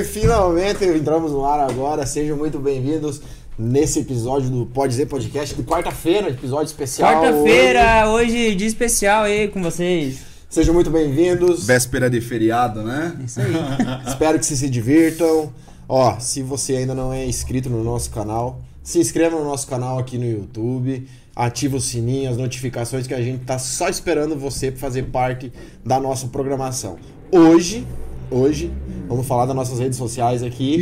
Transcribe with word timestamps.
E 0.00 0.04
finalmente 0.04 0.82
entramos 0.82 1.30
no 1.30 1.44
ar 1.44 1.60
agora. 1.60 2.06
Sejam 2.06 2.34
muito 2.34 2.58
bem-vindos 2.58 3.20
nesse 3.58 3.98
episódio 3.98 4.48
do 4.48 4.64
Pode 4.64 4.92
Dizer 4.92 5.04
Podcast 5.04 5.54
de 5.54 5.62
quarta-feira, 5.62 6.30
episódio 6.30 6.68
especial. 6.68 7.12
Quarta-feira, 7.12 8.08
hoje 8.08 8.54
dia 8.54 8.66
especial 8.66 9.24
aí 9.24 9.48
com 9.48 9.62
vocês. 9.62 10.20
Sejam 10.48 10.72
muito 10.72 10.88
bem-vindos. 10.88 11.66
Véspera 11.66 12.08
de 12.08 12.18
feriado, 12.22 12.82
né? 12.82 13.14
Isso 13.22 13.42
aí. 13.42 13.52
Espero 14.08 14.38
que 14.38 14.46
vocês 14.46 14.60
se 14.60 14.70
divirtam. 14.70 15.52
Ó, 15.86 16.18
se 16.18 16.42
você 16.42 16.76
ainda 16.76 16.94
não 16.94 17.12
é 17.12 17.26
inscrito 17.26 17.68
no 17.68 17.84
nosso 17.84 18.10
canal, 18.10 18.58
se 18.82 18.98
inscreva 18.98 19.38
no 19.38 19.44
nosso 19.44 19.66
canal 19.66 19.98
aqui 19.98 20.16
no 20.16 20.24
YouTube, 20.24 21.06
ativa 21.36 21.76
o 21.76 21.80
sininho, 21.80 22.30
as 22.30 22.38
notificações 22.38 23.06
que 23.06 23.12
a 23.12 23.20
gente 23.20 23.44
tá 23.44 23.58
só 23.58 23.86
esperando 23.86 24.34
você 24.34 24.70
para 24.70 24.80
fazer 24.80 25.02
parte 25.10 25.52
da 25.84 26.00
nossa 26.00 26.26
programação. 26.28 26.96
Hoje, 27.30 27.86
hoje, 28.30 28.72
vamos 29.08 29.26
falar 29.26 29.46
das 29.46 29.56
nossas 29.56 29.78
redes 29.78 29.98
sociais 29.98 30.42
aqui. 30.42 30.76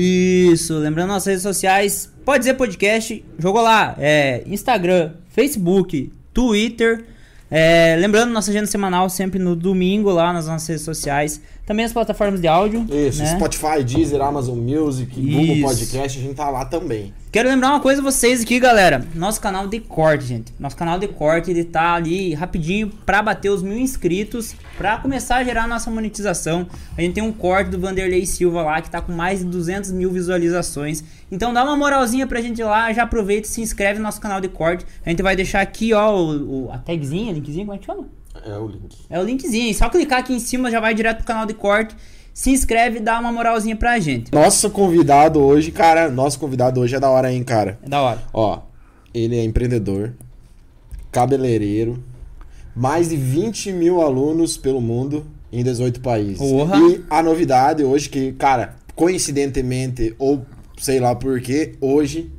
Isso, 0.53 0.75
lembrando 0.79 1.09
nossas 1.09 1.27
redes 1.27 1.43
sociais, 1.43 2.13
pode 2.25 2.41
dizer 2.41 2.55
podcast, 2.55 3.25
jogou 3.39 3.63
lá, 3.63 3.97
é 3.99 4.43
Instagram, 4.47 5.13
Facebook, 5.31 6.13
Twitter. 6.33 7.05
É, 7.51 7.97
lembrando 7.99 8.31
nossa 8.31 8.51
agenda 8.51 8.67
semanal 8.67 9.09
sempre 9.09 9.39
no 9.39 9.57
domingo 9.57 10.11
lá 10.11 10.33
nas 10.33 10.47
nossas 10.47 10.69
redes 10.69 10.85
sociais. 10.85 11.41
Também 11.69 11.85
as 11.85 11.93
plataformas 11.93 12.41
de 12.41 12.49
áudio. 12.49 12.87
Isso, 12.91 13.23
né? 13.23 13.37
Spotify, 13.37 13.85
Deezer, 13.85 14.23
Amazon 14.23 14.57
Music, 14.59 15.15
Google 15.21 15.43
Isso. 15.57 15.63
Podcast, 15.67 16.19
a 16.19 16.23
gente 16.23 16.35
tá 16.35 16.49
lá 16.49 16.65
também. 16.65 17.13
Quero 17.31 17.47
lembrar 17.47 17.69
uma 17.69 17.81
coisa 17.81 18.01
a 18.01 18.05
vocês 18.05 18.41
aqui, 18.41 18.59
galera. 18.59 19.07
Nosso 19.15 19.39
canal 19.39 19.67
de 19.69 19.79
corte, 19.79 20.25
gente. 20.25 20.51
Nosso 20.59 20.75
canal 20.75 20.99
de 20.99 21.07
corte, 21.07 21.51
ele 21.51 21.63
tá 21.65 21.93
ali 21.93 22.33
rapidinho 22.33 22.89
pra 23.05 23.21
bater 23.21 23.51
os 23.51 23.63
mil 23.63 23.77
inscritos, 23.77 24.55
pra 24.79 24.97
começar 24.97 25.37
a 25.37 25.45
gerar 25.45 25.65
a 25.65 25.67
nossa 25.67 25.91
monetização. 25.91 26.67
A 26.97 27.03
gente 27.03 27.13
tem 27.13 27.23
um 27.23 27.33
corte 27.33 27.71
do 27.71 27.79
Vanderlei 27.79 28.25
Silva 28.25 28.63
lá, 28.63 28.81
que 28.81 28.89
tá 28.89 29.03
com 29.03 29.13
mais 29.13 29.41
de 29.41 29.45
200 29.45 29.93
mil 29.93 30.11
visualizações. 30.11 31.05
Então 31.31 31.53
dá 31.53 31.63
uma 31.63 31.77
moralzinha 31.77 32.27
pra 32.27 32.41
gente 32.41 32.63
lá, 32.63 32.91
já 32.95 33.03
aproveita 33.03 33.47
e 33.47 33.51
se 33.51 33.61
inscreve 33.61 33.99
no 33.99 34.05
nosso 34.05 34.23
canal 34.23 34.41
de 34.41 34.49
corte. 34.49 34.87
A 35.05 35.11
gente 35.11 35.23
vai 35.23 35.37
deixar 35.37 35.61
aqui, 35.61 35.93
ó, 35.93 36.17
o, 36.17 36.65
o- 36.69 36.73
a 36.73 36.79
tagzinha, 36.79 37.31
linkzinha, 37.31 37.67
como 37.67 37.75
é 37.77 37.79
que 37.79 37.85
chama? 37.85 38.07
É 38.45 38.59
o 38.59 38.67
link. 38.67 38.97
É 39.11 39.19
o 39.19 39.23
linkzinho. 39.23 39.75
Só 39.75 39.89
clicar 39.89 40.21
aqui 40.21 40.33
em 40.35 40.41
cima, 40.41 40.71
já 40.71 40.81
vai 40.81 40.95
direto 40.95 41.19
pro 41.19 41.27
canal 41.27 41.47
de 41.47 41.55
corte. 41.55 41.95
Se 42.33 42.51
inscreve 42.51 42.99
e 42.99 43.01
dá 43.01 43.19
uma 43.19 43.33
moralzinha 43.33 43.75
pra 43.75 43.99
gente. 43.99 44.33
Nosso 44.33 44.71
convidado 44.71 45.41
hoje, 45.41 45.73
cara, 45.73 46.09
nosso 46.09 46.39
convidado 46.39 46.81
hoje 46.81 46.95
é 46.95 47.01
da 47.01 47.11
hora, 47.11 47.33
hein, 47.33 47.43
cara. 47.43 47.79
É 47.83 47.89
da 47.89 48.01
hora. 48.01 48.23
Ó, 48.33 48.61
ele 49.13 49.37
é 49.37 49.43
empreendedor, 49.45 50.13
cabeleireiro, 51.11 52.03
mais 52.77 53.09
de 53.09 53.17
20 53.17 53.73
mil 53.73 54.01
alunos 54.01 54.57
pelo 54.57 54.81
mundo 54.81 55.27
em 55.51 55.65
18 55.65 56.01
países. 56.01 56.39
Porra! 56.39 56.79
E 56.79 57.05
a 57.11 57.23
novidade 57.23 57.83
hoje 57.83 58.09
que, 58.09 58.33
cara, 58.33 58.77
coincidentemente, 58.95 60.15
ou 60.19 60.47
sei 60.77 61.01
lá 61.01 61.15
porquê, 61.15 61.75
hoje 61.81 62.31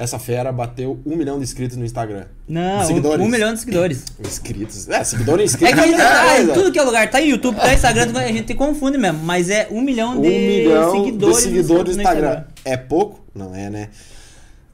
essa 0.00 0.18
fera 0.18 0.50
bateu 0.50 0.98
um 1.04 1.14
milhão 1.14 1.36
de 1.36 1.44
inscritos 1.44 1.76
no 1.76 1.84
Instagram. 1.84 2.24
Não, 2.48 2.86
Seguidores. 2.86 3.20
um, 3.20 3.28
um 3.28 3.28
milhão 3.28 3.52
de 3.52 3.60
seguidores. 3.60 4.04
Inscritos. 4.26 4.88
É, 4.88 5.04
seguidor 5.04 5.38
e 5.38 5.44
É 5.44 5.46
que 5.46 5.64
a 5.66 5.86
gente 5.86 5.96
tá 5.98 6.40
em 6.40 6.46
coisa. 6.46 6.52
tudo 6.54 6.72
que 6.72 6.78
é 6.78 6.82
lugar, 6.82 7.10
tá 7.10 7.20
em 7.20 7.28
YouTube, 7.28 7.56
tá 7.56 7.70
em 7.70 7.74
Instagram, 7.74 8.18
a 8.18 8.32
gente 8.32 8.54
confunde 8.54 8.96
mesmo, 8.96 9.18
mas 9.22 9.50
é 9.50 9.68
um 9.70 9.82
milhão 9.82 10.16
Um 10.16 10.22
de 10.22 10.28
milhão 10.30 10.90
seguidores, 10.92 11.36
de 11.36 11.42
seguidores 11.42 11.96
no 11.96 12.02
Instagram. 12.02 12.44
É 12.64 12.78
pouco? 12.78 13.22
Não 13.34 13.54
é, 13.54 13.68
né? 13.68 13.88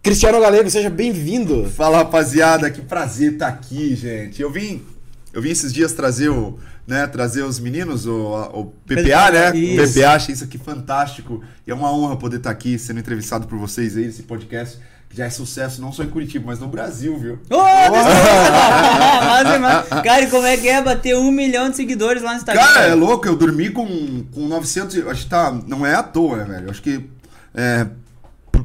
Cristiano 0.01 0.41
Galego, 0.41 0.71
seja 0.71 0.89
bem-vindo. 0.89 1.69
Fala 1.71 1.99
rapaziada, 1.99 2.71
que 2.71 2.81
prazer 2.81 3.33
estar 3.33 3.49
aqui, 3.49 3.97
gente. 3.97 4.41
Eu 4.41 4.53
vim, 4.53 4.81
eu 5.33 5.43
vim 5.43 5.51
esses 5.51 5.73
dias 5.73 5.93
trazer 5.93 6.29
o, 6.29 6.57
né, 6.87 7.05
trazer 7.09 7.43
os 7.43 7.59
meninos, 7.59 8.07
o, 8.07 8.33
o 8.55 8.65
PPA, 8.87 9.33
né? 9.33 9.57
Isso. 9.57 9.93
PPA, 9.93 10.11
achei 10.13 10.35
isso 10.37 10.45
aqui 10.45 10.57
fantástico. 10.57 11.43
E 11.67 11.73
é 11.73 11.75
uma 11.75 11.93
honra 11.93 12.17
poder 12.17 12.37
estar 12.37 12.51
aqui 12.51 12.79
sendo 12.79 13.01
entrevistado 13.01 13.49
por 13.49 13.59
vocês 13.59 13.97
aí 13.97 14.05
nesse 14.07 14.23
podcast 14.23 14.79
que 15.09 15.17
já 15.17 15.27
é 15.27 15.31
sucesso 15.31 15.81
não 15.81 15.93
só 15.93 16.03
em 16.03 16.09
Curitiba, 16.09 16.47
mas 16.47 16.59
no 16.59 16.69
Brasil, 16.69 17.19
viu? 17.19 17.39
Nossa, 17.49 19.59
mas, 19.59 19.89
cara, 20.03 20.27
como 20.29 20.47
é 20.47 20.57
que 20.57 20.69
é 20.69 20.83
bater 20.83 21.17
um 21.17 21.31
milhão 21.31 21.71
de 21.71 21.77
seguidores 21.77 22.23
lá 22.23 22.33
no 22.33 22.39
Instagram? 22.39 22.63
Cara, 22.63 22.87
é 22.87 22.95
louco, 22.95 23.27
eu 23.27 23.37
dormi 23.37 23.71
com, 23.71 24.25
com 24.33 24.47
900, 24.47 24.97
eu 24.97 25.11
acho 25.11 25.25
que 25.25 25.31
tá, 25.31 25.53
não 25.67 25.87
é 25.87 25.95
à 25.95 26.03
toa, 26.03 26.39
né, 26.39 26.45
velho? 26.45 26.71
Acho 26.71 26.83
que 26.83 27.09
é, 27.55 27.87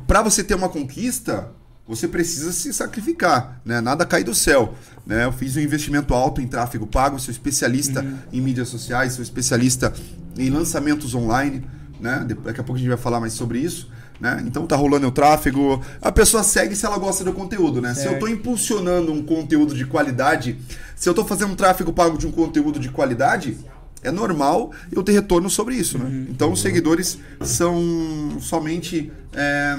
pra 0.08 0.22
você 0.22 0.44
ter 0.44 0.56
uma 0.56 0.68
conquista, 0.68 1.50
você 1.88 2.08
precisa 2.08 2.52
se 2.52 2.74
sacrificar, 2.74 3.62
né? 3.66 3.82
Nada 3.82 4.06
cai 4.06 4.24
do 4.24 4.36
céu, 4.36 4.76
né? 5.06 5.26
Eu 5.26 5.32
fiz 5.32 5.56
um 5.56 5.60
investimento 5.60 6.14
alto 6.14 6.42
em 6.42 6.48
tráfego 6.48 6.88
pago, 6.88 7.20
sou 7.20 7.32
especialista 7.32 8.06
em 8.32 8.42
mídias 8.42 8.70
sociais, 8.70 9.14
sou 9.14 9.24
especialista 9.24 9.94
em 10.38 10.50
lançamentos 10.50 11.16
online, 11.16 11.66
né? 12.00 12.26
Daqui 12.44 12.62
a 12.62 12.64
pouco 12.64 12.76
a 12.76 12.78
gente 12.78 12.90
vai 12.90 12.98
falar 12.98 13.20
mais 13.20 13.34
sobre 13.34 13.60
isso. 13.60 13.90
Né? 14.22 14.44
Então 14.46 14.68
tá 14.68 14.76
rolando 14.76 15.08
o 15.08 15.12
tráfego. 15.12 15.82
A 16.00 16.12
pessoa 16.12 16.44
segue 16.44 16.76
se 16.76 16.86
ela 16.86 16.98
gosta 17.00 17.24
do 17.24 17.34
conteúdo, 17.34 17.82
né? 17.82 17.96
Se 17.96 18.06
eu 18.06 18.20
tô 18.20 18.28
impulsionando 18.28 19.12
um 19.12 19.24
conteúdo 19.24 19.74
de 19.74 19.84
qualidade, 19.84 20.58
se 20.96 21.10
eu 21.10 21.14
tô 21.16 21.26
fazendo 21.26 21.54
um 21.54 21.56
tráfego 21.56 21.92
pago 21.92 22.18
de 22.20 22.28
um 22.28 22.32
conteúdo 22.32 22.80
de 22.80 22.90
qualidade, 22.90 23.58
é 24.04 24.12
normal 24.12 24.72
eu 24.92 25.02
ter 25.02 25.14
retorno 25.14 25.50
sobre 25.50 25.74
isso, 25.76 25.98
né? 25.98 26.28
Então 26.30 26.52
os 26.52 26.62
seguidores 26.62 27.18
são 27.44 28.38
somente 28.40 29.12
é, 29.34 29.76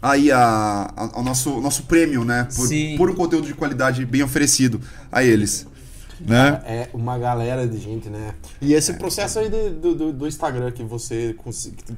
aí 0.00 0.30
a, 0.32 0.90
a- 0.96 1.20
o 1.20 1.22
nosso, 1.22 1.60
nosso 1.60 1.82
prêmio, 1.82 2.24
né? 2.24 2.44
Por, 2.56 2.66
Sim. 2.66 2.96
por 2.96 3.10
um 3.10 3.14
conteúdo 3.14 3.46
de 3.46 3.54
qualidade 3.54 4.04
bem 4.06 4.22
oferecido 4.22 4.80
a 5.12 5.22
eles. 5.22 5.66
Né? 6.20 6.60
É 6.64 6.90
uma 6.92 7.18
galera 7.18 7.66
de 7.66 7.78
gente, 7.78 8.08
né? 8.08 8.34
E 8.60 8.72
esse 8.74 8.94
processo 8.94 9.38
aí 9.38 9.48
de- 9.48 9.70
do, 9.70 10.12
do, 10.12 10.26
Instagram 10.26 10.70
que 10.72 10.82
você, 10.82 11.36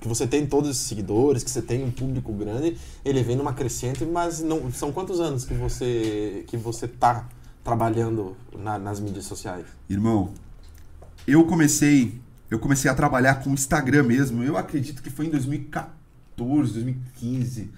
que 0.00 0.06
você 0.08 0.26
tem 0.26 0.46
todos 0.46 0.70
os 0.70 0.76
seguidores, 0.76 1.42
que 1.42 1.50
você 1.50 1.62
tem 1.62 1.82
um 1.84 1.90
público 1.90 2.32
grande, 2.32 2.76
ele 3.04 3.22
vem 3.22 3.36
numa 3.36 3.52
crescente, 3.52 4.04
mas 4.04 4.40
não 4.40 4.70
são 4.72 4.92
quantos 4.92 5.20
anos 5.20 5.44
que 5.44 5.54
você 5.54 6.44
que 6.46 6.56
você 6.56 6.86
tá 6.86 7.26
trabalhando 7.64 8.36
na- 8.56 8.78
nas 8.78 9.00
mídias 9.00 9.24
sociais? 9.24 9.66
Irmão, 9.88 10.32
eu 11.26 11.44
comecei, 11.46 12.20
eu 12.50 12.58
comecei 12.58 12.90
a 12.90 12.94
trabalhar 12.94 13.36
com 13.36 13.50
o 13.50 13.54
Instagram 13.54 14.02
mesmo. 14.04 14.42
Eu 14.42 14.56
acredito 14.56 15.02
que 15.02 15.10
foi 15.10 15.26
em 15.26 15.30
2014, 15.30 16.72
2015, 16.72 17.70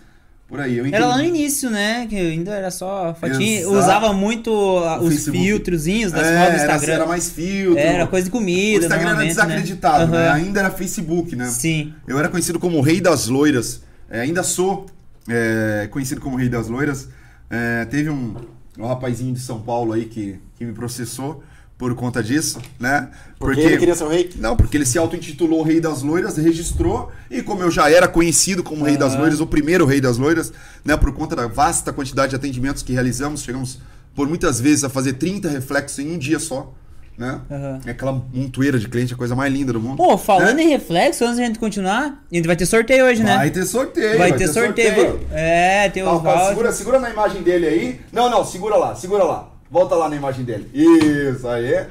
por 0.53 0.61
aí. 0.61 0.77
Eu 0.77 0.85
Era 0.87 1.07
lá 1.07 1.17
no 1.17 1.23
entendi- 1.23 1.39
início, 1.41 1.71
né? 1.71 2.07
Que 2.07 2.15
ainda 2.15 2.53
era 2.53 2.71
só 2.71 3.15
fotinha. 3.19 3.61
Exato. 3.61 3.75
Usava 3.75 4.13
muito 4.13 4.51
O 4.53 4.99
os 5.01 5.15
Facebook. 5.15 5.43
filtrozinhos 5.43 6.13
das 6.13 6.27
É, 6.27 6.37
fotos 6.39 6.53
do 6.55 6.61
era, 6.61 6.73
Instagram. 6.75 6.95
era 6.95 7.07
mais 7.07 7.31
filtro. 7.31 7.79
Era 7.79 8.07
coisa 8.07 8.25
de 8.25 8.29
O 8.29 8.33
comida, 8.33 8.85
Instagram 8.85 9.11
era 9.13 9.25
desacreditado, 9.25 10.13
né? 10.13 10.29
Aham. 10.29 10.35
Ainda 10.35 10.61
era 10.61 10.71
Facebook, 10.71 11.35
né? 11.35 11.47
Sim. 11.47 11.95
Eu 12.07 12.19
era 12.19 12.29
conhecido 12.29 12.59
como 12.61 12.77
o 12.77 12.81
Rei 12.83 13.01
das 13.01 13.29
Loiras. 13.29 13.81
É, 14.11 14.21
ainda 14.21 14.43
sou 14.43 14.85
é, 15.27 15.89
conhecido 15.91 16.21
como 16.21 16.37
Rei 16.37 16.51
das 16.51 16.69
Loiras. 16.69 17.09
É, 17.49 17.87
teve 17.87 18.11
um, 18.11 18.35
um 18.79 18.87
rapazinho 18.87 19.33
de 19.33 19.41
São 19.41 19.59
Paulo 19.61 19.95
aí 19.95 20.05
que, 20.05 20.39
que 20.59 20.65
me 20.67 20.73
processou 20.75 21.43
por 21.83 21.97
conta 21.97 22.23
disso, 22.23 22.61
né? 22.79 23.09
Porque, 23.41 23.61
ele 23.61 23.77
queria 23.77 23.97
ser 23.97 24.05
o 24.05 24.09
rei? 24.09 24.31
Não, 24.37 24.57
porque 24.57 24.77
ele 24.77 24.87
se 24.87 24.97
auto-intitulou 24.99 25.65
Rei 25.65 25.81
das 25.81 26.01
Loiras, 26.01 26.37
registrou, 26.37 27.11
e 27.29 27.43
como 27.43 27.61
eu 27.61 27.73
já 27.73 27.91
era 27.91 28.07
conhecido 28.07 28.63
como 28.63 28.85
Rei 28.85 28.97
das. 28.97 29.17
Loiras, 29.17 29.41
o 29.41 29.49
primeiro 29.49 29.85
Rei 29.85 30.01
das 30.01 30.17
Loiras, 30.17 30.53
né, 30.85 30.97
por 30.97 31.13
conta 31.13 31.35
da 31.35 31.49
vasta 31.49 31.93
quantidade 31.93 32.31
de 32.31 32.37
atendimentos 32.37 32.85
que 32.85 32.93
realizamos, 32.93 33.43
chegamos 33.43 33.81
por 34.15 34.29
muitas 34.29 34.61
vezes 34.61 34.85
a 34.85 34.89
fazer 34.89 35.15
30 35.15 35.49
reflexos 35.49 35.99
em 35.99 36.15
um 36.15 36.19
dia 36.19 36.39
só, 36.39 36.73
né? 37.19 37.41
Aham. 37.51 37.81
É 37.85 37.91
aquela 37.91 38.13
montoeira 38.33 38.79
de 38.79 38.89
cliente, 38.89 39.15
a 39.15 39.17
coisa 39.17 39.35
mais 39.35 39.53
linda 39.53 39.73
do 39.73 39.81
mundo. 39.81 39.97
Pô, 39.97 40.17
falando 40.17 40.55
né? 40.59 40.63
em 40.63 40.69
reflexo, 40.69 41.25
antes 41.25 41.39
da 41.39 41.45
gente 41.47 41.59
continuar, 41.59 42.23
a 42.31 42.35
gente 42.35 42.47
vai 42.47 42.55
ter 42.55 42.65
sorteio 42.67 43.07
hoje, 43.07 43.25
né? 43.25 43.39
Vai 43.39 43.51
ter 43.51 43.67
sorteio. 43.67 44.19
Vai 44.19 44.33
ter 44.33 44.47
sorteio. 44.47 45.19
É, 45.33 45.89
tem 45.89 46.05
Tá, 46.05 46.13
os 46.15 46.23
tá, 46.23 46.29
vouchers. 46.31 46.49
segura, 46.51 46.73
segura 46.73 47.01
na 47.01 47.11
imagem 47.11 47.43
dele 47.43 47.67
aí. 47.67 48.01
Não, 48.13 48.31
não, 48.31 48.45
segura 48.45 48.77
lá, 48.77 48.95
segura 48.95 49.25
lá. 49.25 49.52
Volta 49.73 49.95
lá 49.95 50.07
na 50.09 50.17
imagem 50.17 50.45
dele. 50.45 50.69
Isso, 50.75 51.49
aí. 51.49 51.87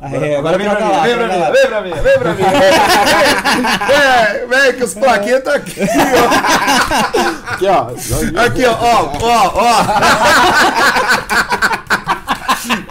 Aí, 0.00 0.34
agora 0.34 0.56
vem 0.58 0.66
pra 0.66 0.76
cá. 0.76 1.02
vem 1.02 1.14
pra 1.16 1.28
mim, 1.28 1.52
vem 1.52 1.66
pra 1.68 1.82
mim, 1.82 1.90
vem 1.92 2.18
pra 2.18 2.34
mim. 2.34 2.42
Vem, 3.86 4.48
vem, 4.48 4.72
que 4.72 4.82
os 4.84 4.94
plaquetas 4.94 5.54
aqui, 5.54 5.80
ó. 5.80 7.52
Aqui, 7.52 7.66
ó. 7.66 7.90
Aqui, 8.44 8.64
ó, 8.64 8.72
ó, 8.72 9.12
ó, 9.20 9.52
ó. 9.54 9.84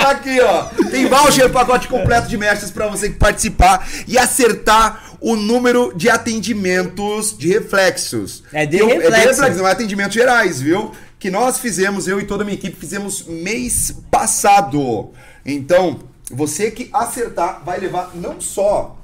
Aqui, 0.07 0.39
ó. 0.41 0.65
Tem 0.91 1.07
voucher 1.07 1.49
pacote 1.51 1.87
completo 1.87 2.27
de 2.27 2.37
mestres 2.37 2.69
pra 2.69 2.87
você 2.87 3.09
participar 3.09 3.87
e 4.07 4.17
acertar 4.17 5.01
o 5.19 5.35
número 5.35 5.91
de 5.95 6.09
atendimentos 6.09 7.35
de 7.37 7.47
reflexos. 7.49 8.43
É 8.53 8.65
de 8.67 8.77
Eu- 8.77 8.87
reflexo. 8.87 9.29
reflexo, 9.29 9.57
não 9.59 9.67
é 9.67 9.71
atendimentos 9.71 10.13
gerais, 10.13 10.61
viu? 10.61 10.91
Que 11.23 11.31
nós 11.31 11.57
fizemos, 11.57 12.05
eu 12.05 12.19
e 12.19 12.25
toda 12.25 12.43
a 12.43 12.45
minha 12.45 12.57
equipe, 12.57 12.75
fizemos 12.75 13.25
mês 13.25 13.95
passado. 14.11 15.11
Então, 15.45 16.01
você 16.29 16.69
que 16.69 16.89
acertar 16.91 17.63
vai 17.63 17.79
levar 17.79 18.13
não 18.13 18.41
só. 18.41 18.97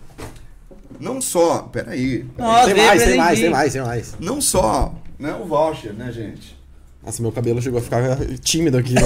Não 0.99 1.21
só. 1.21 1.59
Peraí. 1.59 2.25
Nossa, 2.37 2.65
tem 2.65 2.75
mais, 2.75 2.89
tem 2.89 2.97
presentinho. 2.97 3.17
mais, 3.17 3.39
tem 3.39 3.49
mais, 3.49 3.71
tem 3.71 3.81
mais. 3.81 4.15
Não 4.19 4.41
só 4.41 4.93
né, 5.17 5.33
o 5.33 5.45
voucher, 5.45 5.93
né, 5.93 6.11
gente? 6.11 6.58
Nossa, 7.03 7.21
meu 7.21 7.31
cabelo 7.31 7.61
chegou 7.61 7.79
a 7.79 7.81
ficar 7.81 8.17
tímido 8.41 8.77
aqui. 8.77 8.93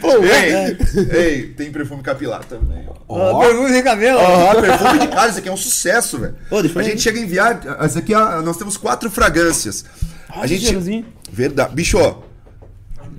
Pô, 0.00 0.10
Ei, 0.24 0.76
ei, 1.12 1.42
tem 1.48 1.70
perfume 1.70 2.02
capilar 2.02 2.44
também, 2.44 2.86
ó. 2.88 2.94
Ó, 3.08 3.40
Perfume 3.40 3.72
de 3.72 3.82
cabelo. 3.82 4.18
Ó, 4.20 4.60
perfume 4.60 4.98
de 5.00 5.08
cara, 5.08 5.28
isso 5.30 5.38
aqui 5.38 5.48
é 5.48 5.52
um 5.52 5.56
sucesso, 5.56 6.18
velho. 6.18 6.34
Eu 6.50 6.58
A 6.58 6.82
gente 6.82 7.00
chega 7.00 7.18
a 7.18 7.22
enviar. 7.22 7.60
Essa 7.80 7.98
aqui, 7.98 8.14
ó, 8.14 8.40
nós 8.42 8.56
temos 8.56 8.76
quatro 8.76 9.10
fragrâncias. 9.10 9.84
A 10.28 10.42
que 10.42 10.48
gente. 10.48 10.66
cheirosinho. 10.66 11.06
Verdade. 11.30 11.74
Bicho. 11.74 11.98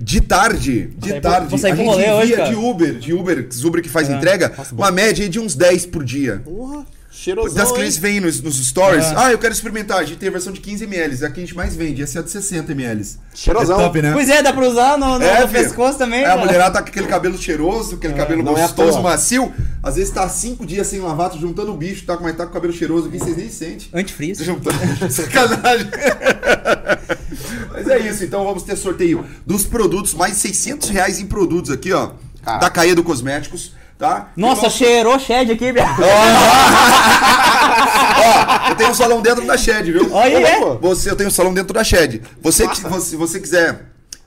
De 0.02 0.18
tarde, 0.22 0.86
de 0.96 1.20
tarde, 1.20 1.54
a 1.54 1.58
gente 1.58 1.82
envia 1.82 2.14
hoje, 2.14 2.34
de 2.48 2.54
Uber, 2.54 2.94
de 2.94 3.12
Uber, 3.12 3.46
Uber 3.66 3.82
que 3.82 3.88
faz 3.90 4.08
É. 4.08 4.14
entrega, 4.14 4.50
uma 4.72 4.90
média 4.90 5.28
de 5.28 5.38
uns 5.38 5.54
10 5.54 5.84
por 5.84 6.02
dia. 6.02 6.40
Porra, 6.42 6.86
cheirosão, 7.10 7.54
Das 7.54 7.72
clientes 7.72 7.96
vêm 7.96 8.20
nos, 8.20 8.40
nos 8.40 8.56
stories, 8.64 9.04
É. 9.06 9.14
ah, 9.16 9.32
eu 9.32 9.38
quero 9.38 9.52
experimentar, 9.52 9.98
a 9.98 10.04
gente 10.04 10.18
tem 10.18 10.28
a 10.28 10.32
versão 10.32 10.52
de 10.52 10.60
15 10.60 10.84
ml, 10.84 11.22
é 11.22 11.26
a 11.26 11.30
que 11.30 11.40
a 11.40 11.44
gente 11.44 11.54
mais 11.56 11.74
vende, 11.74 12.02
essa 12.02 12.18
é 12.18 12.20
a 12.20 12.24
de 12.24 12.30
60 12.30 12.72
ml. 12.72 13.04
Cheirosão. 13.34 13.80
É 13.80 13.84
top, 13.84 14.02
né? 14.02 14.12
Pois 14.12 14.28
é, 14.28 14.42
dá 14.42 14.52
pra 14.52 14.68
usar 14.68 14.96
no, 14.96 15.18
no, 15.18 15.24
É, 15.24 15.40
no 15.40 15.48
pescoço 15.48 15.98
também. 15.98 16.22
É, 16.22 16.30
a 16.30 16.36
mulherada 16.36 16.74
tá 16.74 16.82
com 16.82 16.88
aquele 16.88 17.06
cabelo 17.06 17.36
cheiroso, 17.36 17.96
aquele 17.96 18.14
cabelo 18.14 18.42
não 18.42 18.56
é 18.56 18.62
gostoso, 18.62 19.02
macio. 19.02 19.52
Às 19.82 19.96
vezes 19.96 20.12
tá 20.12 20.28
cinco 20.28 20.64
dias 20.64 20.86
sem 20.86 21.00
lavar, 21.00 21.30
tô 21.30 21.38
juntando 21.38 21.72
o 21.72 21.76
bicho, 21.76 22.04
tá, 22.04 22.18
mas 22.20 22.36
tá 22.36 22.44
com 22.44 22.50
o 22.50 22.54
cabelo 22.54 22.72
cheiroso 22.72 23.08
aqui, 23.08 23.18
vocês 23.18 23.36
nem 23.36 23.48
sentem. 23.50 23.88
Tô 24.38 24.44
juntando. 24.44 24.76
Sacanagem. 25.10 25.88
mas 27.72 27.88
é 27.88 27.98
isso, 27.98 28.24
então 28.24 28.44
vamos 28.44 28.62
ter 28.62 28.76
sorteio 28.76 29.24
dos 29.46 29.64
produtos, 29.64 30.14
mais 30.14 30.36
600 30.36 30.88
reais 30.90 31.18
em 31.20 31.26
produtos 31.26 31.70
aqui, 31.70 31.92
ó. 31.92 32.12
Cara. 32.42 32.58
Da 32.58 32.70
Caedo 32.70 33.02
Cosméticos, 33.02 33.72
tá? 34.00 34.30
Nossa, 34.34 34.62
nós- 34.62 34.72
cheirou 34.72 35.18
Shed 35.18 35.52
aqui, 35.52 35.70
velho. 35.72 35.86
Ó, 38.18 38.68
eu 38.70 38.74
tenho 38.76 38.90
um 38.90 38.94
salão 38.94 39.20
dentro 39.20 39.46
da 39.46 39.56
Shed, 39.56 39.92
viu? 39.92 40.12
Olha 40.12 40.38
aí, 40.38 40.44
é? 40.44 40.60
Você, 40.80 41.10
eu 41.10 41.16
tenho 41.16 41.28
um 41.28 41.32
salão 41.32 41.52
dentro 41.52 41.74
da 41.74 41.84
Shed. 41.84 42.22
Você 42.42 42.66
que 42.66 42.80
você, 42.80 43.16
você 43.16 43.38
quiser 43.38 43.82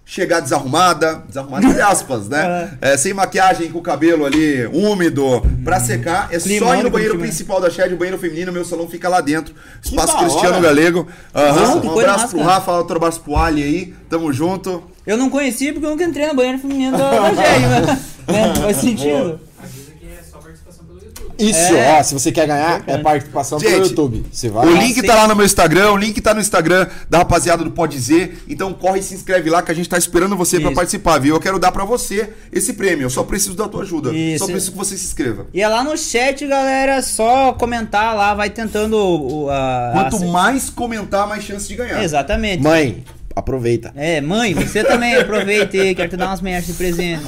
chegar 0.05 0.41
desarrumada, 0.41 1.23
desarrumada 1.27 1.65
entre 1.65 1.81
aspas, 1.81 2.27
né? 2.29 2.77
É, 2.81 2.95
sem 2.97 3.13
maquiagem, 3.13 3.71
com 3.71 3.79
o 3.79 3.81
cabelo 3.81 4.25
ali 4.25 4.65
úmido, 4.67 5.41
pra 5.63 5.79
secar, 5.79 6.27
é 6.29 6.37
só 6.37 6.47
Climão 6.47 6.75
ir 6.75 6.83
no 6.83 6.89
banheiro 6.89 7.17
principal 7.17 7.59
da 7.59 7.69
Shed, 7.69 7.93
o 7.93 7.97
banheiro 7.97 8.19
feminino, 8.19 8.51
meu 8.51 8.65
salão 8.65 8.87
fica 8.87 9.09
lá 9.09 9.21
dentro. 9.21 9.55
Espaço 9.83 10.17
Cristiano 10.17 10.57
hora. 10.57 10.61
Galego. 10.61 11.07
Não, 11.33 11.81
que 11.81 11.87
um 11.87 11.99
abraço 11.99 12.27
pro. 12.29 12.43
Rafa, 12.43 12.71
outro 12.73 12.97
abraço 12.97 13.21
pro 13.21 13.35
Ali 13.37 13.63
aí. 13.63 13.93
Tamo 14.09 14.31
junto. 14.31 14.83
Eu 15.05 15.17
não 15.17 15.29
conhecia 15.29 15.73
porque 15.73 15.85
eu 15.85 15.89
nunca 15.91 16.03
entrei 16.03 16.27
no 16.27 16.35
banheiro 16.35 16.59
feminino 16.59 16.97
da, 16.97 17.09
da 17.09 17.29
Shed, 17.35 17.61
né? 17.61 17.81
né? 18.27 18.53
Faz 18.61 18.77
sentido. 18.77 19.39
Avisa 19.61 19.91
que 19.99 20.05
é 20.05 20.23
só 20.29 20.37
participação 20.37 20.85
pelo 20.85 20.99
YouTube. 20.99 21.22
Isso, 21.37 21.73
É. 21.75 21.97
ó, 21.99 22.03
se 22.03 22.13
você 22.13 22.31
quer 22.31 22.47
ganhar, 22.47 22.83
é 22.87 22.97
participação 22.97 23.59
Gente, 23.59 23.71
pelo 23.71 23.85
YouTube. 23.85 24.25
Você 24.31 24.49
vai 24.49 24.65
O 24.67 24.75
link 24.75 25.01
tá 25.03 25.15
lá 25.15 25.27
no 25.27 25.35
meu 25.35 25.45
Instagram, 25.45 25.91
o 25.91 25.97
link 25.97 26.19
tá 26.21 26.33
no 26.33 26.39
Instagram 26.41 26.87
da 27.09 27.19
rapaziada 27.19 27.63
do 27.63 27.71
Pode 27.71 27.93
Dizer. 27.95 28.43
Então 28.47 28.71
corre 28.73 28.99
e 28.99 29.03
se 29.03 29.13
inscreve 29.13 29.49
lá 29.49 29.61
que 29.61 29.71
a 29.71 29.75
gente 29.75 29.89
tá 29.89 29.97
esperando 29.97 30.35
você 30.37 30.59
pra 30.59 30.69
Isso. 30.69 30.75
participar, 30.75 31.19
viu? 31.19 31.35
Eu 31.35 31.39
quero 31.41 31.57
dar 31.59 31.71
pra 31.71 31.85
você 31.85 32.29
esse 32.51 32.73
prêmio. 32.73 33.05
Eu 33.05 33.09
só 33.09 33.23
preciso 33.23 33.55
da 33.55 33.67
tua 33.67 33.83
ajuda. 33.83 34.11
Isso. 34.13 34.39
Só 34.45 34.51
preciso 34.51 34.71
que 34.71 34.77
você 34.77 34.97
se 34.97 35.05
inscreva. 35.05 35.47
E 35.53 35.61
é 35.61 35.67
lá 35.67 35.83
no 35.83 35.97
chat, 35.97 36.45
galera, 36.47 37.01
só 37.01 37.53
comentar 37.53 38.15
lá, 38.15 38.33
vai 38.33 38.49
tentando 38.49 38.97
o- 38.97 39.49
a... 39.49 39.91
Quanto 39.93 40.15
a- 40.17 40.27
mais 40.27 40.69
comentar, 40.69 41.27
mais 41.27 41.43
chance 41.43 41.67
de 41.67 41.75
ganhar. 41.75 42.03
Exatamente. 42.03 42.61
Mãe, 42.63 43.03
aproveita. 43.35 43.91
É, 43.95 44.21
mãe, 44.21 44.53
você 44.53 44.83
também 44.83 45.15
aproveita 45.15 45.75
aí, 45.77 45.95
quero 45.95 46.09
te 46.09 46.17
dar 46.17 46.27
umas 46.27 46.41
merdas 46.41 46.67
de 46.67 46.73
presente. 46.73 47.23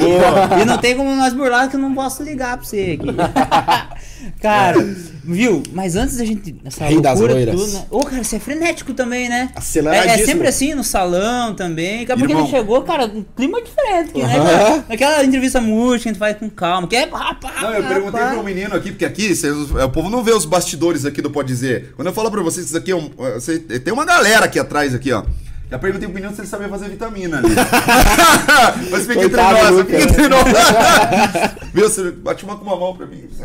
E 0.61 0.65
não 0.65 0.77
tem 0.77 0.95
como 0.95 1.15
nós 1.15 1.33
burlar 1.33 1.69
que 1.69 1.75
eu 1.75 1.79
não 1.79 1.93
posso 1.95 2.21
ligar 2.23 2.57
pra 2.57 2.65
você 2.65 2.97
aqui. 2.99 3.07
Cara, 4.41 4.77
viu? 5.23 5.63
Mas 5.73 5.95
antes 5.95 6.17
da 6.17 6.25
gente. 6.25 6.55
Essa 6.63 6.85
Rei 6.85 7.01
das 7.01 7.19
loucura 7.19 7.33
loiras. 7.33 7.55
tudo, 7.59 7.73
né? 7.73 7.85
Ô, 7.89 7.99
cara, 8.01 8.23
você 8.23 8.35
é 8.35 8.39
frenético 8.39 8.93
também, 8.93 9.27
né? 9.27 9.49
É, 9.55 9.57
Aceleradíssimo. 9.59 10.21
é 10.21 10.25
sempre 10.25 10.47
assim 10.47 10.75
no 10.75 10.83
salão 10.83 11.55
também. 11.55 12.05
Daqui 12.05 12.11
a 12.11 12.17
pouco 12.27 12.41
ele 12.41 12.49
chegou, 12.49 12.81
cara, 12.83 13.05
um 13.07 13.23
clima 13.35 13.59
diferente 13.61 14.09
aqui, 14.09 14.21
né? 14.21 14.37
Aham. 14.37 14.47
cara? 14.47 14.85
Aquela 14.89 15.23
entrevista 15.25 15.59
múltipla 15.59 15.97
que 15.99 16.09
a 16.09 16.11
gente 16.11 16.19
faz 16.19 16.37
com 16.37 16.49
calma. 16.49 16.87
Que 16.87 16.95
é. 16.95 17.05
Rapaz, 17.09 17.61
Não, 17.61 17.73
eu 17.73 17.83
perguntei 17.87 18.21
pro 18.25 18.43
menino 18.43 18.75
aqui, 18.75 18.91
porque 18.91 19.05
aqui 19.05 19.33
vocês- 19.33 19.55
o 19.71 19.89
povo 19.89 20.09
não 20.09 20.23
vê 20.23 20.31
os 20.31 20.45
bastidores 20.45 21.05
aqui 21.05 21.21
do 21.21 21.31
Pode 21.31 21.47
Dizer. 21.47 21.93
Quando 21.95 22.07
eu 22.09 22.13
falo 22.13 22.29
pra 22.29 22.43
vocês 22.43 22.67
isso 22.67 22.77
aqui 22.77 22.91
é 22.91 22.95
um. 22.95 23.09
você- 23.33 23.57
tem 23.59 23.93
uma 23.93 24.05
galera 24.05 24.45
aqui 24.45 24.59
atrás 24.59 24.93
aqui, 24.93 25.11
ó. 25.11 25.23
Já 25.69 25.79
perguntei 25.79 26.07
pro 26.07 26.15
menino 26.15 26.33
se 26.35 26.41
ele 26.41 26.47
sabia 26.47 26.69
fazer 26.69 26.89
vitamina 26.89 27.39
ali. 27.39 27.49
Mas 28.91 29.07
fica 29.07 29.23
entre 29.23 29.41
nós, 29.41 29.77
fica 29.81 30.01
entre 30.01 30.27
nós. 30.29 30.43
Viu, 31.73 31.89
você 31.89 32.11
bate 32.11 32.43
uma 32.45 32.55
com 32.55 32.63
uma 32.65 32.75
mão 32.75 32.95
pra 32.95 33.05
mim. 33.07 33.23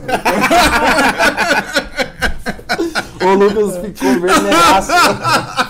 O 3.22 3.34
Lucas 3.34 3.76
ficou 3.84 4.18
vermelhaço. 4.18 4.90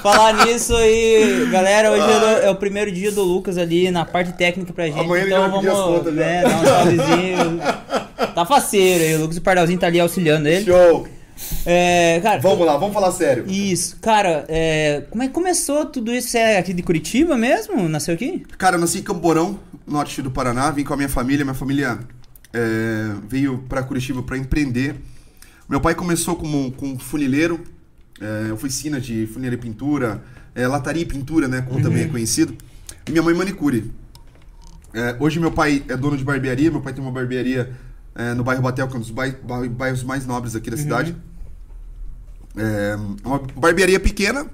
Falar 0.03 0.45
nisso 0.47 0.75
aí, 0.77 1.49
galera, 1.51 1.91
hoje 1.91 2.03
é 2.03 2.17
o- 2.17 2.47
é 2.47 2.51
o 2.51 2.55
primeiro 2.55 2.93
dia 2.93 3.11
do 3.11 3.23
Lucas 3.25 3.59
ali 3.59 3.91
na 3.91 4.05
parte 4.05 4.33
técnica 4.35 4.73
pra 4.73 4.87
gente. 4.87 5.01
Amanhã 5.01 5.23
ele 5.25 5.33
então 5.33 5.45
as 5.45 5.51
vamos 5.51 5.73
contas 5.73 6.15
né, 6.15 6.43
dar 6.43 6.49
um 6.49 6.65
salvezinho. 6.65 7.61
Tá 8.35 8.47
faceiro 8.47 9.03
aí, 9.05 9.17
o 9.17 9.23
Lucas 9.23 9.39
Pardalzinho 9.41 9.81
tá 9.81 9.89
ali 9.89 9.99
auxiliando 9.99 10.47
ele. 10.49 10.65
Show! 10.65 11.09
É, 11.67 12.21
cara, 12.23 12.41
Vamos 12.41 12.67
lá, 12.67 12.77
vamos 12.77 12.95
falar 12.95 13.13
sério. 13.13 13.45
isso, 13.49 13.97
cara, 14.01 14.45
é, 14.49 15.05
como 15.11 15.23
é 15.23 15.27
que 15.29 15.33
começou 15.35 15.85
tudo 15.87 16.13
isso? 16.13 16.29
Você 16.29 16.39
é 16.39 16.59
aqui 16.59 16.73
de 16.73 16.83
Curitiba 16.83 17.37
mesmo? 17.37 17.89
Nasceu 17.89 18.15
aqui? 18.15 18.45
Cara, 18.59 18.77
eu 18.77 18.81
nasci 18.81 18.99
em 18.99 19.03
Camporão, 19.03 19.59
norte 19.87 20.23
do 20.23 20.31
Paraná, 20.31 20.71
vim 20.71 20.85
com 20.85 20.95
a 20.95 20.97
minha 20.97 21.09
família. 21.09 21.45
Minha 21.45 21.55
família 21.55 21.99
é, 22.53 23.11
veio 23.29 23.65
pra 23.69 23.83
Curitiba 23.83 24.23
pra 24.23 24.37
empreender. 24.39 24.97
Meu 25.69 25.81
pai 25.81 25.95
começou 25.95 26.35
como 26.37 26.73
com 26.73 26.99
funileiro, 26.99 27.61
é, 28.21 28.53
oficina 28.53 29.01
de 29.01 29.27
funilaria 29.27 29.59
e 29.59 29.61
pintura, 29.61 30.23
é, 30.55 30.67
lataria 30.67 31.03
e 31.03 31.07
pintura, 31.07 31.47
né, 31.47 31.63
como 31.63 31.81
também 31.83 32.03
é 32.05 32.09
conhecido. 32.09 32.57
E 33.07 33.11
minha 33.11 33.23
mãe 33.23 33.35
manicure. 33.35 33.91
É, 34.93 35.15
hoje 35.21 35.39
meu 35.39 35.53
pai 35.53 35.85
é 35.89 35.97
dono 35.97 36.17
de 36.17 36.25
barbearia, 36.25 36.71
meu 36.71 36.81
pai 36.81 36.93
tem 36.93 37.03
uma 37.03 37.13
barbearia 37.13 37.71
é, 38.17 38.35
no 38.35 38.43
bairro 38.43 38.61
Batel, 38.61 38.89
que 38.89 38.95
é 38.95 38.97
um 38.97 39.01
dos 39.01 39.11
bai- 39.11 39.37
bai- 39.45 39.69
bairros 39.69 40.03
mais 40.03 40.27
nobres 40.27 40.57
aqui 40.57 40.69
da 40.71 40.77
cidade. 40.77 41.15
É 42.57 42.97
uma 43.25 43.39
barbearia 43.57 44.01
pequena, 44.01 44.47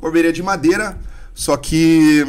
barbearia 0.00 0.32
de 0.32 0.42
madeira, 0.42 0.96
só 1.34 1.56
que, 1.56 2.26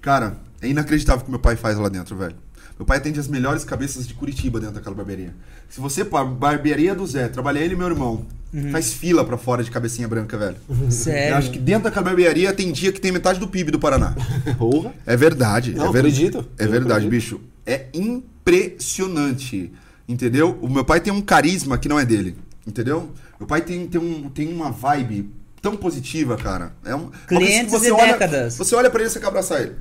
cara, 0.00 0.36
é 0.62 0.68
inacreditável 0.68 1.20
o 1.22 1.24
que 1.24 1.30
meu 1.30 1.40
pai 1.40 1.56
faz 1.56 1.76
lá 1.78 1.88
dentro, 1.88 2.16
velho. 2.16 2.34
Meu 2.78 2.86
pai 2.86 2.96
atende 2.96 3.20
as 3.20 3.28
melhores 3.28 3.62
cabeças 3.64 4.08
de 4.08 4.14
Curitiba 4.14 4.58
dentro 4.58 4.76
daquela 4.76 4.94
barbearia. 4.96 5.34
Se 5.68 5.80
você, 5.80 6.02
barbearia 6.02 6.94
do 6.94 7.06
Zé, 7.06 7.28
trabalha 7.28 7.58
ele 7.58 7.74
e 7.74 7.76
meu 7.76 7.86
irmão, 7.88 8.24
faz 8.72 8.92
fila 8.94 9.22
pra 9.22 9.36
fora 9.36 9.62
de 9.62 9.70
cabecinha 9.70 10.08
branca, 10.08 10.38
velho. 10.38 10.56
Sério? 10.90 11.32
Eu 11.34 11.36
acho 11.36 11.50
que 11.50 11.58
dentro 11.58 11.84
daquela 11.84 12.06
barbearia 12.06 12.52
tem 12.54 12.72
dia 12.72 12.90
que 12.90 13.00
tem 13.00 13.12
metade 13.12 13.38
do 13.38 13.46
PIB 13.46 13.70
do 13.70 13.78
Paraná. 13.78 14.14
Porra. 14.58 14.94
É 15.06 15.14
verdade. 15.16 15.74
Não, 15.74 15.88
é 15.88 15.92
ver- 15.92 15.98
acredito. 15.98 16.38
É 16.58 16.64
Eu 16.64 16.70
verdade, 16.70 17.06
acredito. 17.06 17.10
bicho. 17.10 17.40
É 17.66 17.84
impressionante. 17.92 19.70
Entendeu? 20.08 20.58
O 20.60 20.68
meu 20.68 20.84
pai 20.84 21.00
tem 21.00 21.12
um 21.12 21.20
carisma 21.20 21.76
que 21.78 21.88
não 21.88 22.00
é 22.00 22.04
dele. 22.06 22.36
Entendeu? 22.66 23.10
Meu 23.40 23.46
pai 23.46 23.62
tem, 23.62 23.88
tem, 23.88 23.98
um, 23.98 24.28
tem 24.28 24.52
uma 24.52 24.70
vibe 24.70 25.30
tão 25.62 25.74
positiva, 25.74 26.36
cara. 26.36 26.76
É 26.84 26.94
um, 26.94 27.10
Clientes 27.26 27.72
você 27.72 27.90
olha, 27.90 28.12
décadas. 28.12 28.56
Você 28.58 28.74
olha 28.74 28.90
pra 28.90 29.00
ele 29.00 29.08
e 29.08 29.12
você 29.12 29.18
quer 29.18 29.28
abraçar 29.28 29.62
ele. 29.62 29.76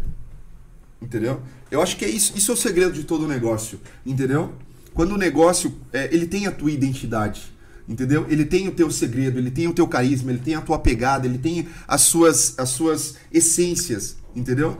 Entendeu? 1.01 1.41
Eu 1.69 1.81
acho 1.81 1.97
que 1.97 2.05
é 2.05 2.09
isso, 2.09 2.33
isso 2.37 2.51
é 2.51 2.53
o 2.53 2.57
segredo 2.57 2.93
de 2.93 3.03
todo 3.03 3.27
negócio. 3.27 3.79
Entendeu? 4.05 4.53
Quando 4.93 5.11
o 5.11 5.17
negócio, 5.17 5.73
é, 5.91 6.07
ele 6.11 6.25
tem 6.25 6.47
a 6.47 6.51
tua 6.51 6.71
identidade. 6.71 7.51
Entendeu? 7.87 8.25
Ele 8.29 8.45
tem 8.45 8.67
o 8.67 8.71
teu 8.71 8.89
segredo, 8.89 9.37
ele 9.37 9.51
tem 9.51 9.67
o 9.67 9.73
teu 9.73 9.87
carisma, 9.87 10.31
ele 10.31 10.39
tem 10.39 10.55
a 10.55 10.61
tua 10.61 10.79
pegada, 10.79 11.27
ele 11.27 11.37
tem 11.37 11.67
as 11.85 12.01
suas, 12.01 12.57
as 12.57 12.69
suas 12.69 13.15
essências. 13.29 14.15
Entendeu? 14.33 14.77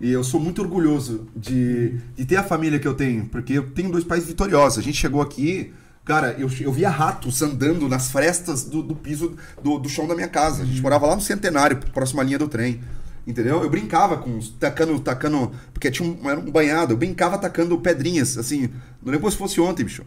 E 0.00 0.10
eu 0.10 0.22
sou 0.22 0.38
muito 0.38 0.62
orgulhoso 0.62 1.26
de, 1.34 1.98
de 2.14 2.24
ter 2.24 2.36
a 2.36 2.42
família 2.44 2.78
que 2.78 2.86
eu 2.86 2.94
tenho, 2.94 3.26
porque 3.26 3.54
eu 3.54 3.70
tenho 3.70 3.90
dois 3.90 4.04
pais 4.04 4.26
vitoriosos. 4.26 4.78
A 4.78 4.82
gente 4.82 4.98
chegou 4.98 5.22
aqui, 5.22 5.72
cara, 6.04 6.34
eu, 6.38 6.50
eu 6.60 6.72
via 6.72 6.88
ratos 6.90 7.42
andando 7.42 7.88
nas 7.88 8.10
frestas 8.10 8.64
do, 8.64 8.82
do 8.82 8.94
piso 8.94 9.36
do, 9.62 9.78
do 9.78 9.88
chão 9.88 10.06
da 10.06 10.14
minha 10.14 10.28
casa. 10.28 10.62
A 10.62 10.66
gente 10.66 10.80
morava 10.80 11.06
lá 11.06 11.14
no 11.14 11.22
Centenário, 11.22 11.78
próxima 11.92 12.22
linha 12.22 12.38
do 12.38 12.48
trem. 12.48 12.80
Entendeu? 13.24 13.62
Eu 13.62 13.70
brincava 13.70 14.16
com 14.18 14.36
os- 14.36 14.48
tacando, 14.50 14.98
tacando, 14.98 15.52
porque 15.72 15.90
tinha 15.92 16.08
um, 16.08 16.28
era 16.28 16.40
um 16.40 16.50
banhado, 16.50 16.92
eu 16.92 16.96
brincava 16.96 17.38
tacando 17.38 17.78
pedrinhas, 17.78 18.36
assim, 18.36 18.68
não 19.00 19.12
lembro 19.12 19.30
se 19.30 19.36
fosse 19.36 19.60
ontem, 19.60 19.84
bicho. 19.84 20.02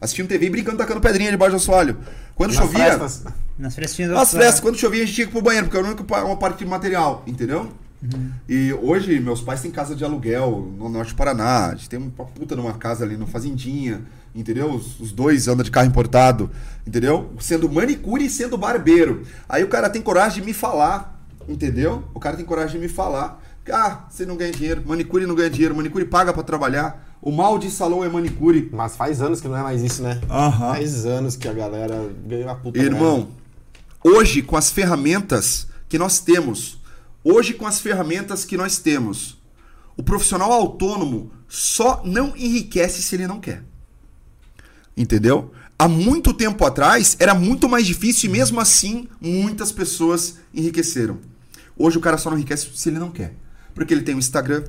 Assistindo 0.00 0.28
TV 0.28 0.46
e 0.46 0.50
brincando 0.50 0.78
tacando 0.78 0.98
pedrinha 1.00 1.30
debaixo 1.30 1.52
do 1.52 1.56
assoalho. 1.56 1.98
Quando 2.34 2.54
Nas 2.54 2.62
chovia, 2.64 2.84
festas. 2.98 3.24
Nas 3.58 3.74
festinhas 3.74 4.10
nas 4.12 4.32
da- 4.32 4.40
festas, 4.40 4.60
quando 4.60 4.78
chovia, 4.78 5.02
a 5.02 5.04
gente 5.06 5.14
tinha 5.14 5.26
que 5.26 5.30
ir 5.30 5.34
pro 5.34 5.42
banheiro, 5.42 5.66
porque 5.66 5.76
era 5.76 5.86
a 5.86 5.90
única 5.90 6.24
uma 6.24 6.36
parte 6.38 6.60
de 6.60 6.66
material, 6.66 7.22
entendeu? 7.26 7.70
E 8.48 8.72
hoje, 8.82 9.18
meus 9.20 9.40
pais 9.42 9.60
têm 9.60 9.70
casa 9.70 9.94
de 9.94 10.02
aluguel 10.04 10.72
no 10.78 10.88
norte 10.88 11.12
do 11.12 11.16
Paraná. 11.16 11.66
A 11.66 11.74
gente 11.74 11.88
tem 11.88 11.98
uma 11.98 12.10
puta 12.26 12.54
numa 12.56 12.74
casa 12.74 13.04
ali 13.04 13.16
no 13.16 13.26
Fazendinha, 13.26 14.02
entendeu? 14.34 14.72
Os, 14.72 14.98
os 15.00 15.12
dois 15.12 15.48
andam 15.48 15.64
de 15.64 15.70
carro 15.70 15.86
importado, 15.86 16.50
entendeu? 16.86 17.32
Sendo 17.38 17.70
manicure 17.70 18.24
e 18.24 18.30
sendo 18.30 18.56
barbeiro. 18.56 19.22
Aí 19.48 19.62
o 19.62 19.68
cara 19.68 19.88
tem 19.88 20.02
coragem 20.02 20.40
de 20.40 20.46
me 20.46 20.52
falar, 20.52 21.24
entendeu? 21.48 22.04
O 22.14 22.20
cara 22.20 22.36
tem 22.36 22.44
coragem 22.44 22.80
de 22.80 22.86
me 22.86 22.92
falar. 22.92 23.42
Ah, 23.70 24.06
você 24.10 24.26
não 24.26 24.36
ganha 24.36 24.52
dinheiro, 24.52 24.82
manicure 24.84 25.26
não 25.26 25.34
ganha 25.34 25.48
dinheiro, 25.48 25.74
manicure 25.74 26.04
paga 26.04 26.32
pra 26.32 26.42
trabalhar. 26.42 27.16
O 27.22 27.32
mal 27.32 27.58
de 27.58 27.70
salão 27.70 28.04
é 28.04 28.08
manicure. 28.08 28.68
Mas 28.72 28.96
faz 28.96 29.22
anos 29.22 29.40
que 29.40 29.48
não 29.48 29.56
é 29.56 29.62
mais 29.62 29.82
isso, 29.82 30.02
né? 30.02 30.20
Aham. 30.28 30.74
Faz 30.74 31.06
anos 31.06 31.36
que 31.36 31.48
a 31.48 31.52
galera 31.52 32.10
ganhou 32.26 32.50
a 32.50 32.54
puta 32.54 32.78
Irmão, 32.78 33.28
hoje 34.02 34.42
com 34.42 34.56
as 34.56 34.70
ferramentas 34.70 35.66
que 35.88 35.98
nós 35.98 36.18
temos 36.18 36.84
Hoje, 37.24 37.54
com 37.54 37.66
as 37.66 37.80
ferramentas 37.80 38.44
que 38.44 38.54
nós 38.54 38.76
temos, 38.76 39.38
o 39.96 40.02
profissional 40.02 40.52
autônomo 40.52 41.32
só 41.48 42.02
não 42.04 42.36
enriquece 42.36 43.02
se 43.02 43.16
ele 43.16 43.26
não 43.26 43.40
quer. 43.40 43.62
Entendeu? 44.96 45.52
Há 45.78 45.88
muito 45.88 46.32
tempo 46.32 46.64
atrás 46.64 47.16
era 47.18 47.34
muito 47.34 47.68
mais 47.68 47.86
difícil 47.86 48.30
e 48.30 48.32
mesmo 48.32 48.60
assim 48.60 49.08
muitas 49.20 49.72
pessoas 49.72 50.36
enriqueceram. 50.52 51.18
Hoje 51.76 51.98
o 51.98 52.00
cara 52.00 52.16
só 52.16 52.30
não 52.30 52.36
enriquece 52.36 52.68
se 52.74 52.88
ele 52.88 52.98
não 52.98 53.10
quer. 53.10 53.34
Porque 53.74 53.92
ele 53.92 54.02
tem 54.02 54.14
o 54.14 54.18
Instagram, 54.18 54.62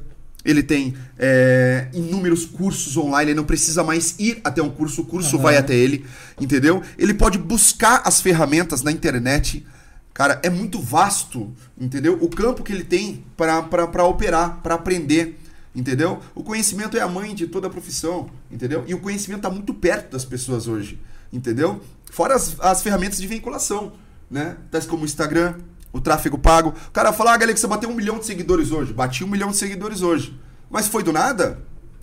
ele 0.43 0.63
tem 0.63 0.95
é, 1.17 1.87
inúmeros 1.93 2.45
cursos 2.45 2.97
online, 2.97 3.31
ele 3.31 3.37
não 3.37 3.45
precisa 3.45 3.83
mais 3.83 4.15
ir 4.19 4.39
até 4.43 4.61
um 4.61 4.69
curso, 4.69 5.01
o 5.01 5.05
curso 5.05 5.37
vai 5.37 5.57
até 5.57 5.75
ele, 5.75 6.05
entendeu? 6.39 6.81
Ele 6.97 7.13
pode 7.13 7.37
buscar 7.37 8.01
as 8.05 8.21
ferramentas 8.21 8.81
na 8.81 8.91
internet. 8.91 9.65
Cara, 10.13 10.39
é 10.43 10.49
muito 10.49 10.79
vasto, 10.81 11.53
entendeu? 11.79 12.17
O 12.21 12.29
campo 12.29 12.63
que 12.63 12.71
ele 12.71 12.83
tem 12.83 13.23
para 13.35 14.05
operar, 14.05 14.61
para 14.63 14.75
aprender, 14.75 15.39
entendeu? 15.75 16.19
O 16.33 16.43
conhecimento 16.43 16.97
é 16.97 17.01
a 17.01 17.07
mãe 17.07 17.35
de 17.35 17.47
toda 17.47 17.67
a 17.67 17.69
profissão, 17.69 18.29
entendeu? 18.49 18.83
E 18.87 18.93
o 18.93 18.99
conhecimento 18.99 19.39
está 19.39 19.49
muito 19.49 19.73
perto 19.73 20.11
das 20.11 20.23
pessoas 20.23 20.67
hoje, 20.67 20.99
entendeu? 21.31 21.81
Fora 22.09 22.35
as, 22.35 22.59
as 22.59 22.81
ferramentas 22.81 23.19
de 23.19 23.27
vinculação, 23.27 23.93
né? 24.31 24.57
Tais 24.71 24.85
como 24.85 25.03
o 25.03 25.05
Instagram, 25.05 25.55
o 25.91 25.99
tráfego 25.99 26.37
pago. 26.37 26.73
O 26.87 26.91
cara 26.91 27.11
fala, 27.11 27.33
ah, 27.33 27.37
galera, 27.37 27.53
que 27.53 27.59
você 27.59 27.67
bateu 27.67 27.89
um 27.89 27.95
milhão 27.95 28.19
de 28.19 28.25
seguidores 28.25 28.71
hoje. 28.71 28.93
Bati 28.93 29.23
um 29.23 29.27
milhão 29.27 29.49
de 29.49 29.57
seguidores 29.57 30.01
hoje. 30.01 30.37
Mas 30.69 30.87
foi 30.87 31.03
do 31.03 31.11
nada? 31.11 31.59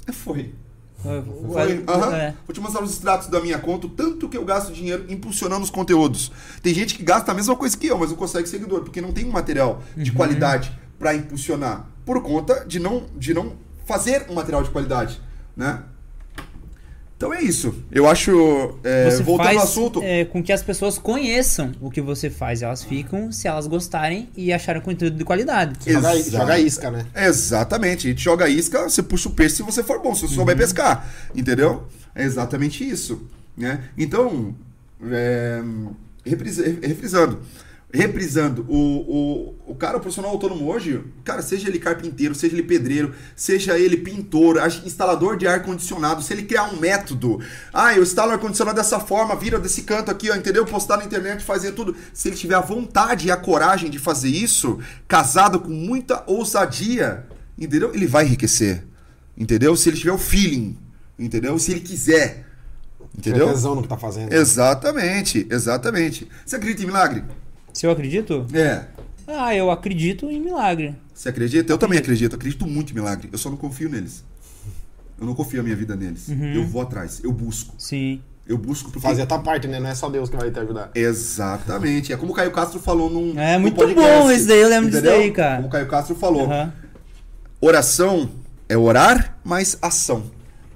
É, 0.06 0.12
Foi. 0.12 0.54
Foi. 1.02 1.84
Aham. 1.88 2.14
É. 2.14 2.34
Vou 2.46 2.54
te 2.54 2.60
mostrar 2.60 2.82
os 2.82 2.92
extratos 2.92 3.26
da 3.26 3.40
minha 3.40 3.58
conta, 3.58 3.88
o 3.88 3.90
tanto 3.90 4.28
que 4.28 4.36
eu 4.36 4.44
gasto 4.44 4.72
dinheiro 4.72 5.04
impulsionando 5.08 5.64
os 5.64 5.70
conteúdos. 5.70 6.30
Tem 6.62 6.72
gente 6.72 6.94
que 6.94 7.02
gasta 7.02 7.32
a 7.32 7.34
mesma 7.34 7.56
coisa 7.56 7.76
que 7.76 7.88
eu, 7.88 7.98
mas 7.98 8.10
não 8.10 8.16
consegue 8.16 8.48
seguidor, 8.48 8.82
porque 8.82 9.00
não 9.00 9.12
tem 9.12 9.24
um 9.24 9.32
material 9.32 9.82
de 9.96 10.12
qualidade 10.12 10.72
para 11.02 11.16
impulsionar. 11.16 11.84
Por 12.06 12.22
conta 12.22 12.64
de 12.64 12.78
não, 12.78 13.06
de 13.18 13.34
não 13.34 13.54
fazer 13.84 14.26
um 14.30 14.34
material 14.34 14.62
de 14.62 14.70
qualidade, 14.70 15.20
né? 15.56 15.82
Então 17.16 17.34
é 17.34 17.40
isso. 17.42 17.74
Eu 17.90 18.08
acho. 18.08 18.78
é, 18.84 19.10
Você 19.10 19.22
voltando 19.22 19.46
faz 19.46 19.58
ao 19.58 19.64
assunto. 19.64 20.00
é, 20.02 20.24
com 20.24 20.42
que 20.42 20.52
as 20.52 20.62
pessoas 20.62 20.98
conheçam 20.98 21.72
o 21.80 21.88
que 21.90 22.00
você 22.00 22.28
faz. 22.30 22.62
Elas 22.62 22.82
ficam 22.84 23.30
se 23.30 23.46
elas 23.46 23.66
gostarem 23.66 24.28
e 24.36 24.52
acharem 24.52 24.80
conteúdo 24.82 25.16
de 25.16 25.24
qualidade. 25.24 25.78
Joga, 25.92 26.14
Exato. 26.16 26.30
joga 26.30 26.58
isca, 26.58 26.90
né? 26.90 27.06
Exatamente. 27.14 28.06
A 28.06 28.10
gente 28.10 28.22
joga 28.22 28.48
isca, 28.48 28.88
você 28.88 29.02
puxa 29.02 29.28
o 29.28 29.32
peixe 29.32 29.56
se 29.56 29.62
você 29.62 29.82
for 29.84 30.00
bom, 30.00 30.14
se 30.14 30.22
você 30.22 30.34
souber 30.34 30.56
pescar. 30.56 31.08
Entendeu? 31.34 31.84
É 32.14 32.24
exatamente 32.24 32.88
isso. 32.88 33.22
Né? 33.56 33.84
Então, 33.96 34.54
é, 35.10 35.62
refrisando. 36.24 37.40
Reprisando, 37.94 38.64
o, 38.70 39.54
o, 39.66 39.72
o 39.72 39.74
cara, 39.74 39.98
o 39.98 40.00
profissional 40.00 40.30
autônomo 40.30 40.66
hoje, 40.72 41.04
cara, 41.22 41.42
seja 41.42 41.68
ele 41.68 41.78
carpinteiro, 41.78 42.34
seja 42.34 42.54
ele 42.54 42.62
pedreiro, 42.62 43.14
seja 43.36 43.78
ele 43.78 43.98
pintor, 43.98 44.56
instalador 44.86 45.36
de 45.36 45.46
ar-condicionado, 45.46 46.22
se 46.22 46.32
ele 46.32 46.44
criar 46.44 46.72
um 46.72 46.80
método, 46.80 47.38
ah, 47.70 47.94
eu 47.94 48.02
instalo 48.02 48.32
ar-condicionado 48.32 48.78
dessa 48.78 48.98
forma, 48.98 49.36
vira 49.36 49.58
desse 49.58 49.82
canto 49.82 50.10
aqui, 50.10 50.30
ó, 50.30 50.34
entendeu? 50.34 50.64
Postar 50.64 50.96
na 50.96 51.04
internet, 51.04 51.44
fazer 51.44 51.72
tudo. 51.72 51.94
Se 52.14 52.28
ele 52.28 52.36
tiver 52.36 52.54
a 52.54 52.62
vontade 52.62 53.26
e 53.26 53.30
a 53.30 53.36
coragem 53.36 53.90
de 53.90 53.98
fazer 53.98 54.30
isso, 54.30 54.78
casado 55.06 55.60
com 55.60 55.68
muita 55.68 56.24
ousadia, 56.26 57.26
entendeu? 57.58 57.94
Ele 57.94 58.06
vai 58.06 58.24
enriquecer, 58.24 58.84
entendeu? 59.36 59.76
Se 59.76 59.90
ele 59.90 59.98
tiver 59.98 60.12
o 60.12 60.18
feeling, 60.18 60.78
entendeu? 61.18 61.58
Se 61.58 61.72
ele 61.72 61.80
quiser, 61.80 62.46
Entendeu? 63.14 63.40
entendeu? 63.42 63.54
tesão 63.54 63.74
no 63.74 63.82
que 63.82 63.88
tá 63.88 63.98
fazendo. 63.98 64.32
Exatamente, 64.32 65.46
exatamente. 65.50 66.26
Você 66.46 66.56
acredita 66.56 66.82
em 66.82 66.86
milagre? 66.86 67.22
Se 67.72 67.86
eu 67.86 67.90
acredito? 67.90 68.46
É. 68.52 68.86
Ah, 69.26 69.54
eu 69.54 69.70
acredito 69.70 70.30
em 70.30 70.40
milagre. 70.40 70.94
Você 71.14 71.28
acredita? 71.28 71.72
Eu 71.72 71.78
também 71.78 71.98
acredito. 71.98 72.34
Acredito 72.36 72.66
muito 72.66 72.90
em 72.90 72.94
milagre. 72.94 73.28
Eu 73.32 73.38
só 73.38 73.48
não 73.48 73.56
confio 73.56 73.88
neles. 73.88 74.24
Eu 75.18 75.26
não 75.26 75.34
confio 75.34 75.60
a 75.60 75.62
minha 75.62 75.76
vida 75.76 75.94
neles. 75.94 76.28
Eu 76.28 76.66
vou 76.66 76.82
atrás. 76.82 77.20
Eu 77.22 77.32
busco. 77.32 77.74
Sim. 77.78 78.20
Eu 78.46 78.58
busco 78.58 78.90
porque... 78.90 79.06
Fazer 79.06 79.22
a 79.22 79.26
tua 79.26 79.38
parte, 79.38 79.68
né? 79.68 79.78
Não 79.78 79.88
é 79.88 79.94
só 79.94 80.10
Deus 80.10 80.28
que 80.28 80.36
vai 80.36 80.50
te 80.50 80.58
ajudar. 80.58 80.90
Exatamente. 80.94 82.12
É 82.12 82.16
como 82.16 82.32
o 82.32 82.34
Caio 82.34 82.50
Castro 82.50 82.80
falou 82.80 83.08
num 83.08 83.38
É 83.38 83.54
num 83.54 83.62
muito 83.62 83.76
podcast, 83.76 84.22
bom 84.22 84.30
esse 84.30 84.46
daí, 84.46 84.60
eu 84.60 84.68
lembro 84.68 84.90
disso 84.90 84.98
entendeu? 84.98 85.20
daí, 85.20 85.30
cara. 85.30 85.56
Como 85.56 85.68
o 85.68 85.70
Caio 85.70 85.86
Castro 85.86 86.14
falou. 86.16 86.44
Aham. 86.46 86.72
Oração 87.60 88.28
é 88.68 88.76
orar, 88.76 89.38
mas 89.44 89.78
ação, 89.80 90.24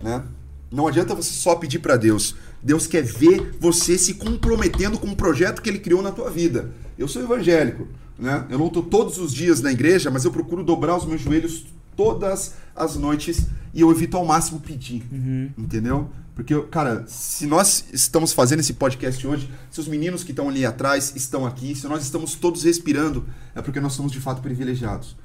né? 0.00 0.23
Não 0.71 0.87
adianta 0.87 1.15
você 1.17 1.33
só 1.33 1.57
pedir 1.57 1.81
pra 1.81 1.97
Deus. 1.97 2.37
Deus 2.67 2.89
quer 2.89 3.05
ver 3.05 3.57
você 3.61 3.97
se 3.97 4.15
comprometendo 4.15 4.99
com 4.99 5.07
o 5.07 5.15
projeto 5.15 5.63
que 5.63 5.71
ele 5.71 5.79
criou 5.79 6.03
na 6.03 6.11
tua 6.11 6.29
vida. 6.29 6.73
Eu 6.99 7.07
sou 7.07 7.23
evangélico, 7.23 7.87
né? 8.19 8.45
Eu 8.51 8.59
não 8.59 8.69
tô 8.69 8.83
todos 8.83 9.19
os 9.19 9.33
dias 9.33 9.61
na 9.61 9.71
igreja, 9.71 10.11
mas 10.11 10.25
eu 10.25 10.33
procuro 10.33 10.65
dobrar 10.65 10.97
os 10.97 11.05
meus 11.05 11.21
joelhos 11.21 11.65
todas 11.95 12.55
as 12.75 12.97
noites 12.97 13.47
e 13.73 13.83
eu 13.83 13.91
evito 13.93 14.17
ao 14.17 14.25
máximo 14.25 14.59
pedir, 14.59 15.05
entendeu? 15.57 16.11
Porque, 16.35 16.61
cara, 16.63 17.05
se 17.07 17.47
nós 17.47 17.85
estamos 17.93 18.33
fazendo 18.33 18.59
esse 18.59 18.73
podcast 18.73 19.25
hoje, 19.25 19.49
se 19.71 19.79
os 19.79 19.87
meninos 19.87 20.25
que 20.25 20.33
estão 20.33 20.49
ali 20.49 20.67
atrás 20.67 21.13
estão 21.15 21.47
aqui, 21.47 21.73
se 21.73 21.87
nós 21.87 22.03
estamos 22.03 22.35
todos 22.35 22.65
respirando, 22.65 23.25
é 23.55 23.63
porque 23.63 23.79
nós 23.79 23.93
somos 23.93 24.11
de 24.11 24.19
fato 24.19 24.43
privilegiados 24.43 25.17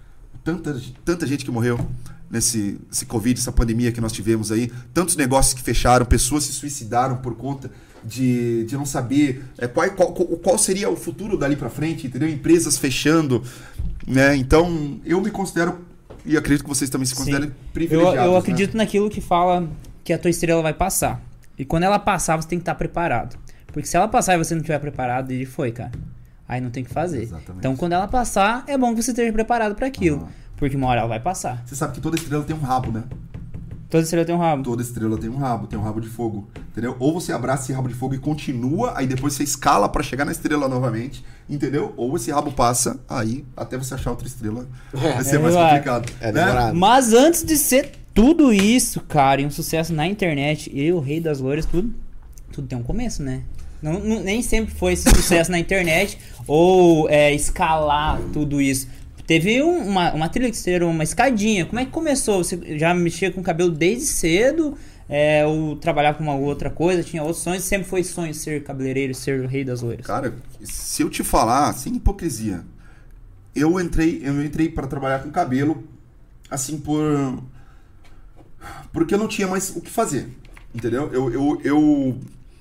tanta, 0.43 0.79
tanta 1.05 1.27
gente 1.27 1.45
que 1.45 1.51
morreu 1.51 1.79
nesse 2.31 2.79
esse 2.91 3.05
Covid, 3.05 3.39
essa 3.39 3.51
pandemia 3.51 3.91
que 3.91 3.99
nós 3.99 4.11
tivemos 4.11 4.51
aí, 4.51 4.71
tantos 4.93 5.15
negócios 5.15 5.53
que 5.53 5.61
fecharam, 5.61 6.05
pessoas 6.05 6.45
se 6.45 6.53
suicidaram 6.53 7.17
por 7.17 7.35
conta 7.35 7.69
de, 8.03 8.63
de 8.65 8.75
não 8.75 8.85
saber 8.85 9.43
é, 9.57 9.67
qual, 9.67 9.89
qual, 9.91 10.13
qual 10.13 10.57
seria 10.57 10.89
o 10.89 10.95
futuro 10.95 11.37
dali 11.37 11.55
pra 11.55 11.69
frente, 11.69 12.07
entendeu? 12.07 12.27
Empresas 12.27 12.77
fechando, 12.77 13.43
né? 14.07 14.35
Então, 14.35 14.99
eu 15.05 15.21
me 15.21 15.29
considero, 15.29 15.79
e 16.25 16.35
acredito 16.37 16.63
que 16.63 16.69
vocês 16.69 16.89
também 16.89 17.05
se 17.05 17.15
considerem 17.15 17.49
Eu, 17.49 17.55
privilegiados. 17.73 18.25
eu 18.25 18.31
né? 18.31 18.37
acredito 18.37 18.77
naquilo 18.77 19.09
que 19.09 19.21
fala 19.21 19.69
que 20.03 20.13
a 20.13 20.17
tua 20.17 20.31
estrela 20.31 20.61
vai 20.61 20.73
passar. 20.73 21.21
E 21.57 21.65
quando 21.65 21.83
ela 21.83 21.99
passar, 21.99 22.37
você 22.37 22.47
tem 22.47 22.57
que 22.57 22.63
estar 22.63 22.75
preparado. 22.75 23.37
Porque 23.67 23.87
se 23.87 23.95
ela 23.95 24.07
passar 24.07 24.35
e 24.35 24.37
você 24.37 24.53
não 24.53 24.61
estiver 24.61 24.79
preparado, 24.79 25.31
ele 25.31 25.45
foi, 25.45 25.71
cara. 25.71 25.91
Aí 26.47 26.59
não 26.59 26.69
tem 26.69 26.83
o 26.83 26.85
que 26.85 26.93
fazer. 26.93 27.21
Exatamente. 27.21 27.59
Então 27.59 27.75
quando 27.77 27.93
ela 27.93 28.07
passar, 28.07 28.65
é 28.67 28.77
bom 28.77 28.93
que 28.93 29.01
você 29.01 29.11
esteja 29.11 29.31
preparado 29.31 29.75
para 29.75 29.87
aquilo. 29.87 30.27
Porque 30.61 30.77
uma 30.77 30.85
hora 30.85 30.99
ela 30.99 31.09
vai 31.09 31.19
passar. 31.19 31.63
Você 31.65 31.75
sabe 31.75 31.93
que 31.95 31.99
toda 31.99 32.15
estrela 32.15 32.43
tem 32.43 32.55
um 32.55 32.59
rabo, 32.59 32.91
né? 32.91 33.03
Toda 33.89 34.03
estrela 34.03 34.23
tem 34.23 34.35
um 34.35 34.37
rabo. 34.37 34.61
Toda 34.61 34.83
estrela 34.83 35.17
tem 35.17 35.27
um 35.27 35.35
rabo, 35.35 35.65
tem 35.65 35.77
um 35.79 35.81
rabo 35.81 35.99
de 35.99 36.07
fogo, 36.07 36.47
entendeu? 36.71 36.95
Ou 36.99 37.11
você 37.15 37.33
abraça 37.33 37.63
esse 37.63 37.73
rabo 37.73 37.87
de 37.87 37.95
fogo 37.95 38.13
e 38.13 38.19
continua, 38.19 38.93
aí 38.95 39.07
depois 39.07 39.33
você 39.33 39.43
escala 39.43 39.89
pra 39.89 40.03
chegar 40.03 40.23
na 40.23 40.31
estrela 40.31 40.69
novamente, 40.69 41.25
entendeu? 41.49 41.95
Ou 41.97 42.15
esse 42.15 42.29
rabo 42.31 42.51
passa, 42.51 42.99
aí 43.09 43.43
até 43.57 43.75
você 43.75 43.95
achar 43.95 44.11
outra 44.11 44.27
estrela 44.27 44.67
vai 44.93 45.23
ser 45.23 45.37
é 45.37 45.39
mais 45.39 45.55
complicado. 45.55 46.13
É 46.21 46.31
né? 46.31 46.71
Mas 46.75 47.11
antes 47.11 47.43
de 47.43 47.57
ser 47.57 47.93
tudo 48.13 48.53
isso, 48.53 49.01
cara, 49.01 49.41
e 49.41 49.45
um 49.47 49.49
sucesso 49.49 49.91
na 49.91 50.05
internet, 50.05 50.69
e 50.71 50.93
o 50.93 50.99
rei 50.99 51.19
das 51.19 51.39
loiras, 51.39 51.65
tudo, 51.65 51.91
tudo 52.53 52.67
tem 52.67 52.77
um 52.77 52.83
começo, 52.83 53.23
né? 53.23 53.41
Não, 53.81 53.93
não- 53.93 54.21
nem 54.21 54.43
sempre 54.43 54.75
foi 54.75 54.93
esse 54.93 55.09
sucesso 55.09 55.49
na 55.51 55.57
internet 55.57 56.19
ou 56.45 57.09
é, 57.09 57.33
escalar 57.33 58.21
tudo 58.31 58.61
isso. 58.61 58.87
Teve 59.27 59.61
um- 59.61 59.87
uma, 59.87 60.13
uma 60.13 60.29
trilha 60.29 60.49
que 60.49 60.57
ser 60.57 60.83
uma 60.83 61.03
escadinha. 61.03 61.65
Como 61.65 61.79
é 61.79 61.85
que 61.85 61.91
começou? 61.91 62.43
Você 62.43 62.77
já 62.77 62.93
mexia 62.93 63.31
com 63.31 63.41
cabelo 63.41 63.71
desde 63.71 64.05
cedo? 64.05 64.77
É, 65.07 65.45
ou 65.45 65.75
trabalhava 65.75 66.17
com 66.17 66.23
uma 66.23 66.35
outra 66.35 66.69
coisa? 66.69 67.03
Tinha 67.03 67.21
outros 67.21 67.43
sonhos? 67.43 67.63
Sempre 67.65 67.87
foi 67.87 68.03
sonho 68.03 68.33
ser 68.33 68.63
cabeleireiro, 68.63 69.13
ser 69.13 69.41
o 69.41 69.47
rei 69.47 69.63
das 69.63 69.81
loiras? 69.81 70.05
Cara, 70.05 70.33
se 70.63 71.01
eu 71.03 71.09
te 71.09 71.21
falar, 71.23 71.73
sem 71.73 71.95
hipocrisia, 71.95 72.63
eu 73.53 73.77
entrei, 73.79 74.21
eu 74.23 74.41
entrei 74.43 74.69
para 74.69 74.87
trabalhar 74.87 75.19
com 75.19 75.29
cabelo 75.29 75.83
assim 76.49 76.77
por 76.77 77.41
porque 78.93 79.13
eu 79.13 79.17
não 79.17 79.27
tinha 79.27 79.47
mais 79.47 79.75
o 79.75 79.81
que 79.81 79.89
fazer, 79.89 80.27
entendeu? 80.73 81.09
Eu, 81.11 81.31
eu, 81.33 81.61
eu, 81.63 82.17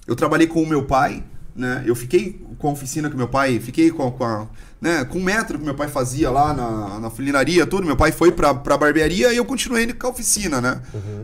eu 0.06 0.16
trabalhei 0.16 0.46
com 0.46 0.62
o 0.62 0.66
meu 0.66 0.84
pai, 0.86 1.22
né? 1.54 1.82
Eu 1.86 1.94
fiquei 1.94 2.44
com 2.58 2.68
a 2.68 2.72
oficina 2.72 3.10
que 3.10 3.16
meu 3.16 3.28
pai, 3.28 3.58
fiquei 3.58 3.90
com, 3.90 4.10
com 4.10 4.24
a, 4.24 4.46
né? 4.80 5.04
Com 5.04 5.18
o 5.18 5.22
metro 5.22 5.58
que 5.58 5.64
meu 5.64 5.74
pai 5.74 5.88
fazia 5.88 6.30
lá 6.30 6.54
na, 6.54 7.00
na 7.00 7.10
fulinaria, 7.10 7.66
tudo. 7.66 7.86
Meu 7.86 7.96
pai 7.96 8.12
foi 8.12 8.32
pra, 8.32 8.54
pra 8.54 8.76
barbearia 8.76 9.32
e 9.32 9.36
eu 9.36 9.44
continuei 9.44 9.92
com 9.92 10.06
a 10.06 10.10
oficina, 10.10 10.60
né? 10.60 10.80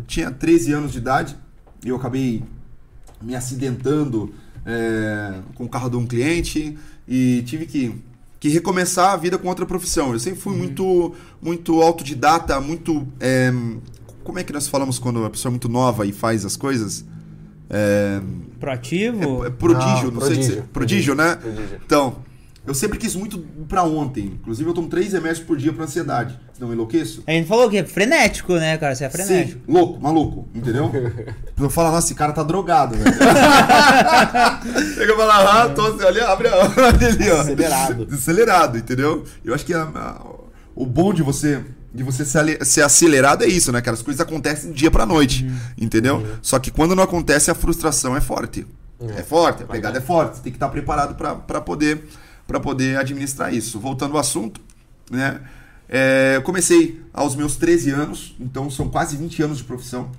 Tinha 0.06 0.30
13 0.30 0.72
anos 0.72 0.92
de 0.92 0.98
idade 0.98 1.36
e 1.84 1.88
eu 1.88 1.96
acabei 1.96 2.42
me 3.22 3.34
acidentando 3.34 4.34
é, 4.64 5.40
com 5.54 5.64
o 5.64 5.68
carro 5.68 5.88
de 5.88 5.96
um 5.96 6.06
cliente 6.06 6.76
e 7.08 7.42
tive 7.46 7.66
que, 7.66 7.94
que 8.38 8.48
recomeçar 8.48 9.12
a 9.12 9.16
vida 9.16 9.38
com 9.38 9.48
outra 9.48 9.64
profissão. 9.64 10.12
Eu 10.12 10.18
sempre 10.18 10.40
fui 10.40 10.56
muito, 10.56 11.14
muito 11.40 11.80
autodidata, 11.82 12.60
muito. 12.60 13.06
é, 13.20 13.52
como 14.24 14.40
é 14.40 14.42
que 14.42 14.52
nós 14.52 14.66
falamos 14.66 14.98
quando 14.98 15.24
a 15.24 15.30
pessoa 15.30 15.50
é 15.50 15.52
muito 15.52 15.68
nova 15.68 16.04
e 16.04 16.12
faz 16.12 16.44
as 16.44 16.56
coisas? 16.56 17.04
É, 17.68 18.20
Proativo? 18.60 19.44
é 19.44 19.50
prodígio, 19.50 20.10
Não, 20.10 20.12
não, 20.12 20.20
sei 20.20 20.30
prodígio. 20.30 20.36
dizer. 20.50 20.62
Prodígio, 20.72 21.14
né? 21.14 21.34
Prodígio. 21.36 21.80
Então, 21.84 22.16
eu 22.66 22.74
sempre 22.74 22.98
quis 22.98 23.14
muito 23.16 23.38
pra 23.68 23.82
ontem. 23.84 24.24
Inclusive, 24.40 24.68
eu 24.68 24.74
tomo 24.74 24.88
três 24.88 25.12
remédios 25.12 25.40
por 25.40 25.56
dia 25.56 25.72
pra 25.72 25.84
ansiedade. 25.84 26.38
Senão 26.52 26.68
eu 26.70 26.74
enlouqueço. 26.74 27.22
A 27.26 27.32
gente 27.32 27.46
falou 27.48 27.68
que 27.68 27.76
é 27.76 27.84
frenético, 27.84 28.54
né, 28.54 28.76
cara? 28.78 28.94
Você 28.94 29.04
é 29.04 29.10
frenético. 29.10 29.60
Sim, 29.66 29.72
louco, 29.72 30.00
maluco, 30.00 30.48
entendeu? 30.54 30.90
Eu 31.58 31.70
falo, 31.70 31.90
nossa, 31.90 32.06
esse 32.08 32.14
cara 32.14 32.32
tá 32.32 32.42
drogado, 32.42 32.94
velho. 32.96 33.14
Chega 34.94 35.12
e 35.12 35.16
fala, 35.16 35.62
ah, 35.64 35.68
tô 35.70 35.86
assim, 35.86 36.04
olha, 36.04 36.26
abre 36.28 36.48
a 36.48 36.54
ali, 36.62 37.30
ó. 37.30 37.40
Acelerado. 37.40 38.08
Acelerado, 38.12 38.78
entendeu? 38.78 39.24
Eu 39.44 39.54
acho 39.54 39.64
que 39.64 39.72
a- 39.74 39.82
a- 39.94 40.20
o 40.74 40.84
bom 40.84 41.12
de 41.14 41.22
você 41.22 41.62
de 41.96 42.02
você 42.02 42.24
ser, 42.24 42.82
acelerado 42.82 43.42
é 43.42 43.46
isso, 43.48 43.72
né, 43.72 43.80
cara? 43.80 43.96
As 43.96 44.02
coisas 44.02 44.20
acontecem 44.20 44.70
do 44.70 44.76
dia 44.76 44.90
pra 44.90 45.06
noite, 45.06 45.50
entendeu? 45.78 46.24
Só 46.42 46.58
que 46.58 46.70
quando 46.70 46.94
não 46.94 47.02
acontece, 47.02 47.50
a 47.50 47.54
frustração 47.54 48.14
é 48.14 48.20
forte. 48.20 48.66
É, 49.00 49.22
forte, 49.22 49.62
a 49.62 49.66
pegada 49.66 49.98
é 49.98 50.00
forte. 50.00 50.36
Você 50.36 50.42
tem 50.42 50.52
que 50.52 50.56
estar 50.56 50.68
preparado 50.68 51.14
pra 51.14 51.60
poder, 51.60 52.06
pra 52.46 52.60
poder 52.60 52.98
administrar 52.98 53.52
isso. 53.52 53.80
Voltando 53.80 54.14
ao 54.14 54.20
assunto, 54.20 54.60
né? 55.10 55.40
é, 55.88 56.34
eu 56.36 56.42
comecei 56.42 57.00
aos 57.12 57.34
meus 57.34 57.56
13 57.56 57.90
anos, 57.90 58.36
então 58.40 58.70
são 58.70 58.88
quase 58.88 59.16
20 59.16 59.42
anos 59.42 59.58
de 59.58 59.64
profissão. 59.64 60.10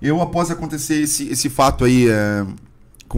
Eu, 0.00 0.20
após 0.20 0.50
acontecer 0.50 1.00
esse, 1.00 1.28
esse 1.28 1.48
fato 1.48 1.84
aí 1.84 2.08
é, 2.08 2.46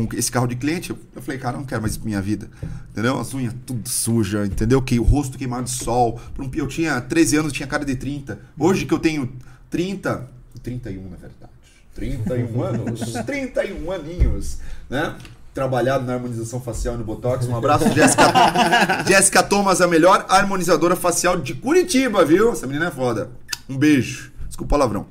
com 0.05 0.17
esse 0.17 0.31
carro 0.31 0.47
de 0.47 0.57
cliente, 0.57 0.91
eu, 0.91 1.23
falei, 1.23 1.39
cara, 1.41 1.57
eu 1.57 1.61
não 1.61 1.67
quero 1.67 1.81
mais 1.81 1.97
minha 1.97 2.21
vida. 2.21 2.51
Entendeu? 2.91 3.19
As 3.19 3.33
unhas 3.33 3.55
tudo 3.65 3.89
suja, 3.89 4.45
entendeu? 4.45 4.83
Que 4.83 4.99
o 4.99 5.03
rosto 5.03 5.39
queimado 5.39 5.65
de 5.65 5.71
sol. 5.71 6.21
Por 6.35 6.45
um- 6.45 6.51
Eu 6.55 6.67
tinha 6.67 7.01
13 7.01 7.37
anos, 7.37 7.53
tinha 7.53 7.67
cara 7.67 7.85
de 7.85 7.97
30. 7.97 8.39
Hoje 8.59 8.85
que 8.85 8.93
eu 8.93 8.99
tenho 8.99 9.33
30, 9.71 10.29
31 10.63 11.03
na 11.09 11.17
verdade. 11.17 11.53
31 11.95 12.63
anos, 12.63 13.01
31 13.25 13.91
aninhos, 13.91 14.59
né? 14.91 15.17
Trabalhado 15.55 16.05
na 16.05 16.13
harmonização 16.13 16.61
facial 16.61 16.97
e 16.97 16.99
no 16.99 17.05
Botox. 17.05 17.47
Um 17.47 17.57
abraço, 17.57 17.91
Jéssica. 17.95 18.25
Jéssica 19.09 19.43
Thomas, 19.43 19.81
a 19.81 19.89
melhor 19.89 20.27
harmonizadora 20.29 20.95
facial 20.95 21.39
de 21.41 21.55
Curitiba, 21.55 22.23
viu? 22.27 22.53
Essa 22.53 22.67
menina 22.67 22.89
é 22.89 22.91
foda. 22.91 23.31
Um 23.67 23.79
beijo. 23.79 24.31
Desculpa 24.47 24.75
o 24.75 24.79
palavrão. 24.79 25.07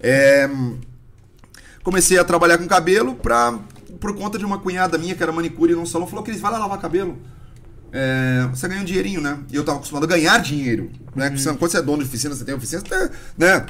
É, 0.00 0.48
comecei 1.82 2.18
a 2.18 2.24
trabalhar 2.24 2.58
com 2.58 2.66
cabelo 2.66 3.14
pra, 3.16 3.58
por 4.00 4.14
conta 4.14 4.38
de 4.38 4.44
uma 4.44 4.58
cunhada 4.58 4.98
minha 4.98 5.14
que 5.14 5.22
era 5.22 5.32
manicure 5.32 5.74
num 5.74 5.86
salão. 5.86 6.06
Falou, 6.06 6.24
Cris, 6.24 6.40
vai 6.40 6.52
lá 6.52 6.58
lavar 6.58 6.80
cabelo. 6.80 7.18
É, 7.92 8.46
você 8.50 8.68
ganha 8.68 8.82
um 8.82 8.84
dinheirinho, 8.84 9.20
né? 9.20 9.38
E 9.50 9.56
eu 9.56 9.64
tava 9.64 9.78
acostumado 9.78 10.04
a 10.04 10.06
ganhar 10.06 10.38
dinheiro. 10.38 10.90
Né? 11.14 11.30
Porque 11.30 11.42
Quando 11.44 11.58
você 11.58 11.78
é 11.78 11.82
dono 11.82 12.02
de 12.02 12.08
oficina, 12.08 12.34
você 12.34 12.44
tem 12.44 12.54
oficina, 12.54 12.82
você, 12.82 13.10
né? 13.38 13.64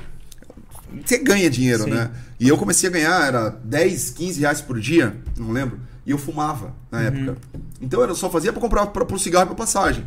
você 1.04 1.18
ganha 1.18 1.50
dinheiro, 1.50 1.84
Sim. 1.84 1.90
né? 1.90 2.10
E 2.38 2.48
eu 2.48 2.56
comecei 2.56 2.88
a 2.88 2.92
ganhar, 2.92 3.26
era 3.26 3.50
10, 3.50 4.10
15 4.10 4.40
reais 4.40 4.60
por 4.60 4.78
dia, 4.80 5.16
não 5.36 5.52
lembro. 5.52 5.80
E 6.04 6.10
eu 6.10 6.18
fumava 6.18 6.74
na 6.90 7.02
época. 7.02 7.36
Então 7.80 8.00
eu 8.02 8.14
só 8.14 8.30
fazia 8.30 8.52
pra 8.52 8.60
comprar 8.60 8.86
pra, 8.86 9.04
pro 9.04 9.18
cigarro 9.18 9.44
e 9.44 9.48
pra 9.48 9.56
passagem. 9.56 10.06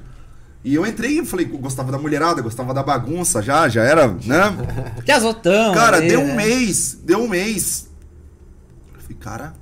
E 0.64 0.76
eu 0.76 0.86
entrei 0.86 1.20
e 1.20 1.26
falei, 1.26 1.46
gostava 1.46 1.92
da 1.92 1.98
mulherada, 1.98 2.42
gostava 2.42 2.74
da 2.74 2.84
bagunça 2.84 3.42
já, 3.42 3.68
já 3.70 3.84
era, 3.84 4.08
né? 4.08 4.58
Que 5.06 5.12
azotão. 5.12 5.74
Cara, 5.74 5.98
ali, 5.98 6.10
deu 6.10 6.22
um 6.22 6.28
né? 6.28 6.36
mês, 6.36 6.98
deu 7.04 7.20
um 7.20 7.28
mês. 7.28 7.90
Eu 8.94 9.02
falei, 9.02 9.18
cara. 9.18 9.54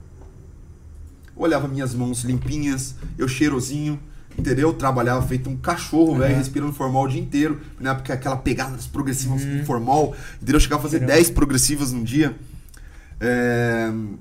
Eu 1.38 1.44
Olhava 1.44 1.68
minhas 1.68 1.94
mãos 1.94 2.24
limpinhas, 2.24 2.96
eu 3.18 3.28
cheirosinho, 3.28 4.00
entendeu? 4.38 4.74
Trabalhava 4.74 5.26
feito 5.28 5.50
um 5.50 5.56
cachorro, 5.58 6.16
velho, 6.18 6.36
respirando 6.36 6.74
formal 6.74 7.04
o 7.04 7.08
dia 7.08 7.22
inteiro. 7.22 7.62
Na 7.80 7.92
época, 7.92 8.14
aquela 8.14 8.36
pegada 8.38 8.76
das 8.76 8.88
progressivas 8.88 9.44
Uhum. 9.44 9.66
formal, 9.66 10.16
entendeu? 10.38 10.56
Eu 10.56 10.60
chegava 10.60 10.82
a 10.82 10.84
fazer 10.84 11.00
10 11.00 11.30
progressivas 11.32 11.92
num 11.92 12.04
dia. 12.04 12.36
É... 13.20 13.90
Eu 13.90 14.18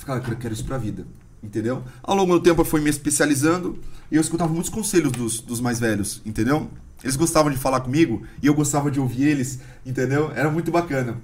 ficava, 0.00 0.30
eu 0.30 0.36
quero 0.36 0.54
isso 0.54 0.64
pra 0.64 0.78
vida, 0.78 1.06
entendeu? 1.42 1.82
Ao 2.02 2.14
longo 2.14 2.34
do 2.34 2.40
tempo 2.40 2.60
eu 2.60 2.64
fui 2.64 2.80
me 2.80 2.90
especializando 2.90 3.78
e 4.10 4.16
eu 4.16 4.20
escutava 4.20 4.52
muitos 4.52 4.70
conselhos 4.70 5.12
dos, 5.12 5.40
dos 5.40 5.60
mais 5.60 5.80
velhos, 5.80 6.20
entendeu? 6.24 6.70
Eles 7.02 7.16
gostavam 7.16 7.50
de 7.50 7.58
falar 7.58 7.80
comigo 7.80 8.22
e 8.42 8.46
eu 8.46 8.54
gostava 8.54 8.90
de 8.90 8.98
ouvir 9.00 9.24
eles, 9.24 9.58
entendeu? 9.84 10.30
Era 10.34 10.50
muito 10.50 10.70
bacana. 10.70 11.16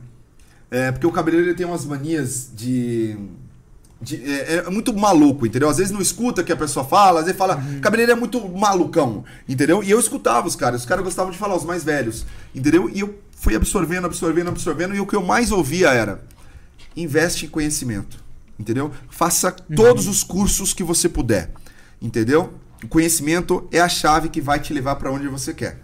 É, 0.70 0.90
porque 0.90 1.06
o 1.06 1.12
cabeleireiro 1.12 1.50
ele 1.50 1.56
tem 1.56 1.66
umas 1.66 1.84
manias 1.84 2.50
de. 2.54 3.16
De- 4.02 4.22
é, 4.24 4.64
é 4.66 4.70
muito 4.70 4.92
maluco, 4.92 5.46
entendeu? 5.46 5.68
Às 5.68 5.78
vezes 5.78 5.92
não 5.92 6.00
escuta 6.00 6.42
o 6.42 6.44
que 6.44 6.52
a 6.52 6.56
pessoa 6.56 6.84
fala, 6.84 7.20
às 7.20 7.26
vezes 7.26 7.38
fala, 7.38 7.56
cabeleireiro 7.80 8.12
é 8.12 8.20
muito 8.20 8.46
malucão, 8.48 9.24
entendeu? 9.48 9.82
E 9.82 9.90
eu 9.90 9.98
escutava 10.00 10.46
os 10.46 10.56
caras, 10.56 10.80
os 10.82 10.86
caras 10.86 11.04
gostavam 11.04 11.30
de 11.32 11.38
falar, 11.38 11.56
os 11.56 11.64
mais 11.64 11.84
velhos, 11.84 12.26
entendeu? 12.54 12.90
E 12.92 13.00
eu 13.00 13.18
fui 13.32 13.54
absorvendo, 13.54 14.04
absorvendo, 14.06 14.48
absorvendo, 14.48 14.94
e 14.94 15.00
o 15.00 15.06
que 15.06 15.16
eu 15.16 15.22
mais 15.22 15.50
ouvia 15.52 15.90
era: 15.90 16.20
investe 16.96 17.46
em 17.46 17.48
conhecimento, 17.48 18.22
entendeu? 18.58 18.90
Faça 19.10 19.50
todos 19.52 20.06
os 20.06 20.22
cursos 20.22 20.72
que 20.74 20.82
você 20.82 21.08
puder, 21.08 21.50
entendeu? 22.00 22.52
O 22.82 22.88
conhecimento 22.88 23.66
é 23.70 23.80
a 23.80 23.88
chave 23.88 24.28
que 24.28 24.40
vai 24.40 24.58
te 24.58 24.72
levar 24.74 24.96
para 24.96 25.10
onde 25.12 25.28
você 25.28 25.54
quer. 25.54 25.80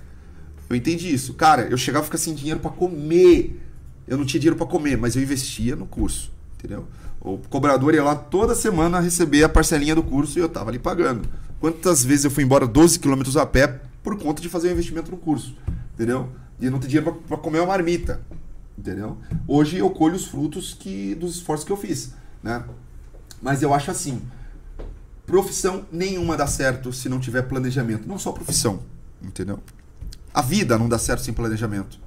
Eu 0.68 0.74
entendi 0.76 1.12
isso. 1.14 1.32
Cara, 1.34 1.62
eu 1.70 1.78
chegava 1.78 2.02
a 2.02 2.04
ficar 2.04 2.18
sem 2.18 2.34
dinheiro 2.34 2.58
para 2.60 2.70
comer. 2.72 3.64
Eu 4.06 4.18
não 4.18 4.26
tinha 4.26 4.40
dinheiro 4.40 4.56
para 4.56 4.66
comer, 4.66 4.96
mas 4.98 5.14
eu 5.16 5.22
investia 5.22 5.76
no 5.76 5.86
curso, 5.86 6.30
entendeu? 6.58 6.86
O 7.20 7.38
cobrador 7.38 7.94
ia 7.94 8.04
lá 8.04 8.14
toda 8.14 8.54
semana 8.54 9.00
receber 9.00 9.42
a 9.42 9.48
parcelinha 9.48 9.94
do 9.94 10.02
curso 10.02 10.38
e 10.38 10.42
eu 10.42 10.48
tava 10.48 10.70
ali 10.70 10.78
pagando. 10.78 11.28
Quantas 11.60 12.04
vezes 12.04 12.24
eu 12.24 12.30
fui 12.30 12.44
embora 12.44 12.66
12 12.66 12.98
quilômetros 13.00 13.36
a 13.36 13.44
pé 13.44 13.80
por 14.02 14.16
conta 14.18 14.40
de 14.40 14.48
fazer 14.48 14.68
um 14.68 14.72
investimento 14.72 15.10
no 15.10 15.16
curso, 15.16 15.56
entendeu? 15.94 16.28
E 16.60 16.70
não 16.70 16.78
ter 16.78 16.86
dinheiro 16.86 17.20
para 17.26 17.36
comer 17.36 17.58
uma 17.58 17.66
marmita, 17.66 18.20
entendeu? 18.76 19.18
Hoje 19.46 19.78
eu 19.78 19.90
colho 19.90 20.14
os 20.14 20.26
frutos 20.26 20.74
que 20.74 21.14
dos 21.16 21.36
esforços 21.36 21.66
que 21.66 21.72
eu 21.72 21.76
fiz, 21.76 22.14
né? 22.42 22.64
Mas 23.42 23.62
eu 23.62 23.74
acho 23.74 23.90
assim, 23.90 24.22
profissão 25.26 25.84
nenhuma 25.90 26.36
dá 26.36 26.46
certo 26.46 26.92
se 26.92 27.08
não 27.08 27.18
tiver 27.18 27.42
planejamento. 27.42 28.08
Não 28.08 28.18
só 28.18 28.32
profissão, 28.32 28.80
entendeu? 29.22 29.58
A 30.32 30.42
vida 30.42 30.78
não 30.78 30.88
dá 30.88 30.98
certo 30.98 31.22
sem 31.22 31.34
planejamento. 31.34 31.98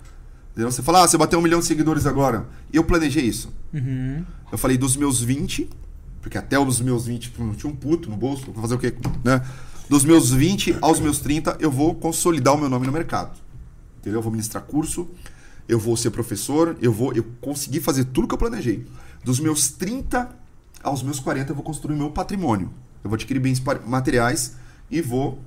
Você 0.56 0.82
fala, 0.82 1.04
ah, 1.04 1.08
você 1.08 1.18
bateu 1.18 1.40
um 1.40 1.42
milhão 1.42 1.60
de 1.60 1.66
seguidores 1.66 2.06
agora. 2.06 2.48
Eu 2.74 2.84
planejei 2.84 3.24
isso. 3.24 3.54
Uhum. 3.74 4.24
Eu 4.52 4.58
falei 4.58 4.78
dos 4.78 4.98
meus 4.98 5.22
20, 5.22 5.70
porque 6.22 6.38
até 6.38 6.60
os 6.60 6.82
meus 6.82 7.06
20 7.06 7.22
tipo, 7.22 7.44
não 7.44 7.54
tinha 7.54 7.72
um 7.72 7.76
puto 7.76 8.10
no 8.10 8.18
bolso, 8.18 8.52
vou 8.52 8.62
fazer 8.62 8.76
o 8.76 8.78
quê? 8.78 8.94
Né? 9.24 9.42
Dos 9.90 10.04
meus 10.04 10.32
20 10.32 10.78
aos 10.82 11.00
meus 11.00 11.20
30, 11.20 11.58
eu 11.60 11.72
vou 11.72 11.96
consolidar 11.96 12.54
o 12.54 12.58
meu 12.58 12.70
nome 12.70 12.86
no 12.86 12.92
mercado. 12.92 13.38
Entendeu? 14.00 14.20
Eu 14.20 14.24
vou 14.24 14.32
ministrar 14.32 14.64
curso, 14.64 15.10
eu 15.68 15.80
vou 15.80 15.96
ser 15.96 16.12
professor, 16.12 16.76
eu 16.82 16.92
vou 16.92 17.14
eu 17.14 17.26
consegui 17.40 17.80
fazer 17.80 18.06
tudo 18.06 18.28
que 18.28 18.34
eu 18.34 18.38
planejei. 18.38 18.86
Dos 19.24 19.40
meus 19.40 19.70
30 19.70 20.30
aos 20.84 21.04
meus 21.04 21.20
40, 21.20 21.52
eu 21.52 21.56
vou 21.56 21.64
construir 21.64 21.96
o 21.96 21.98
meu 21.98 22.10
patrimônio. 22.10 22.72
Eu 23.04 23.10
vou 23.10 23.16
adquirir 23.16 23.40
bens 23.40 23.62
materiais 23.86 24.56
e 24.90 25.02
vou 25.02 25.40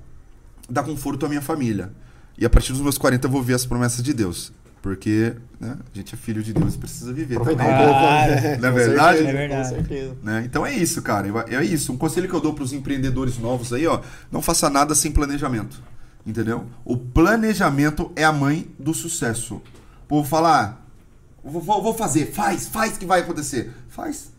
dar 0.68 0.82
conforto 0.82 1.26
à 1.26 1.28
minha 1.28 1.42
família. 1.42 1.92
E 2.38 2.44
a 2.44 2.50
partir 2.50 2.72
dos 2.72 2.80
meus 2.80 2.98
40 2.98 3.26
eu 3.26 3.30
vou 3.30 3.42
ver 3.42 3.54
as 3.54 3.66
promessas 3.66 4.02
de 4.02 4.12
Deus. 4.12 4.52
Porque 4.84 5.32
né, 5.58 5.78
a 5.94 5.96
gente 5.96 6.14
é 6.14 6.18
filho 6.18 6.42
de 6.42 6.52
Deus 6.52 6.74
e 6.74 6.78
precisa 6.78 7.10
viver 7.10 7.38
também. 7.38 7.56
Pouco. 7.56 7.70
Claro. 7.72 8.30
né? 8.34 8.58
Não 8.60 8.68
é 8.68 8.70
Com 8.70 8.76
verdade? 8.76 9.16
certeza, 9.16 9.30
É 9.30 9.32
verdade. 9.48 9.68
Com 9.70 9.74
certeza. 9.76 10.16
né? 10.22 10.42
Então 10.44 10.66
é 10.66 10.72
isso, 10.74 11.00
cara. 11.00 11.26
É 11.48 11.64
isso. 11.64 11.90
Um 11.90 11.96
conselho 11.96 12.28
que 12.28 12.34
eu 12.34 12.40
dou 12.42 12.52
para 12.52 12.64
os 12.64 12.74
empreendedores 12.74 13.38
novos 13.38 13.72
aí, 13.72 13.86
ó, 13.86 14.02
não 14.30 14.42
faça 14.42 14.68
nada 14.68 14.94
sem 14.94 15.10
planejamento. 15.10 15.82
Entendeu? 16.26 16.66
O 16.84 16.98
planejamento 16.98 18.12
é 18.14 18.24
a 18.24 18.30
mãe 18.32 18.68
do 18.78 18.92
sucesso. 18.92 19.54
O 19.54 20.06
povo 20.06 20.28
fala, 20.28 20.60
ah, 20.62 20.76
vou, 21.42 21.62
vou- 21.62 21.82
vou 21.82 21.94
fazer, 21.94 22.26
faz, 22.32 22.68
faz 22.68 22.98
que 22.98 23.06
vai 23.06 23.20
acontecer. 23.20 23.72
Faz, 23.88 24.32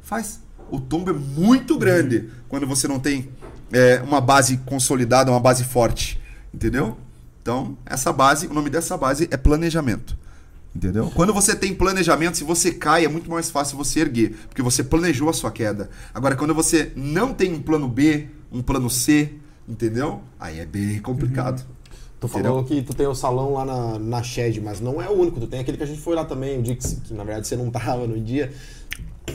faz. 0.00 0.38
O 0.70 0.78
tombo 0.78 1.10
é 1.10 1.12
muito 1.12 1.76
grande 1.76 2.30
quando 2.48 2.68
você 2.68 2.86
não 2.86 3.00
tem 3.00 3.30
é, 3.72 4.00
uma 4.02 4.20
base 4.20 4.58
consolidada, 4.58 5.28
uma 5.32 5.40
base 5.40 5.64
forte. 5.64 6.20
Entendeu? 6.54 6.96
Então, 7.48 7.78
essa 7.86 8.12
base, 8.12 8.46
o 8.46 8.52
nome 8.52 8.68
dessa 8.68 8.94
base 8.94 9.26
é 9.30 9.36
planejamento. 9.38 10.14
Entendeu? 10.76 11.10
Quando 11.14 11.32
você 11.32 11.56
tem 11.56 11.74
planejamento, 11.74 12.36
se 12.36 12.44
você 12.44 12.70
cai, 12.72 13.06
é 13.06 13.08
muito 13.08 13.30
mais 13.30 13.48
fácil 13.48 13.78
você 13.78 14.00
erguer, 14.00 14.36
porque 14.50 14.60
você 14.60 14.84
planejou 14.84 15.30
a 15.30 15.32
sua 15.32 15.50
queda. 15.50 15.88
Agora, 16.12 16.36
quando 16.36 16.54
você 16.54 16.92
não 16.94 17.32
tem 17.32 17.54
um 17.54 17.62
plano 17.62 17.88
B, 17.88 18.26
um 18.52 18.60
plano 18.60 18.90
C, 18.90 19.32
entendeu? 19.66 20.20
Aí 20.38 20.60
é 20.60 20.66
bem 20.66 21.00
complicado. 21.00 21.64
Tu 22.20 22.28
falou 22.28 22.62
que 22.64 22.82
tu 22.82 22.92
tem 22.92 23.06
o 23.06 23.14
salão 23.14 23.54
lá 23.54 23.64
na, 23.64 23.98
na 23.98 24.22
Shed, 24.22 24.60
mas 24.60 24.78
não 24.78 25.00
é 25.00 25.08
o 25.08 25.12
único. 25.12 25.40
Tu 25.40 25.46
tem 25.46 25.60
aquele 25.60 25.78
que 25.78 25.84
a 25.84 25.86
gente 25.86 26.02
foi 26.02 26.14
lá 26.14 26.26
também, 26.26 26.58
o 26.58 26.62
dia 26.62 26.76
que, 26.76 27.14
na 27.14 27.24
verdade 27.24 27.48
você 27.48 27.56
não 27.56 27.70
tava 27.72 28.06
no 28.06 28.20
dia. 28.20 28.52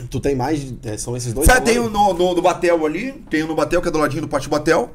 Tu 0.08 0.20
tem 0.20 0.36
mais, 0.36 0.72
é, 0.84 0.96
são 0.96 1.16
esses 1.16 1.32
dois 1.32 1.48
Sabe, 1.48 1.66
tem 1.66 1.80
o 1.80 1.90
no, 1.90 2.14
no, 2.14 2.32
no 2.32 2.42
Batel 2.42 2.86
ali, 2.86 3.10
tem 3.28 3.42
o 3.42 3.48
no 3.48 3.56
Batel, 3.56 3.82
que 3.82 3.88
é 3.88 3.90
do 3.90 3.98
ladinho 3.98 4.22
do 4.22 4.28
Pátio 4.28 4.50
Batel, 4.50 4.92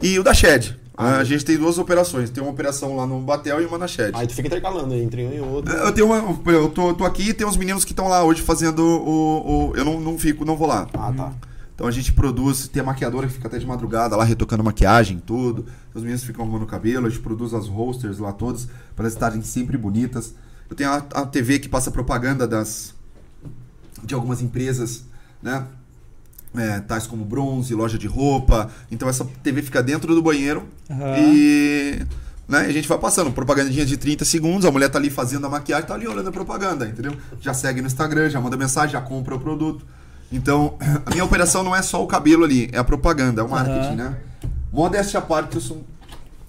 e 0.00 0.16
o 0.20 0.22
da 0.22 0.32
Shed. 0.32 0.78
Ah, 1.02 1.16
a 1.18 1.24
gente 1.24 1.44
tem 1.44 1.56
duas 1.56 1.78
operações. 1.78 2.28
Tem 2.30 2.42
uma 2.42 2.52
operação 2.52 2.94
lá 2.96 3.06
no 3.06 3.20
Batel 3.20 3.60
e 3.62 3.64
uma 3.66 3.78
na 3.78 3.88
Shed. 3.88 4.12
Aí 4.14 4.26
tu 4.26 4.34
fica 4.34 4.48
intercalando 4.48 4.94
entre 4.94 5.24
um 5.26 5.32
e 5.32 5.40
outro. 5.40 5.72
Eu 5.72 5.92
tenho 5.92 6.06
uma. 6.06 6.38
Eu 6.52 6.68
tô, 6.68 6.92
tô 6.94 7.04
aqui 7.04 7.30
e 7.30 7.34
tem 7.34 7.46
uns 7.46 7.56
meninos 7.56 7.84
que 7.84 7.92
estão 7.92 8.06
lá 8.08 8.22
hoje 8.22 8.42
fazendo 8.42 8.80
o. 8.80 9.70
o- 9.70 9.76
eu 9.76 9.84
não, 9.84 9.98
não 9.98 10.18
fico, 10.18 10.44
não 10.44 10.56
vou 10.56 10.66
lá. 10.68 10.86
Ah, 10.94 11.12
tá. 11.16 11.32
Então 11.74 11.86
a 11.88 11.90
gente 11.90 12.12
produz, 12.12 12.68
tem 12.68 12.82
a 12.82 12.84
maquiadora 12.84 13.26
que 13.26 13.32
fica 13.32 13.48
até 13.48 13.58
de 13.58 13.66
madrugada 13.66 14.14
lá 14.14 14.22
retocando 14.24 14.62
maquiagem, 14.62 15.18
tudo. 15.18 15.64
Os 15.94 16.02
meninos 16.02 16.22
ficam 16.22 16.44
arrumando 16.44 16.66
cabelo, 16.66 17.06
a 17.06 17.08
gente 17.08 17.22
produz 17.22 17.54
as 17.54 17.66
rosters 17.68 18.18
lá 18.18 18.32
todas, 18.34 18.66
para 18.94 19.04
elas 19.04 19.14
estarem 19.14 19.40
sempre 19.40 19.78
bonitas. 19.78 20.34
Eu 20.68 20.76
tenho 20.76 20.90
a, 20.90 20.96
a 20.96 21.24
TV 21.24 21.58
que 21.58 21.68
passa 21.70 21.90
propaganda 21.90 22.46
das 22.46 22.94
de 24.04 24.14
algumas 24.14 24.42
empresas, 24.42 25.04
né? 25.42 25.64
É, 26.56 26.80
tais 26.80 27.06
como 27.06 27.24
bronze, 27.24 27.72
loja 27.74 27.96
de 27.96 28.08
roupa. 28.08 28.70
Então 28.90 29.08
essa 29.08 29.24
TV 29.42 29.62
fica 29.62 29.82
dentro 29.82 30.14
do 30.14 30.20
banheiro 30.22 30.66
Aham. 30.90 31.16
e 31.18 32.02
né, 32.48 32.58
a 32.62 32.72
gente 32.72 32.88
vai 32.88 32.98
passando 32.98 33.30
propagandinha 33.30 33.86
de 33.86 33.96
30 33.96 34.24
segundos, 34.24 34.64
a 34.64 34.70
mulher 34.72 34.88
tá 34.88 34.98
ali 34.98 35.08
fazendo 35.10 35.46
a 35.46 35.48
maquiagem, 35.48 35.86
tá 35.86 35.94
ali 35.94 36.08
olhando 36.08 36.28
a 36.28 36.32
propaganda, 36.32 36.88
entendeu? 36.88 37.16
Já 37.40 37.54
segue 37.54 37.80
no 37.80 37.86
Instagram, 37.86 38.28
já 38.28 38.40
manda 38.40 38.56
mensagem, 38.56 38.90
já 38.90 39.00
compra 39.00 39.36
o 39.36 39.38
produto. 39.38 39.86
Então, 40.32 40.76
a 41.06 41.10
minha 41.10 41.24
operação 41.24 41.62
não 41.62 41.74
é 41.74 41.82
só 41.82 42.02
o 42.02 42.06
cabelo 42.08 42.42
ali, 42.44 42.68
é 42.72 42.78
a 42.78 42.84
propaganda, 42.84 43.40
é 43.40 43.44
o 43.44 43.48
marketing, 43.48 43.78
Aham. 43.78 44.10
né? 44.10 44.16
Modéstia 44.72 45.18
à 45.18 45.22
parte, 45.22 45.54
eu 45.54 45.60
sou 45.60 45.84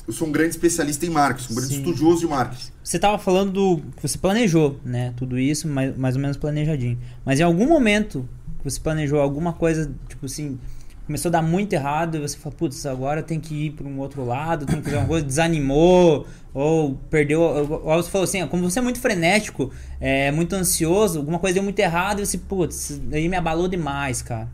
eu 0.07 0.13
sou 0.13 0.27
um 0.27 0.31
grande 0.31 0.49
especialista 0.49 1.05
em 1.05 1.09
marketing, 1.09 1.53
um 1.53 1.55
grande 1.55 1.73
Sim. 1.73 1.79
estudioso 1.79 2.19
de 2.21 2.27
marketing. 2.27 2.71
Você 2.83 2.99
tava 2.99 3.17
falando 3.17 3.51
do. 3.51 3.81
que 3.95 4.01
Você 4.07 4.17
planejou, 4.17 4.79
né? 4.83 5.13
Tudo 5.15 5.37
isso, 5.37 5.67
mais, 5.67 5.95
mais 5.95 6.15
ou 6.15 6.21
menos 6.21 6.35
planejadinho. 6.35 6.97
Mas 7.23 7.39
em 7.39 7.43
algum 7.43 7.67
momento 7.67 8.27
você 8.63 8.79
planejou 8.79 9.19
alguma 9.19 9.53
coisa, 9.53 9.91
tipo 10.07 10.25
assim, 10.25 10.59
começou 11.05 11.29
a 11.29 11.31
dar 11.33 11.41
muito 11.41 11.73
errado 11.73 12.17
e 12.17 12.21
você 12.21 12.37
falou, 12.37 12.57
putz, 12.57 12.85
agora 12.85 13.21
tem 13.21 13.39
que 13.39 13.67
ir 13.67 13.71
para 13.71 13.87
um 13.87 13.99
outro 13.99 14.23
lado, 14.23 14.65
tem 14.65 14.77
que 14.77 14.83
fazer 14.83 14.97
uma 14.97 15.07
coisa, 15.07 15.25
desanimou, 15.25 16.25
ou 16.53 16.95
perdeu. 17.09 17.41
Ou, 17.41 17.67
você 18.01 18.09
falou 18.09 18.23
assim, 18.23 18.41
ó, 18.41 18.47
como 18.47 18.69
você 18.69 18.79
é 18.79 18.81
muito 18.81 18.99
frenético, 18.99 19.71
é 19.99 20.31
muito 20.31 20.53
ansioso, 20.53 21.19
alguma 21.19 21.39
coisa 21.39 21.55
deu 21.55 21.63
muito 21.63 21.79
errado 21.79 22.21
e 22.21 22.25
você, 22.25 22.37
putz, 22.37 22.99
daí 23.03 23.27
me 23.27 23.35
abalou 23.35 23.67
demais, 23.67 24.21
cara. 24.21 24.47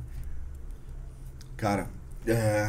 Cara, 1.55 1.87
é... 2.25 2.67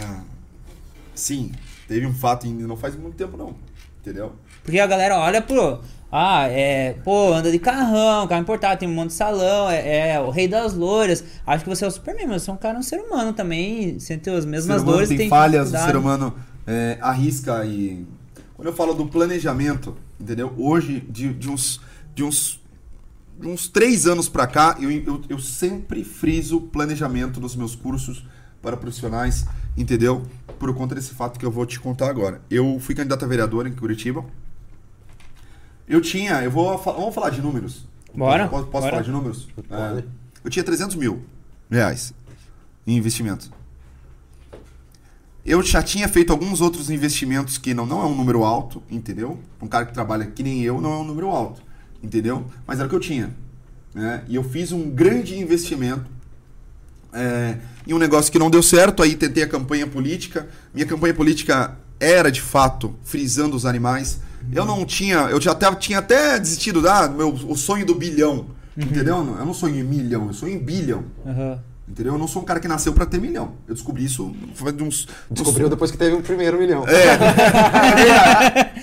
sim, 1.14 1.53
teve 1.87 2.07
um 2.07 2.14
fato 2.14 2.46
em 2.46 2.55
não 2.55 2.77
faz 2.77 2.96
muito 2.96 3.16
tempo 3.16 3.37
não, 3.37 3.55
entendeu? 4.01 4.33
Porque 4.62 4.81
a 4.81 4.87
galera 4.87 5.18
olha 5.18 5.40
pro. 5.40 5.81
Ah, 6.11 6.49
é. 6.49 6.94
Pô, 7.05 7.33
anda 7.33 7.51
de 7.51 7.59
carrão, 7.59 8.27
carro 8.27 8.40
importado, 8.40 8.81
tem 8.81 8.88
um 8.88 8.94
monte 8.94 9.09
de 9.09 9.14
salão, 9.14 9.68
é, 9.68 10.12
é 10.12 10.21
o 10.21 10.31
rei 10.31 10.49
das 10.49 10.75
loiras. 10.75 11.23
Acho 11.47 11.64
que 11.64 11.71
você 11.71 11.85
é 11.85 11.88
o 11.88 11.90
Superman, 11.90 12.27
mas 12.27 12.42
você 12.42 12.51
é 12.51 12.55
um 12.55 12.57
cara, 12.57 12.79
um 12.79 12.83
ser 12.83 12.99
humano 13.01 13.33
também. 13.33 13.99
Sem 14.01 14.18
ter 14.18 14.31
as 14.31 14.47
mesmas 14.47 14.83
dores, 14.83 15.09
tem, 15.09 15.18
tem 15.18 15.29
falhas, 15.29 15.73
o 15.73 15.79
ser 15.79 15.97
humano 15.97 16.35
é, 16.66 16.99
arrisca 17.01 17.64
e. 17.64 18.07
Quando 18.55 18.68
eu 18.68 18.75
falo 18.75 18.94
do 18.94 19.07
planejamento, 19.07 19.97
entendeu? 20.18 20.53
Hoje, 20.57 21.01
de, 21.09 21.33
de 21.33 21.49
uns. 21.49 21.81
De 22.14 22.25
uns 22.25 22.59
de 23.40 23.47
uns 23.47 23.68
três 23.68 24.07
anos 24.07 24.29
pra 24.29 24.47
cá, 24.47 24.77
eu, 24.81 24.90
eu, 24.90 25.23
eu 25.29 25.38
sempre 25.38 26.03
friso 26.03 26.61
planejamento 26.61 27.40
nos 27.40 27.55
meus 27.55 27.77
cursos 27.77 28.27
para 28.61 28.77
profissionais, 28.77 29.47
entendeu? 29.77 30.23
Por 30.59 30.75
conta 30.75 30.94
desse 30.97 31.14
fato 31.14 31.38
que 31.38 31.47
eu 31.47 31.51
vou 31.51 31.64
te 31.64 31.79
contar 31.79 32.11
agora. 32.11 32.42
Eu 32.51 32.79
fui 32.81 32.94
candidato 32.94 33.25
a 33.25 33.29
vereador 33.29 33.66
em 33.66 33.73
Curitiba. 33.73 34.25
Eu 35.88 36.01
tinha, 36.01 36.42
eu 36.42 36.51
vou, 36.51 36.77
vamos 36.77 37.14
falar 37.14 37.31
de 37.31 37.40
números. 37.40 37.87
Bora, 38.14 38.48
Posso, 38.48 38.66
posso 38.66 38.83
bora. 38.83 38.90
falar 38.90 39.03
de 39.03 39.11
números? 39.11 39.48
Pode. 39.68 40.01
É, 40.01 40.05
eu 40.44 40.51
tinha 40.51 40.64
300 40.64 40.96
mil 40.96 41.22
reais 41.70 42.12
em 42.87 42.96
investimento. 42.96 43.51
Eu 45.44 45.62
já 45.62 45.83
tinha 45.83 46.07
feito 46.09 46.31
alguns 46.31 46.61
outros 46.61 46.90
investimentos 46.90 47.57
que 47.57 47.72
não, 47.72 47.87
não 47.87 48.03
é 48.03 48.07
um 48.07 48.14
número 48.14 48.44
alto, 48.44 48.83
entendeu? 48.90 49.38
Um 49.62 49.66
cara 49.66 49.87
que 49.87 49.94
trabalha 49.94 50.27
que 50.27 50.42
nem 50.42 50.62
eu 50.62 50.81
não 50.81 50.92
é 50.92 50.96
um 50.96 51.05
número 51.05 51.29
alto, 51.29 51.62
entendeu? 52.03 52.44
Mas 52.66 52.79
era 52.79 52.87
o 52.87 52.90
que 52.90 52.96
eu 52.96 53.01
tinha. 53.01 53.35
Né? 53.94 54.22
E 54.29 54.35
eu 54.35 54.44
fiz 54.44 54.72
um 54.72 54.90
grande 54.90 55.38
investimento 55.38 56.05
é, 57.12 57.57
em 57.87 57.94
um 57.94 57.98
negócio 57.98 58.31
que 58.31 58.38
não 58.38 58.51
deu 58.51 58.62
certo, 58.62 59.03
aí 59.03 59.16
tentei 59.16 59.42
a 59.42 59.48
campanha 59.48 59.87
política. 59.87 60.46
Minha 60.74 60.87
campanha 60.87 61.14
política 61.14 61.79
era 61.98 62.31
de 62.31 62.42
fato 62.42 62.94
frisando 63.03 63.57
os 63.57 63.64
animais. 63.64 64.20
Eu 64.53 64.65
não 64.65 64.85
tinha, 64.85 65.19
eu 65.31 65.41
já 65.41 65.53
até, 65.53 65.73
tinha 65.75 65.99
até 65.99 66.39
desistido 66.39 66.81
da 66.81 67.09
meu 67.09 67.29
o 67.31 67.57
sonho 67.57 67.85
do 67.85 67.95
bilhão, 67.95 68.47
entendeu? 68.77 69.17
Eu 69.17 69.45
não 69.45 69.55
sonho 69.55 69.77
em 69.77 69.83
milhão, 69.85 70.27
eu 70.29 70.33
sonho 70.35 70.55
em 70.55 70.59
bilhão. 70.59 71.05
Aham. 71.27 71.59
Entendeu? 71.91 72.13
Eu 72.13 72.19
não 72.19 72.29
sou 72.29 72.43
um 72.43 72.45
cara 72.45 72.61
que 72.61 72.69
nasceu 72.69 72.93
pra 72.93 73.07
ter 73.07 73.19
milhão. 73.19 73.53
Eu 73.67 73.73
descobri 73.75 74.05
isso 74.05 74.37
faz 74.55 74.77
de 74.77 74.83
uns. 74.83 75.09
Descobriu 75.31 75.71
depois 75.71 75.91
que 75.91 75.97
teve 75.97 76.15
o 76.17 76.21
primeiro 76.21 76.59
milhão. 76.59 76.85
É, 76.87 77.17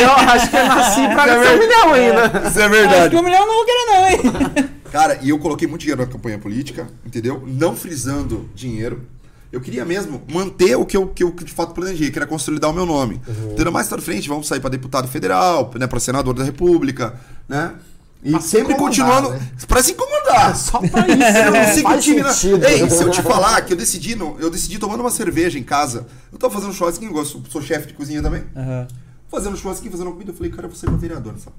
Eu 0.00 0.12
acho 0.12 0.50
que 0.50 0.56
eu 0.56 0.66
nasci 0.66 1.08
pra 1.08 1.24
ter 1.24 1.38
um 1.54 1.58
milhão 1.58 1.92
ainda. 1.92 2.48
isso 2.48 2.60
é 2.60 2.64
Acho 2.64 2.70
verdade. 2.70 3.10
que 3.10 3.16
um 3.16 3.22
milhão 3.24 3.40
eu 3.40 3.46
não 3.46 3.54
vou 3.54 3.64
querer, 3.64 3.86
não, 3.86 4.06
hein? 4.08 4.70
Cara, 4.92 5.18
e 5.22 5.28
eu 5.30 5.38
coloquei 5.38 5.66
muito 5.68 5.80
dinheiro 5.82 6.00
na 6.02 6.06
campanha 6.08 6.38
política, 6.38 6.88
entendeu? 7.04 7.42
Não 7.46 7.74
frisando 7.76 8.48
dinheiro. 8.54 9.02
Eu 9.52 9.60
queria 9.60 9.84
mesmo 9.84 10.22
manter 10.32 10.76
o 10.76 10.86
que 10.86 10.96
eu, 10.96 11.08
que 11.08 11.24
eu 11.24 11.30
de 11.32 11.52
fato 11.52 11.74
planejei, 11.74 12.10
que 12.10 12.18
era 12.18 12.26
consolidar 12.26 12.70
o 12.70 12.72
meu 12.72 12.86
nome. 12.86 13.20
Entendeu? 13.52 13.72
Mais 13.72 13.88
pra 13.88 14.00
frente, 14.00 14.28
vamos 14.28 14.46
sair 14.46 14.60
pra 14.60 14.70
deputado 14.70 15.08
federal, 15.08 15.70
né, 15.78 15.86
pra 15.86 15.98
senador 15.98 16.34
da 16.34 16.44
república, 16.44 17.14
né? 17.48 17.74
E 18.22 18.32
Pra 18.32 18.40
se 18.40 18.48
sempre 18.48 18.74
continuando. 18.74 19.30
né? 19.30 19.40
Pra 19.66 19.82
se 19.82 19.92
incomodar. 19.92 20.54
Só 20.54 20.78
pra 20.78 21.06
isso. 21.08 21.38
Eu 21.38 21.52
não 21.52 21.74
sigo 21.74 21.88
Faz 21.88 22.04
time, 22.04 22.22
né? 22.22 22.70
Ei, 22.70 22.90
se 22.90 23.02
eu 23.02 23.10
te 23.10 23.22
falar 23.22 23.62
que 23.62 23.72
eu 23.72 23.76
decidi, 23.76 24.14
não, 24.14 24.38
eu 24.38 24.50
decidi 24.50 24.78
tomando 24.78 25.00
uma 25.00 25.10
cerveja 25.10 25.58
em 25.58 25.62
casa. 25.62 26.06
Eu 26.30 26.38
tava 26.38 26.52
fazendo 26.52 26.72
churrasquinho, 26.74 27.10
eu 27.10 27.14
gosto, 27.14 27.42
sou 27.50 27.62
chefe 27.62 27.88
de 27.88 27.94
cozinha 27.94 28.22
também. 28.22 28.44
Aham. 28.54 28.86
Fazendo 29.28 29.56
churrasquinho, 29.56 29.90
fazendo 29.90 30.10
comida, 30.12 30.32
eu 30.32 30.34
falei, 30.34 30.50
cara, 30.52 30.64
eu 30.64 30.68
vou 30.68 30.76
ser 30.78 30.88
uma 30.88 30.98
vereadora, 30.98 31.36
sabe? 31.38 31.56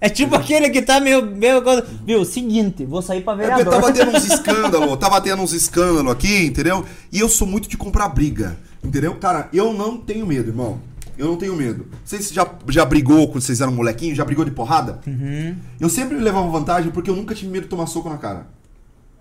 É 0.00 0.08
tipo 0.08 0.34
aquele 0.34 0.68
que 0.70 0.82
tá 0.82 1.00
meio. 1.00 1.24
meio 1.24 1.62
viu, 2.04 2.24
seguinte, 2.24 2.84
vou 2.84 3.00
sair 3.00 3.22
pra 3.22 3.32
É 3.32 3.36
porque 3.36 3.64
vereador. 3.64 3.74
tava 3.74 3.92
tendo 3.92 4.16
uns 4.16 4.24
escândalos, 4.28 4.98
tava 4.98 5.20
tendo 5.20 5.42
uns 5.42 5.52
escândalos 5.52 6.12
aqui, 6.12 6.46
entendeu? 6.46 6.84
E 7.10 7.20
eu 7.20 7.28
sou 7.28 7.46
muito 7.46 7.68
de 7.68 7.76
comprar 7.76 8.08
briga, 8.08 8.56
entendeu? 8.82 9.14
Cara, 9.16 9.48
eu 9.52 9.72
não 9.72 9.96
tenho 9.96 10.26
medo, 10.26 10.50
irmão. 10.50 10.80
Eu 11.16 11.28
não 11.28 11.36
tenho 11.36 11.54
medo. 11.54 11.86
Vocês 12.04 12.30
já, 12.32 12.46
já 12.68 12.84
brigou 12.84 13.28
quando 13.28 13.40
vocês 13.42 13.60
eram 13.60 13.72
molequinho? 13.72 14.14
Já 14.16 14.24
brigou 14.24 14.44
de 14.44 14.50
porrada? 14.50 15.00
Uhum. 15.06 15.54
Eu 15.80 15.88
sempre 15.88 16.18
levava 16.18 16.48
vantagem 16.48 16.90
porque 16.90 17.08
eu 17.08 17.14
nunca 17.16 17.34
tive 17.34 17.50
medo 17.52 17.62
de 17.64 17.68
tomar 17.68 17.86
soco 17.86 18.08
na 18.10 18.18
cara. 18.18 18.48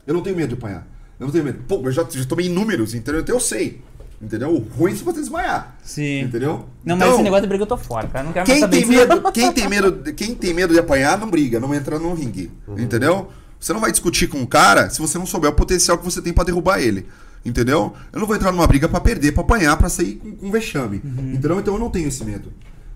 Eu 0.05 0.13
não 0.13 0.21
tenho 0.21 0.35
medo 0.35 0.49
de 0.49 0.55
apanhar. 0.55 0.87
Eu 1.19 1.27
não 1.27 1.31
tenho 1.31 1.45
medo. 1.45 1.59
Pô, 1.67 1.81
eu 1.85 1.91
já, 1.91 2.03
já 2.09 2.25
tomei 2.25 2.49
números, 2.49 2.95
entendeu? 2.95 3.21
Então 3.21 3.35
eu 3.35 3.39
sei. 3.39 3.79
Entendeu? 4.23 4.51
O 4.51 4.59
ruim 4.77 4.93
é 4.93 4.95
se 4.95 5.03
você 5.03 5.19
desmaiar. 5.19 5.75
Sim. 5.83 6.21
Entendeu? 6.21 6.65
Não, 6.85 6.95
mas 6.95 7.07
Então, 7.07 7.13
esse 7.15 7.23
negócio 7.23 7.41
de 7.41 7.47
briga 7.49 7.63
eu 7.63 7.67
tô 7.67 7.77
fora, 7.77 8.07
cara. 8.07 8.23
Não 8.23 8.31
quero 8.31 8.47
mais 8.47 8.59
quem 8.59 8.69
tem, 8.69 8.85
medo, 8.85 9.31
quem, 9.33 9.51
tem 9.53 9.67
medo, 9.67 10.13
quem 10.13 10.35
tem 10.35 10.53
medo 10.53 10.73
de 10.73 10.79
apanhar, 10.79 11.17
não 11.17 11.29
briga, 11.29 11.59
não 11.59 11.75
entra 11.75 11.99
no 11.99 12.13
ringue. 12.13 12.49
Entendeu? 12.77 13.29
Você 13.59 13.73
não 13.73 13.81
vai 13.81 13.91
discutir 13.91 14.27
com 14.27 14.37
um 14.37 14.45
cara 14.45 14.89
se 14.89 14.99
você 14.99 15.17
não 15.17 15.25
souber 15.25 15.49
o 15.51 15.53
potencial 15.53 15.97
que 15.97 16.05
você 16.05 16.21
tem 16.21 16.31
pra 16.31 16.45
derrubar 16.45 16.79
ele. 16.79 17.05
Entendeu? 17.45 17.93
Eu 18.13 18.19
não 18.21 18.27
vou 18.27 18.35
entrar 18.35 18.51
numa 18.53 18.65
briga 18.65 18.87
pra 18.87 19.01
perder, 19.01 19.33
pra 19.33 19.41
apanhar, 19.41 19.75
pra 19.75 19.89
sair 19.89 20.15
com, 20.15 20.31
com 20.31 20.51
vexame. 20.51 21.01
Entendeu? 21.03 21.59
Então 21.59 21.73
eu 21.73 21.79
não 21.79 21.89
tenho 21.89 22.07
esse 22.07 22.23
medo. 22.23 22.51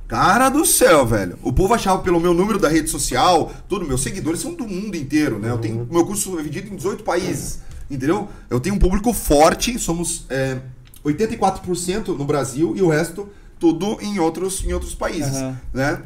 Cara 0.07 0.47
do 0.47 0.65
céu, 0.65 1.05
velho. 1.05 1.37
O 1.43 1.51
povo 1.51 1.73
achava 1.73 2.01
pelo 2.01 2.19
meu 2.19 2.33
número 2.33 2.57
da 2.57 2.69
rede 2.69 2.89
social, 2.89 3.51
tudo, 3.67 3.85
meus 3.85 4.01
seguidores 4.01 4.39
são 4.39 4.53
do 4.53 4.65
mundo 4.65 4.95
inteiro, 4.95 5.37
né? 5.37 5.51
Eu 5.51 5.57
tenho 5.57 5.85
meu 5.91 6.05
curso 6.05 6.33
é 6.35 6.37
dividido 6.37 6.73
em 6.73 6.77
18 6.77 7.03
países. 7.03 7.59
Entendeu? 7.89 8.27
Eu 8.49 8.59
tenho 8.59 8.75
um 8.75 8.79
público 8.79 9.11
forte, 9.13 9.77
somos 9.79 10.25
é, 10.29 10.59
84% 11.07 12.07
no 12.17 12.25
Brasil 12.25 12.73
e 12.75 12.81
o 12.81 12.89
resto 12.89 13.29
tudo 13.59 13.97
em 14.01 14.19
outros, 14.19 14.63
em 14.63 14.73
outros 14.73 14.93
países, 14.93 15.35
Aham. 15.35 15.59
né? 15.73 16.01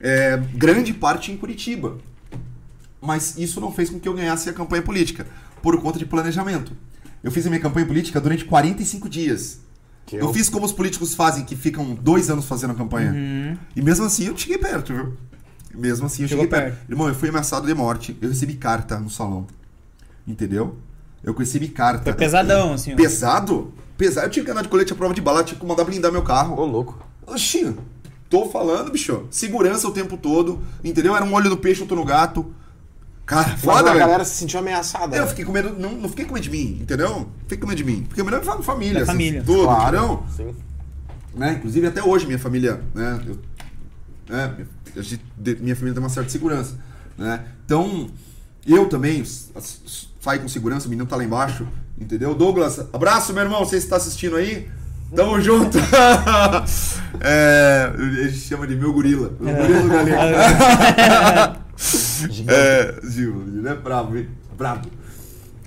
É, 0.00 0.36
grande 0.54 0.92
parte 0.92 1.30
em 1.32 1.36
Curitiba. 1.36 1.98
Mas 3.00 3.36
isso 3.36 3.60
não 3.60 3.72
fez 3.72 3.90
com 3.90 3.98
que 3.98 4.08
eu 4.08 4.14
ganhasse 4.14 4.48
a 4.48 4.52
campanha 4.52 4.82
política, 4.82 5.26
por 5.60 5.80
conta 5.80 5.98
de 5.98 6.06
planejamento. 6.06 6.72
Eu 7.22 7.30
fiz 7.30 7.46
a 7.46 7.50
minha 7.50 7.60
campanha 7.60 7.86
política 7.86 8.20
durante 8.20 8.44
45 8.44 9.08
dias. 9.08 9.60
Que 10.06 10.16
eu... 10.16 10.20
eu- 10.20 10.32
fiz 10.32 10.48
como 10.48 10.64
os 10.66 10.72
políticos 10.72 11.14
fazem, 11.14 11.44
que 11.44 11.54
ficam 11.56 11.94
dois 11.94 12.30
anos 12.30 12.44
fazendo 12.46 12.70
a 12.72 12.74
campanha. 12.74 13.58
E 13.74 13.82
mesmo 13.82 14.04
assim 14.04 14.26
eu 14.26 14.36
cheguei 14.36 14.58
perto, 14.58 14.92
viu? 14.94 15.16
Mesmo 15.74 16.06
assim 16.06 16.22
eu 16.22 16.28
Chegou 16.28 16.44
cheguei 16.44 16.60
perto. 16.60 16.74
perto. 16.76 16.90
Irmão, 16.90 17.08
eu 17.08 17.14
fui 17.14 17.28
ameaçado 17.30 17.66
de 17.66 17.74
morte. 17.74 18.16
Eu 18.20 18.28
recebi 18.28 18.54
carta 18.54 18.98
no 19.00 19.08
salão. 19.08 19.46
Entendeu? 20.26 20.76
Eu 21.24 21.32
recebi 21.34 21.68
carta. 21.68 22.04
Foi 22.04 22.12
pesadão, 22.14 22.74
assim. 22.74 22.94
Pesado? 22.94 23.72
Pesado. 24.02 24.26
Eu 24.26 24.30
tinha 24.30 24.44
que 24.44 24.50
andar 24.50 24.62
de 24.62 24.68
colete 24.68 24.92
à 24.92 24.96
prova 24.96 25.14
de 25.14 25.20
bala, 25.20 25.44
tinha 25.44 25.58
que 25.58 25.64
mandar 25.64 25.84
blindar 25.84 26.10
meu 26.10 26.22
carro. 26.22 26.60
Ô, 26.60 26.64
louco. 26.64 26.98
Oxi, 27.24 27.72
tô 28.28 28.48
falando, 28.48 28.90
bicho. 28.90 29.28
Segurança 29.30 29.86
o 29.86 29.92
tempo 29.92 30.16
todo, 30.16 30.60
entendeu? 30.82 31.14
Era 31.14 31.24
um 31.24 31.32
olho 31.32 31.48
no 31.48 31.56
peixe, 31.56 31.82
outro 31.82 31.94
no 31.94 32.04
gato. 32.04 32.52
Cara, 33.24 33.56
foda, 33.56 33.92
a 33.92 33.94
galera 33.94 34.24
se 34.24 34.34
sentiu 34.34 34.58
ameaçada. 34.58 35.16
Eu 35.16 35.22
né? 35.22 35.28
fiquei 35.28 35.44
com 35.44 35.52
medo, 35.52 35.78
não, 35.78 35.92
não 35.92 36.08
fiquei 36.08 36.24
com 36.24 36.34
medo 36.34 36.42
de 36.42 36.50
mim, 36.50 36.80
entendeu? 36.82 37.28
Fiquei 37.42 37.58
com 37.58 37.66
medo 37.68 37.76
de 37.76 37.84
mim. 37.84 38.04
Fiquei 38.08 38.24
com 38.24 38.30
medo 38.30 38.44
da 38.44 38.62
família. 38.62 38.94
Da 38.94 39.02
assim, 39.02 39.12
família. 39.12 39.42
Tudo, 39.44 39.62
Claro. 39.62 39.96
entendeu? 39.96 40.22
Sim. 40.36 40.56
Né? 41.36 41.52
Inclusive 41.52 41.86
até 41.86 42.02
hoje 42.02 42.26
minha 42.26 42.40
família, 42.40 42.82
né? 42.92 43.22
Eu, 43.24 43.38
né? 44.28 44.66
Minha 45.60 45.76
família 45.76 45.94
tem 45.94 46.02
uma 46.02 46.08
certa 46.08 46.28
segurança, 46.28 46.76
né? 47.16 47.44
Então, 47.64 48.10
eu 48.66 48.88
também 48.88 49.24
saio 49.24 50.40
com 50.40 50.48
segurança, 50.48 50.86
o 50.86 50.90
menino 50.90 51.06
tá 51.06 51.14
lá 51.14 51.22
embaixo, 51.22 51.68
entendeu? 52.02 52.34
Douglas, 52.34 52.80
abraço, 52.92 53.32
meu 53.32 53.42
irmão, 53.42 53.64
você 53.64 53.76
está 53.76 53.96
assistindo 53.96 54.36
aí? 54.36 54.68
Tamo 55.14 55.40
junto! 55.40 55.78
é, 57.20 57.92
a 57.94 58.28
gente 58.28 58.38
chama 58.38 58.66
de 58.66 58.74
meu 58.76 58.92
gorila. 58.92 59.32
O 59.38 59.44
gorila 59.44 59.82
do 59.82 59.88
galego. 59.88 60.16
é, 62.48 62.94
Gil, 63.04 63.44
ele 63.46 63.68
é 63.68 63.74
brabo, 63.74 64.16
hein? 64.16 64.28
Brabo. 64.56 64.88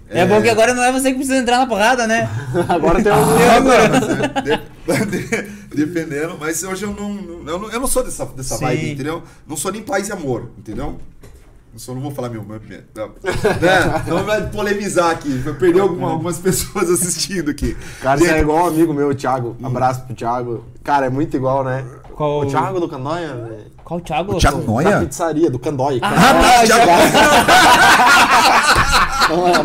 É, 0.10 0.26
bom 0.26 0.42
que 0.42 0.50
agora 0.50 0.74
não 0.74 0.84
é 0.84 0.92
você 0.92 1.10
que 1.10 1.16
precisa 1.16 1.38
entrar 1.38 1.58
na 1.58 1.66
porrada, 1.66 2.06
né? 2.06 2.30
Agora 2.70 3.02
tem 3.04 3.12
um. 3.12 3.16
Ah, 3.16 3.60
não, 3.60 4.00
mas, 4.88 5.02
é, 5.02 5.06
de- 5.06 5.28
de- 5.28 5.76
defendendo, 5.76 6.38
mas 6.40 6.64
hoje 6.64 6.84
eu 6.86 6.94
não, 6.94 7.12
não- 7.16 7.50
eu 7.52 7.60
não, 7.60 7.72
eu 7.72 7.80
não 7.80 7.88
sou 7.88 8.04
dessa, 8.04 8.24
dessa 8.28 8.56
Sim. 8.56 8.66
vibe, 8.66 8.92
entendeu? 8.92 9.24
Não 9.48 9.58
sou 9.58 9.72
nem 9.72 9.82
paz 9.82 10.08
e 10.08 10.12
amor, 10.12 10.52
entendeu? 10.60 11.00
Eu 11.76 11.80
só 11.80 11.94
não 11.94 12.00
vou 12.00 12.10
falar 12.12 12.30
meu. 12.30 12.42
meu- 12.42 12.62
meu- 12.66 12.84
Não, 12.96 13.08
né? 13.10 14.04
não 14.08 14.24
vai 14.24 14.42
polemizar 14.48 15.12
aqui, 15.12 15.28
vai 15.40 15.54
perder 15.56 15.82
alguma- 15.82 16.12
algumas 16.12 16.38
pessoas 16.40 16.90
assistindo 16.90 17.52
aqui. 17.52 17.76
Cara, 18.02 18.18
você 18.18 18.32
é 18.32 18.40
igual 18.40 18.64
um 18.64 18.68
amigo 18.68 18.94
meu, 18.94 19.10
o 19.10 19.14
Thiago. 19.16 19.58
Abraço 19.62 20.04
pro 20.04 20.16
Thiago. 20.16 20.64
Cara, 20.82 21.08
é 21.08 21.10
muito 21.10 21.36
igual, 21.36 21.66
né? 21.66 21.84
Qual- 22.16 22.40
O 22.44 22.46
Thiago 22.46 22.80
do 22.80 22.88
Candóia, 22.88 23.28
velho. 23.36 23.66
Qual 23.84 24.00
o 24.00 24.02
Thiago? 24.02 24.36
O 24.36 24.40
Thiago? 24.40 24.62
Noia? 24.66 24.90
Da 24.90 25.00
pizzaria, 25.02 25.52
do 25.52 25.60
Candói. 25.60 26.00
Ah, 26.02 26.14
Ah, 26.14 26.66
Thiago-. 26.66 26.92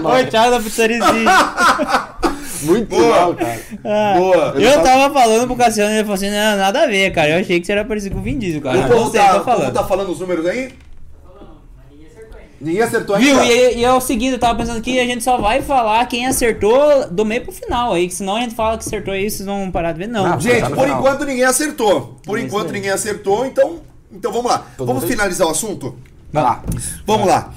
Oi, 0.08 0.24
Thiago 0.26 0.50
da 0.50 0.60
pizzaria. 0.60 0.98
Muito 2.62 2.88
Boa. 2.88 3.08
mal, 3.20 3.34
cara. 3.34 3.60
Ah, 3.84 4.14
Boa. 4.18 4.54
Eu 4.56 4.82
tava 4.82 5.14
falando 5.14 5.46
pro 5.46 5.56
Cassiano 5.56 5.92
e 5.92 5.94
ele 5.94 6.02
falou 6.02 6.14
assim: 6.16 6.28
não, 6.30 6.56
nada 6.58 6.82
a 6.82 6.86
ver, 6.86 7.10
cara. 7.12 7.30
Eu 7.30 7.40
achei 7.40 7.58
que 7.60 7.64
você 7.66 7.72
era 7.72 7.84
parecido 7.84 8.14
com 8.16 8.20
o 8.20 8.24
Vin 8.24 8.38
Diesel, 8.38 8.60
cara. 8.60 8.78
O 8.78 8.82
Eu 8.82 8.88
povo 8.88 9.10
tá, 9.10 9.40
falando. 9.40 9.72
tá 9.72 9.84
falando 9.84 10.10
os 10.10 10.18
números 10.20 10.44
aí? 10.44 10.70
Ninguém 12.60 12.82
acertou 12.82 13.16
ainda. 13.16 13.42
Viu? 13.42 13.42
E, 13.44 13.78
e 13.78 13.84
é 13.84 13.92
o 13.92 14.00
seguinte, 14.00 14.32
eu 14.32 14.38
tava 14.38 14.58
pensando 14.58 14.82
que 14.82 15.00
a 15.00 15.04
gente 15.04 15.24
só 15.24 15.38
vai 15.38 15.62
falar 15.62 16.04
quem 16.06 16.26
acertou 16.26 17.08
do 17.10 17.24
meio 17.24 17.42
pro 17.42 17.52
final 17.52 17.94
aí, 17.94 18.06
que 18.06 18.14
senão 18.14 18.36
a 18.36 18.40
gente 18.40 18.54
fala 18.54 18.76
que 18.76 18.84
acertou 18.84 19.14
aí, 19.14 19.30
vocês 19.30 19.46
vão 19.46 19.70
parar 19.70 19.92
de 19.92 19.98
ver. 20.00 20.08
Não. 20.08 20.26
Ah, 20.26 20.38
Gente, 20.38 20.60
Tá 20.60 20.68
por 20.70 20.84
final. 20.84 20.98
enquanto 20.98 21.24
ninguém 21.24 21.44
acertou. 21.44 22.20
Por 22.22 22.38
É 22.38 22.42
enquanto 22.42 22.70
ninguém 22.70 22.90
acertou, 22.90 23.46
então, 23.46 23.80
então 24.12 24.30
vamos 24.30 24.50
lá. 24.50 24.66
Todo 24.76 24.86
vamos 24.86 25.04
finalizar 25.04 25.46
o 25.46 25.50
assunto? 25.50 25.96
Vai 26.30 26.42
lá. 26.42 26.62
Vamos 27.06 27.26
lá. 27.26 27.54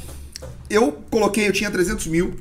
Eu 0.69 0.97
coloquei, 1.11 1.47
eu 1.47 1.51
tinha 1.51 1.69
300 1.69 2.07
mil. 2.07 2.33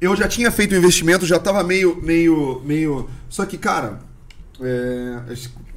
Eu 0.00 0.14
já 0.14 0.28
tinha 0.28 0.50
feito 0.50 0.72
o 0.72 0.76
investimento, 0.76 1.24
já 1.26 1.38
tava 1.38 1.64
meio, 1.64 1.98
meio, 2.02 2.60
meio. 2.64 3.08
Só 3.30 3.46
que, 3.46 3.56
cara, 3.56 3.98
é, 4.60 5.16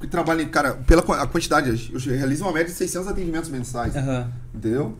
eu 0.01 0.09
trabalho, 0.09 0.47
cara, 0.49 0.73
pela 0.85 1.01
a 1.21 1.25
quantidade, 1.25 1.91
eu 1.93 1.99
realizo 2.17 2.43
uma 2.43 2.51
média 2.51 2.67
de 2.67 2.77
600 2.77 3.07
atendimentos 3.07 3.49
mensais. 3.49 3.95
Aham. 3.95 4.31
Entendeu? 4.53 4.95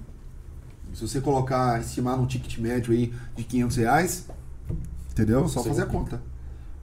Se 0.93 1.07
você 1.07 1.21
colocar, 1.21 1.79
estimar 1.81 2.17
num 2.17 2.25
ticket 2.25 2.57
médio 2.59 2.93
aí 2.93 3.13
de 3.35 3.43
500 3.43 3.77
reais, 3.77 4.25
entendeu? 5.11 5.47
Só 5.47 5.63
fazer 5.63 5.83
a 5.83 5.85
conta. 5.85 6.21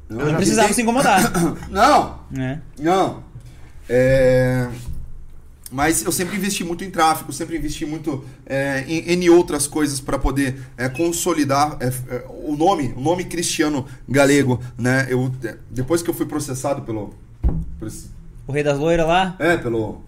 Eu 0.08 0.16
Não 0.26 0.34
precisava 0.36 0.72
se 0.72 0.82
incomodar. 0.82 1.20
Não, 1.70 2.18
né? 2.30 2.62
não. 2.78 3.22
É, 3.88 4.68
Mas 5.70 6.02
eu 6.02 6.10
sempre 6.10 6.36
investi 6.36 6.64
muito 6.64 6.82
em 6.82 6.90
tráfego, 6.90 7.30
sempre 7.32 7.58
investi 7.58 7.84
muito 7.84 8.24
é, 8.46 8.84
em, 8.88 9.22
em 9.24 9.28
outras 9.28 9.66
coisas 9.66 10.00
para 10.00 10.18
poder 10.18 10.58
é, 10.78 10.88
consolidar 10.88 11.76
é, 11.80 11.88
é, 12.14 12.24
o 12.46 12.56
nome, 12.56 12.94
o 12.96 13.00
nome 13.00 13.24
Cristiano 13.24 13.84
Galego, 14.08 14.58
né? 14.78 15.06
Eu 15.10 15.30
é, 15.44 15.56
depois 15.70 16.00
que 16.02 16.08
eu 16.08 16.14
fui 16.14 16.24
processado 16.24 16.82
pelo, 16.82 17.12
por 17.78 17.88
esse- 17.88 18.08
O 18.46 18.52
rei 18.52 18.62
das 18.62 18.78
loiras 18.78 19.06
lá. 19.06 19.36
é 19.38 19.58
pelo 19.58 20.00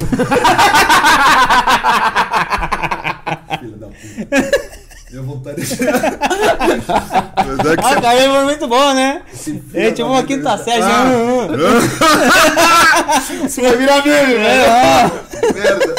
Filha 3.58 3.76
da 3.76 3.86
puta. 3.86 4.70
Minha 5.10 5.22
vontade 5.22 5.60
de. 5.66 5.74
Ah, 7.82 8.00
cara, 8.00 8.14
ele 8.14 8.32
foi 8.32 8.44
muito 8.44 8.68
bom, 8.68 8.94
né? 8.94 9.22
Ele 9.74 9.92
tinha 9.92 10.06
uma 10.06 10.22
quinta 10.22 10.56
série. 10.58 10.82
Ah. 10.82 11.02
hum, 11.04 11.48
hum. 11.50 11.56
Isso 13.46 13.60
vai 13.60 13.76
virar 13.76 14.04
meme, 14.04 14.34
É, 14.34 14.38
velho. 14.38 14.64
ó. 14.68 15.52
Merda. 15.52 15.94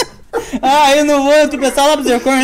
Ah, 0.61 0.95
eu 0.95 1.03
não 1.05 1.23
vou 1.25 1.49
te 1.49 1.57
pensar 1.57 1.87
lá 1.87 1.97
pro 1.97 2.05
seu 2.05 2.21
corno. 2.21 2.41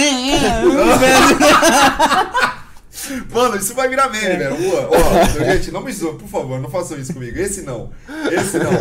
Mano, 3.34 3.56
isso 3.56 3.74
vai 3.74 3.88
virar 3.88 4.10
meme, 4.10 4.26
É. 4.26 4.36
velho. 4.38 4.56
Boa. 4.58 4.90
Ó, 4.92 5.26
gente, 5.46 5.72
não 5.72 5.82
me 5.82 5.92
zoem, 5.94 6.18
por 6.18 6.28
favor, 6.28 6.60
não 6.60 6.70
façam 6.70 6.98
isso 6.98 7.14
comigo. 7.14 7.38
Esse 7.40 7.62
não. 7.62 7.90
Esse 8.32 8.58
não. 8.60 8.72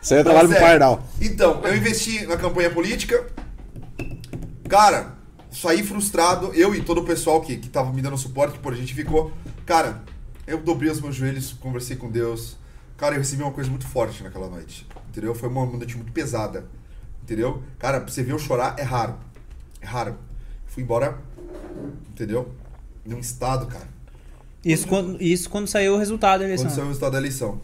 Isso 0.00 0.14
aí 0.14 0.20
é 0.20 0.22
trabalho 0.24 0.48
pro 0.48 0.56
Sério. 0.56 0.70
Pardal. 0.70 1.02
Então, 1.20 1.60
eu 1.64 1.76
investi 1.76 2.26
na 2.26 2.36
campanha 2.38 2.70
política. 2.70 3.22
Cara, 4.72 5.12
saí 5.50 5.82
frustrado. 5.82 6.50
Eu 6.54 6.74
e 6.74 6.82
todo 6.82 7.02
o 7.02 7.04
pessoal 7.04 7.42
que, 7.42 7.58
que 7.58 7.68
tava 7.68 7.92
me 7.92 8.00
dando 8.00 8.16
suporte, 8.16 8.58
por 8.58 8.72
a 8.72 8.76
gente 8.76 8.94
ficou. 8.94 9.30
Cara, 9.66 10.02
eu 10.46 10.62
dobrei 10.62 10.90
os 10.90 10.98
meus 10.98 11.14
joelhos, 11.14 11.52
conversei 11.52 11.94
com 11.94 12.10
Deus. 12.10 12.56
Cara, 12.96 13.14
eu 13.14 13.18
recebi 13.18 13.42
uma 13.42 13.52
coisa 13.52 13.68
muito 13.68 13.86
forte 13.86 14.22
naquela 14.22 14.48
noite. 14.48 14.86
Entendeu? 15.10 15.34
Foi 15.34 15.50
uma 15.50 15.66
noite 15.66 15.94
muito 15.94 16.10
pesada. 16.10 16.64
Entendeu? 17.22 17.62
Cara, 17.78 18.00
pra 18.00 18.10
você 18.10 18.22
ver 18.22 18.32
eu 18.32 18.38
chorar 18.38 18.74
é 18.78 18.82
raro. 18.82 19.16
É 19.78 19.84
raro. 19.84 20.16
Fui 20.68 20.82
embora. 20.82 21.18
Entendeu? 22.08 22.50
Num 23.04 23.18
estado, 23.18 23.66
cara. 23.66 23.86
Isso 24.64 24.88
quando, 24.88 25.22
isso 25.22 25.50
quando 25.50 25.68
saiu 25.68 25.96
o 25.96 25.98
resultado 25.98 26.38
da 26.38 26.46
eleição. 26.46 26.64
Quando 26.64 26.74
saiu 26.74 26.84
o 26.86 26.88
resultado 26.88 27.12
da 27.12 27.18
eleição. 27.18 27.60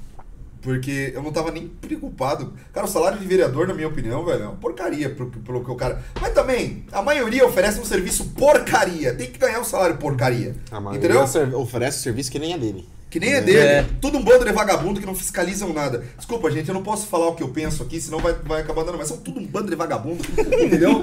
Porque 0.60 1.12
eu 1.14 1.22
não 1.22 1.32
tava 1.32 1.50
nem 1.50 1.68
preocupado. 1.68 2.52
Cara, 2.72 2.86
o 2.86 2.88
salário 2.88 3.18
de 3.18 3.26
vereador, 3.26 3.68
na 3.68 3.74
minha 3.74 3.88
opinião, 3.88 4.24
velho, 4.24 4.42
é 4.42 4.46
uma 4.46 4.56
porcaria 4.56 5.08
pelo, 5.10 5.30
pelo 5.30 5.64
que 5.64 5.70
o 5.70 5.76
cara. 5.76 6.02
Mas 6.20 6.32
também, 6.32 6.84
a 6.90 7.00
maioria 7.00 7.46
oferece 7.46 7.80
um 7.80 7.84
serviço 7.84 8.30
porcaria. 8.30 9.14
Tem 9.14 9.30
que 9.30 9.38
ganhar 9.38 9.60
um 9.60 9.64
salário 9.64 9.96
porcaria. 9.96 10.54
A 10.70 10.80
maioria 10.80 11.22
Entendeu? 11.22 11.58
oferece 11.60 12.00
serviço 12.02 12.30
que 12.30 12.38
nem 12.38 12.52
é 12.52 12.58
dele. 12.58 12.88
Que 13.10 13.18
nem 13.18 13.32
é 13.32 13.40
dele. 13.40 13.58
É. 13.58 13.86
Todo 14.00 14.18
um 14.18 14.22
bando 14.22 14.44
de 14.44 14.52
vagabundo 14.52 15.00
que 15.00 15.06
não 15.06 15.14
fiscalizam 15.14 15.72
nada. 15.72 16.04
Desculpa, 16.16 16.50
gente, 16.50 16.68
eu 16.68 16.74
não 16.74 16.82
posso 16.82 17.06
falar 17.06 17.28
o 17.28 17.34
que 17.34 17.42
eu 17.42 17.48
penso 17.48 17.82
aqui, 17.82 18.00
senão 18.00 18.18
vai, 18.18 18.34
vai 18.34 18.60
acabar 18.60 18.84
dando. 18.84 18.98
Mas 18.98 19.08
são 19.08 19.16
tudo 19.16 19.40
um 19.40 19.46
bando 19.46 19.70
de 19.70 19.76
vagabundo, 19.76 20.22
entendeu? 20.36 21.00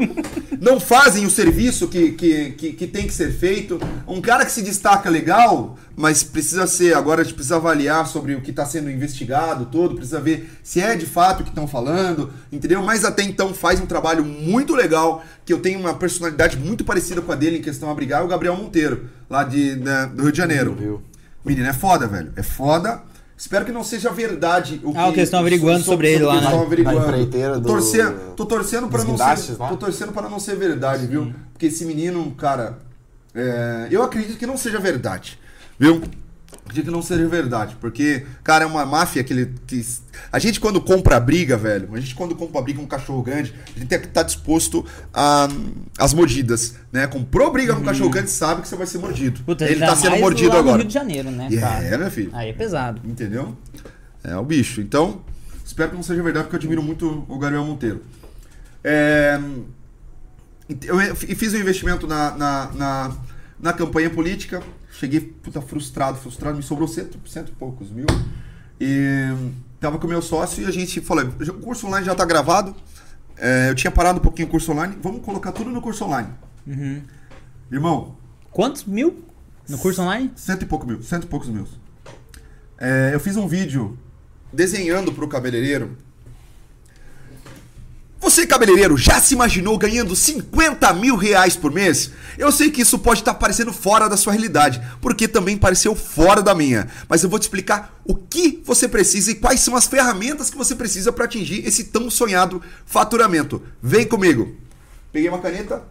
não 0.62 0.80
fazem 0.80 1.26
o 1.26 1.32
serviço 1.32 1.88
que, 1.88 2.12
que, 2.12 2.52
que, 2.52 2.74
que 2.74 2.88
tem 2.88 3.08
que 3.08 3.14
ser 3.14 3.32
feito. 3.32 3.80
Um 4.08 4.22
cara 4.22 4.46
que 4.46 4.52
se 4.52 4.62
destaca 4.62 5.10
legal, 5.10 5.78
mas 5.96 6.24
precisa 6.24 6.68
ser. 6.68 6.96
Agora 6.96 7.22
a 7.22 7.24
gente 7.24 7.34
precisa 7.34 7.56
avaliar 7.56 8.06
sobre 8.08 8.36
o 8.36 8.42
que 8.42 8.52
está 8.52 8.66
sendo 8.66 8.92
investigado 8.92 9.66
todo, 9.66 9.96
precisa 9.96 10.22
ver 10.22 10.50
se 10.64 10.80
é 10.80 10.96
de 10.96 11.08
fato 11.08 11.40
o 11.40 11.44
que 11.44 11.50
estão 11.50 11.68
falando, 11.68 12.32
entendeu? 12.52 12.84
Mas 12.84 13.04
até 13.04 13.24
então 13.24 13.54
faz 13.54 13.80
um 13.80 13.86
trabalho 13.88 14.24
muito 14.24 14.76
legal, 14.76 15.24
que 15.44 15.52
eu 15.52 15.60
tenho 15.60 15.80
uma 15.80 15.96
personalidade 15.96 16.58
muito 16.58 16.84
parecida 16.84 17.22
com 17.22 17.32
a 17.32 17.36
dele 17.36 17.58
em 17.58 17.62
questão 17.62 17.90
a 17.90 17.96
brigar, 17.96 18.22
é 18.22 18.24
o 18.24 18.28
Gabriel 18.28 18.56
Monteiro, 18.56 19.10
lá 19.28 19.44
de, 19.44 19.76
né, 19.78 20.10
do 20.14 20.24
Rio 20.24 20.32
de 20.32 20.38
Janeiro. 20.38 20.76
Viu? 20.76 21.02
Menino, 21.46 21.68
é 21.68 21.74
foda, 21.74 22.08
velho. 22.08 22.34
É 22.36 22.44
foda. 22.44 23.02
Espero 23.38 23.66
que 23.66 23.72
não 23.72 23.84
seja 23.84 24.10
verdade 24.12 24.80
o 24.84 24.92
que, 24.94 24.98
Ah, 24.98 25.08
o 25.08 25.12
que 25.12 25.20
eles 25.20 25.28
estão 25.28 25.42
averiguando 25.42 25.84
sobre 25.84 26.08
ele 26.10 26.24
o 26.24 26.28
que 26.30 26.36
lá, 26.36 26.42
eles 26.42 26.50
né? 26.50 26.62
averiguando. 26.66 27.00
na 27.00 27.06
empreiteira 27.08 27.54
Tô 27.56 27.60
do- 27.60 27.68
torcendo, 27.68 28.34
tô 28.36 28.46
torcendo 28.46 28.88
para 28.88 29.04
não 29.04 29.18
ser, 29.18 29.58
lá? 29.60 29.68
tô 29.70 29.78
torcendo 29.78 30.12
para 30.14 30.30
não 30.30 30.40
ser 30.40 30.56
verdade, 30.56 31.06
viu? 31.06 31.34
Porque 31.52 31.66
esse 31.66 31.84
menino, 31.84 32.32
cara, 32.38 32.78
é, 33.34 33.88
eu 33.92 34.02
acredito 34.04 34.38
que 34.38 34.46
não 34.48 34.56
seja 34.56 34.80
verdade, 34.80 35.38
viu? 35.78 36.02
Acredito 36.66 36.86
que 36.86 36.92
não 36.92 37.02
seja 37.04 37.28
verdade, 37.28 37.78
porque, 37.80 38.26
cara, 38.44 38.64
é 38.64 38.68
uma 38.68 38.86
máfia 38.88 39.24
que 39.24 39.32
ele. 39.32 39.54
Que, 39.68 39.86
a 40.32 40.40
gente, 40.40 40.60
quando 40.60 40.82
compra 40.82 41.20
briga, 41.20 41.56
velho, 41.56 41.90
a 41.94 42.00
gente, 42.00 42.16
quando 42.16 42.34
compra 42.36 42.60
briga 42.60 42.80
com 42.80 42.86
um 42.86 42.88
cachorro 42.88 43.22
grande, 43.22 43.54
a 43.76 43.80
gente 43.80 43.88
tem 43.88 44.00
que 44.00 44.08
estar 44.08 44.24
disposto 44.24 44.84
a, 45.14 45.48
às 45.98 46.12
mordidas, 46.12 46.76
né? 46.92 47.06
Comprou 47.06 47.52
briga 47.52 47.76
com 47.76 47.82
um 47.82 47.86
cachorro 47.86 48.10
grande, 48.10 48.32
sabe 48.32 48.64
que 48.64 48.68
você 48.68 48.76
vai 48.76 48.88
ser 48.88 48.98
mordido. 48.98 49.42
Puta, 49.44 49.64
ele 49.64 49.76
ainda 49.76 49.86
tá 49.86 49.96
sendo 49.96 50.18
mordido 50.18 50.50
lá 50.50 50.56
no 50.56 50.60
agora. 50.62 50.78
Rio 50.80 50.88
de 50.88 50.94
Janeiro, 50.94 51.30
né, 51.30 51.50
É, 51.52 51.58
cara? 51.60 51.98
meu 52.00 52.12
filho. 52.12 52.32
Aí 52.34 52.50
é 52.50 52.54
pesado. 52.54 53.00
Entendeu? 53.06 53.56
É 54.24 54.36
o 54.36 54.44
bicho. 54.44 54.82
Então, 54.82 55.22
espero 55.64 55.92
que 55.92 55.96
não 55.96 56.04
seja 56.04 56.24
verdade, 56.24 56.46
porque 56.46 56.56
eu 56.56 56.60
admiro 56.60 56.82
muito 56.82 57.26
o 57.30 57.38
Gabriel 57.38 57.64
Monteiro. 57.64 58.02
É, 58.84 59.40
eu 60.68 61.16
fiz 61.16 61.54
um 61.54 61.58
investimento 61.58 62.08
na, 62.08 62.32
na, 62.32 62.72
na, 62.74 63.16
na 63.66 63.74
campanha 63.74 64.10
política. 64.10 64.62
Cheguei 64.92 65.20
puta, 65.20 65.60
frustrado, 65.62 66.18
frustrado. 66.18 66.56
Me 66.56 66.64
sobrou 66.64 66.88
cento, 66.88 67.18
cento 67.26 67.50
e 67.50 67.56
poucos 67.56 67.90
mil. 67.90 68.06
E 68.80 69.28
tava 69.80 69.98
com 69.98 70.06
o 70.06 70.10
meu 70.10 70.22
sócio 70.22 70.64
e 70.64 70.68
a 70.68 70.72
gente 70.72 71.02
falou: 71.02 71.26
o 71.26 71.54
curso 71.54 71.88
online 71.88 72.06
já 72.06 72.14
tá 72.14 72.24
gravado. 72.24 72.76
É, 73.38 73.70
eu 73.70 73.76
tinha 73.76 73.92
parado 73.92 74.20
um 74.20 74.22
pouquinho 74.22 74.48
o 74.48 74.52
curso 74.52 74.72
online. 74.72 74.96
Vamos 75.02 75.22
colocar 75.22 75.52
tudo 75.52 75.72
no 75.72 75.82
curso 75.82 76.06
online. 76.06 76.30
Uhum. 76.68 77.02
Irmão, 77.72 78.16
Quantos 78.56 78.86
mil 78.86 79.22
no 79.68 79.78
curso 79.78 80.02
online? 80.02 80.32
Cento 80.34 80.62
e 80.62 80.66
pouco 80.66 80.88
mil, 80.88 81.04
cento 81.04 81.26
e 81.26 81.28
poucos 81.28 81.50
mil. 81.50 81.68
É, 82.78 83.10
eu 83.14 83.20
fiz 83.20 83.36
um 83.36 83.50
vídeo 83.50 83.98
desenhando 84.54 85.12
pro 85.12 85.28
cabeleireiro. 85.28 85.98
Você, 88.26 88.48
cabeleireiro, 88.48 88.98
já 88.98 89.22
se 89.22 89.36
imaginou 89.36 89.78
ganhando 89.78 90.16
50 90.16 90.92
mil 90.94 91.16
reais 91.16 91.56
por 91.56 91.72
mês? 91.72 92.10
Eu 92.40 92.52
sei 92.52 92.72
que 92.72 92.82
isso 92.82 92.98
pode 92.98 93.20
estar 93.20 93.36
parecendo 93.36 93.72
fora 93.72 94.10
da 94.10 94.18
sua 94.18 94.34
realidade, 94.34 94.82
porque 95.00 95.28
também 95.28 95.56
pareceu 95.56 95.96
fora 95.96 96.42
da 96.42 96.56
minha. 96.56 96.88
Mas 97.08 97.22
eu 97.22 97.30
vou 97.30 97.38
te 97.38 97.44
explicar 97.44 98.02
o 98.04 98.16
que 98.16 98.64
você 98.66 98.88
precisa 98.88 99.30
e 99.30 99.36
quais 99.36 99.60
são 99.60 99.76
as 99.76 99.86
ferramentas 99.86 100.50
que 100.50 100.58
você 100.58 100.74
precisa 100.74 101.12
para 101.12 101.26
atingir 101.26 101.68
esse 101.68 101.84
tão 101.84 102.10
sonhado 102.10 102.64
faturamento. 102.84 103.62
Vem 103.80 104.08
comigo. 104.08 104.56
Peguei 105.12 105.30
uma 105.30 105.38
caneta, 105.38 105.84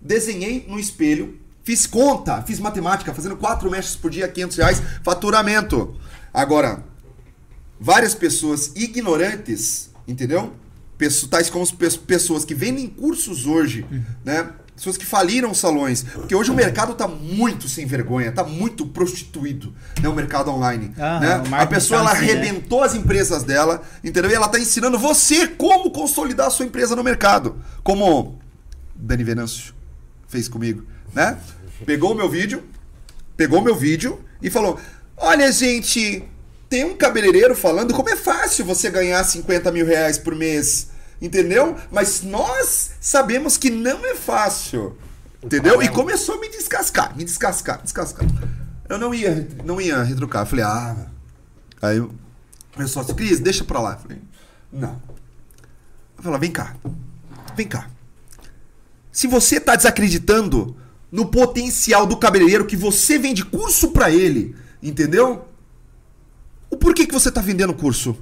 desenhei 0.00 0.66
no 0.68 0.80
espelho, 0.80 1.38
fiz 1.62 1.86
conta, 1.86 2.42
fiz 2.42 2.58
matemática, 2.58 3.14
fazendo 3.14 3.36
quatro 3.36 3.70
mechas 3.70 3.94
por 3.94 4.10
dia, 4.10 4.26
500 4.26 4.56
reais, 4.56 4.82
faturamento. 5.04 5.94
Agora, 6.34 6.84
várias 7.78 8.16
pessoas 8.16 8.72
ignorantes, 8.74 9.90
entendeu? 10.08 10.52
Tais 11.30 11.48
como 11.50 11.62
as 11.64 11.70
pe- 11.70 11.98
pessoas 11.98 12.44
que 12.44 12.54
vendem 12.54 12.86
cursos 12.88 13.46
hoje, 13.46 13.86
né? 14.24 14.50
Pessoas 14.74 14.96
que 14.96 15.04
faliram 15.04 15.52
salões. 15.54 16.02
Porque 16.04 16.34
hoje 16.34 16.50
o 16.50 16.54
mercado 16.54 16.94
tá 16.94 17.08
muito 17.08 17.68
sem 17.68 17.84
vergonha, 17.84 18.30
tá 18.30 18.44
muito 18.44 18.86
prostituído, 18.86 19.74
né? 20.00 20.08
O 20.08 20.14
mercado 20.14 20.50
online. 20.50 20.92
Ah, 20.98 21.18
né? 21.20 21.32
A 21.34 21.38
marketing 21.48 21.74
pessoa, 21.74 21.98
tá 22.00 22.04
ela 22.10 22.12
assim, 22.16 22.26
né? 22.26 22.32
arrebentou 22.32 22.82
as 22.84 22.94
empresas 22.94 23.42
dela, 23.42 23.82
entendeu? 24.04 24.30
E 24.30 24.34
ela 24.34 24.48
tá 24.48 24.58
ensinando 24.58 24.98
você 24.98 25.48
como 25.48 25.90
consolidar 25.90 26.46
a 26.46 26.50
sua 26.50 26.64
empresa 26.64 26.94
no 26.94 27.02
mercado. 27.02 27.56
Como 27.82 28.38
Dani 28.94 29.24
Venâncio 29.24 29.74
fez 30.28 30.48
comigo, 30.48 30.84
né? 31.12 31.38
Pegou 31.84 32.12
o 32.12 32.14
meu 32.14 32.28
vídeo, 32.28 32.62
pegou 33.36 33.60
o 33.60 33.62
meu 33.64 33.74
vídeo 33.74 34.20
e 34.42 34.48
falou: 34.50 34.78
Olha, 35.16 35.50
gente, 35.50 36.22
tem 36.68 36.84
um 36.84 36.96
cabeleireiro 36.96 37.54
falando 37.54 37.94
como 37.94 38.10
é 38.10 38.16
fácil 38.16 38.64
você 38.64 38.90
ganhar 38.90 39.22
50 39.24 39.72
mil 39.72 39.86
reais 39.86 40.18
por 40.18 40.34
mês, 40.34 40.88
entendeu? 41.20 41.76
Mas 41.90 42.22
nós 42.22 42.90
sabemos 43.00 43.56
que 43.56 43.70
não 43.70 44.04
é 44.04 44.14
fácil, 44.14 44.96
entendeu? 45.42 45.82
E 45.82 45.88
começou 45.88 46.36
a 46.36 46.40
me 46.40 46.48
descascar, 46.48 47.16
me 47.16 47.24
descascar, 47.24 47.82
descascar. 47.82 48.26
Eu 48.88 48.98
não 48.98 49.14
ia, 49.14 49.48
não 49.64 49.80
ia 49.80 50.02
retrucar. 50.02 50.42
Eu 50.42 50.46
falei, 50.46 50.64
ah. 50.64 51.06
Aí 51.80 52.02
meu 52.76 52.86
sócio, 52.86 53.14
Cris, 53.14 53.40
deixa 53.40 53.64
pra 53.64 53.80
lá. 53.80 53.94
Eu 53.94 53.98
falei, 53.98 54.18
não. 54.72 55.02
Eu 56.16 56.22
falei, 56.22 56.38
vem 56.38 56.52
cá. 56.52 56.76
Vem 57.56 57.66
cá. 57.66 57.88
Se 59.10 59.26
você 59.26 59.58
tá 59.58 59.74
desacreditando 59.74 60.76
no 61.10 61.26
potencial 61.26 62.06
do 62.06 62.16
cabeleireiro 62.16 62.66
que 62.66 62.76
você 62.76 63.18
vende 63.18 63.44
curso 63.44 63.90
pra 63.90 64.10
ele, 64.10 64.54
entendeu? 64.82 65.47
O 66.70 66.76
porquê 66.76 67.06
que 67.06 67.12
você 67.12 67.30
tá 67.30 67.40
vendendo 67.40 67.74
curso? 67.74 68.16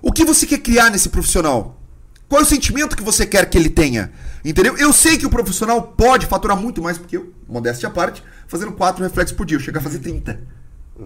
O 0.00 0.12
que 0.12 0.24
você 0.24 0.46
quer 0.46 0.58
criar 0.58 0.90
nesse 0.90 1.08
profissional? 1.08 1.80
Qual 2.28 2.40
é 2.40 2.44
o 2.44 2.46
sentimento 2.46 2.96
que 2.96 3.02
você 3.02 3.26
quer 3.26 3.48
que 3.48 3.58
ele 3.58 3.68
tenha? 3.68 4.10
Entendeu? 4.44 4.76
Eu 4.76 4.92
sei 4.92 5.18
que 5.18 5.26
o 5.26 5.30
profissional 5.30 5.82
pode 5.82 6.26
faturar 6.26 6.56
muito 6.56 6.80
mais 6.80 6.96
porque 6.96 7.16
eu, 7.16 7.32
modéstia 7.46 7.88
à 7.88 7.92
parte, 7.92 8.22
fazendo 8.48 8.72
quatro 8.72 9.02
reflexos 9.02 9.36
por 9.36 9.44
dia. 9.44 9.56
Eu 9.56 9.60
chego 9.60 9.78
a 9.78 9.82
fazer 9.82 9.98
30. 9.98 10.40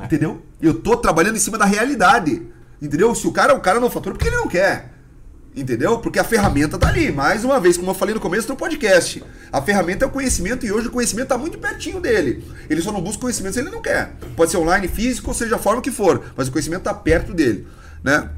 Entendeu? 0.04 0.42
Eu 0.60 0.74
tô 0.74 0.96
trabalhando 0.96 1.36
em 1.36 1.40
cima 1.40 1.58
da 1.58 1.64
realidade. 1.64 2.46
Entendeu? 2.80 3.14
Se 3.14 3.26
o 3.26 3.32
cara, 3.32 3.54
o 3.54 3.60
cara 3.60 3.80
não 3.80 3.90
fatura 3.90 4.14
porque 4.14 4.28
ele 4.28 4.36
não 4.36 4.48
quer. 4.48 4.92
Entendeu? 5.56 5.98
Porque 5.98 6.18
a 6.18 6.24
ferramenta 6.24 6.76
tá 6.76 6.88
ali. 6.88 7.10
Mais 7.10 7.42
uma 7.42 7.58
vez, 7.58 7.78
como 7.78 7.90
eu 7.90 7.94
falei 7.94 8.14
no 8.14 8.20
começo 8.20 8.46
do 8.46 8.54
podcast. 8.54 9.24
A 9.50 9.62
ferramenta 9.62 10.04
é 10.04 10.08
o 10.08 10.10
conhecimento 10.10 10.66
e 10.66 10.70
hoje 10.70 10.88
o 10.88 10.90
conhecimento 10.90 11.28
tá 11.28 11.38
muito 11.38 11.56
pertinho 11.56 11.98
dele. 11.98 12.44
Ele 12.68 12.82
só 12.82 12.92
não 12.92 13.00
busca 13.00 13.22
conhecimento 13.22 13.54
se 13.54 13.60
ele 13.60 13.70
não 13.70 13.80
quer. 13.80 14.12
Pode 14.36 14.50
ser 14.50 14.58
online, 14.58 14.86
físico, 14.86 15.28
ou 15.28 15.34
seja 15.34 15.56
a 15.56 15.58
forma 15.58 15.80
que 15.80 15.90
for. 15.90 16.22
Mas 16.36 16.48
o 16.48 16.52
conhecimento 16.52 16.82
tá 16.82 16.92
perto 16.92 17.32
dele. 17.32 17.66
Né? 18.04 18.28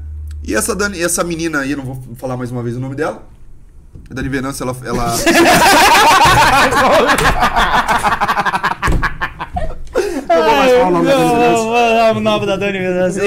E 0.45 0.55
essa, 0.55 0.73
Dani, 0.73 1.01
essa 1.03 1.21
menina 1.21 1.59
aí, 1.59 1.71
eu 1.71 1.77
não 1.77 1.83
vou 1.83 2.01
falar 2.15 2.37
mais 2.37 2.51
uma 2.51 2.63
vez 2.63 2.77
o 2.77 2.79
nome 2.79 2.95
dela. 2.95 3.27
A 4.09 4.13
Dani 4.13 4.29
Venâncio, 4.29 4.63
ela. 4.63 4.77
ela... 4.85 5.15
Não 10.29 10.43
vou 10.43 10.55
mais 10.57 10.71
falar 10.71 10.87
o 10.87 10.91
nome 10.91 11.05
da 11.07 11.15
Dani 11.15 11.33
Venâncio. 11.33 12.15
o 12.15 12.19
nome 12.21 12.45
da 12.45 12.55
Dani 12.55 12.79
Venâncio. 12.79 13.23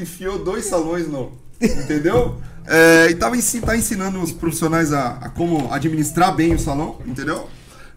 Enfiou 0.00 0.42
dois 0.42 0.64
salões 0.64 1.06
no. 1.06 1.32
Entendeu? 1.60 2.40
É, 2.66 3.08
e 3.10 3.14
tava 3.14 3.36
tá 3.64 3.76
ensinando 3.76 4.20
os 4.20 4.32
profissionais 4.32 4.92
a, 4.92 5.18
a 5.20 5.28
como 5.28 5.72
administrar 5.72 6.34
bem 6.34 6.54
o 6.54 6.58
salão, 6.58 6.98
entendeu? 7.06 7.48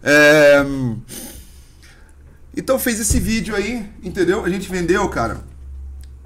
É, 0.02 0.64
então 2.56 2.78
fez 2.78 3.00
esse 3.00 3.18
vídeo 3.18 3.54
aí, 3.54 3.86
entendeu? 4.02 4.44
A 4.44 4.50
gente 4.50 4.70
vendeu, 4.70 5.08
cara, 5.08 5.38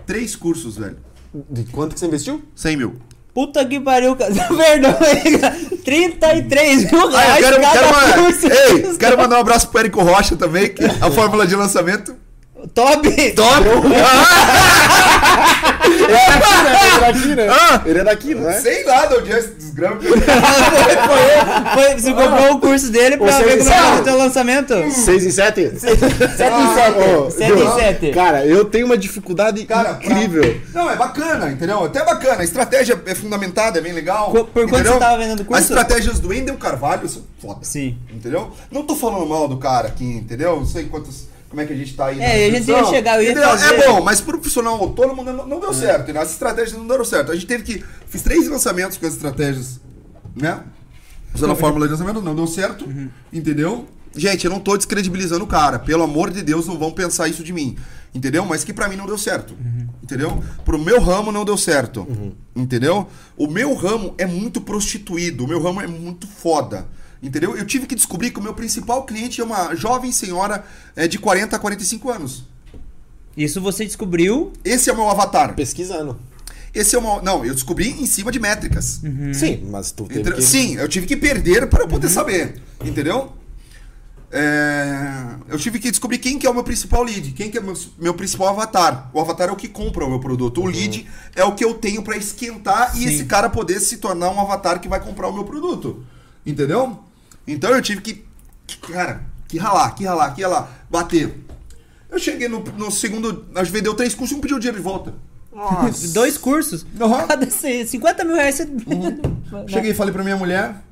três 0.07 0.35
cursos, 0.35 0.77
velho. 0.77 0.97
De 1.49 1.65
quanto 1.65 1.95
que 1.95 2.01
você 2.01 2.07
investiu? 2.07 2.43
100 2.55 2.77
mil. 2.77 2.97
Puta 3.35 3.65
que 3.65 3.81
pariu, 3.81 4.15
cara. 4.17 4.33
Perdão 4.55 4.97
aí, 5.01 5.39
cara. 5.39 5.57
33 5.85 6.91
mil 6.91 7.01
Ah, 7.01 7.05
eu 7.05 7.11
reais 7.11 7.45
quero, 7.45 7.61
cada 7.61 7.79
quero, 7.79 8.25
curso. 8.25 8.47
Ei, 8.47 8.97
quero 8.99 9.17
mandar 9.17 9.37
um 9.37 9.41
abraço 9.41 9.69
pro 9.69 9.81
Érico 9.81 10.03
Rocha 10.03 10.37
também, 10.37 10.73
que 10.73 10.85
a 10.85 11.11
fórmula 11.11 11.47
de 11.47 11.57
lançamento. 11.57 12.15
Top! 12.75 13.33
Top! 13.35 13.65
Ele 15.85 16.15
é 16.15 17.01
daqui, 17.01 17.29
né? 17.35 17.49
Ah! 17.51 17.83
Ele 17.85 17.99
é 17.99 18.05
daqui, 18.05 18.35
não 18.35 18.49
é? 18.49 18.53
Sei 18.61 18.85
lá 18.85 19.07
de 19.07 19.15
onde 19.17 19.33
é 19.33 19.39
esse 19.39 19.49
desgrama. 19.55 20.01
foi, 20.01 20.11
foi, 20.21 21.85
foi, 21.85 21.95
você 22.01 22.13
comprou 22.15 22.53
o 22.53 22.61
curso 22.61 22.91
dele 22.91 23.17
pra 23.17 23.39
ver 23.41 23.59
como 23.59 23.71
é 23.71 23.75
sabe. 23.75 24.01
o 24.01 24.05
teu 24.05 24.17
lançamento? 24.19 24.75
6 24.91 25.27
em 25.27 25.31
7? 25.31 25.79
7 25.79 25.93
em 25.93 25.99
7. 25.99 27.33
7 27.33 27.53
em 27.53 27.75
7. 27.75 28.11
Cara, 28.13 28.47
eu 28.47 28.65
tenho 28.65 28.87
uma 28.87 28.97
dificuldade 28.97 29.65
Cara, 29.65 29.95
pra- 29.95 30.07
incrível. 30.07 30.61
Não, 30.73 30.91
é 30.91 30.97
bacana, 30.97 31.51
entendeu? 31.51 31.85
Até 31.85 32.05
bacana. 32.05 32.41
A 32.43 32.45
estratégia 32.45 33.01
é 33.07 33.15
fundamentada, 33.15 33.79
é 33.79 33.83
bem 33.83 33.93
legal. 33.93 34.31
Qu- 34.31 34.45
por 34.45 34.69
quanto 34.69 34.87
você 34.89 34.99
tava 34.99 35.19
vendendo 35.19 35.41
o 35.41 35.45
curso? 35.45 35.63
As 35.63 35.69
estratégias 35.69 36.21
do 36.21 36.29
Wendel 36.29 36.57
Carvalho 36.57 37.09
são 37.09 37.23
foda. 37.41 37.61
Sim. 37.63 37.97
Entendeu? 38.13 38.53
Não 38.71 38.83
tô 38.85 38.95
falando 38.95 39.27
mal 39.27 39.49
do 39.49 39.57
cara 39.57 39.89
aqui, 39.89 40.05
entendeu? 40.05 40.57
Não 40.57 40.67
sei 40.67 40.85
quantos. 40.85 41.32
Como 41.53 41.61
é 41.61 41.67
que 41.67 41.73
a 41.75 41.77
gente 41.77 41.93
tá 41.95 42.07
aí. 42.07 42.19
É, 42.19 42.47
a 42.47 42.51
gente 42.51 42.71
ia 42.71 42.83
chegar, 42.87 43.17
eu 43.17 43.23
ia 43.25 43.31
entendeu? 43.33 43.47
trazer- 43.51 43.75
É 43.75 43.87
bom, 43.87 44.01
mas 44.03 44.23
pro 44.23 44.39
profissional 44.39 44.75
autônomo 44.81 45.23
não, 45.23 45.47
não 45.47 45.61
deu 45.61 45.75
certo. 45.75 46.11
Né? 46.11 46.19
As 46.19 46.31
estratégias 46.33 46.79
não 46.79 46.87
deram 46.89 47.05
certo. 47.05 47.31
A 47.31 47.35
gente 47.35 47.47
teve 47.47 47.63
que. 47.63 47.85
Fiz 48.09 48.23
três 48.23 48.49
lançamentos 48.49 48.97
com 48.97 49.05
as 49.07 49.13
estratégias, 49.13 49.79
né? 50.35 50.61
Usando 51.35 51.53
a 51.53 51.57
fórmula 51.57 51.87
de 51.87 51.93
lançamento, 51.93 52.23
não 52.23 52.35
deu 52.35 52.47
certo. 52.47 52.87
Entendeu? 53.31 53.87
Gente, 54.17 54.47
eu 54.47 54.51
não 54.51 54.61
tô 54.61 54.77
descredibilizando 54.79 55.45
o 55.45 55.47
cara. 55.47 55.79
Pelo 55.79 56.03
amor 56.05 56.31
de 56.31 56.41
Deus, 56.41 56.67
não 56.67 56.79
vão 56.79 56.91
pensar 56.91 57.29
isso 57.29 57.45
de 57.45 57.53
mim. 57.53 57.77
Entendeu? 58.15 58.47
Mas 58.47 58.65
que 58.65 58.73
pra 58.73 58.89
mim 58.89 58.97
não 58.97 59.05
deu 59.07 59.19
certo. 59.19 59.55
Entendeu? 60.03 60.43
Pro 60.65 60.79
meu 60.79 61.01
ramo 61.03 61.31
não 61.31 61.45
deu 61.45 61.59
certo. 61.59 62.07
Entendeu? 62.57 63.07
O 63.37 63.47
meu 63.47 63.75
ramo 63.75 64.15
é 64.17 64.25
muito 64.25 64.59
prostituído. 64.61 65.45
O 65.45 65.49
meu 65.49 65.63
ramo 65.63 65.83
é 65.83 65.87
muito 65.87 66.27
foda. 66.27 66.87
Entendeu? 67.23 67.57
Eu 67.57 67.65
tive 67.65 67.87
que 67.87 67.95
descobrir 67.95 68.31
que 68.31 68.41
o 68.41 68.43
meu 68.43 68.53
principal 68.53 69.05
cliente 69.05 69.41
é 69.41 69.45
uma 69.45 69.75
jovem 69.77 70.11
senhora 70.11 70.65
é, 70.97 71.07
de 71.07 71.19
40 71.19 71.55
a 71.55 71.59
45 71.59 72.11
anos. 72.11 72.45
Isso 73.37 73.61
você 73.61 73.85
descobriu. 73.85 74.53
Esse 74.65 74.91
é 74.91 74.93
o 74.93 74.97
meu 74.97 75.09
avatar. 75.09 75.55
Pesquisando. 75.55 76.19
Esse 76.75 76.97
é 76.97 76.99
o 76.99 77.03
meu. 77.03 77.23
Não, 77.23 77.45
eu 77.45 77.55
descobri 77.55 77.91
em 77.91 78.07
cima 78.07 78.33
de 78.33 78.41
métricas. 78.41 79.01
Sim, 79.35 79.69
mas 79.71 79.93
tu 79.93 80.05
teve 80.05 80.33
que... 80.33 80.43
Sim, 80.43 80.77
eu 80.77 80.89
tive 80.89 81.07
que 81.07 81.17
perder 81.17 81.69
para 81.69 81.85
eu 81.85 81.89
poder 81.89 82.09
saber. 82.09 82.61
Entendeu? 82.85 83.33
É, 84.35 85.27
Eu 85.49 85.59
tive 85.59 85.79
que 85.79 85.91
descobrir 85.91 86.17
quem 86.17 86.39
que 86.39 86.47
é 86.47 86.51
o 86.51 86.55
meu 86.55 86.65
principal 86.65 87.03
lead, 87.03 87.33
quem 87.33 87.51
que 87.51 87.59
é 87.59 87.61
o 87.61 87.65
meu, 87.65 87.75
meu 87.99 88.15
principal 88.15 88.49
avatar. 88.49 89.11
O 89.13 89.21
avatar 89.21 89.51
é 89.51 89.53
o 89.53 89.57
que 89.57 89.69
compra 89.69 90.07
o 90.07 90.09
meu 90.09 90.19
produto. 90.19 90.63
O 90.63 90.67
lead 90.67 91.07
é 91.37 91.45
o 91.45 91.55
que 91.55 91.63
eu 91.63 91.75
tenho 91.75 92.03
para 92.03 92.17
esquentar 92.17 92.97
e 92.97 93.01
Sim. 93.01 93.09
esse 93.09 93.25
cara 93.27 93.51
poder 93.51 93.79
se 93.79 93.99
tornar 93.99 94.31
um 94.31 94.41
avatar 94.41 94.81
que 94.81 94.89
vai 94.89 95.01
comprar 95.01 95.29
o 95.29 95.33
meu 95.35 95.45
produto. 95.45 96.03
Entendeu? 96.47 96.99
Então 97.47 97.71
eu 97.71 97.83
tive 97.83 98.01
que, 98.01 98.25
que, 98.67 98.77
cara, 98.79 99.25
que 99.49 99.59
ralar, 99.59 99.91
que 99.95 100.05
ralar, 100.05 100.35
que 100.35 100.43
ralar, 100.43 100.87
bater. 100.91 101.39
Eu 102.11 102.19
cheguei 102.19 102.49
no, 102.49 102.61
no 102.63 102.91
segundo, 102.91 103.47
nós 103.53 103.69
vendeu 103.69 103.95
três 103.95 104.15
cursos 104.15 104.35
e 104.37 104.39
um 104.39 104.41
pediu 104.41 104.57
o 104.57 104.61
dinheiro 104.61 104.77
de 104.79 104.83
volta. 104.85 105.15
Nossa. 105.53 106.09
Dois 106.15 106.39
cursos. 106.39 106.85
Aham. 107.01 107.27
Cada 107.27 107.51
c- 107.51 107.87
50 107.87 108.25
mil 108.25 108.35
reais 108.37 108.57
você. 108.57 108.69
Cheguei 109.69 109.91
e 109.91 109.95
falei 109.95 110.13
pra 110.13 110.23
minha 110.23 110.37
mulher, 110.37 110.83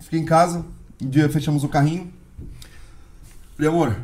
fiquei 0.00 0.18
em 0.18 0.24
casa, 0.24 0.64
um 1.02 1.08
dia 1.08 1.28
fechamos 1.28 1.62
o 1.64 1.68
carrinho. 1.68 2.12
Falei, 3.56 3.70
amor, 3.70 3.96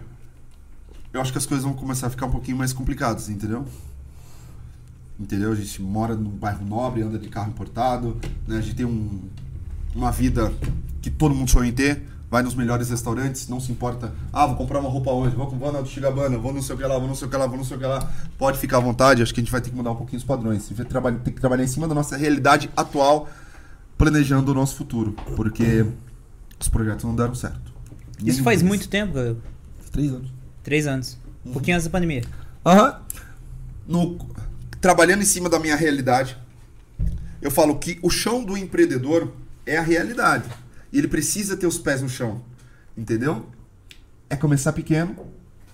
eu 1.12 1.20
acho 1.20 1.32
que 1.32 1.38
as 1.38 1.46
coisas 1.46 1.64
vão 1.64 1.74
começar 1.74 2.06
a 2.06 2.10
ficar 2.10 2.26
um 2.26 2.30
pouquinho 2.30 2.56
mais 2.56 2.72
complicadas, 2.72 3.28
entendeu? 3.28 3.66
Entendeu? 5.18 5.52
A 5.52 5.54
gente 5.56 5.82
mora 5.82 6.14
num 6.14 6.30
bairro 6.30 6.64
nobre, 6.64 7.02
anda 7.02 7.18
de 7.18 7.28
carro 7.28 7.50
importado, 7.50 8.16
né? 8.46 8.58
A 8.58 8.60
gente 8.60 8.76
tem 8.76 8.86
um, 8.86 9.20
uma 9.94 10.10
vida 10.10 10.52
que 11.02 11.10
todo 11.10 11.34
mundo 11.34 11.50
sonha 11.50 11.68
em 11.68 11.72
ter, 11.72 12.02
vai 12.30 12.42
nos 12.42 12.54
melhores 12.54 12.90
restaurantes, 12.90 13.48
não 13.48 13.58
se 13.58 13.72
importa. 13.72 14.12
Ah, 14.32 14.46
vou 14.46 14.56
comprar 14.56 14.78
uma 14.78 14.88
roupa 14.88 15.10
hoje, 15.10 15.34
vou, 15.34 15.48
vou 15.50 15.72
na 15.72 15.80
do 15.80 15.88
Chigabana, 15.88 16.38
vou 16.38 16.52
não 16.52 16.62
sei 16.62 16.74
o 16.74 16.78
que 16.78 16.84
lá, 16.84 16.96
vou 16.98 17.08
não 17.08 17.14
sei 17.14 17.26
o 17.26 17.30
que 17.30 17.36
lá, 17.36 17.46
vou 17.46 17.56
não 17.56 17.64
sei 17.64 17.76
o 17.76 17.80
que 17.80 17.86
lá. 17.86 18.12
Pode 18.38 18.58
ficar 18.58 18.76
à 18.76 18.80
vontade, 18.80 19.22
acho 19.22 19.34
que 19.34 19.40
a 19.40 19.42
gente 19.42 19.50
vai 19.52 19.60
ter 19.60 19.70
que 19.70 19.76
mudar 19.76 19.90
um 19.90 19.96
pouquinho 19.96 20.18
os 20.18 20.24
padrões. 20.24 20.64
A 20.64 20.68
gente 20.68 20.76
vai 20.76 20.86
trabalhar- 20.86 21.18
tem 21.18 21.32
que 21.34 21.40
trabalhar 21.40 21.64
em 21.64 21.68
cima 21.68 21.88
da 21.88 21.94
nossa 21.94 22.16
realidade 22.16 22.70
atual, 22.76 23.28
planejando 23.98 24.52
o 24.52 24.54
nosso 24.54 24.76
futuro, 24.76 25.12
porque 25.36 25.84
os 26.60 26.68
projetos 26.68 27.04
não 27.04 27.14
deram 27.16 27.34
certo. 27.34 27.72
Isso 28.18 28.24
Nenhum 28.26 28.44
faz 28.44 28.62
muito 28.62 28.88
tempo, 28.88 29.14
cara. 29.14 29.36
Três 29.90 30.12
anos. 30.12 30.32
Três 30.62 30.86
anos. 30.86 31.18
Um 31.44 31.52
pouquinho 31.52 31.76
antes 31.76 31.86
da 31.86 31.90
pandemia. 31.90 32.22
Aham. 32.64 33.00
No, 33.88 34.18
trabalhando 34.80 35.22
em 35.22 35.26
cima 35.26 35.48
da 35.48 35.58
minha 35.58 35.74
realidade, 35.74 36.36
eu 37.42 37.50
falo 37.50 37.76
que 37.78 37.98
o 38.02 38.10
chão 38.10 38.44
do 38.44 38.56
empreendedor 38.56 39.32
é 39.72 39.76
a 39.78 39.82
realidade. 39.82 40.48
E 40.92 40.98
ele 40.98 41.08
precisa 41.08 41.56
ter 41.56 41.66
os 41.66 41.78
pés 41.78 42.02
no 42.02 42.08
chão. 42.08 42.42
Entendeu? 42.96 43.46
É 44.28 44.36
começar 44.36 44.72
pequeno 44.72 45.16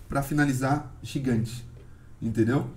para 0.08 0.22
finalizar 0.22 0.94
gigante. 1.02 1.64
Entendeu? 2.20 2.68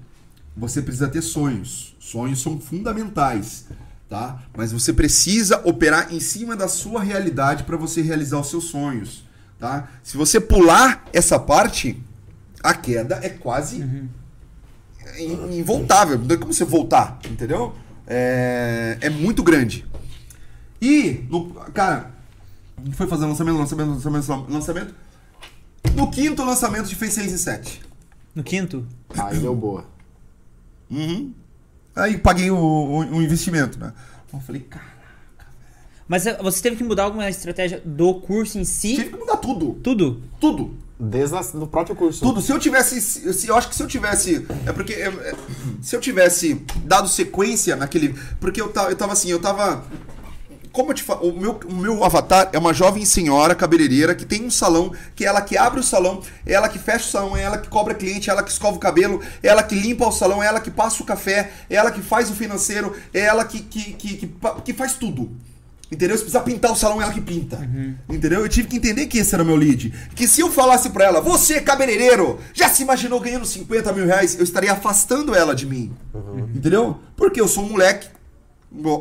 Você 0.56 0.82
precisa 0.82 1.08
ter 1.08 1.22
sonhos. 1.22 1.96
Sonhos 2.00 2.42
são 2.42 2.60
fundamentais, 2.60 3.68
tá? 4.10 4.44
Mas 4.56 4.72
você 4.72 4.92
precisa 4.92 5.62
operar 5.66 6.14
em 6.14 6.20
cima 6.20 6.56
da 6.56 6.68
sua 6.68 7.04
realidade 7.04 7.64
para 7.64 7.78
você 7.78 8.02
realizar 8.02 8.40
os 8.40 8.50
seus 8.50 8.66
sonhos, 8.66 9.24
tá? 9.60 9.88
Se 10.04 10.18
você 10.18 10.40
pular 10.40 11.06
essa 11.14 11.38
parte, 11.40 12.02
a 12.64 12.74
queda 12.74 13.20
é 13.22 13.30
quase 13.30 13.82
in- 15.18 15.58
involtável. 15.58 16.18
Não 16.18 16.28
tem 16.28 16.38
como 16.38 16.54
você 16.54 16.66
voltar, 16.66 17.20
entendeu? 17.30 17.76
É, 18.08 18.98
é 19.02 19.10
muito 19.10 19.44
grande. 19.44 19.86
E, 20.82 21.26
no, 21.30 21.50
cara, 21.74 22.12
foi 22.94 23.08
fazer 23.08 23.26
lançamento, 23.26 23.58
lançamento, 23.58 23.90
lançamento, 23.90 24.52
lançamento. 24.52 24.96
No 25.96 26.10
quinto 26.12 26.44
lançamento, 26.44 26.82
a 26.82 26.86
gente 26.86 26.96
fez 26.96 27.14
6 27.14 27.32
e 27.34 27.38
7. 27.40 27.82
No 28.36 28.44
quinto. 28.44 28.86
Aí 29.18 29.40
deu 29.40 29.56
boa. 29.56 29.86
Uhum. 30.90 31.34
Aí 31.96 32.18
paguei 32.18 32.50
o, 32.52 32.58
o- 32.58 33.00
o 33.00 33.22
investimento, 33.22 33.78
né? 33.80 33.94
Então 34.28 34.40
eu 34.40 34.46
falei, 34.46 34.62
cara, 34.62 34.86
Mas 36.08 36.26
eh, 36.26 36.38
você 36.42 36.62
teve 36.62 36.76
que 36.76 36.84
mudar 36.84 37.04
alguma 37.04 37.30
estratégia 37.30 37.82
do 37.84 38.16
curso 38.16 38.58
em 38.58 38.64
si? 38.64 38.96
tive 38.96 39.10
que 39.10 39.18
mudar 39.18 39.38
tudo. 39.38 39.74
Tudo? 39.84 40.22
Tudo. 40.40 40.78
Desde 41.00 41.36
a, 41.36 41.42
do 41.42 41.68
próprio 41.68 41.96
curso. 41.96 42.22
Tudo. 42.22 42.42
Se 42.42 42.52
eu 42.52 42.60
tivesse. 42.60 43.02
se- 43.02 43.48
eu 43.48 43.56
acho 43.56 43.70
que 43.70 43.76
se 43.76 43.82
eu 43.84 43.88
tivesse. 43.88 44.46
É 44.66 44.72
porque. 44.74 44.94
é, 44.94 45.08
é, 45.08 45.36
se 45.82 45.96
eu 45.96 46.02
tivesse 46.02 46.56
dado 46.84 47.08
sequência 47.08 47.76
naquele. 47.76 48.14
Porque 48.40 48.62
eu 48.62 48.70
tava, 48.72 48.90
eu 48.92 48.96
tava 48.96 49.14
assim, 49.14 49.30
eu 49.30 49.40
tava. 49.40 49.84
Como 50.72 50.92
eu 50.92 50.96
te 50.96 51.04
falo, 51.04 51.30
o 51.30 51.40
meu, 51.40 51.60
o 51.68 51.74
meu 51.74 52.04
avatar 52.04 52.50
é 52.54 52.58
uma 52.58 52.74
jovem 52.74 53.04
senhora 53.06 53.56
cabeleireira 53.56 54.14
que 54.14 54.26
tem 54.26 54.46
um 54.46 54.52
salão, 54.52 54.92
que 55.16 55.26
é 55.26 55.28
ela 55.28 55.42
que 55.42 55.58
abre 55.58 55.80
o 55.80 55.84
salão, 55.84 56.22
é 56.46 56.54
ela 56.54 56.70
que 56.70 56.78
fecha 56.78 57.06
o 57.06 57.10
salão, 57.10 57.38
é 57.38 57.42
ela 57.42 57.58
que 57.58 57.68
cobra 57.68 57.94
cliente, 57.94 58.30
é 58.30 58.34
ela 58.34 58.44
que 58.44 58.52
escova 58.52 58.78
o 58.78 58.80
cabelo, 58.80 59.22
é 59.42 59.48
ela 59.48 59.64
que 59.64 59.76
limpa 59.76 60.08
o 60.08 60.12
salão, 60.12 60.44
é 60.44 60.48
ela 60.48 60.60
que 60.60 60.70
passa 60.70 61.02
o 61.02 61.06
café, 61.06 61.52
é 61.70 61.76
ela 61.76 61.92
que 61.92 62.02
faz 62.02 62.30
o 62.30 62.34
financeiro, 62.34 62.96
é 63.14 63.22
ela 63.22 63.46
que, 63.46 63.60
que, 63.62 63.94
que, 63.94 64.18
que, 64.18 64.36
que 64.64 64.74
faz 64.74 64.94
tudo. 64.94 65.30
Entendeu? 65.92 66.16
Se 66.16 66.24
precisar 66.24 66.42
pintar 66.42 66.72
o 66.72 66.76
salão, 66.76 67.02
é 67.02 67.04
ela 67.04 67.14
que 67.14 67.22
pinta. 67.22 67.58
Entendeu? 68.08 68.42
Eu 68.42 68.50
tive 68.50 68.68
que 68.68 68.78
entender 68.78 69.08
que 69.08 69.18
esse 69.18 69.34
era 69.34 69.44
o 69.44 69.46
meu 69.46 69.56
lead. 69.56 69.92
Que 70.16 70.28
se 70.28 70.42
eu 70.42 70.52
falasse 70.52 70.92
pra 70.92 71.06
ela, 71.06 71.20
você, 71.20 71.60
cabeleireiro, 71.60 72.40
já 72.54 72.70
se 72.70 72.84
imaginou 72.84 73.20
ganhando 73.20 73.46
50 73.46 73.92
mil 73.94 74.06
reais, 74.06 74.38
eu 74.38 74.44
estaria 74.44 74.72
afastando 74.72 75.34
ela 75.34 75.56
de 75.56 75.66
mim. 75.66 75.92
Entendeu? 76.54 77.00
Porque 77.18 77.42
eu 77.42 77.48
sou 77.48 77.64
um 77.64 77.72
moleque, 77.72 78.08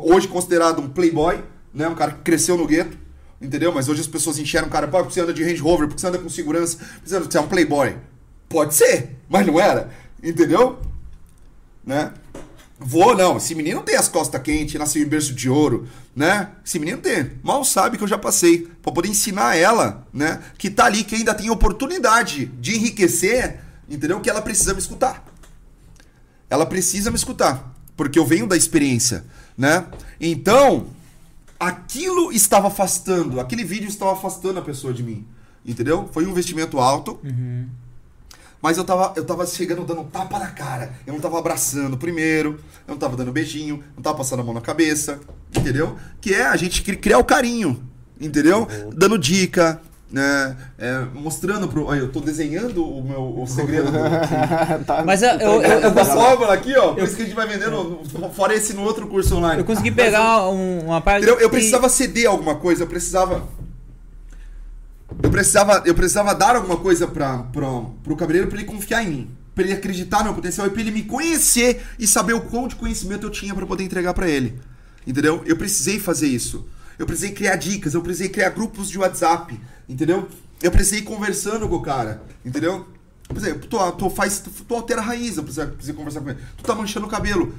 hoje 0.03 0.27
considerado 0.27 0.81
um 0.81 0.89
playboy, 0.89 1.43
né? 1.73 1.87
Um 1.87 1.95
cara 1.95 2.11
que 2.11 2.21
cresceu 2.21 2.57
no 2.57 2.67
gueto. 2.67 2.97
Entendeu? 3.41 3.71
Mas 3.73 3.87
hoje 3.87 4.01
as 4.01 4.07
pessoas 4.07 4.37
enxergam 4.37 4.67
o 4.67 4.71
cara, 4.71 4.87
pô, 4.87 4.97
porque 4.97 5.13
você 5.13 5.21
anda 5.21 5.33
de 5.33 5.43
Range 5.43 5.61
Rover, 5.61 5.87
porque 5.87 6.01
você 6.01 6.07
anda 6.07 6.17
com 6.17 6.27
segurança, 6.27 6.77
porque 6.77 7.09
você 7.09 7.37
é 7.37 7.41
um 7.41 7.47
playboy. 7.47 7.95
Pode 8.49 8.75
ser, 8.75 9.17
mas 9.29 9.47
não 9.47 9.59
era. 9.59 9.89
Entendeu? 10.21 10.79
Né? 11.85 12.11
Vou, 12.77 13.15
não. 13.15 13.37
Esse 13.37 13.55
menino 13.55 13.81
tem 13.81 13.95
as 13.95 14.09
costas 14.09 14.41
quentes, 14.41 14.79
nasceu 14.79 15.01
em 15.01 15.07
berço 15.07 15.33
de 15.33 15.49
ouro, 15.49 15.87
né? 16.15 16.49
Esse 16.65 16.79
menino 16.79 16.97
tem. 16.97 17.31
Mal 17.41 17.63
sabe 17.63 17.97
que 17.97 18.03
eu 18.03 18.07
já 18.07 18.17
passei. 18.17 18.67
Pra 18.81 18.91
poder 18.91 19.09
ensinar 19.09 19.55
ela, 19.55 20.07
né? 20.13 20.41
Que 20.57 20.69
tá 20.69 20.85
ali, 20.85 21.03
que 21.03 21.15
ainda 21.15 21.33
tem 21.33 21.49
oportunidade 21.49 22.45
de 22.59 22.75
enriquecer, 22.75 23.59
entendeu? 23.87 24.19
Que 24.19 24.29
ela 24.29 24.41
precisa 24.41 24.73
me 24.73 24.79
escutar. 24.79 25.25
Ela 26.49 26.65
precisa 26.65 27.09
me 27.09 27.17
escutar. 27.17 27.73
Porque 27.95 28.17
eu 28.17 28.25
venho 28.25 28.47
da 28.47 28.57
experiência, 28.57 29.25
né? 29.57 29.85
Então, 30.19 30.87
aquilo 31.59 32.31
estava 32.31 32.67
afastando, 32.67 33.39
aquele 33.39 33.63
vídeo 33.63 33.87
estava 33.87 34.13
afastando 34.13 34.59
a 34.59 34.61
pessoa 34.61 34.93
de 34.93 35.03
mim. 35.03 35.25
Entendeu? 35.65 36.09
Foi 36.11 36.25
um 36.25 36.29
investimento 36.29 36.79
alto. 36.79 37.19
Mas 38.61 38.77
eu 38.77 38.83
tava, 38.83 39.13
eu 39.15 39.23
tava 39.25 39.45
chegando 39.45 39.85
dando 39.85 40.01
um 40.01 40.05
tapa 40.05 40.37
na 40.39 40.47
cara. 40.47 40.93
Eu 41.07 41.13
não 41.13 41.19
tava 41.21 41.37
abraçando 41.39 41.97
primeiro, 41.97 42.59
eu 42.87 42.91
não 42.93 42.97
tava 42.97 43.15
dando 43.15 43.31
beijinho, 43.31 43.83
não 43.95 44.01
tava 44.03 44.17
passando 44.17 44.41
a 44.41 44.43
mão 44.43 44.53
na 44.53 44.61
cabeça, 44.61 45.19
entendeu? 45.55 45.95
Que 46.19 46.33
é 46.33 46.45
a 46.45 46.55
gente 46.57 46.81
cri- 46.81 46.97
criar 46.97 47.19
o 47.19 47.23
carinho, 47.23 47.81
entendeu? 48.19 48.67
Dando 48.93 49.17
dica, 49.17 49.81
né? 50.11 50.57
É, 50.77 51.01
mostrando 51.13 51.67
pro. 51.67 51.85
Olha, 51.85 51.99
eu 51.99 52.11
tô 52.11 52.19
desenhando 52.19 52.83
o 52.83 53.03
meu 53.03 53.41
o 53.41 53.45
segredo 53.47 53.91
do. 53.91 53.97
Tá- 54.85 55.03
Mas 55.05 55.21
eu, 55.21 55.29
eu, 55.31 55.51
eu, 55.51 55.61
eu 55.61 55.89
Essa 55.89 55.91
consegui- 56.15 56.51
aqui, 56.51 56.75
ó. 56.77 56.93
Por 56.93 57.03
isso 57.03 57.15
que 57.15 57.21
a 57.21 57.25
gente 57.25 57.35
vai 57.35 57.47
vendendo. 57.47 58.01
no- 58.13 58.29
Fora 58.31 58.55
esse 58.55 58.73
no 58.73 58.81
outro 58.83 59.07
curso 59.07 59.35
online. 59.35 59.59
eu 59.61 59.65
consegui 59.65 59.91
pegar 59.91 60.47
um- 60.49 60.85
uma 60.85 60.99
parte. 61.01 61.27
Eu 61.27 61.37
que- 61.37 61.49
precisava 61.49 61.87
ceder 61.89 62.27
alguma 62.27 62.55
coisa, 62.55 62.83
eu 62.83 62.87
precisava. 62.87 63.47
Eu 65.21 65.29
precisava, 65.29 65.83
eu 65.85 65.95
precisava 65.95 66.33
dar 66.35 66.55
alguma 66.55 66.77
coisa 66.77 67.07
pra, 67.07 67.39
pra, 67.39 67.67
pro 68.03 68.15
cabeleireiro 68.15 68.49
pra 68.49 68.59
ele 68.59 68.67
confiar 68.67 69.03
em 69.03 69.09
mim. 69.09 69.29
Pra 69.55 69.63
ele 69.63 69.73
acreditar 69.73 70.19
no 70.19 70.25
meu 70.25 70.33
potencial 70.35 70.67
e 70.67 70.69
pra 70.69 70.81
ele 70.81 70.91
me 70.91 71.03
conhecer 71.03 71.81
e 71.97 72.07
saber 72.07 72.33
o 72.33 72.41
quão 72.41 72.67
de 72.67 72.75
conhecimento 72.75 73.25
eu 73.25 73.29
tinha 73.29 73.53
pra 73.53 73.65
poder 73.65 73.83
entregar 73.83 74.13
pra 74.13 74.29
ele. 74.29 74.59
Entendeu? 75.05 75.41
Eu 75.45 75.57
precisei 75.57 75.99
fazer 75.99 76.27
isso. 76.27 76.65
Eu 76.99 77.05
precisei 77.05 77.31
criar 77.31 77.55
dicas, 77.55 77.93
eu 77.93 78.01
precisei 78.01 78.27
criar 78.27 78.49
grupos 78.49 78.89
de 78.89 78.99
WhatsApp. 78.99 79.57
Entendeu? 79.87 80.27
Eu 80.61 80.69
precisei 80.69 80.99
ir 80.99 81.03
conversando 81.03 81.67
com 81.69 81.75
o 81.75 81.81
cara. 81.81 82.21
Entendeu? 82.45 82.85
Por 83.25 83.37
exemplo, 83.37 83.67
tu, 83.67 83.91
tu 83.93 84.09
faz. 84.09 84.39
Tu, 84.39 84.49
tu 84.49 84.75
altera 84.75 84.99
a 84.99 85.03
raiz, 85.03 85.37
eu 85.37 85.43
precisei, 85.43 85.65
precisei 85.67 85.95
conversar 85.95 86.19
com 86.19 86.29
ele. 86.29 86.39
Tu 86.57 86.63
tá 86.63 86.75
manchando 86.75 87.05
o 87.05 87.09
cabelo. 87.09 87.55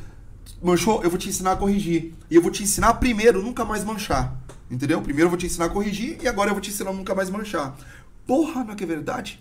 Manchou, 0.63 1.03
eu 1.03 1.09
vou 1.09 1.19
te 1.19 1.31
ensinar 1.31 1.53
a 1.53 1.57
corrigir. 1.57 2.13
E 2.31 2.37
eu 2.37 2.43
vou 2.43 2.51
te 2.51 2.63
ensinar 2.63 2.95
primeiro 2.95 3.43
nunca 3.43 3.65
mais 3.65 3.83
manchar. 3.83 4.39
Entendeu? 4.71 5.01
Primeiro 5.01 5.27
eu 5.27 5.31
vou 5.31 5.39
te 5.39 5.47
ensinar 5.47 5.65
a 5.65 5.71
corrigir 5.71 6.19
e 6.23 6.29
agora 6.29 6.51
eu 6.51 6.55
vou 6.55 6.61
te 6.61 6.69
ensinar 6.69 6.91
a 6.91 6.93
nunca 6.93 7.15
mais 7.15 7.31
manchar. 7.31 7.77
Porra, 8.27 8.63
não 8.63 8.75
é 8.75 8.77
que 8.77 8.85
é 8.85 8.87
verdade? 8.87 9.41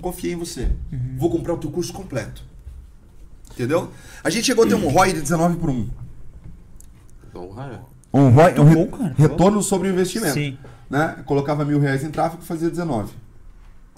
Confiei 0.00 0.34
em 0.34 0.36
você. 0.36 0.70
Vou 1.16 1.30
comprar 1.30 1.54
o 1.54 1.58
teu 1.58 1.70
curso 1.70 1.92
completo. 1.92 2.44
Entendeu? 3.50 3.90
A 4.22 4.28
gente 4.28 4.44
chegou 4.44 4.64
a 4.64 4.68
ter 4.68 4.74
um 4.74 4.88
ROI 4.88 5.14
de 5.14 5.22
19 5.22 5.56
por 5.56 5.70
1. 5.70 5.90
Porra, 7.32 7.84
Um 8.12 8.28
ROI, 8.30 8.58
um 8.58 8.74
bom, 8.74 8.86
cara. 8.88 9.14
retorno 9.16 9.62
sobre 9.62 9.88
o 9.88 9.92
investimento. 9.92 10.34
Sim. 10.34 10.58
Né? 10.90 11.16
Colocava 11.24 11.64
mil 11.64 11.80
reais 11.80 12.04
em 12.04 12.10
tráfego 12.10 12.42
e 12.42 12.46
fazia 12.46 12.68
19. 12.68 13.10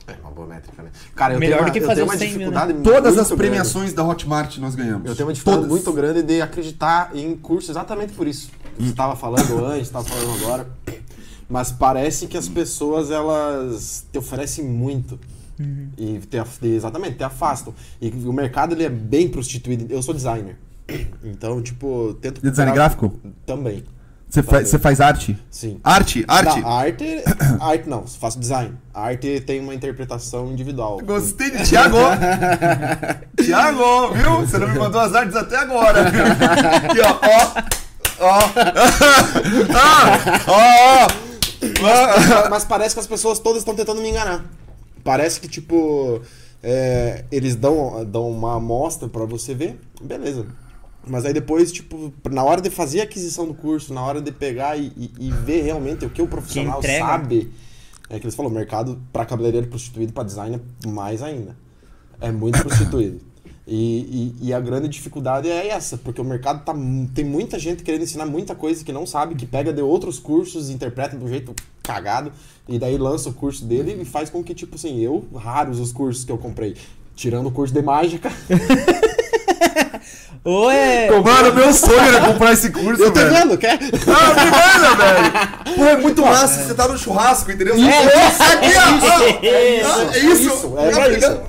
é 0.06 0.14
uma 0.22 0.30
boa 0.30 0.46
métrica, 0.46 0.82
né? 0.82 0.90
Cara, 1.16 1.34
eu 1.34 1.40
Melhor 1.40 1.56
tenho 1.56 1.66
uma, 1.68 1.72
que 1.72 1.78
eu 1.80 1.86
fazer 1.86 1.94
tenho 2.02 2.06
os 2.06 2.12
uma 2.12 2.18
100 2.18 2.28
mil, 2.28 2.38
né? 2.38 2.44
dificuldade 2.60 2.82
Todas 2.84 3.14
muito 3.16 3.32
as 3.32 3.32
premiações 3.38 3.92
da 3.92 4.04
Hotmart 4.04 4.58
nós 4.58 4.74
ganhamos. 4.74 5.02
grande. 5.02 5.08
Eu 5.08 5.16
tenho 5.16 5.26
uma 5.28 5.32
dificuldade 5.32 5.66
Todas. 5.66 5.82
muito 5.84 5.92
grande 5.96 6.22
de 6.22 6.40
acreditar 6.40 7.10
em 7.14 7.36
curso 7.36 7.70
exatamente 7.72 8.12
por 8.12 8.26
isso. 8.28 8.50
Você 8.78 8.90
estava 8.90 9.16
falando 9.16 9.64
antes, 9.66 9.82
estava 9.88 10.04
falando 10.04 10.44
agora. 10.44 10.66
Mas 11.48 11.72
parece 11.72 12.26
que 12.26 12.36
as 12.36 12.48
pessoas, 12.48 13.10
elas 13.10 14.06
te 14.12 14.18
oferecem 14.18 14.64
muito. 14.64 15.18
E 15.96 16.18
te, 16.18 16.38
af- 16.38 16.62
exatamente, 16.64 17.16
te 17.16 17.22
afastam. 17.24 17.74
E 18.00 18.08
o 18.10 18.32
mercado, 18.32 18.74
ele 18.74 18.84
é 18.84 18.88
bem 18.88 19.28
prostituído. 19.28 19.86
Eu 19.92 20.02
sou 20.02 20.12
designer. 20.14 20.56
Então, 21.22 21.62
tipo, 21.62 22.08
eu 22.08 22.14
tento... 22.14 22.40
De 22.42 22.50
design 22.50 22.72
gráfico? 22.72 23.12
Também, 23.46 23.84
Você 24.34 24.42
faz- 24.42 24.68
você 24.68 24.78
faz 24.80 25.00
arte? 25.00 25.38
sim. 25.48 25.78
Arte? 25.84 26.24
Arte? 26.26 26.60
Não, 26.60 26.68
arte, 26.68 27.22
arte 27.60 27.88
não, 27.88 28.04
faço 28.06 28.38
design. 28.38 28.74
A 28.92 29.02
arte 29.04 29.40
tem 29.46 29.60
uma 29.60 29.72
interpretação 29.74 30.50
individual. 30.50 30.98
Gostei 31.04 31.52
de 31.52 31.62
Thiago! 31.62 31.96
Thiago, 33.40 34.12
viu? 34.12 34.40
Você 34.40 34.58
não 34.58 34.68
me 34.68 34.76
mandou 34.78 35.00
as 35.00 35.14
artes 35.14 35.36
até 35.36 35.56
agora. 35.56 36.08
Aqui, 36.08 37.00
ó. 37.00 37.18
Ó. 38.20 38.26
Ó. 38.26 38.38
Ah, 39.76 40.40
Ó. 40.48 41.06
Ó. 41.82 42.46
Ó. 42.46 42.50
Mas 42.50 42.64
parece 42.64 42.94
que 42.94 43.00
as 43.00 43.06
pessoas 43.06 43.38
todas 43.38 43.58
estão 43.58 43.74
tentando 43.74 44.00
me 44.00 44.10
enganar. 44.10 44.44
Parece 45.02 45.40
que, 45.40 45.46
tipo, 45.48 46.20
é, 46.62 47.24
eles 47.30 47.54
dão, 47.56 48.04
dão 48.04 48.28
uma 48.30 48.56
amostra 48.56 49.08
pra 49.08 49.24
você 49.24 49.54
ver, 49.54 49.78
beleza. 50.02 50.46
Mas 51.06 51.24
aí 51.26 51.32
depois, 51.32 51.70
tipo, 51.70 52.12
na 52.30 52.42
hora 52.42 52.60
de 52.60 52.70
fazer 52.70 53.00
a 53.00 53.04
aquisição 53.04 53.46
do 53.46 53.54
curso, 53.54 53.92
na 53.92 54.02
hora 54.02 54.20
de 54.22 54.32
pegar 54.32 54.76
e, 54.78 54.86
e- 54.96 55.10
e 55.28 55.30
ver 55.30 55.62
realmente 55.62 56.04
o 56.04 56.10
que 56.10 56.22
o 56.22 56.26
profissional 56.26 56.78
entrega. 56.78 57.04
sabe, 57.04 57.52
é 58.08 58.18
que 58.18 58.24
eles 58.24 58.34
falam, 58.34 58.50
o 58.50 58.54
mercado 58.54 59.00
pra 59.12 59.24
cabeleireiro 59.26 59.66
prostituído, 59.66 60.12
pra 60.12 60.22
design, 60.24 60.60
é 60.84 60.88
mais 60.88 61.22
ainda. 61.22 61.56
É 62.20 62.30
muito 62.32 62.58
prostituído. 62.62 63.20
E, 63.66 64.34
e- 64.42 64.48
e 64.48 64.52
a 64.52 64.60
grande 64.60 64.88
dificuldade 64.88 65.48
é 65.48 65.68
essa, 65.68 65.96
porque 65.96 66.20
o 66.20 66.24
mercado 66.24 66.62
tá, 66.66 66.74
tem 67.14 67.24
muita 67.24 67.58
gente 67.58 67.82
querendo 67.82 68.02
ensinar 68.02 68.26
muita 68.26 68.54
coisa 68.54 68.84
que 68.84 68.92
não 68.92 69.06
sabe, 69.06 69.34
que 69.36 69.46
pega 69.46 69.72
de 69.72 69.80
outros 69.80 70.18
cursos, 70.18 70.68
interpreta 70.68 71.16
de 71.16 71.24
um 71.24 71.28
jeito 71.28 71.54
cagado, 71.82 72.30
e 72.68 72.78
daí 72.78 72.98
lança 72.98 73.30
o 73.30 73.32
curso 73.32 73.64
dele 73.64 73.96
e 74.02 74.04
faz 74.04 74.28
com 74.28 74.44
que, 74.44 74.52
tipo 74.54 74.74
assim, 74.74 75.00
eu, 75.00 75.24
raros 75.34 75.80
os 75.80 75.92
cursos 75.92 76.26
que 76.26 76.30
eu 76.30 76.36
comprei, 76.36 76.76
tirando 77.16 77.46
o 77.46 77.50
curso 77.50 77.72
de 77.72 77.80
mágica, 77.80 78.30
Ou 80.44 80.70
é. 80.70 81.08
Mano, 81.10 81.54
meu 81.54 81.72
sonho 81.72 81.98
era 82.00 82.20
comprar 82.20 82.52
esse 82.52 82.68
curso, 82.70 83.02
eu 83.02 83.10
tô 83.10 83.18
velho. 83.18 83.30
vendo, 83.34 83.56
quer? 83.58 83.78
Ah, 83.82 84.34
me 84.34 84.50
manda, 84.50 84.94
velho. 84.94 85.74
Pô, 85.76 85.84
é 85.86 85.96
muito 85.96 86.20
massa. 86.22 86.64
Você 86.64 86.74
tá 86.74 86.86
no 86.86 86.98
churrasco, 86.98 87.50
entendeu? 87.50 87.74
Isso, 87.74 87.86
Nossa, 87.86 88.44
aqui, 88.52 88.66
ó. 88.76 89.46
É 89.46 89.78
isso. 89.78 89.86
Ah, 89.88 90.02
É 90.14 90.18
isso. 90.18 90.42
Isso, 90.42 90.74
é 90.78 90.90
pra 90.90 91.08
isso. 91.08 91.40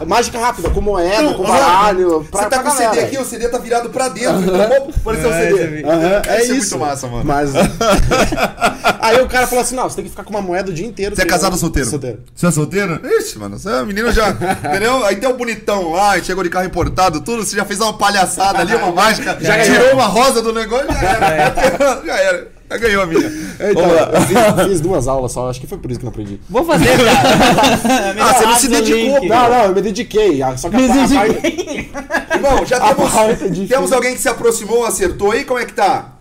Pô, 0.00 0.06
mágica 0.06 0.38
rápida, 0.40 0.70
com 0.70 0.80
moeda, 0.80 1.22
Não, 1.22 1.34
com 1.34 1.44
baralho, 1.44 2.26
pra, 2.30 2.42
Você 2.42 2.48
tá 2.48 2.58
com 2.64 2.68
o 2.68 2.72
CD 2.72 3.00
aqui, 3.00 3.16
o 3.18 3.24
CD 3.24 3.48
tá 3.48 3.58
virado 3.58 3.90
pra 3.90 4.08
dentro. 4.08 4.40
Então, 4.42 4.88
apareceu 4.96 5.30
o 5.30 5.32
É, 5.32 5.48
CD. 5.48 5.82
é 6.28 6.42
Isso 6.42 6.52
é 6.52 6.56
isso. 6.56 6.76
muito 6.78 6.90
massa, 6.90 7.06
mano. 7.06 7.24
Mas. 7.24 7.52
Aí 9.00 9.20
o 9.22 9.28
cara 9.28 9.46
falou 9.46 9.62
assim: 9.62 9.76
não, 9.76 9.88
você 9.88 9.96
tem 9.96 10.04
que 10.04 10.10
ficar 10.10 10.24
com 10.24 10.30
uma 10.30 10.42
moeda 10.42 10.70
o 10.70 10.74
dia 10.74 10.86
inteiro. 10.86 11.14
Você 11.14 11.22
é 11.22 11.26
casado 11.26 11.52
ou 11.52 11.58
solteiro? 11.58 11.88
Solteiro. 11.88 12.18
Você 12.34 12.46
é 12.46 12.50
solteiro? 12.50 13.00
Ixi, 13.20 13.38
mano, 13.38 13.58
você 13.58 13.68
é 13.70 13.84
menino 13.84 14.10
já. 14.12 14.30
Entendeu? 14.66 15.04
Aí 15.04 15.16
tem 15.16 15.28
o 15.28 15.34
bonitão 15.36 15.92
lá, 15.92 16.18
chegou 16.20 16.42
de 16.42 16.50
carro 16.50 16.66
importado, 16.66 17.20
tudo. 17.20 17.44
Você 17.44 17.56
já 17.56 17.64
fez 17.68 17.80
uma 17.80 17.92
palhaçada 17.92 18.58
ali, 18.60 18.74
uma 18.74 18.90
mágica. 18.92 19.36
Já 19.40 19.62
tirou 19.62 19.78
ganhou. 19.80 19.94
uma 19.94 20.06
rosa 20.06 20.42
do 20.42 20.52
negócio, 20.52 20.88
já 20.92 21.10
era. 21.10 21.54
já 22.04 22.16
era. 22.16 22.48
Já 22.70 22.76
ganhou 22.76 23.02
a 23.02 23.06
minha. 23.06 23.26
Então, 23.26 23.82
Vamos 23.82 23.94
lá. 23.96 24.10
eu 24.12 24.20
fiz, 24.22 24.64
fiz 24.68 24.80
duas 24.82 25.08
aulas 25.08 25.32
só, 25.32 25.48
acho 25.48 25.58
que 25.58 25.66
foi 25.66 25.78
por 25.78 25.90
isso 25.90 25.98
que 26.00 26.04
eu 26.04 26.08
não 26.08 26.12
aprendi. 26.12 26.38
Vou 26.50 26.64
fazer, 26.64 26.98
cara. 26.98 28.18
Ah, 28.20 28.34
você 28.34 28.44
não 28.46 28.56
se 28.56 28.68
dedicou, 28.68 29.18
link. 29.20 29.28
Não, 29.28 29.48
não, 29.48 29.64
eu 29.66 29.74
me 29.74 29.80
dediquei. 29.80 30.42
ah, 30.42 30.54
Só 30.56 30.68
que 30.68 30.76
a, 30.76 30.78
Me 30.80 30.90
a 30.90 30.94
dediquei. 30.94 31.90
Irmão, 32.34 32.66
já 32.66 32.76
A 32.76 32.94
temos, 32.94 33.58
é 33.62 33.66
temos 33.66 33.92
alguém 33.92 34.14
que 34.14 34.20
se 34.20 34.28
aproximou, 34.28 34.84
acertou 34.84 35.30
aí? 35.32 35.44
Como 35.46 35.58
é 35.58 35.64
que 35.64 35.72
tá? 35.72 36.12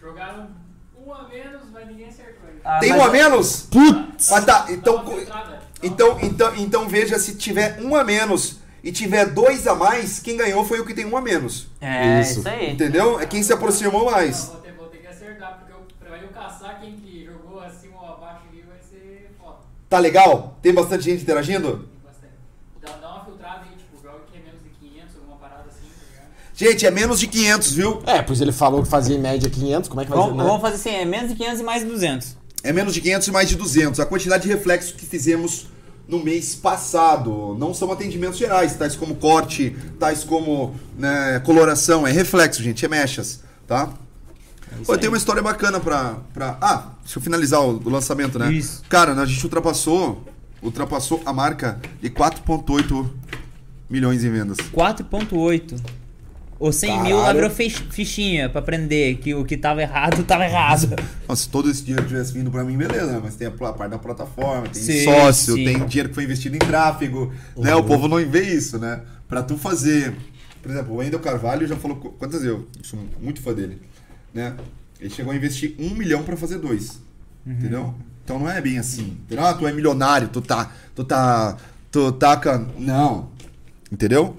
Jogaram 0.00 0.46
um 1.04 1.12
a 1.12 1.28
menos, 1.28 1.62
mas 1.72 1.86
ninguém 1.88 2.06
acertou. 2.06 2.48
Ah, 2.64 2.78
Tem 2.78 2.90
mas- 2.90 3.00
um 3.00 3.04
a 3.04 3.08
menos? 3.10 3.66
Putz! 3.70 4.30
Mas 4.30 4.44
tá, 4.44 4.66
então, 4.68 5.04
filtrada. 5.04 5.58
então, 5.82 6.18
então, 6.22 6.52
então 6.56 6.88
veja 6.88 7.18
se 7.18 7.34
tiver 7.34 7.78
um 7.82 7.96
a 7.96 8.04
menos 8.04 8.59
e 8.82 8.90
tiver 8.92 9.26
dois 9.26 9.66
a 9.66 9.74
mais, 9.74 10.18
quem 10.20 10.36
ganhou 10.36 10.64
foi 10.64 10.80
o 10.80 10.86
que 10.86 10.94
tem 10.94 11.04
um 11.06 11.16
a 11.16 11.20
menos. 11.20 11.68
É, 11.80 12.20
Isso. 12.20 12.40
isso 12.40 12.48
aí. 12.48 12.72
Entendeu? 12.72 13.20
É 13.20 13.26
quem 13.26 13.42
se 13.42 13.52
aproximou 13.52 14.04
Não, 14.04 14.10
mais. 14.12 14.46
vou 14.46 14.56
ter, 14.56 14.72
vou 14.72 14.86
ter 14.88 14.98
que 14.98 15.06
acertar, 15.06 15.58
porque 15.58 15.72
eu, 15.72 15.86
pra 16.08 16.18
eu 16.18 16.28
caçar 16.28 16.80
quem 16.80 16.96
que 16.96 17.24
jogou 17.24 17.60
acima 17.60 17.96
ou 18.00 18.08
abaixo 18.14 18.40
aqui 18.48 18.64
vai 18.66 18.78
ser 18.78 19.30
foda. 19.38 19.58
Tá 19.88 19.98
legal? 19.98 20.56
Tem 20.62 20.72
bastante 20.72 21.04
gente 21.04 21.22
interagindo? 21.22 21.88
Tem 21.88 22.00
bastante. 22.04 22.32
Dá, 22.80 22.92
dá 23.06 23.14
uma 23.14 23.24
filtrada 23.24 23.60
aí, 23.64 23.76
tipo, 23.76 24.02
joga 24.02 24.20
que 24.30 24.38
é 24.38 24.40
menos 24.42 24.62
de 24.62 24.70
500, 24.70 25.16
alguma 25.16 25.36
parada 25.36 25.64
assim, 25.68 25.88
tá? 26.16 26.22
Gente, 26.54 26.86
é 26.86 26.90
menos 26.90 27.20
de 27.20 27.26
500, 27.26 27.72
viu? 27.72 28.02
É, 28.06 28.22
pois 28.22 28.40
ele 28.40 28.52
falou 28.52 28.82
que 28.82 28.88
fazia 28.88 29.16
em 29.16 29.20
média 29.20 29.48
500, 29.50 29.88
como 29.88 30.00
é 30.00 30.04
que 30.04 30.10
vai 30.10 30.18
Vamos, 30.18 30.32
ser? 30.32 30.38
né? 30.38 30.44
vamos 30.44 30.60
fazer 30.62 30.74
assim, 30.76 30.90
é 30.90 31.04
menos 31.04 31.30
de 31.30 31.36
500 31.36 31.60
e 31.60 31.62
mais 31.64 31.82
de 31.82 31.88
200. 31.88 32.36
É 32.62 32.72
menos 32.74 32.92
de 32.94 33.00
500 33.00 33.28
e 33.28 33.30
mais 33.32 33.48
de 33.48 33.56
200. 33.56 34.00
A 34.00 34.06
quantidade 34.06 34.42
de 34.42 34.48
reflexos 34.50 34.92
que 34.92 35.06
fizemos 35.06 35.66
no 36.10 36.22
mês 36.22 36.56
passado 36.56 37.56
não 37.58 37.72
são 37.72 37.90
atendimentos 37.92 38.36
gerais, 38.36 38.74
tais 38.74 38.96
como 38.96 39.14
corte, 39.14 39.76
tais 39.98 40.24
como 40.24 40.74
né, 40.98 41.40
coloração. 41.44 42.06
É 42.06 42.10
reflexo, 42.10 42.62
gente, 42.62 42.84
é 42.84 42.88
mechas, 42.88 43.40
tá? 43.66 43.88
Pô, 44.84 44.98
tem 44.98 45.08
uma 45.08 45.16
história 45.16 45.42
bacana 45.42 45.78
pra, 45.78 46.16
pra. 46.34 46.58
Ah, 46.60 46.88
deixa 47.02 47.18
eu 47.18 47.22
finalizar 47.22 47.60
o, 47.60 47.76
o 47.76 47.88
lançamento, 47.88 48.38
né? 48.38 48.52
Isso. 48.52 48.82
Cara, 48.88 49.12
a 49.12 49.26
gente 49.26 49.42
ultrapassou. 49.44 50.24
Ultrapassou 50.62 51.22
a 51.24 51.32
marca 51.32 51.80
de 52.02 52.10
4,8 52.10 53.08
milhões 53.88 54.22
em 54.24 54.30
vendas. 54.30 54.58
4.8. 54.58 55.80
Ou 56.60 56.70
100 56.72 57.02
mil 57.02 57.16
lá 57.16 57.32
Caralho. 57.32 57.48
virou 57.50 57.70
fichinha 57.90 58.50
pra 58.50 58.60
aprender 58.60 59.16
que 59.16 59.34
o 59.34 59.46
que 59.46 59.56
tava 59.56 59.80
errado, 59.80 60.22
tava 60.28 60.44
errado. 60.44 60.94
Nossa, 61.26 61.42
se 61.44 61.48
todo 61.48 61.70
esse 61.70 61.82
dinheiro 61.82 62.06
tivesse 62.06 62.34
vindo 62.34 62.50
pra 62.50 62.62
mim, 62.62 62.76
beleza, 62.76 63.06
né? 63.12 63.20
Mas 63.24 63.34
tem 63.34 63.48
a 63.48 63.50
parte 63.50 63.88
da 63.88 63.98
plataforma, 63.98 64.68
tem 64.68 64.82
Sim, 64.82 65.04
sócio, 65.04 65.54
sim. 65.54 65.64
tem 65.64 65.86
dinheiro 65.86 66.10
que 66.10 66.14
foi 66.14 66.24
investido 66.24 66.54
em 66.56 66.58
tráfego, 66.58 67.32
né? 67.56 67.74
O 67.74 67.82
povo 67.82 68.06
não 68.06 68.16
vê 68.28 68.42
isso, 68.54 68.78
né? 68.78 69.00
Pra 69.26 69.42
tu 69.42 69.56
fazer... 69.56 70.14
Por 70.60 70.70
exemplo, 70.70 70.92
o 70.92 70.96
Wendel 70.98 71.18
Carvalho 71.20 71.66
já 71.66 71.74
falou... 71.76 71.96
qu- 71.96 72.10
Quantas 72.10 72.44
eu? 72.44 72.68
Sou 72.82 72.98
muito 73.22 73.40
fã 73.40 73.54
dele, 73.54 73.80
né? 74.34 74.54
Ele 75.00 75.08
chegou 75.08 75.32
a 75.32 75.36
investir 75.36 75.74
um 75.78 75.94
milhão 75.94 76.22
pra 76.22 76.36
fazer 76.36 76.58
dois, 76.58 77.00
entendeu? 77.46 77.94
Então 78.22 78.38
não 78.38 78.50
é 78.50 78.60
bem 78.60 78.78
assim. 78.78 79.16
Entendeu? 79.24 79.46
Ah, 79.46 79.54
tu 79.54 79.66
é 79.66 79.72
milionário, 79.72 80.28
tu 80.28 80.42
tá... 80.42 80.70
Tu 80.94 81.02
tá... 81.04 81.56
Tu 81.90 82.12
tá... 82.12 82.36
can- 82.36 82.66
Não. 82.78 83.30
Entendeu? 83.90 84.36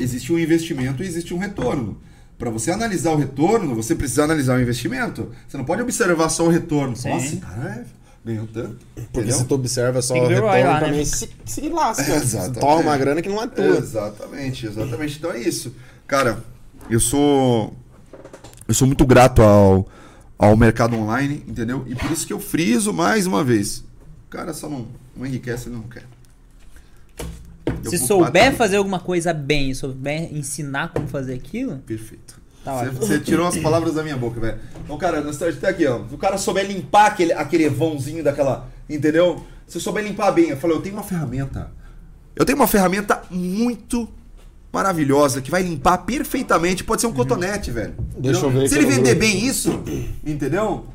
Existe 0.00 0.32
um 0.32 0.38
investimento 0.38 1.02
e 1.02 1.06
existe 1.06 1.34
um 1.34 1.38
retorno. 1.38 1.98
Para 2.38 2.50
você 2.50 2.70
analisar 2.70 3.12
o 3.12 3.16
retorno, 3.16 3.74
você 3.74 3.94
precisa 3.94 4.24
analisar 4.24 4.56
o 4.56 4.62
investimento. 4.62 5.30
Você 5.46 5.56
não 5.56 5.64
pode 5.64 5.82
observar 5.82 6.28
só 6.28 6.46
o 6.46 6.48
retorno. 6.48 6.94
Sim. 6.94 7.10
Nossa, 7.10 7.36
cara, 7.36 7.70
é, 7.70 7.84
ganhou 8.24 8.46
tanto. 8.46 8.78
Porque 8.94 9.20
entendeu? 9.20 9.36
se 9.38 9.44
tu 9.44 9.54
observa 9.54 10.00
só 10.00 10.14
o 10.14 10.28
retorno 10.28 10.46
lá, 10.46 10.54
né? 10.54 10.80
também, 10.80 11.04
se, 11.04 11.28
se 11.44 11.68
lasca. 11.68 12.02
Exatamente. 12.14 12.60
Toma 12.60 12.80
uma 12.80 12.96
grana 12.96 13.20
que 13.20 13.28
não 13.28 13.42
é 13.42 13.46
tua. 13.48 13.78
Exatamente, 13.78 14.66
exatamente. 14.66 15.18
Então 15.18 15.32
é 15.32 15.40
isso. 15.40 15.74
Cara, 16.06 16.44
eu 16.88 17.00
sou. 17.00 17.74
Eu 18.68 18.74
sou 18.74 18.86
muito 18.86 19.04
grato 19.04 19.42
ao, 19.42 19.88
ao 20.38 20.56
mercado 20.56 20.94
online, 20.94 21.42
entendeu? 21.48 21.84
E 21.88 21.94
por 21.94 22.10
isso 22.12 22.26
que 22.26 22.32
eu 22.32 22.38
friso 22.38 22.92
mais 22.92 23.26
uma 23.26 23.42
vez. 23.42 23.78
O 24.26 24.30
cara 24.30 24.52
só 24.52 24.68
não, 24.68 24.86
não 25.16 25.26
enriquece, 25.26 25.68
não 25.68 25.82
quer. 25.82 26.04
Eu 27.84 27.90
Se 27.90 27.98
souber 27.98 28.54
fazer 28.54 28.76
alguma 28.76 29.00
coisa 29.00 29.32
bem 29.32 29.72
souber 29.74 30.34
ensinar 30.34 30.92
como 30.92 31.06
fazer 31.08 31.34
aquilo, 31.34 31.78
Perfeito. 31.78 32.38
Tá 32.64 32.84
você, 32.84 33.18
tirou 33.18 33.46
as 33.46 33.56
palavras 33.56 33.94
da 33.94 34.02
minha 34.02 34.16
boca, 34.16 34.38
velho. 34.38 34.58
Então, 34.84 34.98
cara, 34.98 35.20
nós 35.20 35.36
estamos 35.36 35.56
até 35.56 35.68
aqui, 35.68 35.86
ó. 35.86 36.06
Se 36.06 36.14
o 36.14 36.18
cara 36.18 36.36
souber 36.36 36.66
limpar 36.66 37.06
aquele, 37.06 37.32
aquele 37.32 37.68
vãozinho 37.68 38.22
daquela. 38.22 38.68
Entendeu? 38.90 39.42
Se 39.66 39.80
souber 39.80 40.04
limpar 40.04 40.32
bem, 40.32 40.50
eu 40.50 40.56
falo, 40.56 40.74
eu 40.74 40.80
tenho 40.80 40.94
uma 40.96 41.04
ferramenta. 41.04 41.70
Eu 42.36 42.44
tenho 42.44 42.58
uma 42.58 42.66
ferramenta 42.66 43.22
muito 43.30 44.08
maravilhosa 44.72 45.40
que 45.40 45.50
vai 45.50 45.62
limpar 45.62 45.98
perfeitamente. 45.98 46.84
Pode 46.84 47.00
ser 47.00 47.06
um 47.06 47.12
cotonete, 47.12 47.70
velho. 47.70 47.94
Deixa 48.18 48.40
eu 48.40 48.50
ver 48.50 48.68
Se 48.68 48.74
ele 48.74 48.86
vender 48.86 49.14
grupo. 49.14 49.20
bem 49.20 49.46
isso, 49.46 49.82
entendeu? 50.24 50.86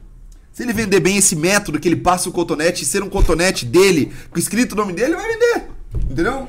Se 0.52 0.62
ele 0.62 0.74
vender 0.74 1.00
bem 1.00 1.18
esse 1.18 1.36
método 1.36 1.80
que 1.80 1.88
ele 1.88 1.96
passa 1.96 2.30
o 2.30 2.32
cotonete 2.32 2.84
e 2.84 2.86
ser 2.86 3.02
um 3.02 3.10
cotonete 3.10 3.66
dele, 3.66 4.14
com 4.30 4.38
escrito 4.38 4.74
o 4.74 4.76
nome 4.76 4.94
dele, 4.94 5.16
vai 5.16 5.28
vender. 5.28 5.64
Entendeu? 6.10 6.48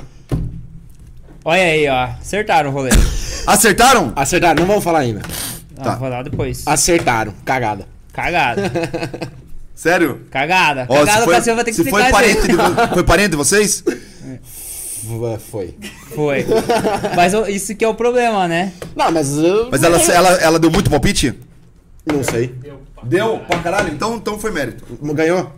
Olha 1.44 1.62
aí, 1.62 1.88
ó. 1.88 2.04
Acertaram 2.20 2.70
o 2.70 2.72
rolê. 2.72 2.90
Acertaram? 3.46 4.12
Acertaram, 4.16 4.60
não 4.60 4.66
vamos 4.66 4.84
falar 4.84 5.00
ainda. 5.00 5.20
Não, 5.76 5.84
Tá. 5.84 5.96
vou 5.96 6.08
lá 6.08 6.22
depois. 6.22 6.62
Acertaram, 6.66 7.34
cagada. 7.44 7.86
Cagada. 8.12 8.62
Sério? 9.74 10.20
Cagada. 10.30 10.86
Ó, 10.88 10.98
Cagada, 11.00 11.20
o 11.20 11.24
foi, 11.24 11.34
Cassiano 11.34 11.56
vai 11.56 11.64
ter 11.64 11.70
que 11.72 11.76
se 11.76 11.90
foi 11.90 12.00
explicar 12.00 12.12
parente, 12.22 12.46
de, 12.46 12.54
vo- 12.56 12.88
foi 12.94 13.02
parente 13.02 13.30
de 13.30 13.36
vocês? 13.36 13.84
Foi. 15.50 15.74
Foi. 16.14 16.46
Mas 17.16 17.34
o- 17.34 17.46
isso 17.46 17.74
que 17.74 17.84
é 17.84 17.88
o 17.88 17.94
problema, 17.94 18.46
né? 18.48 18.72
Não, 18.96 19.10
mas 19.10 19.36
eu. 19.36 19.68
Mas 19.70 19.82
ela, 19.82 19.98
ela, 20.00 20.28
ela 20.36 20.58
deu 20.58 20.70
muito 20.70 20.88
palpite? 20.88 21.34
Não 22.06 22.22
sei. 22.22 22.54
Deu 23.02 23.38
pra 23.40 23.58
caralho? 23.58 23.92
Então, 23.92 24.14
então 24.16 24.38
foi 24.38 24.50
mérito. 24.50 24.84
Ganhou? 25.12 25.52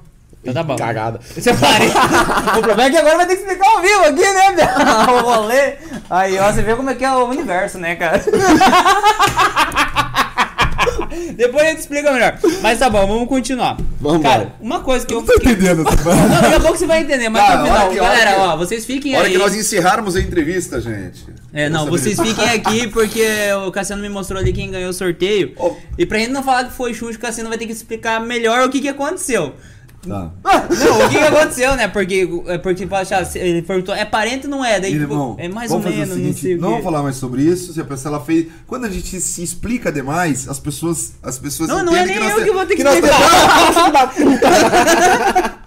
Então 0.50 0.54
tá 0.54 0.62
bom. 0.62 0.76
Cagada. 0.76 1.18
Você 1.34 1.52
pare. 1.54 1.86
o 1.86 2.62
problema 2.62 2.84
é 2.84 2.90
que 2.90 2.96
agora 2.96 3.16
vai 3.16 3.26
ter 3.26 3.36
que 3.36 3.42
explicar 3.42 3.68
ao 3.68 3.80
vivo 3.82 4.04
aqui, 4.04 4.22
né, 4.32 4.52
Bel? 4.52 4.68
o 5.16 5.20
rolê. 5.20 5.74
Aí, 6.08 6.38
ó, 6.38 6.52
você 6.52 6.62
vê 6.62 6.74
como 6.76 6.88
é 6.90 6.94
que 6.94 7.04
é 7.04 7.10
o 7.12 7.24
universo, 7.26 7.78
né, 7.78 7.96
cara? 7.96 8.22
Depois 11.36 11.64
a 11.64 11.68
gente 11.70 11.78
explica 11.80 12.12
melhor. 12.12 12.38
Mas 12.62 12.78
tá 12.78 12.90
bom, 12.90 13.06
vamos 13.06 13.28
continuar. 13.28 13.76
Vamos 14.00 14.22
Cara, 14.22 14.42
embora. 14.42 14.54
uma 14.60 14.80
coisa 14.80 15.06
que 15.06 15.14
eu 15.14 15.22
Tô 15.22 15.32
fiquei... 15.34 15.52
entendendo. 15.52 15.82
Não, 15.84 16.40
daqui 16.40 16.54
a 16.54 16.60
pouco 16.60 16.76
você 16.76 16.86
vai 16.86 17.00
entender, 17.02 17.28
mas 17.28 17.46
Tá, 17.46 17.56
no 17.58 17.64
final, 17.64 17.78
hora 17.86 17.90
que- 17.94 18.00
hora 18.00 18.08
galera, 18.10 18.32
que- 18.34 18.40
ó, 18.40 18.56
vocês 18.56 18.84
fiquem 18.84 19.16
hora 19.16 19.26
aí. 19.26 19.32
que 19.32 19.38
nós 19.38 19.54
encerrarmos 19.54 20.14
a 20.16 20.20
entrevista, 20.20 20.80
gente. 20.80 21.24
É, 21.52 21.68
não, 21.68 21.86
vocês 21.86 22.18
fiquem 22.20 22.48
aqui 22.50 22.86
porque 22.88 23.24
o 23.66 23.70
Cassiano 23.72 24.02
me 24.02 24.08
mostrou 24.08 24.38
ali 24.40 24.52
quem 24.52 24.70
ganhou 24.70 24.90
o 24.90 24.92
sorteio. 24.92 25.54
Oh. 25.58 25.74
E 25.96 26.04
pra 26.04 26.18
gente 26.18 26.30
não 26.32 26.42
falar 26.42 26.64
que 26.64 26.72
foi 26.72 26.92
chute, 26.92 27.16
o 27.16 27.20
Cassiano 27.20 27.48
vai 27.48 27.58
ter 27.58 27.66
que 27.66 27.72
explicar 27.72 28.20
melhor 28.20 28.66
o 28.66 28.70
que, 28.70 28.80
que 28.80 28.88
aconteceu. 28.88 29.54
Tá. 30.08 30.30
Não, 30.44 31.06
o 31.06 31.08
que, 31.08 31.18
que 31.18 31.24
aconteceu, 31.24 31.76
né? 31.76 31.88
Porque, 31.88 32.28
é 32.46 32.58
porque 32.58 32.86
poxa, 32.86 33.28
ele 33.34 33.62
perguntou, 33.62 33.94
é 33.94 34.04
parente 34.04 34.46
ou 34.46 34.50
não 34.50 34.64
é? 34.64 34.78
Daí, 34.80 34.92
tipo, 34.92 35.02
Irmão, 35.04 35.36
é 35.38 35.48
mais 35.48 35.70
ou 35.70 35.80
menos, 35.80 35.96
o 35.96 36.00
não 36.10 36.16
seguinte, 36.16 36.40
sei 36.40 36.56
não 36.56 36.70
vamos 36.70 36.84
falar 36.84 37.02
mais 37.02 37.16
sobre 37.16 37.42
isso. 37.42 37.72
Se 37.72 37.80
a 37.80 37.84
pessoa 37.84 38.14
ela 38.14 38.24
fez, 38.24 38.46
quando 38.66 38.84
a 38.84 38.90
gente 38.90 39.20
se 39.20 39.42
explica 39.42 39.90
demais, 39.90 40.48
as 40.48 40.58
pessoas, 40.58 41.14
as 41.22 41.38
pessoas 41.38 41.68
Não, 41.68 41.84
não 41.84 41.96
é 41.96 42.04
nem 42.06 42.18
nós 42.20 42.38
eu 42.38 42.44
que 42.44 42.52
vou 42.52 42.66
ter 42.66 42.76
que 42.76 42.82
explicar. 42.82 43.16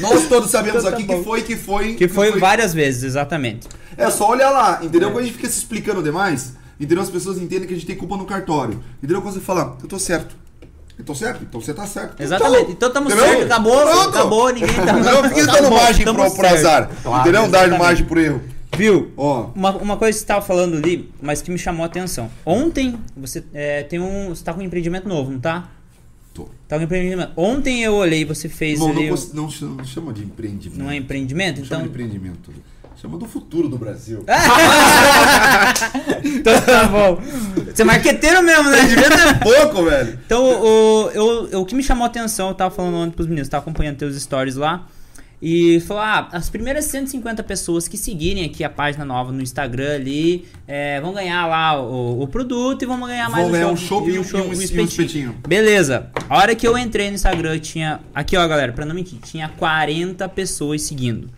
Nós 0.00 0.26
todos 0.26 0.50
sabemos 0.50 0.80
Então 0.80 0.90
tá 0.90 0.96
aqui 0.96 1.06
bom. 1.06 1.18
que 1.18 1.24
foi, 1.24 1.42
que 1.42 1.56
foi, 1.56 1.94
Que 1.94 2.08
foi 2.08 2.38
várias 2.38 2.72
vezes, 2.72 3.02
exatamente. 3.02 3.68
É 3.96 4.10
só 4.10 4.30
olhar 4.30 4.50
lá, 4.50 4.80
entendeu? 4.82 5.10
Quando 5.10 5.24
a 5.24 5.26
gente 5.26 5.36
fica 5.36 5.48
se 5.48 5.58
explicando 5.58 6.02
demais, 6.02 6.54
entendeu? 6.80 7.02
As 7.02 7.10
pessoas 7.10 7.38
entendem 7.38 7.66
que 7.68 7.74
a 7.74 7.76
gente 7.76 7.86
tem 7.86 7.96
culpa 7.96 8.16
no 8.16 8.24
cartório. 8.24 8.82
Entendeu? 9.02 9.20
Quando 9.20 9.34
você 9.34 9.40
fala, 9.40 9.76
eu 9.82 9.88
tô 9.88 9.98
certo. 9.98 10.34
Eu 11.02 11.06
tô 11.06 11.14
certo? 11.16 11.42
Então 11.42 11.60
você 11.60 11.74
tá 11.74 11.84
certo. 11.84 12.22
Exatamente. 12.22 12.70
Então 12.70 12.88
tamo 12.92 13.08
Entendeu? 13.08 13.24
certo, 13.26 13.42
acabou, 13.46 13.76
Pronto. 13.82 14.08
acabou, 14.08 14.52
ninguém 14.52 14.68
tá. 14.74 14.92
Não 14.92 15.28
fica 15.28 15.46
dando 15.46 15.70
margem 15.72 16.04
pro, 16.04 16.30
pro 16.30 16.46
azar. 16.46 16.88
Claro, 17.02 17.20
entendeu? 17.28 17.50
Dar 17.50 17.68
margem 17.76 18.06
pro 18.06 18.20
erro. 18.20 18.40
Viu? 18.76 19.10
Ó. 19.16 19.48
Uma, 19.54 19.70
uma 19.78 19.96
coisa 19.96 20.16
que 20.16 20.20
você 20.20 20.26
tava 20.26 20.46
falando 20.46 20.76
ali, 20.76 21.12
mas 21.20 21.42
que 21.42 21.50
me 21.50 21.58
chamou 21.58 21.82
a 21.82 21.86
atenção. 21.86 22.30
Ontem, 22.46 22.96
você 23.16 23.42
é, 23.52 23.82
tem 23.82 23.98
um. 23.98 24.28
Você 24.28 24.44
tá 24.44 24.54
com 24.54 24.60
um 24.60 24.62
empreendimento 24.62 25.08
novo, 25.08 25.30
não 25.32 25.40
tá? 25.40 25.68
Tô. 26.32 26.44
Tá 26.68 26.76
com 26.76 26.82
um 26.82 26.84
empreendimento. 26.84 27.32
Ontem 27.36 27.82
eu 27.82 27.94
olhei, 27.94 28.24
você 28.24 28.48
fez 28.48 28.78
Não, 28.78 28.92
não, 28.94 29.02
não 29.34 29.50
chama- 29.50 29.74
não 29.76 29.84
chama 29.84 30.12
de 30.12 30.22
empreendimento. 30.22 30.78
Não 30.80 30.88
é 30.90 30.96
empreendimento? 30.96 31.58
Não 31.58 31.66
chama 31.66 31.82
Então. 31.82 31.82
de 31.82 31.88
empreendimento. 31.88 32.50
Chama 33.02 33.18
do 33.18 33.26
futuro 33.26 33.68
do 33.68 33.76
Brasil. 33.76 34.24
então 36.24 36.60
tá 36.60 36.84
bom. 36.86 37.20
Você 37.66 37.82
é 37.82 37.84
marqueteiro 37.84 38.42
mesmo, 38.42 38.70
né? 38.70 38.80
Empreendimento 38.82 39.20
é 39.20 39.34
pouco, 39.34 39.84
velho. 39.84 40.18
Então, 40.24 40.44
o, 40.44 41.10
eu, 41.50 41.60
o 41.62 41.66
que 41.66 41.74
me 41.74 41.82
chamou 41.82 42.04
a 42.04 42.06
atenção, 42.06 42.48
eu 42.48 42.54
tava 42.54 42.72
falando 42.72 42.94
ontem 42.94 43.10
pros 43.16 43.26
meninos, 43.26 43.48
tava 43.48 43.62
acompanhando 43.62 43.96
teus 43.96 44.20
stories 44.22 44.54
lá. 44.56 44.86
E 45.44 45.80
falou: 45.80 46.00
ah, 46.04 46.28
as 46.30 46.48
primeiras 46.48 46.84
150 46.84 47.42
pessoas 47.42 47.88
que 47.88 47.98
seguirem 47.98 48.44
aqui 48.44 48.62
a 48.62 48.70
página 48.70 49.04
nova 49.04 49.32
no 49.32 49.42
Instagram 49.42 49.96
ali 49.96 50.46
é, 50.68 51.00
vão 51.00 51.12
ganhar 51.12 51.44
lá 51.48 51.82
o, 51.82 52.22
o 52.22 52.28
produto 52.28 52.82
e 52.82 52.86
vão 52.86 53.00
ganhar 53.00 53.28
mais 53.28 53.42
Vão 53.42 53.48
um 53.48 53.52
ganhar 53.52 53.66
um 53.72 53.76
chopp 53.76 54.08
e 54.08 54.16
um- 54.16 54.22
cho- 54.22 54.38
e 54.38 54.40
um- 54.42 54.52
e 54.52 54.56
um 54.56 54.84
espetinho. 54.84 55.34
Beleza. 55.48 56.06
A 56.30 56.38
hora 56.38 56.54
que 56.54 56.64
eu 56.64 56.78
entrei 56.78 57.08
no 57.08 57.16
Instagram, 57.16 57.58
tinha. 57.58 57.98
Aqui, 58.14 58.36
ó, 58.36 58.46
galera, 58.46 58.72
pra 58.72 58.86
não 58.86 58.94
mentir, 58.94 59.18
tinha 59.18 59.48
40 59.48 60.28
pessoas 60.28 60.82
seguindo. 60.82 61.28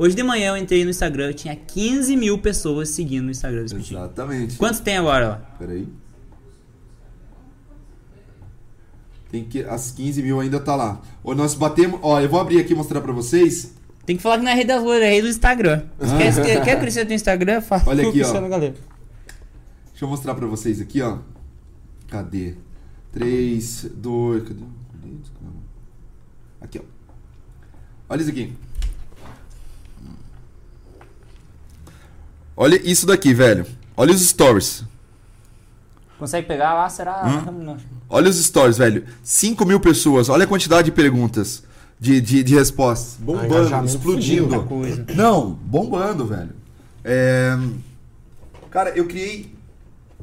Hoje 0.00 0.16
de 0.16 0.22
manhã 0.22 0.52
eu 0.52 0.56
entrei 0.56 0.82
no 0.82 0.88
Instagram, 0.88 1.34
tinha 1.34 1.54
15 1.54 2.16
mil 2.16 2.38
pessoas 2.38 2.88
seguindo 2.88 3.24
no 3.24 3.30
Instagram 3.32 3.60
do 3.60 3.66
Espetinho. 3.66 4.00
Exatamente. 4.00 4.56
Quantos 4.56 4.80
tem 4.80 4.96
agora 4.96 5.28
lá? 5.28 5.36
Peraí. 5.58 5.86
Tem 9.30 9.44
que. 9.44 9.62
As 9.62 9.90
15 9.90 10.22
mil 10.22 10.40
ainda 10.40 10.58
tá 10.58 10.74
lá. 10.74 11.02
Ó, 11.22 11.34
nós 11.34 11.52
batemos. 11.52 12.00
Ó, 12.02 12.18
eu 12.18 12.30
vou 12.30 12.40
abrir 12.40 12.58
aqui 12.60 12.72
e 12.72 12.74
mostrar 12.74 13.02
pra 13.02 13.12
vocês. 13.12 13.74
Tem 14.06 14.16
que 14.16 14.22
falar 14.22 14.38
que 14.38 14.44
não 14.44 14.50
é 14.50 14.54
rei 14.54 14.64
das 14.64 14.82
loiras, 14.82 15.06
é 15.06 15.10
rei 15.10 15.20
do 15.20 15.28
Instagram. 15.28 15.82
Esquece 16.00 16.40
que 16.40 16.60
quer 16.62 16.80
crescer 16.80 17.04
no 17.04 17.12
Instagram? 17.12 17.60
Fala 17.60 17.82
Olha 17.86 18.08
aqui, 18.08 18.22
ó. 18.22 18.48
Galera. 18.48 18.74
Deixa 19.90 20.06
eu 20.06 20.08
mostrar 20.08 20.34
pra 20.34 20.46
vocês 20.46 20.80
aqui, 20.80 21.02
ó. 21.02 21.18
Cadê? 22.08 22.54
3, 23.12 23.90
2. 23.96 24.44
Cadê? 24.44 24.60
Aqui, 26.58 26.78
ó. 26.78 26.82
Olha 28.08 28.22
isso 28.22 28.30
aqui. 28.30 28.50
Olha 32.56 32.80
isso 32.84 33.06
daqui, 33.06 33.32
velho. 33.32 33.66
Olha 33.96 34.12
os 34.12 34.20
stories. 34.20 34.84
Consegue 36.18 36.46
pegar 36.46 36.74
lá? 36.74 36.88
Será? 36.88 37.42
Não. 37.50 37.76
Olha 38.08 38.28
os 38.28 38.36
stories, 38.36 38.76
velho. 38.78 39.04
5 39.22 39.64
mil 39.64 39.80
pessoas. 39.80 40.28
Olha 40.28 40.44
a 40.44 40.46
quantidade 40.46 40.86
de 40.86 40.92
perguntas. 40.92 41.62
De, 41.98 42.20
de, 42.20 42.42
de 42.42 42.54
respostas. 42.54 43.16
Bombando, 43.18 43.46
engajamento 43.46 43.94
explodindo. 43.94 44.66
Não, 45.14 45.50
bombando, 45.50 46.26
velho. 46.26 46.50
É, 47.04 47.56
Cara, 48.70 48.90
eu 48.90 49.06
criei 49.06 49.52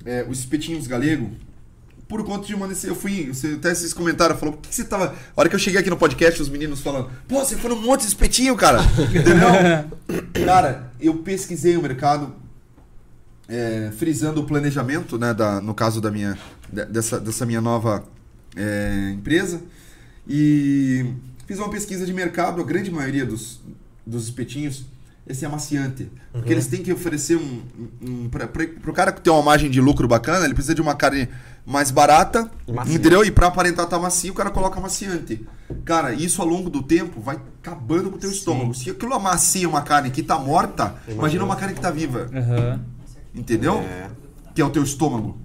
é, 0.05 0.25
os 0.27 0.39
espetinhos 0.39 0.87
galego 0.87 1.29
por 2.07 2.23
conta 2.23 2.45
de 2.47 2.55
uma. 2.55 2.67
Eu 2.83 2.95
fui. 2.95 3.31
Até 3.57 3.73
vocês 3.75 3.93
comentaram, 3.93 4.37
falou, 4.37 4.55
por 4.55 4.67
que 4.69 4.73
você 4.75 4.83
tava. 4.83 5.07
A 5.35 5.39
hora 5.39 5.49
que 5.49 5.55
eu 5.55 5.59
cheguei 5.59 5.79
aqui 5.79 5.89
no 5.89 5.97
podcast, 5.97 6.41
os 6.41 6.49
meninos 6.49 6.79
falando, 6.81 7.09
pô, 7.27 7.43
você 7.43 7.55
foi 7.55 7.69
num 7.69 7.81
monte 7.81 8.01
de 8.01 8.07
espetinho, 8.07 8.55
cara. 8.55 8.79
Entendeu? 9.13 10.45
cara, 10.45 10.91
eu 10.99 11.15
pesquisei 11.17 11.75
o 11.77 11.81
mercado, 11.81 12.33
é, 13.47 13.91
frisando 13.97 14.41
o 14.41 14.45
planejamento, 14.45 15.17
né? 15.17 15.33
Da, 15.33 15.59
no 15.61 15.73
caso 15.73 15.99
da 16.01 16.09
minha. 16.11 16.37
de- 16.71 16.85
Dessa, 16.85 17.19
dessa 17.19 17.45
minha 17.45 17.61
nova 17.61 18.03
é, 18.55 19.11
empresa. 19.13 19.61
E 20.27 21.05
fiz 21.45 21.57
uma 21.59 21.69
pesquisa 21.69 22.05
de 22.05 22.13
mercado, 22.13 22.61
a 22.61 22.63
grande 22.65 22.91
maioria 22.91 23.25
dos, 23.25 23.59
dos 24.05 24.25
espetinhos. 24.25 24.85
Esse 25.27 25.43
é 25.43 25.47
amaciante. 25.47 26.09
Porque 26.31 26.53
eles 26.53 26.67
têm 26.67 26.81
que 26.81 26.91
oferecer 26.91 27.35
um. 27.35 27.61
um 28.01 28.29
para 28.29 28.45
o 28.89 28.93
cara 28.93 29.11
ter 29.11 29.29
uma 29.29 29.41
margem 29.41 29.69
de 29.69 29.81
lucro 29.81 30.07
bacana, 30.07 30.45
ele 30.45 30.53
precisa 30.53 30.73
de 30.73 30.81
uma 30.81 30.95
carne 30.95 31.27
mais 31.65 31.91
barata, 31.91 32.49
Macia. 32.65 32.95
entendeu? 32.95 33.25
E 33.25 33.31
pra 33.31 33.47
aparentar 33.47 33.83
estar 33.83 33.99
macio, 33.99 34.31
o 34.31 34.35
cara 34.35 34.49
coloca 34.49 34.79
amaciante. 34.79 35.45
Cara, 35.83 36.13
isso 36.13 36.41
ao 36.41 36.47
longo 36.47 36.69
do 36.69 36.81
tempo 36.81 37.19
vai 37.19 37.37
acabando 37.61 38.09
com 38.09 38.15
o 38.15 38.19
teu 38.19 38.31
estômago. 38.31 38.73
Se 38.73 38.89
aquilo 38.89 39.13
amacia 39.13 39.67
uma 39.67 39.81
carne 39.81 40.09
que 40.09 40.23
tá 40.23 40.39
morta, 40.39 40.95
imagina 41.09 41.43
uma 41.43 41.57
carne 41.57 41.75
que 41.75 41.81
tá 41.81 41.91
viva. 41.91 42.27
Aham. 42.33 42.79
Entendeu? 43.35 43.79
É. 43.79 44.09
Que 44.55 44.61
é 44.61 44.65
o 44.65 44.69
teu 44.69 44.81
estômago. 44.81 45.37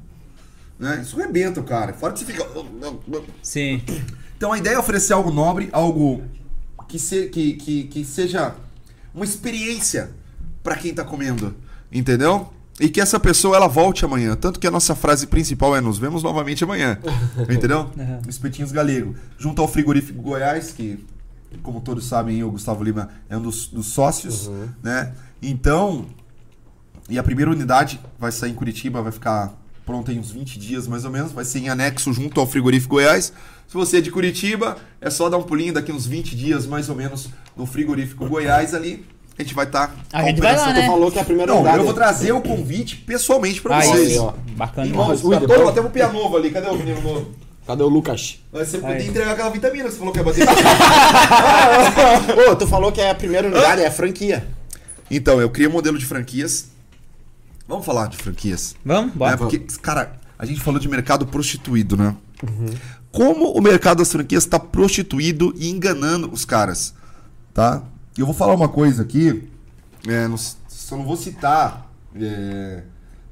Né? 0.78 1.01
Isso 1.03 1.18
arrebenta, 1.20 1.61
o 1.61 1.64
cara. 1.64 1.93
Fora 1.93 2.12
que 2.12 2.20
você 2.20 2.24
fica. 2.24 2.47
Sim. 3.43 3.83
Então 4.37 4.53
a 4.53 4.59
ideia 4.59 4.74
é 4.76 4.78
oferecer 4.78 5.12
algo 5.12 5.30
nobre, 5.30 5.68
algo 5.72 6.22
que, 6.89 6.99
se, 6.99 7.26
que, 7.28 7.55
que, 7.55 7.85
que 7.85 8.05
seja 8.05 8.55
uma 9.15 9.25
experiência 9.25 10.11
pra 10.63 10.77
quem 10.77 10.95
tá 10.95 11.05
comendo. 11.05 11.55
Entendeu? 11.91 12.53
E 12.81 12.89
que 12.89 13.01
essa 13.01 13.21
pessoa 13.21 13.57
ela 13.57 13.69
volte 13.69 14.05
amanhã. 14.05 14.35
Tanto 14.35 14.59
que 14.59 14.67
a 14.67 14.71
nossa 14.71 14.95
frase 14.95 15.27
principal 15.27 15.77
é 15.77 15.81
nos 15.81 15.99
vemos 15.99 16.23
novamente 16.23 16.65
amanhã. 16.65 16.99
Entendeu? 17.49 17.91
Uhum. 17.97 18.21
Espetinhos 18.29 18.73
galego. 18.73 19.15
Junto 19.39 19.61
ao 19.61 19.69
frigorífico 19.69 20.23
Goiás, 20.23 20.73
que, 20.73 21.05
como 21.63 21.81
todos 21.81 22.07
sabem, 22.07 22.43
o 22.43 22.51
Gustavo 22.51 22.83
Lima 22.83 23.11
é 23.29 23.37
um 23.37 23.43
dos, 23.43 23.67
dos 23.67 23.87
sócios. 23.87 24.51
Né? 24.83 25.13
Então, 25.43 26.07
e 27.09 27.19
a 27.19 27.23
primeira 27.23 27.51
unidade 27.51 28.01
vai 28.19 28.33
sair 28.33 28.53
em 28.53 28.55
Curitiba, 28.55 29.03
vai 29.03 29.13
ficar 29.13 29.53
pronta 29.85 30.12
em 30.12 30.18
uns 30.18 30.30
20 30.30 30.59
dias 30.59 30.87
mais 30.87 31.05
ou 31.05 31.11
menos, 31.11 31.33
vai 31.33 31.45
ser 31.45 31.61
em 31.61 31.68
anexo 31.68 32.12
junto 32.12 32.41
ao 32.41 32.47
frigorífico 32.47 32.95
Goiás. 32.97 33.33
Se 33.68 33.74
você 33.74 33.99
é 33.99 34.01
de 34.01 34.11
Curitiba, 34.11 34.76
é 35.01 35.11
só 35.11 35.28
dar 35.28 35.39
um 35.39 35.43
pulinho 35.43 35.72
daqui 35.72 35.91
uns 35.93 36.07
20 36.07 36.37
dias 36.37 36.66
mais 36.66 36.89
ou 36.89 36.95
menos 36.95 37.28
no 37.57 37.66
frigorífico 37.66 38.26
Goiás 38.28 38.74
ali. 38.74 39.05
A 39.39 39.43
gente 39.43 39.55
vai 39.55 39.66
tá 39.66 39.85
estar. 39.85 39.97
A 40.12 40.24
gente 40.24 40.41
vai 40.41 40.55
lá, 40.55 40.72
né? 40.74 40.87
falou 40.87 41.11
que 41.11 41.18
é 41.18 41.22
a 41.22 41.24
primeira 41.24 41.55
Não, 41.55 41.66
eu 41.66 41.85
vou 41.85 41.95
trazer 41.95 42.33
o 42.33 42.41
convite 42.43 42.97
pessoalmente 42.97 43.62
pra 43.62 43.78
Aí, 43.78 43.89
vocês. 43.89 44.18
ó. 44.18 44.35
Bacana. 44.57 44.87
Irmãos, 44.87 45.24
Ui, 45.24 45.37
o 45.37 45.41
depois- 45.41 45.68
até 45.68 45.80
o 45.80 45.89
pia 45.89 46.09
novo 46.09 46.37
ali. 46.37 46.51
Cadê 46.51 46.68
o 46.68 46.76
menino 46.76 47.01
novo? 47.01 47.30
Cadê 47.66 47.83
o 47.83 47.89
Lucas? 47.89 48.41
Você 48.53 48.76
podia 48.78 49.07
entregar 49.07 49.33
aquela 49.33 49.49
vitamina 49.49 49.85
que 49.85 49.93
você 49.93 49.99
falou 49.99 50.12
que 50.12 50.18
ia 50.18 50.24
bater. 50.24 50.45
Ô, 52.51 52.57
tu 52.57 52.66
falou 52.66 52.93
que 52.93 53.01
é 53.01 53.11
a 53.11 53.14
primeira 53.14 53.49
unidade, 53.49 53.80
é 53.83 53.87
a 53.87 53.91
franquia. 53.91 54.47
então, 55.11 55.41
eu 55.41 55.49
criei 55.49 55.68
um 55.68 55.72
modelo 55.72 55.99
de 55.99 56.05
franquias. 56.05 56.70
Vamos 57.67 57.85
falar 57.87 58.09
de 58.09 58.17
franquias. 58.17 58.75
Vamos? 58.85 59.15
Bora. 59.15 59.33
né? 59.33 59.37
Porque, 59.37 59.59
cara, 59.81 60.19
a 60.39 60.45
gente 60.45 60.61
falou 60.61 60.81
de 60.81 60.89
mercado 60.89 61.27
prostituído, 61.27 61.97
né? 61.97 62.15
Como 63.11 63.53
o 63.53 63.61
mercado 63.61 63.99
das 63.99 64.11
franquias 64.11 64.45
está 64.45 64.59
prostituído 64.59 65.55
e 65.57 65.71
enganando 65.71 66.31
os 66.33 66.45
caras, 66.45 66.95
tá? 67.55 67.83
Eu 68.17 68.27
vou 68.27 68.35
falar 68.35 68.55
uma 68.55 68.69
coisa 68.69 69.03
aqui, 69.03 69.49
é, 70.07 70.27
não, 70.27 70.37
só 70.37 70.97
não 70.97 71.05
vou 71.05 71.17
citar. 71.17 71.91
É, 72.21 72.83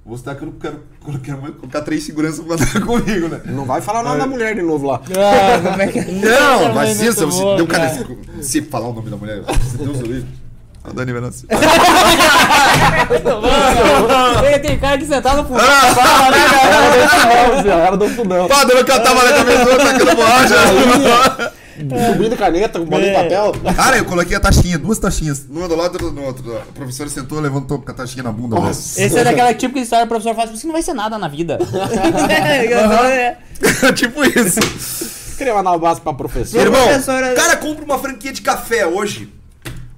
vou 0.04 0.16
citar 0.16 0.36
que 0.36 0.42
eu 0.42 0.46
não 0.46 0.52
quero, 0.52 0.82
colocar 1.00 1.82
três 1.82 2.04
seguranças 2.04 2.44
pra 2.44 2.54
andar 2.54 2.80
comigo, 2.86 3.28
né? 3.28 3.42
Não 3.46 3.64
vai 3.64 3.80
falar 3.80 4.00
o 4.00 4.04
nome 4.04 4.18
da 4.18 4.26
mulher 4.26 4.54
de 4.54 4.62
novo 4.62 4.86
lá. 4.86 5.02
Ah, 5.16 5.60
como 5.70 5.82
é 5.82 5.86
que... 5.88 6.00
Não, 6.00 6.74
mas 6.74 6.98
Muito 6.98 7.10
isso, 7.10 7.26
você 7.26 7.56
deu 7.56 7.66
cara. 7.66 7.90
cara. 7.90 8.42
Se 8.42 8.62
falar 8.62 8.88
o 8.88 8.94
nome 8.94 9.10
da 9.10 9.16
mulher, 9.16 9.42
Deus 9.76 9.98
o 9.98 10.02
livre. 10.02 10.28
A 10.82 10.90
Dani 10.92 11.12
vai 11.12 11.20
nascer. 11.20 11.46
Mano, 13.30 14.46
ele 14.46 14.58
tem 14.60 14.78
cara 14.78 14.96
de 14.96 15.06
sentar 15.06 15.36
no 15.36 15.44
fundo. 15.44 15.60
Era 17.68 17.96
do 17.96 18.08
fundão. 18.08 18.48
Pá, 18.48 18.64
dando 18.64 18.84
que 18.84 18.90
eu 18.92 19.02
tava 19.02 19.22
na 19.24 19.32
cabeça, 19.32 19.76
tacando 19.76 20.16
borracha. 20.16 20.54
Subindo 22.12 22.36
caneta, 22.36 22.78
com 22.78 22.84
bolinho 22.84 23.10
de 23.10 23.16
É. 23.16 23.22
papel. 23.22 23.52
Cara, 23.74 23.96
eu 23.98 24.04
coloquei 24.04 24.36
a 24.36 24.40
taxinha, 24.40 24.78
duas 24.78 24.98
taxinhas, 24.98 25.46
uma 25.48 25.66
do 25.66 25.74
lado 25.76 25.98
e 25.98 26.02
outra 26.04 26.10
do 26.20 26.26
outro. 26.26 26.56
A 26.56 26.72
professora 26.74 27.08
sentou, 27.08 27.40
levantou 27.40 27.78
com 27.78 27.90
a 27.90 27.94
taxinha 27.94 28.22
na 28.22 28.32
bunda. 28.32 28.56
Nossa. 28.56 29.00
Esse 29.02 29.18
é 29.18 29.24
daquela 29.24 29.54
típica 29.54 29.80
história 29.80 30.06
que 30.06 30.12
o 30.12 30.16
professor 30.16 30.34
faz, 30.34 30.50
você 30.50 30.66
não 30.66 30.72
vai 30.74 30.82
ser 30.82 30.92
nada 30.94 31.16
na 31.18 31.28
vida. 31.28 31.58
tipo 33.96 34.24
isso. 34.24 34.60
Queria 35.38 35.54
mandar 35.54 35.70
um 35.72 35.74
abraço 35.74 36.02
pra 36.02 36.12
professora. 36.12 36.62
Irmão, 36.62 36.86
o 36.86 37.34
cara 37.34 37.56
compra 37.56 37.82
uma 37.84 37.98
franquia 37.98 38.32
de 38.32 38.42
café 38.42 38.86
hoje. 38.86 39.32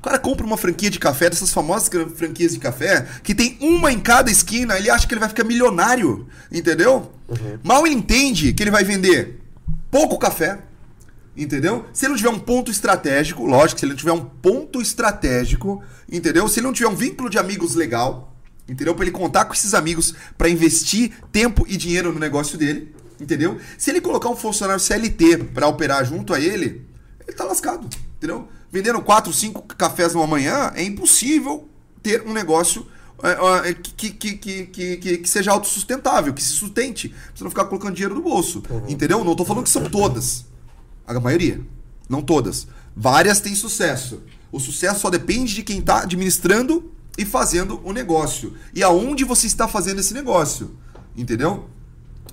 O 0.03 0.05
cara 0.05 0.18
compra 0.18 0.44
uma 0.44 0.57
franquia 0.57 0.90
de 0.90 0.98
café, 0.98 1.30
dessas 1.30 1.53
famosas 1.53 1.88
franquias 2.16 2.55
de 2.55 2.59
café, 2.59 3.07
que 3.22 3.32
tem 3.36 3.57
uma 3.61 3.92
em 3.92 4.00
cada 4.00 4.32
esquina, 4.32 4.76
ele 4.76 4.90
acha 4.90 5.07
que 5.07 5.14
ele 5.14 5.20
vai 5.20 5.28
ficar 5.28 5.44
milionário, 5.44 6.26
entendeu? 6.50 7.12
Mal 7.62 7.86
ele 7.86 7.94
entende 7.94 8.53
que 8.53 8.64
ele 8.64 8.70
vai 8.72 8.82
vender 8.82 9.38
pouco 9.92 10.18
café, 10.18 10.59
entendeu? 11.36 11.86
Se 11.92 12.05
ele 12.05 12.11
não 12.11 12.16
tiver 12.16 12.30
um 12.30 12.38
ponto 12.40 12.68
estratégico, 12.68 13.46
lógico, 13.46 13.78
se 13.78 13.86
ele 13.86 13.92
não 13.92 13.96
tiver 13.96 14.11
um 14.11 14.24
ponto 14.24 14.82
estratégico, 14.82 15.80
entendeu? 16.11 16.48
Se 16.48 16.59
ele 16.59 16.66
não 16.66 16.74
tiver 16.74 16.88
um 16.88 16.96
vínculo 16.96 17.30
de 17.30 17.38
amigos 17.38 17.76
legal, 17.76 18.36
entendeu? 18.68 18.96
Pra 18.96 19.05
ele 19.05 19.12
contar 19.12 19.44
com 19.44 19.55
esses 19.55 19.72
amigos 19.72 20.16
pra 20.36 20.48
investir 20.48 21.12
tempo 21.30 21.64
e 21.68 21.76
dinheiro 21.76 22.12
no 22.12 22.18
negócio 22.18 22.59
dele, 22.59 22.92
entendeu? 23.20 23.57
Se 23.78 23.88
ele 23.90 24.00
colocar 24.00 24.28
um 24.30 24.36
funcionário 24.36 24.82
CLT 24.82 25.44
pra 25.55 25.68
operar 25.68 26.05
junto 26.05 26.34
a 26.34 26.40
ele, 26.40 26.84
ele 27.24 27.36
tá 27.36 27.44
lascado, 27.44 27.88
entendeu? 28.16 28.48
Vendendo 28.72 29.02
4, 29.02 29.30
5 29.30 29.62
cafés 29.76 30.14
numa 30.14 30.26
manhã, 30.26 30.72
é 30.74 30.82
impossível 30.82 31.68
ter 32.02 32.22
um 32.22 32.32
negócio 32.32 32.86
é, 33.22 33.68
é, 33.68 33.74
que, 33.74 34.10
que, 34.10 34.32
que, 34.32 34.66
que, 34.66 35.18
que, 35.18 35.28
seja 35.28 35.52
autossustentável, 35.52 36.32
que 36.32 36.42
se 36.42 36.54
sustente. 36.54 37.14
Você 37.34 37.44
não 37.44 37.50
ficar 37.50 37.66
colocando 37.66 37.94
dinheiro 37.94 38.14
no 38.14 38.22
bolso, 38.22 38.62
entendeu? 38.88 39.22
Não 39.22 39.36
tô 39.36 39.44
falando 39.44 39.64
que 39.64 39.70
são 39.70 39.84
todas. 39.84 40.46
A 41.06 41.20
maioria. 41.20 41.60
Não 42.08 42.22
todas. 42.22 42.66
Várias 42.96 43.40
têm 43.40 43.54
sucesso. 43.54 44.22
O 44.50 44.58
sucesso 44.58 45.00
só 45.00 45.10
depende 45.10 45.54
de 45.54 45.62
quem 45.62 45.78
está 45.78 46.02
administrando 46.02 46.90
e 47.16 47.24
fazendo 47.24 47.80
o 47.84 47.92
negócio. 47.92 48.54
E 48.74 48.82
aonde 48.82 49.22
você 49.22 49.46
está 49.46 49.68
fazendo 49.68 50.00
esse 50.00 50.14
negócio. 50.14 50.76
Entendeu? 51.16 51.68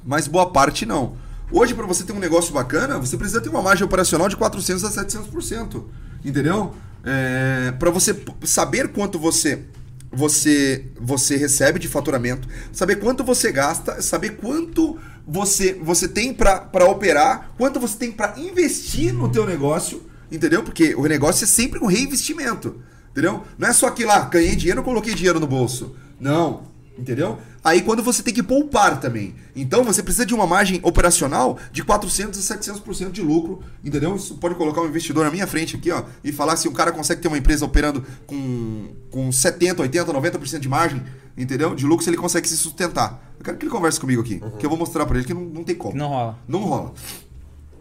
Mas 0.06 0.28
boa 0.28 0.52
parte 0.52 0.86
não. 0.86 1.18
Hoje, 1.52 1.74
para 1.74 1.86
você 1.86 2.04
ter 2.04 2.14
um 2.14 2.20
negócio 2.20 2.54
bacana, 2.54 2.98
você 2.98 3.18
precisa 3.18 3.42
ter 3.42 3.50
uma 3.50 3.62
margem 3.62 3.86
operacional 3.86 4.30
de 4.30 4.38
400% 4.38 4.86
a 4.86 5.04
700%. 5.06 5.84
Entendeu? 6.24 6.74
É, 7.04 7.72
para 7.80 7.90
você 7.90 8.16
saber 8.44 8.90
quanto 8.90 9.18
você 9.18 9.64
você 10.12 10.88
você 11.00 11.38
recebe 11.38 11.80
de 11.80 11.88
faturamento, 11.88 12.48
saber 12.74 12.98
quanto 12.98 13.24
você 13.24 13.52
gasta, 13.52 14.02
saber 14.02 14.38
quanto 14.38 14.98
você 15.26 15.74
você 15.82 16.08
tem 16.08 16.34
para 16.34 16.86
operar, 16.86 17.52
quanto 17.58 17.80
você 17.80 17.98
tem 17.98 18.12
para 18.12 18.38
investir 18.38 19.14
no 19.14 19.30
teu 19.30 19.46
negócio, 19.46 20.04
entendeu? 20.32 20.64
Porque 20.64 20.96
o 20.96 21.06
negócio 21.06 21.44
é 21.44 21.48
sempre 21.48 21.80
um 21.80 21.86
reinvestimento, 21.86 22.82
entendeu? 23.12 23.44
Não 23.58 23.68
é 23.68 23.74
só 23.74 23.90
que 23.92 24.04
lá, 24.04 24.22
ganhei 24.22 24.56
dinheiro, 24.56 24.84
coloquei 24.84 25.14
dinheiro 25.14 25.40
no 25.40 25.48
bolso. 25.48 25.96
Não, 26.20 26.64
entendeu? 27.00 27.38
Aí 27.64 27.82
quando 27.82 28.04
você 28.04 28.22
tem 28.22 28.34
que 28.34 28.44
poupar 28.44 29.00
também. 29.00 29.34
Então 29.56 29.84
você 29.84 30.04
precisa 30.04 30.26
de 30.26 30.34
uma 30.34 30.46
margem 30.46 30.80
operacional 30.84 31.58
de 31.72 31.84
400 31.84 32.52
a 32.52 32.58
700% 32.58 33.12
de 33.12 33.22
lucro, 33.22 33.62
entendeu? 33.84 34.16
Isso 34.16 34.36
pode 34.36 34.56
colocar 34.56 34.82
um 34.82 34.88
investidor 34.88 35.24
na 35.24 35.32
minha 35.32 35.48
frente 35.48 35.78
aqui, 35.78 35.92
ó, 35.92 36.04
e 36.24 36.32
falar 36.32 36.58
se 36.58 36.68
o 36.68 36.72
cara 36.72 36.92
consegue 36.92 37.22
ter 37.22 37.28
uma 37.28 37.38
empresa 37.38 37.66
operando 37.66 38.04
com, 38.28 38.90
com 39.10 39.32
70, 39.32 39.82
80, 39.82 40.14
90% 40.14 40.60
de 40.60 40.70
margem, 40.70 41.02
entendeu? 41.38 41.74
De 41.74 41.86
lucro 41.86 42.04
se 42.04 42.10
ele 42.10 42.18
consegue 42.18 42.48
se 42.48 42.58
sustentar. 42.58 43.34
Eu 43.40 43.46
quero 43.46 43.58
que 43.58 43.64
ele 43.66 43.72
converse 43.72 44.00
comigo 44.00 44.22
aqui, 44.22 44.42
que 44.60 44.66
eu 44.66 44.70
vou 44.70 44.78
mostrar 44.78 45.06
pra 45.06 45.18
ele 45.18 45.26
que 45.26 45.34
não, 45.34 45.42
não 45.42 45.64
tem 45.64 45.76
como. 45.76 45.96
Não 45.96 46.10
rola. 46.10 46.40
Não 46.48 46.60
rola. 46.60 46.94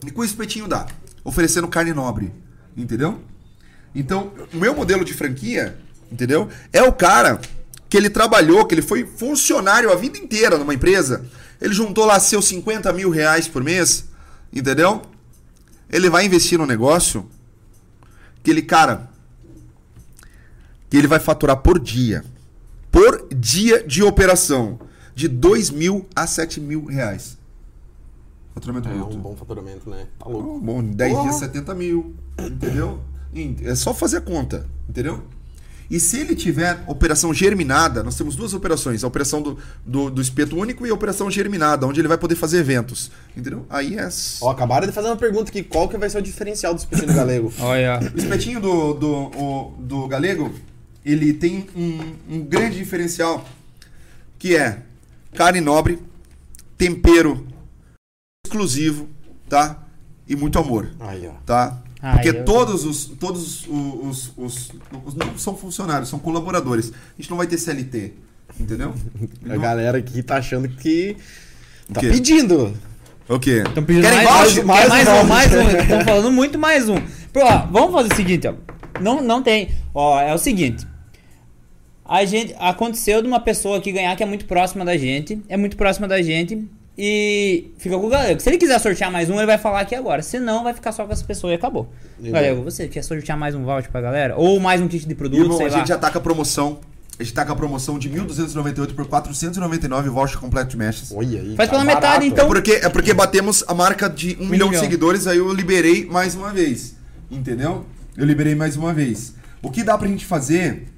E 0.07 0.11
com 0.11 0.21
o 0.21 0.25
espetinho 0.25 0.69
dá. 0.69 0.87
Oferecendo 1.25 1.67
carne 1.67 1.93
nobre. 1.93 2.33
Entendeu? 2.77 3.19
Então, 3.93 4.31
o 4.55 4.57
meu 4.57 4.75
modelo 4.77 5.05
de 5.05 5.13
franquia, 5.13 5.77
entendeu? 6.13 6.49
É 6.73 6.81
o 6.83 6.93
cara 6.93 7.41
que 7.89 7.97
ele 7.97 8.11
trabalhou, 8.11 8.65
que 8.67 8.75
ele 8.75 8.83
foi 8.83 9.05
funcionário 9.07 9.91
a 9.93 9.97
vida 9.97 10.19
inteira 10.19 10.59
numa 10.59 10.75
empresa. 10.75 11.25
Ele 11.61 11.73
juntou 11.75 12.05
lá 12.05 12.21
seus 12.21 12.47
50 12.47 12.93
mil 12.93 13.11
reais 13.11 13.49
por 13.49 13.65
mês, 13.65 14.05
entendeu? 14.53 15.03
Ele 15.91 16.09
vai 16.11 16.25
investir 16.27 16.59
no 16.59 16.67
negócio 16.67 17.29
que 18.43 18.51
ele, 18.51 18.63
cara, 18.63 19.11
que 20.91 20.97
ele 20.97 21.07
vai 21.07 21.19
faturar 21.19 21.57
por 21.59 21.79
dia. 21.79 22.25
Por 22.91 23.27
dia 23.35 23.83
de 23.87 24.03
operação. 24.03 24.79
De 25.15 25.27
2 25.27 25.71
mil 25.71 26.07
a 26.15 26.27
7 26.29 26.61
mil 26.61 26.85
reais. 26.85 27.37
Faturamento 28.55 28.89
É 28.89 28.93
bruto. 28.93 29.17
um 29.17 29.21
bom 29.21 29.35
faturamento, 29.37 29.91
né? 29.91 30.07
Tá 30.19 30.27
louco. 30.29 30.57
Oh, 30.57 30.61
bom, 30.61 30.81
em 30.81 30.93
10 30.93 31.13
Porra. 31.13 31.23
dias 31.25 31.37
70 31.37 31.75
mil, 31.75 32.15
entendeu? 32.39 33.01
É 33.65 33.75
só 33.75 33.93
fazer 33.93 34.19
a 34.19 34.21
conta, 34.21 34.67
entendeu? 34.89 35.23
E 35.91 35.99
se 35.99 36.19
ele 36.21 36.37
tiver 36.37 36.83
operação 36.87 37.33
germinada, 37.33 38.03
nós 38.03 38.15
temos 38.15 38.37
duas 38.37 38.53
operações: 38.53 39.03
a 39.03 39.07
operação 39.07 39.41
do, 39.41 39.59
do, 39.87 40.11
do 40.11 40.21
espeto 40.21 40.55
único 40.57 40.87
e 40.87 40.91
a 40.91 40.95
operação 40.95 41.31
germinada, 41.31 41.87
onde 41.87 41.99
ele 42.01 42.09
vai 42.09 42.19
poder 42.19 42.35
fazer 42.35 42.59
eventos. 42.59 43.11
Entendeu? 43.35 43.65
Aí 43.71 43.97
é. 43.99 44.07
Ó, 44.43 44.51
acabaram 44.51 44.87
de 44.87 44.93
fazer 44.93 45.09
uma 45.09 45.17
pergunta 45.17 45.51
aqui. 45.51 45.63
Qual 45.63 45.89
que 45.89 45.97
vai 45.97 46.11
ser 46.11 46.19
o 46.19 46.23
diferencial 46.23 46.75
do 46.75 46.79
espetinho 46.79 47.15
galego? 47.15 47.51
Olha. 47.59 48.01
O 48.15 48.19
espetinho 48.19 48.61
do, 48.61 48.93
do, 48.93 49.11
o- 49.15 49.75
do 49.79 50.07
galego, 50.09 50.55
ele 51.05 51.33
tem 51.33 51.67
um, 51.75 52.15
um 52.37 52.41
grande 52.43 52.77
diferencial, 52.77 53.49
que 54.39 54.55
é 54.55 54.83
carne 55.35 55.61
nobre, 55.63 55.99
tempero 56.77 57.47
exclusivo, 58.45 59.09
tá? 59.49 59.85
E 60.29 60.37
muito 60.37 60.59
amor, 60.59 60.91
Aí, 61.01 61.27
ó. 61.27 61.33
tá? 61.47 61.81
Ah, 62.03 62.13
Porque 62.13 62.29
eu- 62.29 62.45
todos 62.45 62.85
os 62.85 63.07
todos 63.07 63.67
os, 63.67 63.69
os, 63.69 64.33
os- 64.37 64.71
os- 65.07 65.15
não 65.15 65.37
são 65.39 65.57
funcionários, 65.57 66.09
são 66.09 66.19
colaboradores. 66.19 66.91
A 66.93 67.21
gente 67.21 67.31
não 67.31 67.37
vai 67.37 67.47
ter 67.47 67.59
CLT, 67.59 68.13
entendeu? 68.61 68.95
A 69.49 69.57
galera 69.57 69.99
aqui 69.99 70.23
tá 70.23 70.37
achando 70.37 70.69
que 70.69 71.17
tá 71.93 72.01
quê? 72.01 72.09
pedindo. 72.11 72.73
O 73.29 73.39
quê? 73.39 73.63
Estão 73.67 73.83
pedindo 73.83 74.03
Querem 74.05 74.25
mais, 74.25 74.55
mais, 74.65 74.65
mais, 74.65 74.89
Mais 74.89 75.09
um, 75.09 75.27
mais 75.27 75.53
um. 75.55 75.71
Estão 75.83 76.01
falando 76.05 76.31
muito 76.33 76.59
mais 76.59 76.89
um. 76.89 76.97
Pô, 77.33 77.41
ó, 77.43 77.67
vamos 77.67 77.93
fazer 77.93 78.13
o 78.13 78.17
seguinte, 78.17 78.47
ó. 78.47 78.55
Não, 79.01 79.21
não 79.23 79.43
tem. 79.43 79.71
Ó, 79.93 80.21
é 80.21 80.33
o 80.35 80.39
seguinte. 80.39 80.87
A 82.05 82.25
gente. 82.25 82.55
Aconteceu 82.59 83.21
de 83.21 83.29
uma 83.29 83.41
pessoa 83.41 83.77
aqui 83.79 83.93
ganhar 83.93 84.15
que 84.17 84.23
é 84.23 84.27
muito 84.27 84.45
próxima 84.47 84.85
da 84.85 84.97
gente. 84.97 85.43
É 85.49 85.57
muito 85.57 85.77
próxima 85.77 86.07
da 86.09 86.23
gente. 86.23 86.67
E 87.01 87.71
fica 87.79 87.97
com 87.97 88.07
o 88.07 88.09
Galego. 88.09 88.41
Se 88.41 88.51
ele 88.51 88.59
quiser 88.59 88.77
sortear 88.81 89.13
mais 89.13 89.31
um, 89.31 89.37
ele 89.37 89.47
vai 89.47 89.57
falar 89.57 89.81
aqui 89.81 89.95
agora. 89.95 90.21
Se 90.21 90.41
não, 90.41 90.65
vai 90.65 90.75
ficar 90.75 90.91
só 90.91 91.07
com 91.07 91.13
essa 91.13 91.25
pessoa 91.25 91.53
e 91.53 91.55
acabou. 91.55 91.89
Legal. 92.19 92.43
Galego, 92.43 92.63
você 92.65 92.89
quer 92.89 93.03
sortear 93.03 93.39
mais 93.39 93.55
um 93.55 93.65
voucher 93.65 93.89
pra 93.89 94.01
galera? 94.01 94.35
Ou 94.37 94.59
mais 94.59 94.81
um 94.81 94.89
kit 94.89 95.07
de 95.07 95.15
produto, 95.15 95.43
Irmão, 95.43 95.57
sei 95.57 95.67
a 95.69 95.71
lá. 95.71 95.79
gente 95.79 95.87
já 95.87 95.97
tá 95.97 96.11
com 96.11 96.19
a 96.19 96.21
promoção. 96.21 96.81
A 97.17 97.23
gente 97.23 97.35
tá 97.35 97.45
com 97.45 97.53
a 97.53 97.57
promoção 97.57 98.01
de 98.01 98.11
1.298 98.11 98.95
por 98.95 99.07
499 99.07 100.09
voucher 100.09 100.39
completo 100.41 100.71
de 100.71 100.77
mechas. 100.77 101.13
Olha 101.13 101.41
aí. 101.41 101.55
Faz 101.57 101.69
tá 101.69 101.77
pela 101.77 101.85
barato. 101.85 102.07
metade, 102.07 102.27
então. 102.27 102.49
Porque, 102.49 102.73
é 102.73 102.89
porque 102.89 103.15
batemos 103.15 103.63
a 103.69 103.75
marca 103.75 104.09
de 104.09 104.37
um, 104.41 104.47
milhão, 104.47 104.67
de 104.67 104.75
milhão. 104.75 104.83
seguidores, 104.83 105.29
aí 105.29 105.39
eu 105.39 105.53
liberei 105.53 106.05
mais 106.05 106.35
uma 106.35 106.53
vez. 106.53 106.97
Entendeu? 107.31 107.87
Eu 108.17 108.25
liberei 108.27 108.57
mais 108.57 108.77
uma 108.77 108.93
vez. 108.93 109.35
O 109.63 109.71
que 109.71 109.85
dá 109.85 109.97
pra 109.97 110.09
gente 110.09 110.27
fazer, 110.27 110.89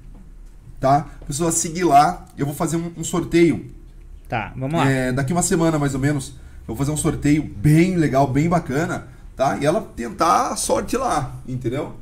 tá? 0.79 1.07
Pessoa 1.27 1.53
seguir 1.53 1.85
lá, 1.85 2.27
eu 2.39 2.47
vou 2.47 2.55
fazer 2.55 2.77
um, 2.77 2.91
um 2.97 3.05
sorteio. 3.05 3.71
Tá, 4.31 4.53
vamos 4.57 4.81
lá. 4.81 4.89
é, 4.91 5.13
daqui 5.13 5.33
uma 5.33 5.43
semana, 5.43 5.79
mais 5.79 5.93
ou 5.93 6.01
menos. 6.01 6.29
Eu 6.67 6.75
vou 6.75 6.77
fazer 6.77 6.93
um 6.93 6.97
sorteio 6.97 7.43
bem 7.43 7.97
legal, 7.97 8.27
bem 8.29 8.49
bacana, 8.49 9.09
tá? 9.37 9.59
E 9.61 9.67
ela 9.67 9.87
tentar 9.97 10.53
a 10.53 10.57
sorte 10.57 10.97
lá, 10.97 11.35
entendeu? 11.47 11.95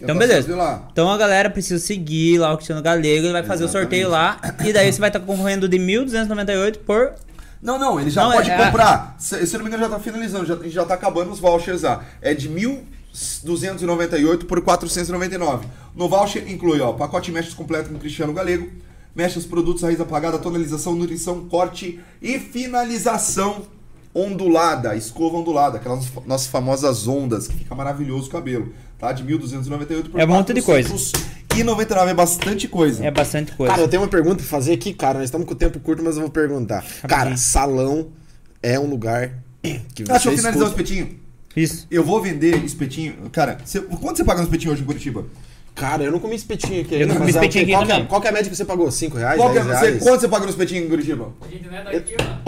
Então, 0.00 0.18
beleza. 0.18 0.52
Então 0.92 1.08
a 1.08 1.16
galera 1.16 1.48
precisa 1.48 1.82
seguir 1.82 2.36
lá 2.38 2.52
o 2.52 2.56
Cristiano 2.56 2.82
Galego, 2.82 3.26
ele 3.26 3.32
vai 3.32 3.44
fazer 3.44 3.64
o 3.64 3.68
sorteio 3.68 4.08
lá. 4.10 4.38
E 4.64 4.72
daí 4.72 4.92
você 4.92 4.98
vai 5.00 5.08
estar 5.08 5.20
concorrendo 5.20 5.68
de 5.68 5.78
1.298 5.78 6.78
por. 6.84 7.12
Não, 7.62 7.78
não, 7.78 7.98
ele 7.98 8.10
já 8.10 8.24
Não, 8.24 8.32
pode 8.32 8.50
é- 8.50 8.56
comprar. 8.66 9.14
Se, 9.18 9.46
se 9.46 9.56
não 9.56 9.62
me 9.64 9.68
engano, 9.70 9.84
já 9.84 9.88
tá 9.88 9.98
finalizando, 10.00 10.44
já, 10.44 10.58
já 10.64 10.84
tá 10.84 10.94
acabando 10.94 11.30
os 11.30 11.38
vouchers 11.38 11.82
lá. 11.82 12.04
É 12.20 12.34
de 12.34 12.50
1.298 12.50 14.44
por 14.46 14.60
499. 14.60 15.66
No 15.94 16.08
voucher 16.08 16.50
inclui, 16.50 16.80
ó, 16.80 16.92
pacote 16.92 17.30
mechas 17.30 17.54
completo 17.54 17.88
com 17.90 17.98
Cristiano 17.98 18.32
Galego, 18.32 18.68
mechas, 19.14 19.44
produtos, 19.46 19.82
raiz 19.82 20.00
apagada, 20.00 20.38
tonalização, 20.38 20.94
nutrição, 20.94 21.44
corte 21.48 22.00
e 22.20 22.38
finalização 22.38 23.62
ondulada, 24.14 24.94
escova 24.96 25.36
ondulada, 25.38 25.78
aquelas 25.78 26.06
nossas 26.26 26.46
famosas 26.46 27.06
ondas, 27.08 27.48
que 27.48 27.54
fica 27.56 27.74
maravilhoso 27.74 28.28
o 28.28 28.30
cabelo, 28.30 28.72
tá? 28.98 29.12
De 29.12 29.24
1.298 29.24 30.10
por 30.10 30.20
É 30.20 30.24
um 30.24 30.28
monte 30.28 30.52
de 30.52 30.62
coisa. 30.62 30.88
499, 30.88 32.10
é 32.10 32.14
bastante 32.14 32.68
coisa. 32.68 33.04
É 33.04 33.10
bastante 33.10 33.52
coisa. 33.52 33.72
Cara, 33.72 33.82
eu 33.84 33.88
tenho 33.88 34.02
uma 34.02 34.08
pergunta 34.08 34.36
pra 34.36 34.44
fazer 34.46 34.72
aqui, 34.72 34.92
cara. 34.92 35.18
Nós 35.18 35.26
estamos 35.28 35.46
com 35.46 35.52
o 35.52 35.56
tempo 35.56 35.78
curto, 35.80 36.02
mas 36.02 36.16
eu 36.16 36.22
vou 36.22 36.30
perguntar. 36.30 36.84
Cara, 37.08 37.36
salão 37.36 38.08
é 38.62 38.78
um 38.78 38.86
lugar 38.88 39.38
que 39.62 40.04
você 40.04 40.10
Ah, 40.10 40.14
deixa 40.14 40.30
eu 40.30 40.36
finalizar 40.36 40.62
o 40.64 40.66
escuta- 40.70 40.82
espetinho. 40.82 41.18
Isso. 41.56 41.86
Eu 41.90 42.02
vou 42.02 42.20
vender 42.20 42.64
espetinho. 42.64 43.14
Cara, 43.30 43.58
você- 43.64 43.80
quanto 43.80 44.16
você 44.16 44.24
paga 44.24 44.40
no 44.40 44.46
espetinho 44.46 44.72
hoje 44.72 44.82
em 44.82 44.84
Curitiba? 44.84 45.24
Cara, 45.74 46.04
eu 46.04 46.12
não 46.12 46.20
comi 46.20 46.36
espetinho 46.36 46.82
aqui 46.82 46.94
Eu 46.94 47.08
não 47.08 47.16
comi 47.16 47.26
é 47.30 47.32
o 47.32 47.36
espetinho 47.36 47.64
aqui 47.64 47.72
qual, 47.72 47.84
que 47.84 47.90
é, 47.90 47.94
também. 47.94 48.08
qual 48.08 48.20
que 48.20 48.26
é 48.28 48.30
a 48.30 48.32
média 48.32 48.48
que 48.48 48.56
você 48.56 48.64
pagou? 48.64 48.90
5 48.90 49.16
reais? 49.16 49.36
Qual 49.36 49.50
que 49.50 49.58
é, 49.58 49.64
10 49.64 49.76
você, 49.76 49.86
reais? 49.86 50.02
quanto 50.04 50.20
você 50.20 50.28
paga 50.28 50.44
no 50.44 50.50
espetinho 50.50 50.84
em 50.84 50.88
Curitiba? 50.88 51.32
A 51.40 51.48
gente 51.48 51.68
não 51.68 51.76
é 51.76 51.82
daqui, 51.82 52.16
mano. 52.22 52.40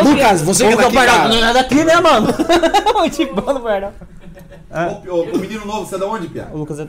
Lucas, 0.10 0.42
você 0.42 0.66
que 0.66 0.72
é 0.72 0.76
daqui, 0.76 0.94
cara. 0.94 1.28
Não 1.28 1.44
é 1.44 1.52
daqui, 1.52 1.84
né, 1.84 2.00
mano? 2.00 2.28
tipo, 3.12 3.42
perdão. 3.42 3.92
Ô, 5.06 5.10
ô, 5.10 5.34
ô, 5.34 5.38
menino 5.38 5.66
novo, 5.66 5.86
você 5.86 5.96
é 5.96 5.98
da 5.98 6.06
onde, 6.06 6.28
Pia? 6.28 6.48
O 6.52 6.58
Lucas 6.58 6.80
é... 6.80 6.88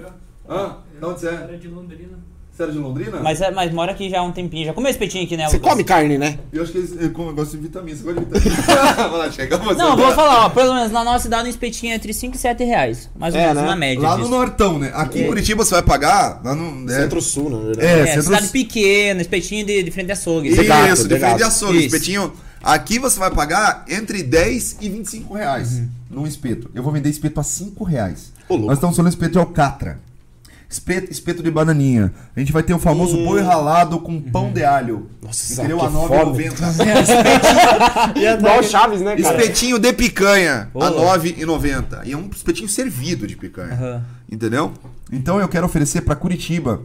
Hã? 0.49 0.77
De 0.97 1.05
onde 1.05 1.19
você 1.19 1.27
é? 1.27 1.33
Era 1.33 1.57
de 1.57 1.67
Londrina. 1.67 2.19
Você 2.55 2.61
era 2.61 2.71
de 2.71 2.77
Londrina? 2.77 3.19
Mas, 3.19 3.41
é- 3.41 3.49
mas 3.49 3.73
mora 3.73 3.93
aqui 3.93 4.11
já 4.11 4.19
há 4.19 4.23
um 4.23 4.31
tempinho. 4.31 4.67
Já 4.67 4.73
comeu 4.73 4.87
esse 4.89 4.99
peitinho 4.99 5.23
aqui, 5.23 5.35
né, 5.35 5.47
Você 5.49 5.55
Lucas? 5.57 5.71
come 5.71 5.83
carne, 5.83 6.19
né? 6.19 6.37
Eu 6.51 6.61
acho 6.61 6.71
que 6.71 6.77
eles 6.77 6.93
eu 7.01 7.09
como- 7.11 7.29
eu 7.31 7.33
gosto 7.33 7.51
de 7.57 7.63
vitamina. 7.63 7.97
Você 7.97 8.03
gosta 8.03 8.21
de 8.21 8.25
vitamina? 8.27 8.93
Vai 9.09 9.17
lá, 9.19 9.31
chega 9.31 9.57
você. 9.57 9.73
Não, 9.73 9.97
vou 9.97 10.11
falar, 10.13 10.45
ó. 10.45 10.49
Pelo 10.49 10.75
menos 10.75 10.91
na 10.91 11.03
nossa 11.03 11.23
cidade 11.23 11.47
um 11.47 11.49
espetinho 11.49 11.93
é 11.93 11.95
entre 11.95 12.13
5 12.13 12.35
e 12.35 12.37
7 12.39 12.63
reais. 12.63 13.09
Mais 13.17 13.33
ou 13.33 13.39
É, 13.39 13.47
menos 13.47 13.63
né? 13.63 13.67
na 13.69 13.75
média. 13.75 14.03
Lá 14.03 14.11
no 14.17 14.23
disso. 14.25 14.29
Nortão, 14.29 14.77
né? 14.77 14.91
Aqui 14.93 15.19
em 15.21 15.23
É. 15.23 15.27
Curitiba 15.27 15.65
você 15.65 15.71
vai 15.71 15.81
pagar. 15.83 16.41
Lá 16.43 16.53
no. 16.53 16.87
É, 16.91 17.01
Centro-sul, 17.01 17.49
na 17.49 17.57
verdade. 17.57 17.87
É, 17.87 17.99
É, 18.01 18.05
centro- 18.05 18.23
cidade 18.23 18.47
pequena, 18.49 19.19
espetinho 19.21 19.65
de, 19.65 19.81
de 19.81 19.89
frente 19.89 20.11
a 20.11 20.13
açougue. 20.13 20.49
Isso, 20.49 20.61
De 20.61 20.67
gato, 20.67 20.95
de 21.03 21.07
de 21.09 21.19
frente 21.19 21.37
de 21.37 21.43
açougue. 21.43 21.77
Isso. 21.77 21.85
Espetinho. 21.87 22.33
Aqui 22.61 22.99
você 22.99 23.17
vai 23.19 23.31
pagar 23.31 23.83
entre 23.89 24.21
10 24.21 24.77
e 24.79 24.87
25 24.89 25.33
reais 25.33 25.81
num 26.09 26.25
espeto. 26.27 26.69
Eu 26.75 26.81
vou 26.83 26.93
vender 26.93 27.09
espeto 27.09 27.39
a 27.39 27.43
5 27.43 27.83
reais. 27.83 28.31
Ô, 28.47 28.53
louco. 28.53 28.67
Nós 28.67 28.77
estamos 28.77 28.95
falando 28.95 29.11
espeto 29.11 29.31
de 29.33 29.37
alcatra. 29.39 29.99
Espeto, 30.73 31.11
espeto 31.11 31.43
de 31.43 31.51
bananinha. 31.51 32.11
A 32.35 32.39
gente 32.39 32.51
vai 32.51 32.63
ter 32.63 32.73
o 32.73 32.79
famoso 32.79 33.15
boi 33.23 33.41
ralado 33.41 33.99
com 33.99 34.19
pão 34.19 34.51
de 34.51 34.63
alho. 34.63 35.07
Nossa, 35.21 35.53
Entendeu? 35.53 35.77
que 35.77 35.85
A 35.85 35.89
fome. 35.91 36.49
9,90. 36.49 38.39
Igual 38.39 38.59
o 38.59 38.63
Chaves, 38.63 39.01
né, 39.01 39.15
cara? 39.15 39.37
Espetinho 39.37 39.77
de 39.77 39.93
picanha 39.93 40.69
Ô. 40.73 40.81
a 40.81 40.91
9,90. 40.91 42.01
E 42.05 42.13
é 42.13 42.17
um 42.17 42.27
espetinho 42.33 42.67
servido 42.67 43.27
de 43.27 43.35
picanha. 43.35 43.73
Aham. 43.73 44.03
Entendeu? 44.31 44.73
Então 45.11 45.39
eu 45.39 45.47
quero 45.47 45.67
oferecer 45.67 46.01
pra 46.01 46.15
Curitiba. 46.15 46.81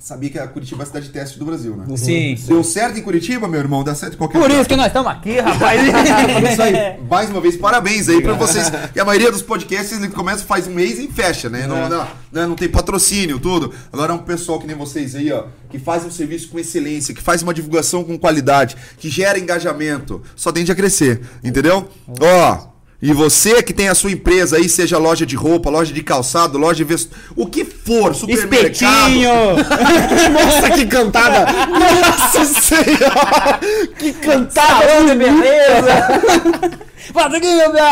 Sabia 0.00 0.30
que 0.30 0.38
a 0.38 0.46
Curitiba 0.46 0.82
é 0.82 0.84
a 0.84 0.86
cidade 0.86 1.06
de 1.06 1.12
teste 1.12 1.38
do 1.38 1.44
Brasil, 1.44 1.76
né? 1.76 1.96
Sim. 1.96 2.36
Deu 2.46 2.62
certo 2.62 2.98
em 2.98 3.02
Curitiba, 3.02 3.48
meu 3.48 3.58
irmão? 3.58 3.82
Dá 3.82 3.94
certo 3.94 4.14
em 4.14 4.16
qualquer 4.16 4.38
Por 4.38 4.44
lugar. 4.44 4.60
isso 4.60 4.68
que 4.68 4.76
nós 4.76 4.86
estamos 4.86 5.10
aqui, 5.10 5.40
rapaz. 5.40 5.80
É 5.88 6.52
isso 6.52 6.62
aí. 6.62 7.00
Mais 7.08 7.28
uma 7.30 7.40
vez, 7.40 7.56
parabéns 7.56 8.08
aí 8.08 8.22
pra 8.22 8.34
vocês. 8.34 8.70
Que 8.92 9.00
a 9.00 9.04
maioria 9.04 9.32
dos 9.32 9.42
podcasts 9.42 9.98
ele 9.98 10.08
começa, 10.08 10.44
faz 10.44 10.66
um 10.66 10.72
mês 10.72 10.98
e 10.98 11.08
fecha, 11.08 11.48
né? 11.48 11.66
Não, 11.66 11.88
não, 11.88 12.04
né? 12.32 12.46
não 12.46 12.54
tem 12.54 12.68
patrocínio, 12.68 13.38
tudo. 13.38 13.72
Agora 13.92 14.12
é 14.12 14.14
um 14.14 14.18
pessoal 14.18 14.58
que 14.58 14.66
nem 14.66 14.76
vocês 14.76 15.14
aí, 15.14 15.32
ó, 15.32 15.46
que 15.68 15.78
faz 15.78 16.04
um 16.04 16.10
serviço 16.10 16.48
com 16.48 16.58
excelência, 16.58 17.14
que 17.14 17.22
faz 17.22 17.42
uma 17.42 17.52
divulgação 17.52 18.04
com 18.04 18.16
qualidade, 18.18 18.76
que 18.98 19.08
gera 19.08 19.38
engajamento. 19.38 20.22
Só 20.36 20.52
tende 20.52 20.70
a 20.70 20.74
crescer, 20.74 21.20
entendeu? 21.42 21.88
Ó. 22.20 22.77
E 23.00 23.12
você 23.12 23.62
que 23.62 23.72
tem 23.72 23.88
a 23.88 23.94
sua 23.94 24.10
empresa 24.10 24.56
aí, 24.56 24.68
seja 24.68 24.98
loja 24.98 25.24
de 25.24 25.36
roupa, 25.36 25.70
loja 25.70 25.94
de 25.94 26.02
calçado, 26.02 26.58
loja 26.58 26.78
de 26.78 26.84
vestuário, 26.84 27.32
o 27.36 27.46
que 27.46 27.64
for, 27.64 28.12
supermercado. 28.12 28.72
Espetinho! 28.72 29.30
Nossa, 30.34 30.70
que 30.70 30.84
cantada! 30.84 31.46
Nossa 31.68 32.44
senhora! 32.44 33.60
Que 33.96 34.12
cantada! 34.14 34.84
Salão 34.84 35.06
de 35.06 35.14
beleza! 35.14 36.88
Faz 37.12 37.34
aqui, 37.34 37.54
meu 37.54 37.72
bem! 37.72 37.82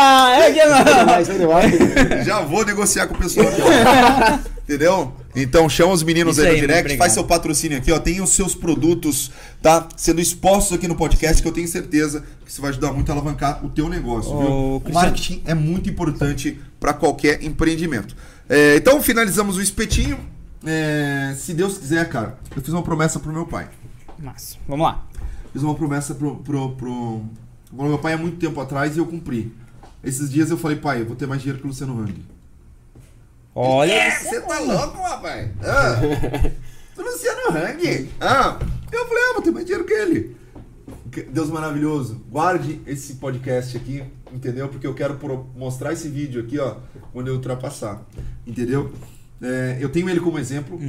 É. 2.19 2.23
Já 2.25 2.41
vou 2.41 2.65
negociar 2.65 3.07
com 3.07 3.15
o 3.15 3.17
pessoal 3.17 3.47
aqui, 3.47 3.61
ó. 3.61 4.37
Entendeu? 4.67 5.13
Então 5.39 5.69
chama 5.69 5.93
os 5.93 6.01
meninos 6.01 6.37
Isso 6.37 6.47
aí 6.47 6.53
no 6.53 6.61
direct, 6.61 6.79
obrigado. 6.79 6.97
faz 6.97 7.13
seu 7.13 7.23
patrocínio 7.23 7.77
aqui, 7.77 7.91
ó. 7.91 7.99
Tem 7.99 8.19
os 8.21 8.31
seus 8.31 8.55
produtos, 8.55 9.31
tá? 9.61 9.87
Sendo 9.95 10.19
expostos 10.19 10.75
aqui 10.75 10.87
no 10.87 10.95
podcast, 10.95 11.41
que 11.41 11.47
eu 11.47 11.51
tenho 11.51 11.67
certeza 11.67 12.23
que 12.43 12.49
isso 12.49 12.59
vai 12.59 12.71
ajudar 12.71 12.91
muito 12.91 13.07
a 13.09 13.13
alavancar 13.13 13.63
o 13.63 13.69
teu 13.69 13.87
negócio, 13.87 14.35
viu? 14.35 14.81
Cristiano. 14.81 14.93
marketing 14.93 15.43
é 15.45 15.53
muito 15.53 15.89
importante 15.89 16.59
para 16.79 16.91
qualquer 16.91 17.43
empreendimento. 17.43 18.15
É, 18.49 18.77
então 18.77 18.99
finalizamos 19.01 19.57
o 19.57 19.61
espetinho. 19.61 20.17
É, 20.65 21.35
se 21.37 21.53
Deus 21.53 21.77
quiser, 21.77 22.09
cara, 22.09 22.39
eu 22.55 22.61
fiz 22.61 22.73
uma 22.73 22.81
promessa 22.81 23.19
pro 23.19 23.31
meu 23.31 23.45
pai. 23.45 23.69
Massa. 24.17 24.57
Vamos 24.67 24.87
lá. 24.87 25.05
Fiz 25.53 25.61
uma 25.61 25.75
promessa 25.75 26.15
pro, 26.15 26.37
pro, 26.37 26.71
pro, 26.71 27.21
pro 27.69 27.85
meu 27.85 27.99
pai 27.99 28.13
há 28.13 28.17
muito 28.17 28.37
tempo 28.37 28.59
atrás 28.59 28.95
e 28.95 28.99
eu 28.99 29.05
cumpri. 29.05 29.53
Esses 30.03 30.31
dias 30.31 30.49
eu 30.49 30.57
falei, 30.57 30.77
pai, 30.77 31.01
eu 31.01 31.05
vou 31.05 31.15
ter 31.15 31.27
mais 31.27 31.41
dinheiro 31.41 31.59
que 31.59 31.65
o 31.65 31.69
Luciano 31.69 32.01
Hang. 32.01 32.36
Olha. 33.59 34.11
Você 34.11 34.39
tá 34.41 34.59
louco, 34.59 35.01
rapaz? 35.01 35.49
Ah, 35.63 35.99
Luciano 36.95 37.57
Hang. 37.57 38.09
Ah, 38.21 38.59
eu 38.91 39.07
falei, 39.07 39.23
ah, 39.23 39.33
vou 39.33 39.41
ter 39.41 39.49
mais 39.49 39.65
dinheiro 39.65 39.83
que 39.83 39.93
ele. 39.93 40.37
Deus 41.31 41.49
maravilhoso. 41.49 42.21
Guarde 42.29 42.79
esse 42.85 43.15
podcast 43.15 43.75
aqui, 43.75 44.03
entendeu? 44.31 44.69
Porque 44.69 44.85
eu 44.85 44.93
quero 44.93 45.17
mostrar 45.55 45.91
esse 45.91 46.07
vídeo 46.07 46.39
aqui, 46.39 46.59
ó, 46.59 46.75
quando 47.11 47.29
eu 47.29 47.33
ultrapassar. 47.33 48.05
Entendeu? 48.45 48.93
É, 49.41 49.77
eu 49.81 49.89
tenho 49.89 50.07
ele 50.07 50.19
como 50.19 50.37
exemplo. 50.37 50.79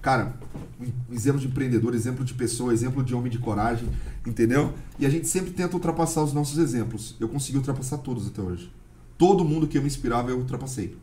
Cara, 0.00 0.32
um 0.80 1.14
exemplo 1.14 1.38
de 1.38 1.48
empreendedor, 1.48 1.94
exemplo 1.94 2.24
de 2.24 2.32
pessoa, 2.32 2.72
exemplo 2.72 3.04
de 3.04 3.14
homem 3.14 3.30
de 3.30 3.38
coragem, 3.38 3.86
entendeu? 4.26 4.72
E 4.98 5.04
a 5.04 5.10
gente 5.10 5.28
sempre 5.28 5.50
tenta 5.50 5.74
ultrapassar 5.74 6.22
os 6.22 6.32
nossos 6.32 6.56
exemplos. 6.56 7.14
Eu 7.20 7.28
consegui 7.28 7.58
ultrapassar 7.58 7.98
todos 7.98 8.26
até 8.26 8.40
hoje. 8.40 8.72
Todo 9.18 9.44
mundo 9.44 9.66
que 9.66 9.76
eu 9.76 9.82
me 9.82 9.88
inspirava, 9.88 10.30
eu 10.30 10.38
ultrapassei. 10.38 10.96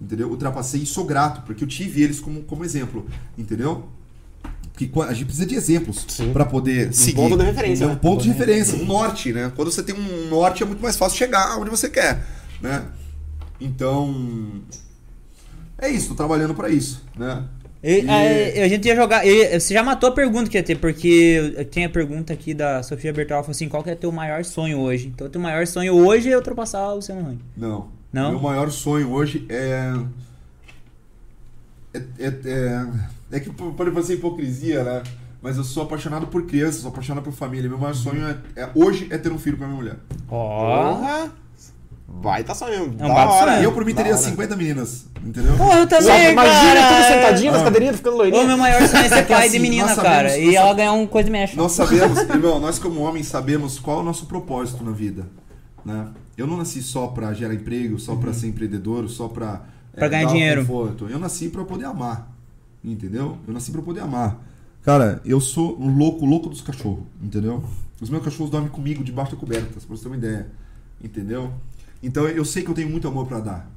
Entendeu? 0.00 0.28
Ultrapassei 0.30 0.82
e 0.82 0.86
sou 0.86 1.04
grato, 1.04 1.42
porque 1.42 1.62
eu 1.64 1.68
tive 1.68 2.02
eles 2.02 2.20
como, 2.20 2.42
como 2.42 2.64
exemplo, 2.64 3.06
entendeu? 3.36 3.84
Porque 4.72 4.90
a 5.00 5.12
gente 5.12 5.24
precisa 5.24 5.44
de 5.46 5.56
exemplos 5.56 6.06
para 6.32 6.44
poder 6.44 6.94
seguir. 6.94 7.16
ponto 7.16 7.36
de 7.36 7.44
referência, 7.44 7.86
Um 7.86 7.90
né? 7.90 7.98
ponto 8.00 8.22
de 8.22 8.28
referência, 8.28 8.78
um 8.78 8.84
norte, 8.86 9.32
né? 9.32 9.52
Quando 9.56 9.72
você 9.72 9.82
tem 9.82 9.94
um 9.94 10.28
norte 10.28 10.62
é 10.62 10.66
muito 10.66 10.80
mais 10.80 10.96
fácil 10.96 11.18
chegar 11.18 11.58
onde 11.58 11.68
você 11.70 11.88
quer, 11.88 12.24
né? 12.62 12.84
Então, 13.60 14.62
é 15.76 15.88
isso, 15.90 16.08
tô 16.10 16.14
trabalhando 16.14 16.54
para 16.54 16.68
isso, 16.68 17.02
né? 17.16 17.44
E, 17.82 18.00
E- 18.02 18.08
é, 18.08 18.62
a 18.64 18.68
gente 18.68 18.86
ia 18.86 18.94
jogar. 18.96 19.22
você 19.24 19.74
já 19.74 19.82
matou 19.82 20.08
a 20.08 20.12
pergunta 20.12 20.50
que 20.50 20.56
ia 20.56 20.62
ter, 20.62 20.76
porque 20.78 21.52
eu- 21.56 21.64
tem 21.64 21.84
a 21.84 21.88
pergunta 21.90 22.32
aqui 22.32 22.52
da 22.54 22.82
Sofia 22.82 23.12
Bertal, 23.12 23.42
falou 23.42 23.52
assim: 23.52 23.68
qual 23.68 23.82
que 23.84 23.90
é 23.90 23.94
teu 23.94 24.10
maior 24.12 24.44
sonho 24.44 24.78
hoje? 24.78 25.08
Então, 25.08 25.28
teu 25.28 25.40
maior 25.40 25.66
sonho 25.66 25.94
hoje 25.94 26.30
é 26.30 26.36
ultrapassar 26.36 26.88
o 26.92 26.96
Luciano 26.96 27.20
Hang. 27.28 27.38
Não. 27.56 27.88
Não? 28.12 28.30
Meu 28.32 28.40
maior 28.40 28.70
sonho 28.70 29.10
hoje 29.12 29.46
é. 29.48 29.92
É, 31.94 31.98
é, 32.18 32.34
é, 32.44 32.86
é 33.36 33.40
que 33.40 33.50
pode 33.50 33.90
parecer 33.90 34.14
hipocrisia, 34.14 34.82
né? 34.84 35.02
Mas 35.40 35.56
eu 35.56 35.64
sou 35.64 35.84
apaixonado 35.84 36.26
por 36.26 36.42
crianças, 36.46 36.80
sou 36.82 36.90
apaixonado 36.90 37.24
por 37.24 37.32
família. 37.32 37.68
Meu 37.68 37.78
maior 37.78 37.94
sonho 37.94 38.26
é, 38.26 38.36
é- 38.60 38.68
hoje 38.74 39.06
é 39.10 39.16
ter 39.18 39.30
um 39.32 39.38
filho 39.38 39.56
com 39.56 39.64
a 39.64 39.66
minha 39.66 39.78
mulher. 39.78 39.96
Porra! 40.26 41.30
Vai 42.20 42.42
tá 42.42 42.54
sonhando. 42.54 42.96
É 43.00 43.04
um 43.04 43.08
da 43.08 43.14
baita 43.14 43.32
hora. 43.32 43.50
sonho. 43.52 43.60
E 43.60 43.64
eu 43.64 43.72
por 43.72 43.84
mim 43.84 43.94
teria 43.94 44.12
hora. 44.14 44.20
50 44.22 44.56
meninas, 44.56 45.04
entendeu? 45.24 45.54
Pô, 45.56 45.72
eu 45.74 45.86
também, 45.86 46.32
imagina 46.32 46.74
cara. 46.80 46.94
tudo 46.96 47.06
sentadinho 47.14 47.52
nas 47.52 47.60
Ah. 47.60 47.64
cadeirinhas, 47.64 47.96
ficando 47.96 48.14
Ô, 48.14 48.18
loirinha. 48.18 48.44
meu 48.46 48.56
maior 48.58 48.88
sonho 48.88 49.04
é 49.04 49.08
ser 49.08 49.14
É 49.18 49.22
pai 49.22 49.42
assim, 49.46 49.52
de 49.52 49.58
menina, 49.58 49.88
sabemos- 49.88 50.08
cara. 50.10 50.38
E 50.38 50.56
ela 50.56 50.74
ganhar 50.74 50.92
um 50.92 51.06
coisa 51.06 51.30
mecha. 51.30 51.54
Nós 51.56 51.72
sabemos, 51.72 52.18
irmão, 52.28 52.58
nós 52.58 52.78
como 52.78 53.00
homens 53.02 53.26
sabemos 53.28 53.78
qual 53.78 53.98
é 53.98 54.00
o 54.00 54.04
nosso 54.04 54.26
propósito 54.26 54.82
na 54.82 54.90
vida, 54.90 55.26
né? 55.84 56.06
Eu 56.38 56.46
não 56.46 56.56
nasci 56.56 56.80
só 56.80 57.08
pra 57.08 57.34
gerar 57.34 57.52
emprego, 57.52 57.98
só 57.98 58.14
pra 58.14 58.32
ser 58.32 58.46
empreendedor, 58.46 59.08
só 59.10 59.26
pra 59.26 59.66
é, 59.92 60.08
ganhar 60.08 60.26
dar 60.26 60.32
dinheiro. 60.32 60.60
conforto. 60.60 61.08
Eu 61.08 61.18
nasci 61.18 61.48
pra 61.48 61.64
poder 61.64 61.86
amar, 61.86 62.32
entendeu? 62.84 63.36
Eu 63.44 63.52
nasci 63.52 63.72
pra 63.72 63.82
poder 63.82 64.00
amar. 64.00 64.40
Cara, 64.84 65.20
eu 65.24 65.40
sou 65.40 65.76
um 65.80 65.98
louco, 65.98 66.24
louco 66.24 66.48
dos 66.48 66.60
cachorros, 66.60 67.02
entendeu? 67.20 67.64
Os 68.00 68.08
meus 68.08 68.22
cachorros 68.22 68.52
dormem 68.52 68.70
comigo 68.70 69.02
debaixo 69.02 69.32
da 69.32 69.36
coberta, 69.36 69.66
pra 69.66 69.80
você 69.80 70.02
ter 70.04 70.08
uma 70.08 70.16
ideia, 70.16 70.46
entendeu? 71.02 71.52
Então 72.00 72.28
eu 72.28 72.44
sei 72.44 72.62
que 72.62 72.70
eu 72.70 72.74
tenho 72.74 72.88
muito 72.88 73.08
amor 73.08 73.26
pra 73.26 73.40
dar, 73.40 73.68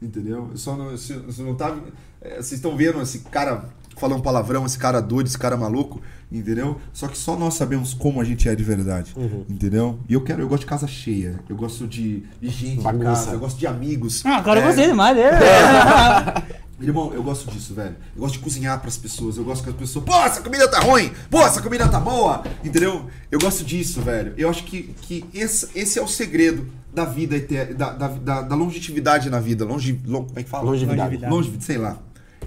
entendeu? 0.00 0.48
Eu 0.50 0.56
só 0.56 0.74
não, 0.74 0.96
se, 0.96 1.12
não 1.42 1.54
tá, 1.54 1.78
vocês 2.22 2.52
estão 2.52 2.74
vendo 2.74 3.02
esse 3.02 3.18
cara 3.18 3.68
falando 3.98 4.22
palavrão, 4.22 4.64
esse 4.64 4.78
cara 4.78 5.00
doido, 5.00 5.26
esse 5.26 5.38
cara 5.38 5.56
maluco, 5.56 6.00
entendeu? 6.30 6.80
Só 6.92 7.08
que 7.08 7.16
só 7.18 7.36
nós 7.36 7.54
sabemos 7.54 7.92
como 7.94 8.20
a 8.20 8.24
gente 8.24 8.48
é 8.48 8.54
de 8.54 8.62
verdade, 8.64 9.14
entendeu? 9.48 9.98
E 10.08 10.14
eu 10.14 10.20
quero, 10.22 10.42
eu 10.42 10.48
gosto 10.48 10.60
de 10.62 10.66
casa 10.66 10.86
cheia, 10.86 11.40
eu 11.48 11.56
gosto 11.56 11.86
de, 11.86 12.22
de 12.40 12.48
gente 12.48 12.80
Bagunça. 12.82 13.04
casa, 13.04 13.30
eu 13.32 13.38
gosto 13.38 13.58
de 13.58 13.66
amigos. 13.66 14.22
Ah, 14.24 14.42
eu 14.46 14.52
É, 14.52 14.62
gostei 14.62 14.86
demais 14.86 15.16
dele. 15.16 15.36
Irmão, 16.80 17.12
eu 17.12 17.24
gosto 17.24 17.50
disso, 17.50 17.74
velho. 17.74 17.96
Eu 18.14 18.20
gosto 18.22 18.34
de 18.34 18.38
cozinhar 18.38 18.80
pras 18.80 18.96
pessoas. 18.96 19.36
Eu 19.36 19.42
gosto 19.42 19.64
que 19.64 19.70
as 19.70 19.74
pessoas. 19.74 20.04
Pô, 20.04 20.14
essa 20.24 20.40
comida 20.40 20.68
tá 20.68 20.78
ruim! 20.78 21.10
Pô, 21.28 21.40
essa 21.44 21.60
comida 21.60 21.88
tá 21.88 21.98
boa! 21.98 22.44
Entendeu? 22.64 23.06
Eu 23.32 23.40
gosto 23.40 23.64
disso, 23.64 24.00
velho. 24.00 24.32
Eu 24.36 24.48
acho 24.48 24.62
que, 24.62 24.94
que 25.02 25.24
esse, 25.34 25.68
esse 25.74 25.98
é 25.98 26.02
o 26.02 26.06
segredo 26.06 26.68
da 26.94 27.04
vida 27.04 27.36
da, 27.74 27.90
da, 27.92 28.08
da, 28.08 28.42
da 28.42 28.54
longevidade 28.54 29.28
na 29.28 29.40
vida. 29.40 29.64
Longe, 29.64 30.00
lon- 30.06 30.24
como 30.26 30.38
é 30.38 30.42
que 30.44 30.48
fala? 30.48 30.64
Longevidade. 30.66 31.00
Longevidade. 31.00 31.32
Longevidade, 31.32 31.64
sei 31.64 31.78
lá. 31.78 31.98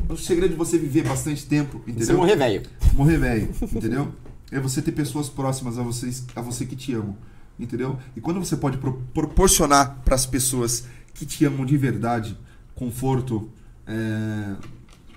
O 0.10 0.18
segredo 0.18 0.52
de 0.52 0.58
você 0.58 0.78
viver 0.78 1.08
bastante 1.08 1.46
tempo, 1.46 1.78
entendeu? 1.88 2.06
Você 2.08 2.14
morrer 2.14 2.36
velho. 2.36 2.62
Morrer 2.94 3.18
velho, 3.18 3.50
entendeu? 3.62 4.12
É 4.52 4.60
você 4.60 4.82
ter 4.82 4.92
pessoas 4.92 5.30
próximas 5.30 5.78
a, 5.78 5.84
vocês, 5.84 6.26
a 6.36 6.42
você 6.42 6.66
que 6.66 6.76
te 6.76 6.94
amam, 6.94 7.16
entendeu? 7.60 7.98
E 8.16 8.20
quando 8.22 8.40
você 8.40 8.58
pode 8.58 8.78
pro- 8.78 9.02
proporcionar 9.14 10.02
para 10.04 10.16
as 10.16 10.26
pessoas 10.26 10.86
que 11.14 11.26
te 11.26 11.46
amam 11.46 11.66
de 11.66 11.78
verdade 11.78 12.38
conforto, 12.76 13.50
é, 13.88 14.56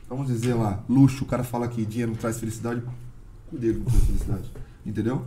vamos 0.08 0.28
dizer 0.28 0.54
lá, 0.54 0.84
luxo, 0.88 1.24
o 1.24 1.26
cara 1.26 1.42
fala 1.42 1.66
que 1.66 1.84
dinheiro 1.84 2.12
não 2.12 2.18
traz 2.18 2.38
felicidade, 2.38 2.80
dele 3.50 3.78
não 3.78 3.84
traz 3.86 4.04
felicidade, 4.04 4.50
entendeu? 4.86 5.26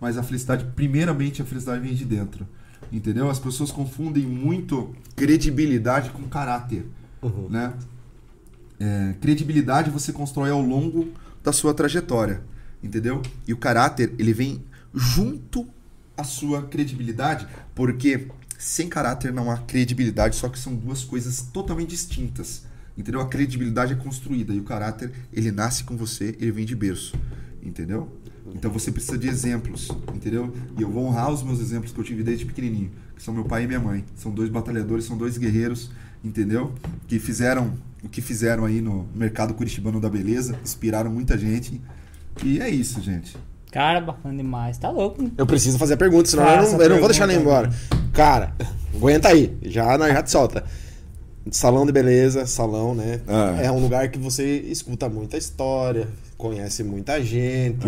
Mas 0.00 0.16
a 0.16 0.22
felicidade, 0.22 0.64
primeiramente, 0.76 1.42
a 1.42 1.44
felicidade 1.44 1.82
vem 1.82 1.94
de 1.94 2.04
dentro, 2.04 2.46
entendeu? 2.92 3.28
As 3.28 3.38
pessoas 3.40 3.72
confundem 3.72 4.24
muito 4.24 4.94
credibilidade 5.16 6.10
com 6.10 6.22
caráter, 6.28 6.86
né? 7.50 7.72
É, 8.80 9.14
credibilidade 9.20 9.90
você 9.90 10.10
constrói 10.10 10.50
ao 10.50 10.62
longo 10.62 11.12
da 11.44 11.52
sua 11.52 11.74
trajetória, 11.74 12.40
entendeu? 12.82 13.20
E 13.46 13.52
o 13.52 13.58
caráter, 13.58 14.14
ele 14.18 14.32
vem 14.32 14.64
junto 14.94 15.68
à 16.16 16.24
sua 16.24 16.62
credibilidade, 16.62 17.46
porque 17.74 18.28
sem 18.58 18.88
caráter 18.88 19.32
não 19.32 19.50
há 19.50 19.58
credibilidade, 19.58 20.36
só 20.36 20.48
que 20.48 20.58
são 20.58 20.74
duas 20.74 21.04
coisas 21.04 21.42
totalmente 21.42 21.90
distintas, 21.90 22.64
entendeu? 22.96 23.20
A 23.20 23.28
credibilidade 23.28 23.92
é 23.92 23.96
construída 23.96 24.52
e 24.54 24.58
o 24.58 24.64
caráter, 24.64 25.12
ele 25.32 25.52
nasce 25.52 25.84
com 25.84 25.96
você, 25.96 26.36
ele 26.40 26.50
vem 26.50 26.64
de 26.64 26.74
berço, 26.74 27.14
entendeu? 27.62 28.10
Então 28.54 28.70
você 28.70 28.90
precisa 28.90 29.18
de 29.18 29.28
exemplos, 29.28 29.88
entendeu? 30.14 30.54
E 30.78 30.82
eu 30.82 30.90
vou 30.90 31.06
honrar 31.06 31.30
os 31.30 31.42
meus 31.42 31.60
exemplos 31.60 31.92
que 31.92 32.00
eu 32.00 32.04
tive 32.04 32.22
desde 32.22 32.44
pequenininho, 32.44 32.90
que 33.14 33.22
são 33.22 33.32
meu 33.32 33.44
pai 33.44 33.64
e 33.64 33.66
minha 33.66 33.78
mãe. 33.78 34.04
São 34.16 34.32
dois 34.32 34.48
batalhadores, 34.48 35.04
são 35.04 35.16
dois 35.16 35.36
guerreiros, 35.36 35.90
entendeu? 36.24 36.74
Que 37.06 37.18
fizeram 37.18 37.74
o 38.02 38.08
que 38.08 38.20
fizeram 38.20 38.64
aí 38.64 38.80
no 38.80 39.06
mercado 39.14 39.54
curitibano 39.54 40.00
da 40.00 40.08
beleza, 40.08 40.58
inspiraram 40.62 41.10
muita 41.10 41.36
gente. 41.36 41.80
E 42.42 42.60
é 42.60 42.68
isso, 42.68 43.00
gente. 43.00 43.36
Cara, 43.70 44.00
bacana 44.00 44.36
demais. 44.36 44.78
Tá 44.78 44.90
louco. 44.90 45.30
Eu 45.36 45.46
preciso 45.46 45.78
fazer 45.78 45.94
a 45.94 45.96
pergunta, 45.96 46.28
senão 46.28 46.44
eu 46.44 46.48
Faça 46.58 46.76
não, 46.76 46.82
eu 46.82 46.90
não 46.90 46.98
vou 46.98 47.08
deixar 47.08 47.24
ele 47.24 47.34
pergunta. 47.34 47.68
embora. 47.68 47.72
Cara, 48.12 48.54
aguenta 48.94 49.28
aí. 49.28 49.56
Já, 49.62 49.96
já 49.96 50.22
te 50.22 50.30
solta. 50.30 50.64
Salão 51.50 51.86
de 51.86 51.92
beleza, 51.92 52.46
salão, 52.46 52.94
né? 52.94 53.20
Ah. 53.26 53.56
É 53.62 53.70
um 53.70 53.80
lugar 53.80 54.08
que 54.10 54.18
você 54.18 54.58
escuta 54.58 55.08
muita 55.08 55.36
história, 55.36 56.08
conhece 56.36 56.82
muita 56.82 57.22
gente. 57.22 57.86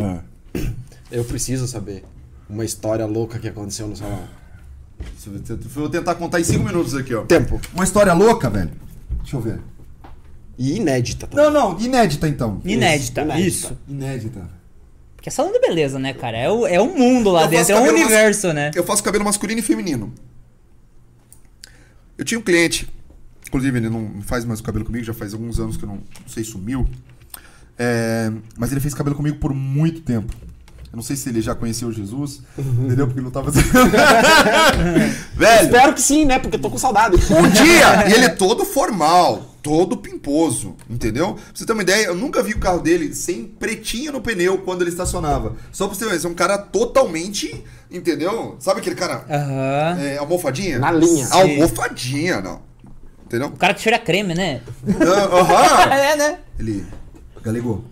Eu 1.11 1.25
preciso 1.25 1.67
saber 1.67 2.05
uma 2.49 2.65
história 2.65 3.05
louca 3.05 3.39
que 3.39 3.49
aconteceu 3.49 3.87
no 3.87 3.97
salão. 3.97 4.21
Vou 5.75 5.89
tentar 5.89 6.15
contar 6.15 6.41
em 6.41 6.45
cinco 6.45 6.65
minutos 6.65 6.95
aqui, 6.95 7.15
ó. 7.15 7.23
Tempo. 7.23 7.61
Uma 7.75 7.85
história 7.85 8.13
louca, 8.15 8.49
velho. 8.49 8.71
Deixa 9.21 9.37
eu 9.37 9.41
ver. 9.41 9.61
E 10.65 10.77
inédita. 10.77 11.27
tá? 11.27 11.37
Não, 11.37 11.51
não, 11.51 11.81
inédita 11.81 12.29
então. 12.29 12.61
Inédita. 12.65 13.23
inédita. 13.23 13.41
Isso. 13.49 13.79
Inédita. 13.89 14.49
Porque 15.17 15.29
é 15.29 15.33
salão 15.33 15.53
de 15.53 15.59
beleza, 15.61 15.99
né, 15.99 16.13
cara? 16.15 16.37
É, 16.39 16.49
o, 16.51 16.67
é 16.67 16.81
um 16.81 16.97
mundo 16.97 17.31
lá 17.31 17.43
Eu 17.45 17.49
dentro, 17.49 17.73
é 17.73 17.75
um 17.75 17.79
cabelo 17.79 17.99
mas- 17.99 18.07
universo, 18.07 18.53
né? 18.53 18.71
Eu 18.75 18.85
faço 18.85 19.03
cabelo 19.03 19.25
masculino 19.25 19.59
e 19.59 19.63
feminino. 19.63 20.13
Eu 22.17 22.25
tinha 22.25 22.39
um 22.39 22.43
cliente, 22.43 22.89
inclusive 23.49 23.77
ele 23.79 23.89
não 23.91 24.23
faz 24.23 24.45
mais 24.45 24.61
o 24.61 24.63
cabelo 24.63 24.85
comigo, 24.85 25.05
já 25.05 25.15
faz 25.15 25.33
alguns 25.33 25.59
anos 25.59 25.77
que 25.77 25.83
eu 25.83 25.89
não, 25.89 25.97
não 25.97 26.29
sei, 26.29 26.45
sumiu. 26.45 26.87
É, 27.79 28.31
mas 28.57 28.71
ele 28.71 28.81
fez 28.81 28.95
cabelo 28.95 29.17
comigo 29.17 29.39
por 29.39 29.53
muito 29.55 30.01
tempo. 30.03 30.33
Eu 30.93 30.97
não 30.97 31.03
sei 31.03 31.17
se 31.17 31.27
ele 31.31 31.41
já 31.41 31.55
conheceu 31.55 31.91
Jesus, 31.91 32.43
entendeu? 32.59 33.07
Porque 33.07 33.19
ele 33.19 33.25
não 33.25 33.31
tava. 33.31 33.51
Velho, 35.35 35.65
Espero 35.65 35.95
que 35.95 36.03
sim, 36.03 36.27
né? 36.27 36.39
Porque 36.39 36.57
eu 36.57 36.61
tô 36.61 36.69
com 36.71 36.77
saudade. 36.77 37.17
um 37.17 37.49
dia, 37.49 38.09
e 38.11 38.13
ele 38.13 38.27
é 38.27 38.29
todo 38.29 38.63
formal, 38.63 39.43
todo 39.63 39.97
pimposo, 39.97 40.77
entendeu? 40.91 41.33
Pra 41.33 41.43
você 41.55 41.65
ter 41.65 41.73
uma 41.73 41.81
ideia, 41.81 42.09
eu 42.09 42.15
nunca 42.15 42.43
vi 42.43 42.53
o 42.53 42.59
carro 42.59 42.79
dele 42.79 43.15
sem 43.15 43.43
pretinho 43.45 44.13
no 44.13 44.21
pneu 44.21 44.59
quando 44.59 44.83
ele 44.83 44.91
estacionava. 44.91 45.57
Só 45.73 45.89
pra 45.89 45.97
você 45.97 46.07
ver, 46.07 46.23
é 46.23 46.29
um 46.29 46.35
cara 46.35 46.59
totalmente, 46.59 47.65
entendeu? 47.91 48.57
Sabe 48.59 48.81
aquele 48.81 48.95
cara 48.97 49.25
Aham. 49.31 49.99
é, 49.99 50.19
almofadinha? 50.19 50.79
Na 50.79 50.93
linha. 50.93 51.25
Sim. 51.25 51.33
Almofadinha, 51.33 52.43
não. 52.43 52.61
Entendeu? 53.25 53.49
O 53.49 53.57
cara 53.57 53.73
que 53.73 53.81
cheira 53.81 53.99
creme, 53.99 54.35
né? 54.35 54.61
Ah, 55.01 55.39
Aham. 55.39 55.89
é, 55.97 56.17
né? 56.17 56.39
Ele, 56.59 56.85
Galego, 57.43 57.83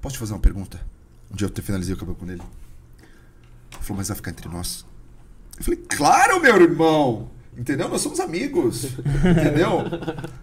posso 0.00 0.12
te 0.14 0.20
fazer 0.20 0.34
uma 0.34 0.38
pergunta? 0.38 0.88
Um 1.30 1.36
dia 1.36 1.50
eu 1.54 1.62
finalizei 1.62 1.94
o 1.94 1.96
cabelo 1.96 2.16
com 2.16 2.26
ele. 2.26 2.40
Ele 2.40 3.82
falou, 3.82 3.98
mas 3.98 4.08
vai 4.08 4.16
ficar 4.16 4.30
entre 4.30 4.48
nós. 4.48 4.84
Eu 5.58 5.64
falei, 5.64 5.80
claro, 5.88 6.40
meu 6.40 6.56
irmão! 6.56 7.30
Entendeu? 7.56 7.88
Nós 7.88 8.00
somos 8.00 8.20
amigos. 8.20 8.84
Entendeu? 8.84 9.84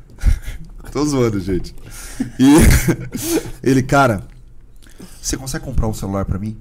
Tô 0.92 1.06
zoando, 1.06 1.40
gente. 1.40 1.76
E 2.40 2.56
ele, 3.62 3.84
cara, 3.84 4.28
você 5.22 5.36
consegue 5.36 5.66
comprar 5.66 5.88
um 5.88 5.94
celular 5.94 6.26
pra 6.26 6.40
mim? 6.40 6.58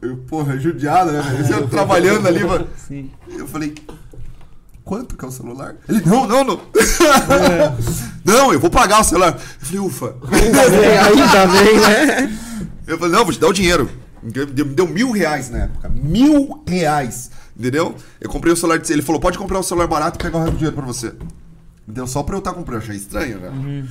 Eu, 0.00 0.16
porra, 0.18 0.58
judiado, 0.58 1.12
né? 1.12 1.22
Você 1.42 1.60
trabalhando 1.68 2.26
ali, 2.26 2.44
mano. 2.44 2.68
Sim. 2.76 3.10
Eu 3.28 3.46
falei, 3.48 3.74
quanto 4.88 5.16
que 5.18 5.22
é 5.24 5.28
o 5.28 5.30
celular? 5.30 5.74
Ele, 5.86 6.00
não, 6.06 6.26
não, 6.26 6.42
não. 6.42 6.60
não, 8.24 8.52
eu 8.54 8.58
vou 8.58 8.70
pagar 8.70 9.00
o 9.00 9.04
celular. 9.04 9.34
Eu 9.34 9.66
falei, 9.66 9.80
ufa. 9.80 10.14
Ainda 10.32 10.70
bem, 10.70 10.98
ainda 10.98 11.46
bem, 11.46 11.78
né? 11.80 12.38
Eu 12.86 12.96
falei, 12.98 13.12
não, 13.12 13.22
vou 13.22 13.34
te 13.34 13.38
dar 13.38 13.48
o 13.48 13.52
dinheiro. 13.52 13.90
Me 14.22 14.30
deu, 14.64 14.88
mil 14.88 15.10
reais 15.12 15.50
na 15.50 15.64
época. 15.64 15.90
Mil 15.90 16.62
reais. 16.66 17.30
Entendeu? 17.54 17.94
Eu 18.18 18.30
comprei 18.30 18.50
o 18.52 18.56
celular. 18.56 18.78
de- 18.78 18.90
Ele 18.90 19.02
falou, 19.02 19.20
pode 19.20 19.36
comprar 19.36 19.58
um 19.58 19.62
celular 19.62 19.86
barato 19.86 20.18
e 20.18 20.22
pegar 20.22 20.38
o 20.38 20.40
resto 20.40 20.52
do 20.52 20.56
dinheiro 20.58 20.76
pra 20.76 20.86
você. 20.86 21.08
Me 21.86 21.94
deu 21.94 22.06
só 22.06 22.22
pra 22.22 22.34
eu 22.36 22.38
estar 22.38 22.52
comprando. 22.54 22.78
Eu 22.80 22.84
achei 22.84 22.96
estranho, 22.96 23.38
né? 23.40 23.50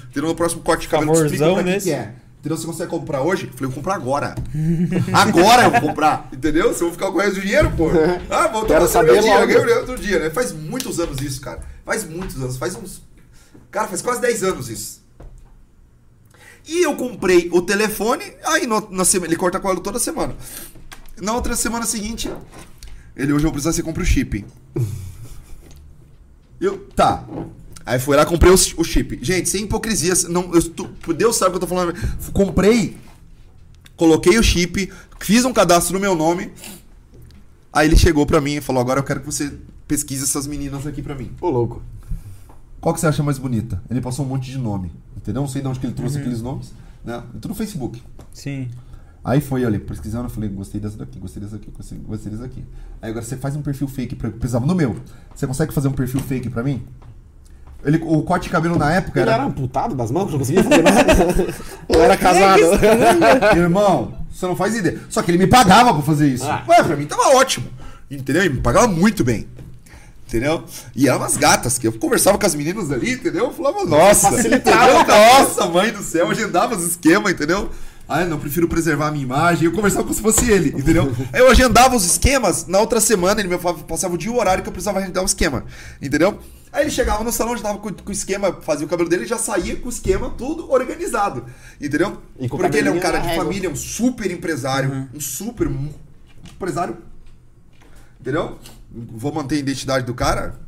Entendeu? 0.09 0.29
No 0.29 0.35
próximo 0.35 0.63
corte 0.63 0.81
de 0.81 0.87
cabelo, 0.87 1.11
explica 1.25 1.45
pra 1.53 1.63
que 1.63 1.69
que 1.83 1.91
é. 1.91 2.13
Entendeu? 2.47 2.57
Você 2.57 2.65
consegue 2.65 2.89
comprar 2.89 3.21
hoje? 3.21 3.45
Eu 3.47 3.51
falei, 3.51 3.65
eu 3.65 3.69
vou 3.69 3.75
comprar 3.75 3.95
agora. 3.95 4.35
agora 5.11 5.63
eu 5.63 5.71
vou 5.71 5.81
comprar. 5.81 6.29
Entendeu? 6.31 6.73
Se 6.73 6.81
eu 6.81 6.87
vou 6.87 6.91
ficar 6.91 7.11
com 7.11 7.17
o 7.17 7.21
resto 7.21 7.35
do 7.35 7.41
dinheiro, 7.41 7.69
pô. 7.75 7.89
Ah, 8.29 8.47
vou 8.47 8.65
tomar 8.65 8.87
saber 8.87 9.19
logo. 9.21 9.47
ganhei 9.47 9.73
o 9.73 9.79
outro 9.79 9.97
dia, 9.97 10.19
né? 10.19 10.29
Faz 10.29 10.53
muitos 10.53 10.97
anos 10.99 11.19
isso, 11.21 11.41
cara. 11.41 11.59
Faz 11.85 12.05
muitos 12.07 12.37
anos, 12.41 12.55
faz 12.55 12.73
uns. 12.75 13.01
Cara, 13.69 13.87
faz 13.89 14.01
quase 14.01 14.21
10 14.21 14.43
anos 14.43 14.69
isso. 14.69 15.01
E 16.65 16.83
eu 16.83 16.95
comprei 16.95 17.49
o 17.51 17.61
telefone, 17.61 18.23
aí 18.45 18.65
no- 18.65 18.89
na 18.91 19.03
semana, 19.03 19.27
ele 19.29 19.35
corta 19.37 19.59
cola 19.59 19.79
toda 19.81 19.99
semana. 19.99 20.33
Na 21.19 21.33
outra 21.33 21.53
semana 21.55 21.85
seguinte, 21.85 22.31
ele 23.15 23.33
hoje 23.33 23.43
eu 23.45 23.49
vou 23.49 23.51
precisar 23.51 23.73
você 23.73 23.83
compra 23.83 24.03
o 24.03 24.05
chip. 24.05 24.45
Eu, 26.61 26.77
tá. 26.95 27.23
Aí 27.87 27.99
fui 27.99 28.17
lá 28.17 28.25
comprei 28.25 28.51
o, 28.51 28.55
o 28.55 28.83
chip. 28.83 29.17
Gente, 29.21 29.47
sem 29.47 29.63
hipocrisia, 29.63 30.13
não, 30.27 30.53
eu, 30.53 30.61
tô- 30.61 30.89
Deus 31.13 31.37
sabe 31.37 31.55
o 31.55 31.57
que 31.57 31.63
eu 31.63 31.67
tô 31.69 31.73
falando. 31.73 31.93
Comprei, 32.33 32.97
coloquei 33.95 34.37
o 34.37 34.43
chip, 34.43 34.91
fiz 35.21 35.45
um 35.45 35.53
cadastro 35.53 35.93
no 35.93 35.99
meu 36.01 36.13
nome. 36.13 36.51
Aí 37.71 37.87
ele 37.87 37.95
chegou 37.95 38.25
pra 38.25 38.41
mim 38.41 38.55
e 38.55 38.61
falou: 38.61 38.81
"Agora 38.81 38.99
eu 38.99 39.03
quero 39.05 39.21
que 39.21 39.25
você 39.25 39.53
pesquise 39.87 40.23
essas 40.25 40.45
meninas 40.45 40.85
aqui 40.85 41.01
pra 41.01 41.15
mim". 41.15 41.31
Ô, 41.39 41.49
louco. 41.49 41.81
Qual 42.81 42.93
que 42.93 42.99
você 42.99 43.07
acha 43.07 43.23
mais 43.23 43.37
bonita? 43.37 43.81
Ele 43.89 44.01
passou 44.01 44.25
um 44.25 44.27
monte 44.27 44.51
de 44.51 44.57
nome, 44.57 44.91
entendeu? 45.15 45.41
Não 45.41 45.49
sei 45.49 45.61
de 45.61 45.67
onde 45.69 45.79
que 45.79 45.85
ele 45.85 45.93
trouxe 45.93 46.17
aqueles 46.17 46.41
nomes, 46.41 46.73
né? 47.05 47.23
Tudo 47.33 47.49
no 47.49 47.55
Facebook. 47.55 48.03
Sim. 48.33 48.67
Aí 49.23 49.39
foi 49.39 49.63
ali, 49.65 49.79
pesquisando, 49.79 50.25
eu 50.25 50.29
falei, 50.29 50.49
gostei 50.49 50.79
dessa 50.79 50.97
daqui, 50.97 51.19
gostei 51.19 51.41
dessa 51.41 51.55
aqui, 51.55 51.71
gostei, 51.71 51.97
gostei 51.99 52.31
dessa 52.31 52.45
aqui. 52.45 52.63
Aí 53.01 53.09
agora 53.11 53.25
você 53.25 53.35
faz 53.37 53.55
um 53.55 53.61
perfil 53.61 53.87
fake 53.87 54.15
pra 54.15 54.27
eu 54.27 54.33
precisava 54.33 54.65
no 54.65 54.75
meu. 54.75 54.95
Você 55.33 55.47
consegue 55.47 55.73
fazer 55.73 55.87
um 55.87 55.93
perfil 55.93 56.19
fake 56.21 56.49
pra 56.49 56.63
mim? 56.63 56.83
Ele, 57.85 57.99
o 58.03 58.21
corte 58.23 58.43
de 58.43 58.49
cabelo 58.49 58.77
na 58.77 58.93
época 58.93 59.19
Ele 59.19 59.29
era. 59.29 59.41
era 59.41 59.49
amputado 59.49 59.95
das 59.95 60.11
mãos, 60.11 60.31
não 60.31 60.39
conseguia 60.39 60.63
fazer 60.63 60.81
nada. 60.81 61.15
Ou 61.87 62.01
era 62.01 62.17
casado. 62.17 62.61
Irmão, 63.55 64.13
você 64.31 64.45
não 64.45 64.55
faz 64.55 64.75
ideia. 64.75 64.99
Só 65.09 65.21
que 65.21 65.31
ele 65.31 65.37
me 65.37 65.47
pagava 65.47 65.93
pra 65.93 66.01
fazer 66.01 66.27
isso. 66.27 66.45
Ah. 66.45 66.63
Ué, 66.67 66.83
pra 66.83 66.95
mim 66.95 67.05
tava 67.05 67.35
ótimo. 67.35 67.67
Entendeu? 68.09 68.43
Ele 68.43 68.55
me 68.55 68.61
pagava 68.61 68.87
muito 68.87 69.23
bem. 69.23 69.47
Entendeu? 70.27 70.65
E 70.93 71.07
eram 71.07 71.19
umas 71.19 71.37
gatas, 71.37 71.77
que 71.77 71.87
eu 71.87 71.93
conversava 71.93 72.37
com 72.37 72.45
as 72.45 72.53
meninas 72.53 72.91
ali, 72.91 73.13
entendeu? 73.13 73.45
Eu 73.45 73.53
falava, 73.53 73.85
nossa, 73.85 74.29
nossa, 74.31 75.65
mãe 75.67 75.89
do 75.93 76.03
céu, 76.03 76.29
agendava 76.29 76.75
os 76.75 76.83
esquemas, 76.83 77.31
entendeu? 77.31 77.69
Ah, 78.09 78.25
não, 78.25 78.37
prefiro 78.37 78.67
preservar 78.67 79.07
a 79.07 79.11
minha 79.11 79.23
imagem. 79.23 79.65
Eu 79.65 79.71
conversava 79.71 80.03
como 80.03 80.13
se 80.13 80.21
fosse 80.21 80.49
ele, 80.51 80.69
entendeu? 80.77 81.13
Aí 81.31 81.39
eu 81.39 81.49
agendava 81.49 81.95
os 81.95 82.05
esquemas, 82.05 82.67
na 82.67 82.79
outra 82.79 82.99
semana 82.99 83.39
ele 83.39 83.47
me 83.47 83.57
passava 83.87 84.15
o 84.15 84.17
dia 84.17 84.29
e 84.29 84.33
o 84.33 84.37
horário 84.37 84.63
que 84.63 84.67
eu 84.67 84.73
precisava 84.73 84.99
agendar 84.99 85.23
o 85.23 85.25
esquema, 85.25 85.63
entendeu? 86.01 86.39
Aí 86.71 86.83
ele 86.83 86.91
chegava 86.91 87.23
no 87.23 87.31
salão, 87.31 87.55
já 87.55 87.63
tava 87.63 87.77
com, 87.79 87.91
com 87.93 88.09
o 88.09 88.11
esquema, 88.11 88.53
fazia 88.61 88.85
o 88.85 88.89
cabelo 88.89 89.09
dele 89.09 89.23
e 89.23 89.27
já 89.27 89.37
saía 89.37 89.75
com 89.77 89.87
o 89.87 89.89
esquema 89.89 90.29
tudo 90.31 90.69
organizado, 90.71 91.45
entendeu? 91.81 92.21
E 92.39 92.47
Porque 92.49 92.77
ele 92.77 92.89
é 92.89 92.91
um 92.91 92.99
cara 92.99 93.19
de 93.19 93.27
família, 93.35 93.69
um 93.69 93.75
super 93.75 94.29
empresário, 94.29 95.07
um 95.13 95.19
super 95.19 95.69
mu- 95.69 95.93
empresário 96.53 96.97
Entendeu? 98.19 98.57
Vou 98.91 99.31
manter 99.31 99.55
a 99.55 99.59
identidade 99.59 100.05
do 100.05 100.13
cara. 100.13 100.59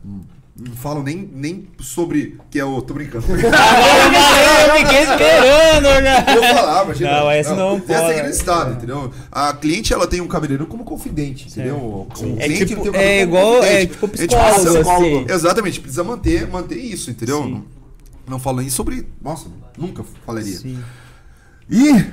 Não 0.59 0.75
falo 0.75 1.01
nem, 1.01 1.29
nem 1.33 1.67
sobre 1.79 2.37
que 2.51 2.59
é 2.59 2.65
o. 2.65 2.81
Tô 2.81 2.93
brincando. 2.93 3.25
eu 3.31 4.77
fiquei 4.77 4.99
esperando, 5.03 6.03
cara. 6.03 6.35
Eu 6.35 6.55
falar, 6.55 6.83
imagina. 6.85 7.11
Não, 7.19 7.31
esse 7.31 7.53
não 7.53 7.79
Tem 7.79 7.95
essa 7.95 8.07
aqui 8.09 8.23
no 8.23 8.29
estado, 8.29 8.73
entendeu? 8.73 9.13
A 9.31 9.53
cliente, 9.53 9.93
ela 9.93 10.05
tem 10.07 10.19
um 10.21 10.27
cabeleireiro 10.27 10.69
como 10.69 10.83
confidente, 10.83 11.47
entendeu? 11.47 11.75
O 11.77 12.07
É 12.39 12.43
cliente 12.45 12.65
tipo- 12.65 12.81
tem 12.83 12.91
um 12.91 12.95
é 12.95 13.21
igual- 13.21 13.63
é 13.63 13.85
tipo 13.85 14.05
A 14.05 14.09
gente 14.09 14.27
psicólogo, 14.27 14.53
precisa- 14.61 14.79
assim. 14.93 15.25
Exatamente, 15.29 15.79
precisa 15.79 16.03
manter, 16.03 16.47
manter 16.47 16.77
isso, 16.77 17.09
entendeu? 17.09 17.43
Sim. 17.43 17.51
Não, 17.51 17.65
não 18.27 18.39
falo 18.39 18.57
nem 18.59 18.69
sobre. 18.69 19.07
Nossa, 19.21 19.47
nunca 19.77 20.03
falaria. 20.25 20.57
Sim. 20.57 20.77
E 21.69 22.05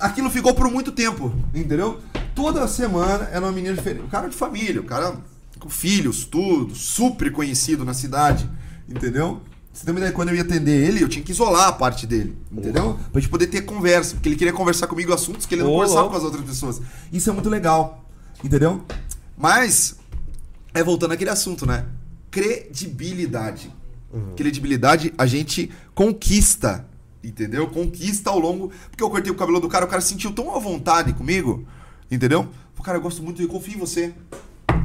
aquilo 0.00 0.28
ficou 0.30 0.54
por 0.54 0.68
muito 0.70 0.90
tempo, 0.90 1.32
entendeu? 1.54 2.00
Toda 2.34 2.66
semana 2.66 3.28
era 3.30 3.40
uma 3.44 3.52
menina 3.52 3.74
diferente. 3.74 4.02
Um 4.02 4.08
cara 4.08 4.28
de 4.28 4.34
família, 4.34 4.80
um 4.80 4.84
cara 4.86 5.14
com 5.62 5.70
filhos, 5.70 6.24
tudo, 6.24 6.74
super 6.74 7.30
conhecido 7.30 7.84
na 7.84 7.94
cidade, 7.94 8.50
entendeu? 8.88 9.40
Você 9.72 9.88
ideia, 9.90 10.12
quando 10.12 10.28
eu 10.28 10.34
ia 10.34 10.42
atender 10.42 10.86
ele, 10.86 11.02
eu 11.02 11.08
tinha 11.08 11.24
que 11.24 11.32
isolar 11.32 11.68
a 11.68 11.72
parte 11.72 12.06
dele, 12.06 12.36
entendeu? 12.50 12.98
Pra 13.10 13.20
gente 13.20 13.30
poder 13.30 13.46
ter 13.46 13.62
conversa, 13.62 14.14
porque 14.14 14.28
ele 14.28 14.36
queria 14.36 14.52
conversar 14.52 14.86
comigo 14.86 15.14
assuntos 15.14 15.46
que 15.46 15.54
ele 15.54 15.62
não 15.62 15.70
conversava 15.70 16.10
com 16.10 16.16
as 16.16 16.22
outras 16.22 16.44
pessoas. 16.44 16.82
Isso 17.10 17.30
é 17.30 17.32
muito 17.32 17.48
legal, 17.48 18.04
entendeu? 18.44 18.84
Mas, 19.36 19.96
é 20.74 20.82
voltando 20.82 21.12
àquele 21.12 21.30
assunto, 21.30 21.64
né? 21.64 21.86
Credibilidade. 22.30 23.72
Credibilidade 24.36 25.14
a 25.16 25.24
gente 25.24 25.70
conquista, 25.94 26.86
entendeu? 27.24 27.66
Conquista 27.68 28.28
ao 28.28 28.38
longo. 28.38 28.70
Porque 28.90 29.02
eu 29.02 29.08
cortei 29.08 29.32
o 29.32 29.36
cabelo 29.36 29.58
do 29.58 29.68
cara, 29.68 29.86
o 29.86 29.88
cara 29.88 30.02
se 30.02 30.08
sentiu 30.08 30.32
tão 30.32 30.54
à 30.54 30.58
vontade 30.58 31.14
comigo, 31.14 31.66
entendeu? 32.10 32.48
Cara, 32.82 32.98
eu 32.98 33.02
gosto 33.02 33.22
muito, 33.22 33.40
eu 33.40 33.46
confio 33.46 33.76
em 33.76 33.78
você. 33.78 34.12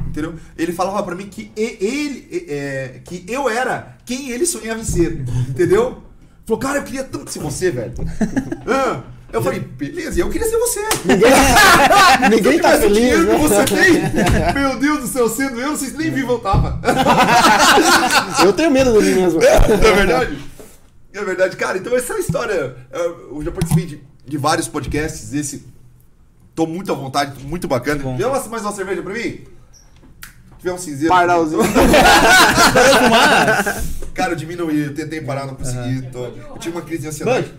Entendeu? 0.08 0.34
Ele 0.56 0.72
falava 0.72 1.02
pra 1.02 1.14
mim 1.14 1.26
que 1.28 1.50
ele, 1.56 2.46
é, 2.48 3.00
que 3.04 3.24
eu 3.28 3.48
era 3.48 3.96
quem 4.04 4.30
ele 4.30 4.46
sonhava 4.46 4.80
em 4.80 4.84
ser, 4.84 5.24
entendeu? 5.48 6.02
Falou, 6.46 6.58
cara, 6.60 6.78
eu 6.78 6.82
queria 6.84 7.04
tanto 7.04 7.30
ser 7.30 7.40
você, 7.40 7.70
velho. 7.70 7.92
Ah, 8.70 9.02
eu 9.32 9.42
falei, 9.42 9.60
beleza, 9.60 10.18
eu 10.20 10.28
queria 10.30 10.48
ser 10.48 10.56
você. 10.58 10.80
Ninguém 12.30 12.58
tá 12.58 12.68
Mas 12.72 12.78
o 12.78 12.82
feliz, 12.82 12.96
dinheiro 12.98 13.26
que 13.26 13.32
né? 13.32 13.38
você 13.38 13.64
tem, 13.64 14.54
meu 14.54 14.78
Deus 14.78 15.00
do 15.00 15.06
céu, 15.06 15.28
sendo 15.28 15.60
eu, 15.60 15.76
vocês 15.76 15.94
nem 15.94 16.10
vivam 16.10 16.36
eu 16.36 16.38
tava. 16.40 16.80
Eu 18.44 18.52
tenho 18.54 18.70
medo 18.70 18.92
de 19.02 19.10
mim 19.10 19.22
mesmo. 19.22 19.40
Não 19.40 19.48
é 19.88 19.92
verdade? 19.94 20.38
É 21.12 21.24
verdade, 21.24 21.56
cara. 21.56 21.78
Então 21.78 21.94
essa 21.96 22.12
é 22.12 22.16
a 22.16 22.20
história. 22.20 22.76
Eu 22.92 23.42
já 23.42 23.50
participei 23.52 23.86
de, 23.86 24.02
de 24.26 24.38
vários 24.38 24.68
podcasts. 24.68 25.32
Esse. 25.34 25.66
Tô 26.54 26.66
muito 26.66 26.90
à 26.92 26.94
vontade, 26.94 27.42
muito 27.44 27.68
bacana. 27.68 28.02
Uma- 28.04 28.48
mais 28.48 28.62
uma 28.62 28.72
cerveja 28.72 29.02
pra 29.02 29.12
mim? 29.12 29.40
Tiver 30.58 30.72
um 30.72 30.78
cinzeiro. 30.78 31.14
Pardalzinho. 31.14 31.60
Cara, 34.14 34.32
eu 34.32 34.36
diminuí, 34.36 34.84
eu 34.84 34.94
tentei 34.94 35.20
parar, 35.20 35.46
não 35.46 35.54
consegui. 35.54 36.02
tô- 36.10 36.24
Eu 36.26 36.58
tive 36.58 36.76
uma 36.76 36.82
crise 36.82 37.02
de 37.02 37.08
ansiedade. 37.08 37.52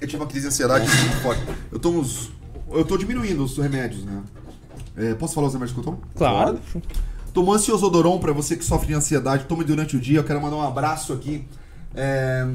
Eu 0.00 0.06
tive 0.06 0.22
uma 0.22 0.26
crise 0.28 0.42
de 0.42 0.48
ansiedade 0.48 0.86
muito 0.88 1.16
forte. 1.22 1.42
Eu 1.72 1.78
tô 1.78 1.90
uns. 1.90 2.30
Eu 2.70 2.84
tô 2.84 2.96
diminuindo 2.96 3.44
os 3.44 3.56
remédios, 3.58 4.04
né? 4.04 4.22
É, 4.96 5.14
posso 5.14 5.34
falar 5.34 5.48
os 5.48 5.52
remédios 5.52 5.74
que 5.74 5.80
eu 5.80 5.84
tomo? 5.84 6.00
Claro. 6.16 6.58
Tomou 7.32 7.54
ansiosodoron 7.54 8.18
pra 8.18 8.32
você 8.32 8.56
que 8.56 8.64
sofre 8.64 8.88
de 8.88 8.94
ansiedade, 8.94 9.44
tome 9.44 9.64
durante 9.64 9.96
o 9.96 10.00
dia. 10.00 10.18
Eu 10.20 10.24
quero 10.24 10.40
mandar 10.40 10.56
um 10.56 10.62
abraço 10.62 11.12
aqui 11.12 11.46
é, 11.94 12.46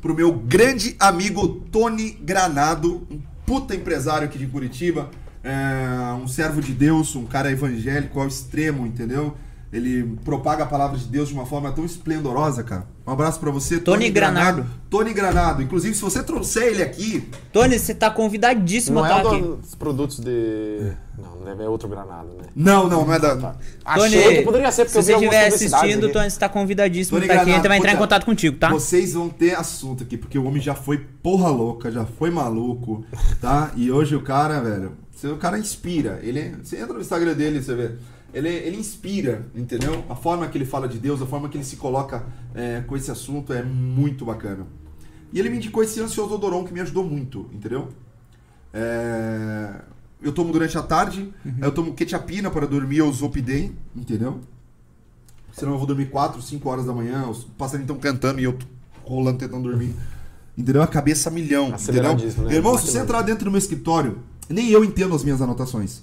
pro 0.00 0.14
meu 0.14 0.32
grande 0.32 0.94
amigo 1.00 1.62
Tony 1.72 2.12
Granado, 2.22 3.06
um 3.10 3.20
puta 3.44 3.74
empresário 3.74 4.26
aqui 4.28 4.38
de 4.38 4.46
Curitiba, 4.46 5.10
é, 5.42 6.12
um 6.14 6.28
servo 6.28 6.60
de 6.60 6.72
Deus, 6.72 7.14
um 7.16 7.24
cara 7.24 7.50
evangélico 7.50 8.20
ao 8.20 8.26
extremo, 8.26 8.86
entendeu? 8.86 9.36
Ele 9.72 10.18
propaga 10.24 10.64
a 10.64 10.66
palavra 10.66 10.98
de 10.98 11.04
Deus 11.04 11.28
de 11.28 11.34
uma 11.34 11.46
forma 11.46 11.70
tão 11.70 11.84
esplendorosa, 11.84 12.64
cara. 12.64 12.88
Um 13.06 13.12
abraço 13.12 13.38
pra 13.38 13.52
você, 13.52 13.78
Tony 13.78 14.10
Granado. 14.10 14.66
Tony 14.88 15.12
Granado. 15.12 15.62
Inclusive, 15.62 15.94
se 15.94 16.02
você 16.02 16.24
trouxer 16.24 16.64
ele 16.64 16.82
aqui, 16.82 17.28
Tony, 17.52 17.78
você 17.78 17.94
tá 17.94 18.10
convidadíssimo 18.10 18.96
Não 18.96 19.04
a 19.04 19.08
é 19.08 19.16
estar 19.18 19.28
um 19.28 19.32
aqui. 19.32 19.60
dos 19.62 19.74
produtos 19.76 20.18
de. 20.18 20.92
Não, 21.16 21.36
não 21.36 21.44
deve 21.44 21.62
é 21.62 21.68
outro 21.68 21.88
granado, 21.88 22.28
né? 22.28 22.44
não, 22.56 22.88
não, 22.88 23.06
não 23.06 23.14
é 23.14 23.20
da. 23.20 23.36
Tá. 23.36 23.54
Tony, 23.94 24.16
Achei 24.16 24.38
que 24.38 24.42
poderia 24.42 24.72
ser, 24.72 24.86
porque 24.86 25.02
se 25.02 25.06
você 25.06 25.12
estiver 25.12 25.46
assistindo, 25.46 26.06
aqui. 26.06 26.12
Tony, 26.14 26.30
você 26.30 26.38
tá 26.40 26.48
convidadíssimo 26.48 27.18
Tony 27.18 27.26
pra 27.26 27.34
estar 27.34 27.42
aqui. 27.42 27.50
A 27.50 27.54
gente 27.54 27.62
Granado, 27.62 27.68
vai 27.68 27.78
entrar 27.78 27.92
em 27.92 27.96
contato 27.96 28.24
contigo, 28.24 28.56
tá? 28.56 28.70
Vocês 28.70 29.12
vão 29.12 29.28
ter 29.28 29.54
assunto 29.54 30.02
aqui, 30.02 30.16
porque 30.16 30.36
o 30.36 30.44
homem 30.46 30.60
já 30.60 30.74
foi 30.74 30.98
porra 30.98 31.48
louca, 31.48 31.92
já 31.92 32.04
foi 32.04 32.30
maluco, 32.30 33.04
tá? 33.40 33.70
E 33.76 33.92
hoje 33.92 34.16
o 34.16 34.22
cara, 34.22 34.60
velho, 34.60 34.92
você- 35.20 35.28
o 35.28 35.36
cara 35.36 35.58
inspira. 35.58 36.18
Ele, 36.22 36.56
você 36.62 36.76
entra 36.78 36.94
no 36.94 37.00
Instagram 37.00 37.34
dele, 37.34 37.62
você 37.62 37.74
vê. 37.74 37.92
Ele, 38.32 38.48
ele 38.48 38.76
inspira, 38.76 39.46
entendeu? 39.54 40.04
A 40.08 40.14
forma 40.14 40.46
que 40.48 40.56
ele 40.56 40.64
fala 40.64 40.88
de 40.88 40.98
Deus, 40.98 41.20
a 41.20 41.26
forma 41.26 41.48
que 41.48 41.56
ele 41.56 41.64
se 41.64 41.76
coloca 41.76 42.24
é, 42.54 42.80
com 42.86 42.96
esse 42.96 43.10
assunto 43.10 43.52
é 43.52 43.62
muito 43.62 44.24
bacana. 44.24 44.66
E 45.32 45.38
ele 45.38 45.50
me 45.50 45.56
indicou 45.56 45.82
esse 45.82 46.00
ansioso 46.00 46.34
odoron 46.34 46.64
que 46.64 46.72
me 46.72 46.80
ajudou 46.80 47.04
muito, 47.04 47.48
entendeu? 47.52 47.88
É, 48.72 49.74
eu 50.22 50.32
tomo 50.32 50.52
durante 50.52 50.76
a 50.78 50.82
tarde, 50.82 51.32
eu 51.60 51.72
tomo 51.72 51.94
quetiapina 51.94 52.50
para 52.50 52.66
dormir, 52.66 52.98
eu 52.98 53.08
uso 53.08 53.24
Opidem, 53.26 53.76
entendeu? 53.96 54.40
Senão 55.52 55.72
eu 55.72 55.78
vou 55.78 55.86
dormir 55.86 56.06
4, 56.06 56.40
5 56.40 56.68
horas 56.68 56.86
da 56.86 56.92
manhã, 56.92 57.26
os 57.28 57.44
passarinhos 57.58 57.90
estão 57.90 57.98
cantando 58.00 58.40
e 58.40 58.44
eu 58.44 58.56
rolando 59.04 59.38
tentando 59.38 59.68
dormir. 59.68 59.94
Entendeu? 60.56 60.82
A 60.82 60.86
cabeça 60.86 61.30
milhão. 61.30 61.72
Entendeu? 61.90 62.02
Né? 62.44 62.54
Irmão, 62.54 62.72
se 62.78 62.86
você 62.86 62.98
entrar 63.04 63.22
dentro 63.22 63.44
do 63.46 63.50
meu 63.50 63.58
escritório, 63.58 64.18
nem 64.52 64.68
eu 64.70 64.84
entendo 64.84 65.14
as 65.14 65.22
minhas 65.24 65.40
anotações. 65.40 66.02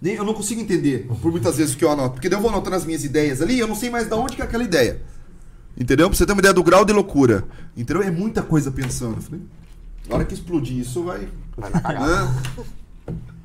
Nem, 0.00 0.14
eu 0.14 0.24
não 0.24 0.34
consigo 0.34 0.60
entender, 0.60 1.08
por 1.22 1.30
muitas 1.32 1.56
vezes, 1.56 1.74
o 1.74 1.78
que 1.78 1.84
eu 1.84 1.90
anoto. 1.90 2.14
Porque 2.14 2.28
daí 2.28 2.38
eu 2.38 2.42
vou 2.42 2.50
anotando 2.50 2.76
as 2.76 2.84
minhas 2.84 3.02
ideias 3.04 3.40
ali 3.40 3.54
e 3.54 3.60
eu 3.60 3.66
não 3.66 3.74
sei 3.74 3.88
mais 3.88 4.06
de 4.06 4.14
onde 4.14 4.36
que 4.36 4.42
é 4.42 4.44
aquela 4.44 4.62
ideia. 4.62 5.00
Entendeu? 5.78 6.08
Pra 6.08 6.16
você 6.16 6.26
ter 6.26 6.32
uma 6.32 6.40
ideia 6.40 6.52
do 6.54 6.62
grau 6.62 6.84
de 6.84 6.92
loucura. 6.92 7.44
Entendeu? 7.76 8.02
É 8.02 8.10
muita 8.10 8.42
coisa 8.42 8.70
pensando. 8.70 9.16
Eu 9.16 9.22
falei, 9.22 9.40
na 10.08 10.14
hora 10.16 10.24
que 10.24 10.34
explodir 10.34 10.76
isso, 10.76 11.02
vai. 11.02 11.28
Vai 11.56 11.70
na 11.70 11.80
cagada. 11.80 12.06
Hã? 12.06 12.34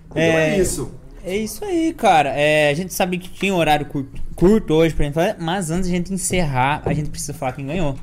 Então 0.10 0.22
é 0.22 0.58
É. 0.58 0.62
isso. 0.62 0.92
É 1.24 1.38
isso 1.38 1.64
aí, 1.64 1.94
cara. 1.94 2.30
É, 2.30 2.70
a 2.70 2.74
gente 2.74 2.94
sabia 2.94 3.20
que 3.20 3.30
tinha 3.30 3.54
um 3.54 3.58
horário 3.58 3.86
curto, 3.86 4.22
curto 4.36 4.74
hoje 4.74 4.94
pra 4.94 5.06
gente 5.06 5.14
fazer, 5.14 5.36
mas 5.40 5.70
antes 5.70 5.88
de 5.88 5.94
a 5.94 5.98
gente 5.98 6.14
encerrar, 6.14 6.82
a 6.86 6.94
gente 6.94 7.10
precisa 7.10 7.34
falar 7.34 7.54
quem 7.54 7.66
ganhou. 7.68 7.96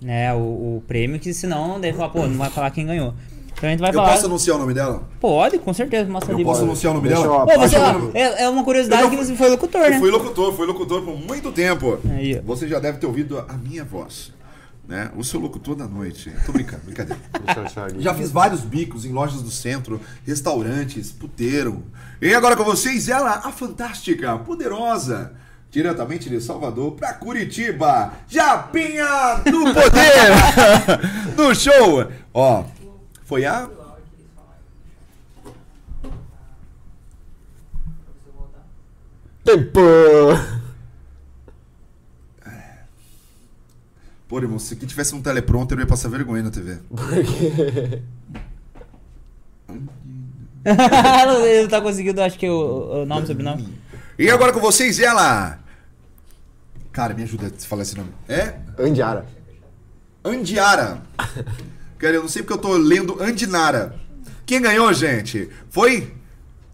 Né, 0.00 0.32
o, 0.34 0.38
o 0.78 0.82
prêmio, 0.86 1.18
que 1.20 1.32
senão 1.32 1.80
deve 1.80 1.96
falar, 1.96 2.10
pô, 2.10 2.26
não 2.26 2.36
vai 2.38 2.50
falar 2.50 2.70
quem 2.70 2.84
ganhou. 2.86 3.14
Então 3.56 3.68
a 3.68 3.70
gente 3.72 3.80
vai 3.80 3.90
Eu 3.90 3.94
falar. 3.94 4.10
posso 4.12 4.26
anunciar 4.26 4.56
o 4.56 4.60
nome 4.60 4.74
dela? 4.74 5.02
Pode, 5.20 5.58
com 5.58 5.72
certeza. 5.72 6.10
Mostra 6.10 6.32
Eu 6.32 6.36
ali. 6.36 6.44
posso 6.44 6.60
Pô, 6.60 6.66
anunciar 6.66 6.90
o 6.92 6.96
nome 6.96 7.08
Deixa 7.08 7.22
dela? 7.22 7.46
eu- 7.52 7.58
você, 7.60 7.76
é, 8.18 8.42
é 8.44 8.48
uma 8.48 8.64
curiosidade 8.64 9.02
Eu 9.02 9.10
que 9.10 9.16
não- 9.16 9.24
você 9.24 9.34
foi 9.36 9.48
locutor, 9.48 9.80
Eu 9.82 9.90
né? 9.90 9.98
fui 9.98 10.10
locutor, 10.10 10.54
fui 10.54 10.66
locutor 10.66 11.02
por 11.02 11.16
muito 11.16 11.50
tempo. 11.52 11.98
Aí. 12.10 12.40
Você 12.44 12.68
já 12.68 12.78
deve 12.78 12.98
ter 12.98 13.06
ouvido 13.06 13.38
a 13.48 13.52
minha 13.54 13.84
voz. 13.84 14.32
Né? 14.86 15.10
O 15.16 15.24
seu 15.24 15.40
locutor 15.40 15.74
da 15.74 15.86
noite. 15.86 16.30
Tô 16.44 16.52
brincando, 16.52 16.82
brincadeira. 16.84 17.18
Já 17.98 18.12
fiz 18.12 18.30
vários 18.30 18.60
bicos 18.60 19.06
em 19.06 19.12
lojas 19.12 19.40
do 19.40 19.50
centro, 19.50 19.98
restaurantes, 20.26 21.10
puteiro. 21.10 21.84
E 22.20 22.34
agora 22.34 22.54
com 22.54 22.64
vocês, 22.64 23.08
ela, 23.08 23.30
a 23.44 23.50
fantástica, 23.50 24.36
poderosa, 24.36 25.32
diretamente 25.70 26.28
de 26.28 26.38
Salvador 26.38 26.92
para 26.92 27.14
Curitiba, 27.14 28.12
Japinha 28.28 29.40
do 29.46 29.64
Poder, 29.72 30.30
no 31.34 31.54
show. 31.54 32.06
Ó, 32.34 32.64
foi 33.24 33.44
a... 33.44 33.68
Tempo! 39.44 39.80
Pô, 44.26 44.38
irmão, 44.38 44.58
se 44.58 44.74
aqui 44.74 44.86
tivesse 44.86 45.14
um 45.14 45.22
teleprompter, 45.22 45.76
eu 45.76 45.82
ia 45.82 45.86
passar 45.86 46.08
vergonha 46.08 46.42
na 46.42 46.50
TV. 46.50 46.78
Ele 50.64 51.62
não 51.62 51.68
tá 51.68 51.80
conseguindo, 51.80 52.22
acho 52.22 52.38
que 52.38 52.48
o, 52.48 53.02
o 53.02 53.06
nome, 53.06 53.26
sobrenome. 53.26 53.78
E 54.18 54.30
agora 54.30 54.52
com 54.52 54.60
vocês, 54.60 54.98
ela... 54.98 55.58
Cara, 56.90 57.12
me 57.12 57.22
ajuda 57.22 57.48
a 57.48 57.50
falar 57.66 57.82
esse 57.82 57.96
nome. 57.96 58.10
É 58.28 58.54
Andiara. 58.78 59.26
Andiara. 60.24 61.02
Cara, 61.98 62.14
eu 62.16 62.22
não 62.22 62.28
sei 62.28 62.42
porque 62.42 62.52
eu 62.54 62.58
tô 62.58 62.76
lendo 62.76 63.22
Andinara. 63.22 63.94
Quem 64.46 64.60
ganhou, 64.60 64.92
gente? 64.92 65.48
Foi 65.70 66.12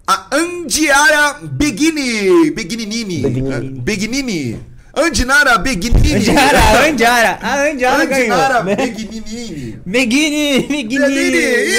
a 0.06 0.26
Andiara 0.34 1.38
Beguini. 1.42 2.50
Beguinini. 2.50 3.20
Beguinini. 3.22 3.80
Beguinini. 3.80 4.60
Andinara 4.96 5.56
Beguinini. 5.58 6.14
Andiara, 6.16 6.58
Andiara. 6.88 7.38
A 7.40 7.62
Andiara 7.70 8.04
ganhou. 8.06 8.64
né? 8.64 8.74
Beguinini. 8.76 9.78
Beguini, 9.86 10.66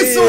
isso! 0.00 0.20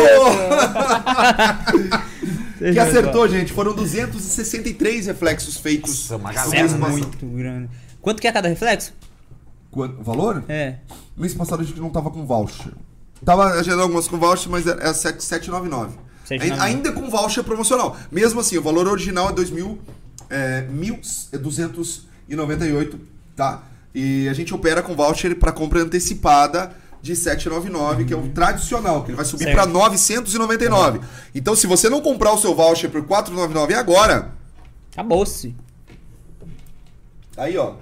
que 2.74 2.80
acertou, 2.80 3.28
gente. 3.30 3.54
Foram 3.54 3.74
263 3.74 5.08
reflexos 5.08 5.58
feitos. 5.58 6.10
Nossa, 6.10 6.16
uma 6.18 6.34
galera. 6.34 6.68
É 6.68 6.68
muito 6.78 7.26
grande. 7.26 7.70
Quanto 8.02 8.22
que 8.22 8.28
é 8.28 8.32
cada 8.32 8.50
reflexo? 8.50 8.94
Quanto- 9.72 10.04
valor? 10.04 10.44
É. 10.50 10.76
Mês 11.18 11.34
passado 11.34 11.62
a 11.62 11.66
gente 11.66 11.80
não 11.80 11.90
tava 11.90 12.12
com 12.12 12.26
voucher. 12.26 12.74
Tava 13.26 13.46
agendando 13.54 13.84
algumas 13.84 14.08
com 14.08 14.18
voucher, 14.18 14.50
mas 14.52 14.68
era 14.68 14.82
era 14.82 14.94
7- 14.94 15.20
799. 15.22 15.94
799. 16.26 16.62
Ainda- 16.62 16.92
com 16.92 17.10
voucher 17.10 17.44
promocional. 17.44 17.98
Mesmo 18.12 18.40
assim, 18.40 18.58
o 18.58 18.62
valor 18.62 18.88
original 18.88 19.30
é 19.30 19.34
2.000, 19.34 19.78
é, 20.30 20.66
1.298, 20.72 23.00
tá? 23.36 23.64
E 23.94 24.28
a 24.28 24.34
gente 24.34 24.54
opera 24.54 24.82
com 24.82 24.96
voucher 24.96 25.38
para 25.38 25.52
compra 25.52 25.82
antecipada 25.82 26.72
de 27.02 27.16
799, 27.16 28.06
que 28.06 28.14
é 28.14 28.18
o 28.18 28.30
tradicional, 28.30 29.04
que 29.04 29.10
ele 29.12 29.18
vai 29.18 29.26
subir 29.26 29.46
para 29.54 29.66
999. 29.66 31.02
Então, 31.36 31.56
se 31.56 31.68
você 31.68 31.90
não 31.90 32.02
comprar 32.02 32.32
o 32.34 32.38
seu 32.38 32.56
voucher 32.56 32.90
por 32.90 33.04
499 33.06 33.74
agora, 33.76 34.32
Acabou-se. 34.94 35.56
Aí, 37.36 37.58
ó. 37.58 37.74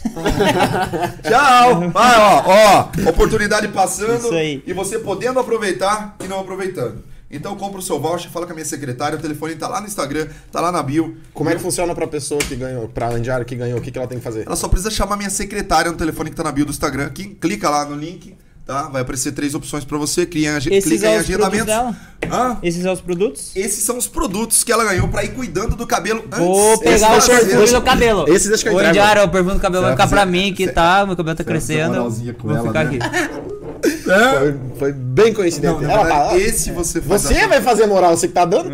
Tchau! 1.22 1.90
Vai, 1.90 2.18
ó, 2.18 2.42
ó. 2.46 3.10
Oportunidade 3.10 3.68
passando 3.68 4.18
Isso 4.18 4.34
aí. 4.34 4.62
e 4.66 4.72
você 4.72 4.98
podendo 4.98 5.38
aproveitar 5.38 6.16
e 6.24 6.28
não 6.28 6.40
aproveitando. 6.40 7.04
Então 7.30 7.54
compra 7.54 7.78
o 7.78 7.82
seu 7.82 8.00
voucher, 8.00 8.28
fala 8.30 8.44
com 8.44 8.52
a 8.52 8.54
minha 8.56 8.64
secretária, 8.64 9.16
o 9.16 9.20
telefone 9.20 9.54
tá 9.54 9.68
lá 9.68 9.80
no 9.80 9.86
Instagram, 9.86 10.26
tá 10.50 10.60
lá 10.60 10.72
na 10.72 10.82
bio. 10.82 11.16
Como 11.32 11.48
é 11.48 11.54
que 11.54 11.60
funciona 11.60 11.94
pra 11.94 12.06
pessoa 12.08 12.40
que 12.40 12.56
ganhou, 12.56 12.88
pra 12.88 13.08
Andiara 13.10 13.44
que 13.44 13.54
ganhou, 13.54 13.78
o 13.78 13.82
que, 13.82 13.92
que 13.92 13.98
ela 13.98 14.08
tem 14.08 14.18
que 14.18 14.24
fazer? 14.24 14.44
Ela 14.46 14.56
só 14.56 14.66
precisa 14.66 14.90
chamar 14.90 15.16
minha 15.16 15.30
secretária 15.30 15.92
no 15.92 15.96
telefone 15.96 16.30
que 16.30 16.36
tá 16.36 16.42
na 16.42 16.50
bio 16.50 16.64
do 16.64 16.72
Instagram. 16.72 17.06
Aqui, 17.06 17.28
clica 17.40 17.70
lá 17.70 17.84
no 17.84 17.94
link, 17.94 18.36
tá? 18.70 18.88
Vai 18.88 19.02
aparecer 19.02 19.32
três 19.32 19.54
opções 19.54 19.84
pra 19.84 19.98
você. 19.98 20.24
Clica 20.24 20.46
em, 20.48 20.50
ag- 20.54 20.68
Esses 20.72 20.84
clica 20.90 21.06
em 21.06 21.10
são 21.10 21.20
os 21.20 21.26
produtos 21.26 21.60
agendamentos. 21.60 21.66
dela? 21.66 21.96
Hã? 22.32 22.58
Esses 22.62 22.82
são 22.82 22.92
os 22.92 23.00
produtos? 23.00 23.56
Esses 23.56 23.82
são 23.84 23.98
os 23.98 24.06
produtos 24.06 24.62
que 24.62 24.70
ela 24.70 24.84
ganhou 24.84 25.08
pra 25.08 25.24
ir 25.24 25.30
cuidando 25.34 25.74
do 25.74 25.86
cabelo 25.86 26.22
antes. 26.26 26.38
Vou 26.38 26.74
Esse 26.74 26.82
pegar 26.84 27.06
o 27.08 27.10
vai 27.10 27.20
ser- 27.20 27.46
perfume 27.46 27.66
do 27.72 27.82
cabelo. 27.82 28.28
Esse 28.28 28.48
deixa 28.48 28.62
que 28.62 28.68
eu 28.68 28.72
Ô, 28.74 28.76
entrego. 28.76 28.90
Andiara, 28.90 29.24
o 29.24 29.28
perfume 29.28 29.54
do 29.54 29.60
cabelo 29.60 29.82
vai 29.82 29.92
ficar 29.92 30.06
pra 30.06 30.18
fazer- 30.20 30.30
mim 30.30 30.52
que 30.54 30.68
tá, 30.68 31.04
meu 31.06 31.16
cabelo 31.16 31.36
tá 31.36 31.44
crescendo. 31.44 31.94
Vou 32.42 32.54
ela, 32.56 32.66
ficar 32.66 32.84
né? 32.84 32.98
aqui. 32.98 34.00
Foi, 34.04 34.56
foi 34.78 34.92
bem 34.92 35.32
coincidente. 35.32 35.82
Não, 35.82 35.90
Ela 35.90 36.02
verdade, 36.02 36.28
fala, 36.28 36.38
esse 36.38 36.70
você 36.70 37.00
faz 37.00 37.22
Você 37.22 37.34
a- 37.38 37.48
vai 37.48 37.62
fazer 37.62 37.86
moral, 37.86 38.14
você 38.16 38.28
que 38.28 38.34
tá 38.34 38.44
dando? 38.44 38.72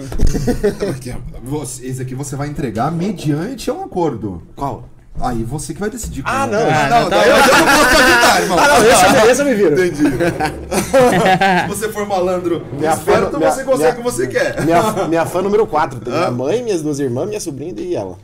Esse 1.83 2.03
aqui 2.03 2.15
você 2.15 2.35
vai 2.37 2.49
entregar 2.49 2.91
mediante 2.91 3.71
um 3.71 3.83
acordo. 3.85 4.43
Qual? 4.57 4.89
Aí 5.19 5.43
você 5.45 5.73
que 5.73 5.81
vai 5.81 5.89
decidir. 5.89 6.23
Ah, 6.27 6.47
não. 6.47 6.59
é. 6.59 6.71
Ah, 6.73 6.89
não, 6.91 7.01
não, 7.03 7.11
tá 7.11 7.27
eu 7.27 7.37
já 7.37 7.59
não 7.59 7.67
posso 7.67 7.97
te 7.97 8.03
ajudar, 8.03 8.41
irmão. 8.43 8.59
Ah, 8.61 8.69
não, 8.69 8.77
esse, 8.87 9.05
eu- 9.25 9.31
esse 9.31 9.41
eu 9.41 9.47
me 9.47 9.55
viro. 9.55 9.73
Entendi. 9.87 10.03
Se 10.03 11.69
você 11.69 11.89
for 11.89 12.07
malandro 12.07 12.67
Minha 12.73 12.93
esperto, 12.93 13.31
fã- 13.31 13.39
minha- 13.39 13.51
você 13.51 13.65
consegue 13.65 13.93
o 13.93 13.97
que 13.97 14.03
você 14.03 14.27
quer. 14.27 14.63
Minha, 14.65 14.83
minha 15.09 15.25
fã 15.27 15.41
número 15.41 15.67
4. 15.67 16.01
Tem 16.01 16.13
minha 16.13 16.31
mãe, 16.31 16.63
minhas 16.63 16.83
duas 16.83 16.99
irmãs, 17.01 17.27
minha 17.29 17.41
sobrinha 17.41 17.73
e 17.79 17.95
ela. 17.97 18.19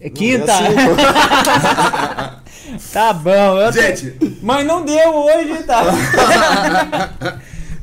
É 0.00 0.08
Quinta. 0.10 0.52
É 0.52 0.70
tá 2.92 3.12
bom. 3.12 3.58
Eu 3.60 3.72
tô- 3.72 3.80
Gente, 3.80 4.38
Mas 4.42 4.66
não 4.66 4.84
deu 4.84 5.14
hoje, 5.14 5.62
tá? 5.64 5.82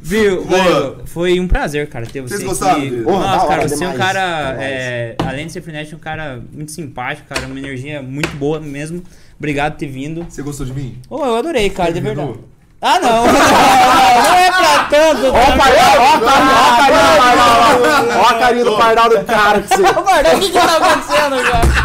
Viu? 0.02 0.44
Boa. 0.46 0.64
Valeu. 0.64 1.05
Foi 1.16 1.40
um 1.40 1.48
prazer, 1.48 1.88
cara, 1.88 2.06
ter 2.06 2.20
você 2.20 2.36
Vocês 2.36 2.44
gostaram 2.44 2.82
da 2.82 3.10
Nossa, 3.10 3.46
hora 3.46 3.48
cara, 3.48 3.70
você 3.70 3.86
é 3.86 3.88
um 3.88 3.94
cara, 3.94 4.58
é, 4.60 5.16
além 5.26 5.48
de 5.48 5.54
ser 5.54 5.62
frenet, 5.62 5.96
um 5.96 5.98
cara 5.98 6.44
muito 6.52 6.74
simpático, 6.74 7.26
cara, 7.30 7.48
uma 7.48 7.58
energia 7.58 8.02
muito 8.02 8.36
boa 8.36 8.60
mesmo. 8.60 9.02
Obrigado 9.40 9.72
por 9.72 9.80
ter 9.80 9.88
vindo. 9.88 10.26
você 10.30 10.42
gostou 10.42 10.66
de 10.66 10.74
mim? 10.74 10.98
Ô, 11.10 11.26
eu 11.26 11.38
adorei, 11.38 11.70
cara, 11.70 11.94
de 11.94 12.02
verdade. 12.02 12.34
Ah, 12.82 13.00
não! 13.00 13.24
não 13.32 14.36
é 14.36 14.52
pra 14.52 14.84
tanto! 14.90 15.28
Ó 15.32 15.38
a 15.38 15.58
carinha, 15.58 16.02
ó 16.02 16.16
a 16.16 16.76
carinha, 16.76 17.06
do 17.06 17.22
pardal. 17.22 18.20
Ó 18.20 18.28
a 18.28 18.34
carinha 18.38 18.66
do 18.66 18.78
pardal 18.78 19.10
do 19.10 19.24
cara 19.24 19.62
que 19.62 19.68
você. 19.70 19.82
Ô, 19.84 20.04
Bardão, 20.04 20.36
o 20.36 20.40
que 20.42 20.48
que 20.48 20.60
tá 20.60 20.78
acontecendo, 20.78 21.52
cara? 21.52 21.85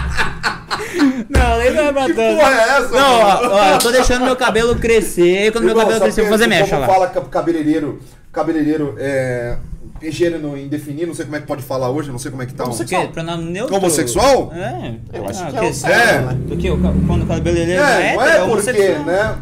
É 2.03 2.13
pra 2.13 2.15
Que 2.15 2.37
porra 2.37 2.51
é 2.51 2.69
essa, 2.79 2.89
Não, 2.91 3.21
ó, 3.21 3.49
ó, 3.49 3.69
eu 3.75 3.79
tô 3.79 3.91
deixando 3.91 4.25
meu 4.25 4.37
cabelo 4.37 4.77
crescer, 4.77 5.47
e 5.47 5.51
quando 5.53 5.65
meu 5.65 5.71
Irmão, 5.73 5.85
cabelo 5.85 5.99
sabe 6.01 6.13
crescer, 6.13 6.21
eu 6.21 6.25
vou 6.25 6.33
que 6.33 6.39
fazer 6.39 6.47
mecha 6.49 6.77
como 6.77 6.81
lá. 6.81 6.87
fala 6.87 7.07
ca- 7.09 7.21
cabeleireiro, 7.23 8.01
cabeleireiro 8.33 8.95
é 8.99 9.57
gênero 10.03 10.57
indefinido, 10.57 11.09
não 11.09 11.15
sei 11.15 11.27
como 11.27 11.37
é 11.37 11.41
que 11.41 11.47
pode 11.47 11.63
falar 11.63 11.91
hoje, 11.91 12.11
não 12.11 12.19
sei 12.19 12.31
como 12.31 12.43
é 12.43 12.47
que 12.47 12.55
tá. 12.55 12.65
O 12.65 12.85
quê? 12.87 13.09
Pronome 13.13 13.51
neutro? 13.51 13.77
Homossexual? 13.77 14.51
É. 14.55 14.95
Eu 15.13 15.29
acho 15.29 15.43
Ah, 15.45 15.51
que 15.51 15.57
é 15.57 15.61
quê? 15.61 15.67
o 15.67 15.75
certo, 15.75 15.95
É. 16.01 16.21
né? 16.23 16.39
Do 16.47 16.57
que? 16.57 16.69
Quando 17.07 17.23
o 17.25 17.27
cabeleireiro 17.27 17.83
É, 17.83 18.15
não 18.17 18.23
é 18.25 18.29
porque, 18.39 18.51
homossexual. 18.51 19.05
né? 19.05 19.37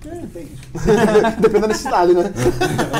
Depende 1.40 1.60
da 1.60 1.66
necessidade, 1.68 2.14
né? 2.14 2.32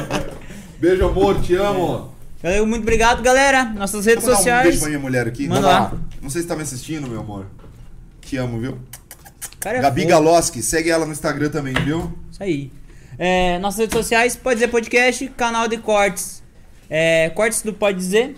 Beijo, 0.80 1.06
amor, 1.06 1.40
te 1.40 1.54
amo. 1.54 2.10
Valeu, 2.42 2.66
muito 2.66 2.82
obrigado, 2.82 3.22
galera. 3.22 3.64
Nossas 3.64 4.06
redes 4.06 4.24
dar 4.24 4.30
um 4.30 4.34
beijo 4.34 4.42
sociais. 4.48 4.78
pra 4.78 4.88
minha 4.88 4.98
mulher 5.00 5.26
aqui. 5.28 5.46
Manda 5.46 5.66
lá. 5.66 5.92
Não 6.22 6.30
sei 6.30 6.42
se 6.42 6.48
tá 6.48 6.56
me 6.56 6.62
assistindo, 6.62 7.06
meu 7.08 7.20
amor. 7.20 7.44
Te 8.30 8.36
amo, 8.36 8.60
viu? 8.60 8.78
Cara, 9.58 9.78
é 9.78 9.82
Gabi 9.82 10.02
fofo. 10.02 10.12
Galoski, 10.12 10.62
segue 10.62 10.88
ela 10.88 11.04
no 11.04 11.10
Instagram 11.10 11.50
também, 11.50 11.74
viu? 11.74 12.16
Isso 12.30 12.40
aí. 12.40 12.70
É, 13.18 13.58
nossas 13.58 13.80
redes 13.80 13.96
sociais, 13.96 14.36
pode 14.36 14.60
dizer 14.60 14.68
podcast, 14.68 15.26
canal 15.30 15.66
de 15.66 15.78
cortes. 15.78 16.40
É, 16.88 17.30
cortes 17.30 17.60
do 17.62 17.72
Pode 17.72 17.98
Dizer. 17.98 18.36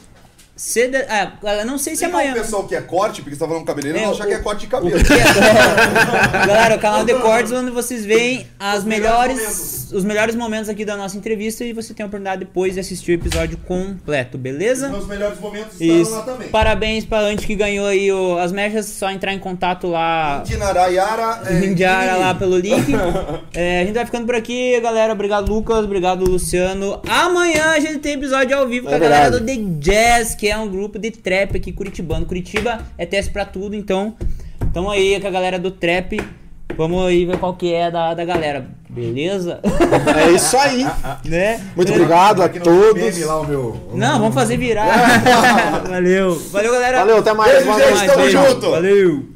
CD, 0.55 0.99
ah, 1.09 1.33
não 1.65 1.79
sei 1.79 1.95
se 1.95 2.01
Tem 2.01 2.11
amanhã. 2.11 2.33
um 2.33 2.35
pessoal 2.35 2.65
que 2.65 2.75
é 2.75 2.81
corte, 2.81 3.23
porque 3.23 3.35
você 3.35 3.41
tá 3.41 3.49
falando 3.49 3.65
cabeleireiro, 3.65 4.05
É, 4.05 4.07
não 4.07 4.15
achar 4.15 4.25
o- 4.25 4.29
que 4.29 4.35
é 4.35 4.39
corte 4.39 4.61
de 4.61 4.67
O 4.67 4.71
cabelo. 4.71 4.97
é- 4.99 5.03
Galera, 6.47 6.77
o 6.77 6.79
canal 6.79 7.05
de 7.05 7.15
cortes 7.15 7.53
onde 7.53 7.71
vocês 7.71 8.05
veem 8.05 8.47
as 8.61 8.81
Os 8.81 8.85
melhores 8.85 9.37
melhores, 9.37 9.93
os 9.93 10.05
melhores 10.05 10.35
momentos 10.35 10.69
aqui 10.69 10.85
da 10.85 10.97
nossa 10.97 11.17
entrevista 11.17 11.65
e 11.65 11.73
você 11.73 11.95
tem 11.95 12.05
a 12.05 12.07
oportunidade 12.07 12.41
depois 12.45 12.75
de 12.75 12.81
assistir 12.81 13.13
o 13.13 13.15
episódio 13.15 13.57
completo, 13.67 14.37
beleza? 14.39 14.89
Meus 14.91 15.07
melhores 15.07 15.39
momentos 15.41 15.81
estavam 15.81 16.03
Isso. 16.03 16.11
lá 16.13 16.23
também. 16.23 16.49
Parabéns 16.49 17.05
pra 17.05 17.21
Ante 17.21 17.47
que 17.47 17.55
ganhou 17.55 17.87
aí 17.87 18.13
o- 18.13 18.39
as 18.39 18.53
mechas, 18.53 18.87
só 18.87 19.11
entrar 19.11 19.33
em 19.33 19.39
contato 19.39 19.87
lá 19.87 20.43
Dinarayara. 20.45 21.43
É, 21.47 21.65
Indiara 21.65 22.17
lá 22.17 22.35
pelo 22.35 22.59
link. 22.59 22.93
É, 23.55 23.83
a 23.83 23.85
gente 23.85 23.95
vai 23.95 24.05
ficando 24.07 24.25
por 24.27 24.35
aqui, 24.35 24.81
galera. 24.81 25.13
Obrigado, 25.13 25.53
Lucas. 25.53 25.85
Obrigado, 25.85 26.25
Luciano. 26.25 27.01
Amanhã 27.07 27.73
a 27.73 27.81
gente 27.81 27.99
tem 27.99 28.15
episódio 28.15 28.57
ao 28.57 28.67
vivo 28.67 28.87
com 28.87 28.93
É 28.93 28.97
a 28.97 28.99
galera 28.99 29.31
do. 29.31 29.45
The 29.45 29.57
Jazz, 29.79 30.35
que 30.43 30.49
é 30.49 30.59
um 30.59 30.69
grupo 30.69 30.99
de 30.99 31.13
trap 31.13 31.57
aqui 31.57 31.71
curitibano. 31.71 32.27
Curitiba 32.27 32.81
é 32.99 33.07
teste 33.07 33.31
pra 33.31 33.45
tudo, 33.45 33.77
então 33.77 34.17
tamo 34.75 34.91
aí 34.91 35.21
com 35.21 35.29
a 35.29 35.31
galera 35.31 35.57
do 35.57 35.71
trap. 35.71 36.21
Vamos 36.77 37.07
aí 37.07 37.25
ver 37.25 37.39
qual 37.39 37.55
que 37.55 37.73
é 37.73 37.93
da, 37.93 38.13
da 38.13 38.25
galera, 38.25 38.67
beleza? 38.91 39.61
É 40.19 40.33
isso 40.33 40.57
aí. 40.57 40.85
né? 41.25 41.65
Muito 41.77 41.93
obrigado 41.93 42.43
a 42.43 42.49
todos. 42.49 43.21
lá 43.25 43.41
o 43.41 43.47
meu. 43.47 43.91
Não, 43.95 44.19
vamos 44.19 44.35
fazer 44.35 44.57
virar. 44.57 44.89
Valeu. 45.89 46.37
Valeu, 46.51 46.73
galera. 46.73 46.99
Valeu, 46.99 47.19
até 47.19 47.35
mais. 47.35 47.65
Beijo, 47.65 47.99
gente, 47.99 48.07
tamo 48.07 48.29
junto. 48.29 48.71
Valeu. 48.73 49.32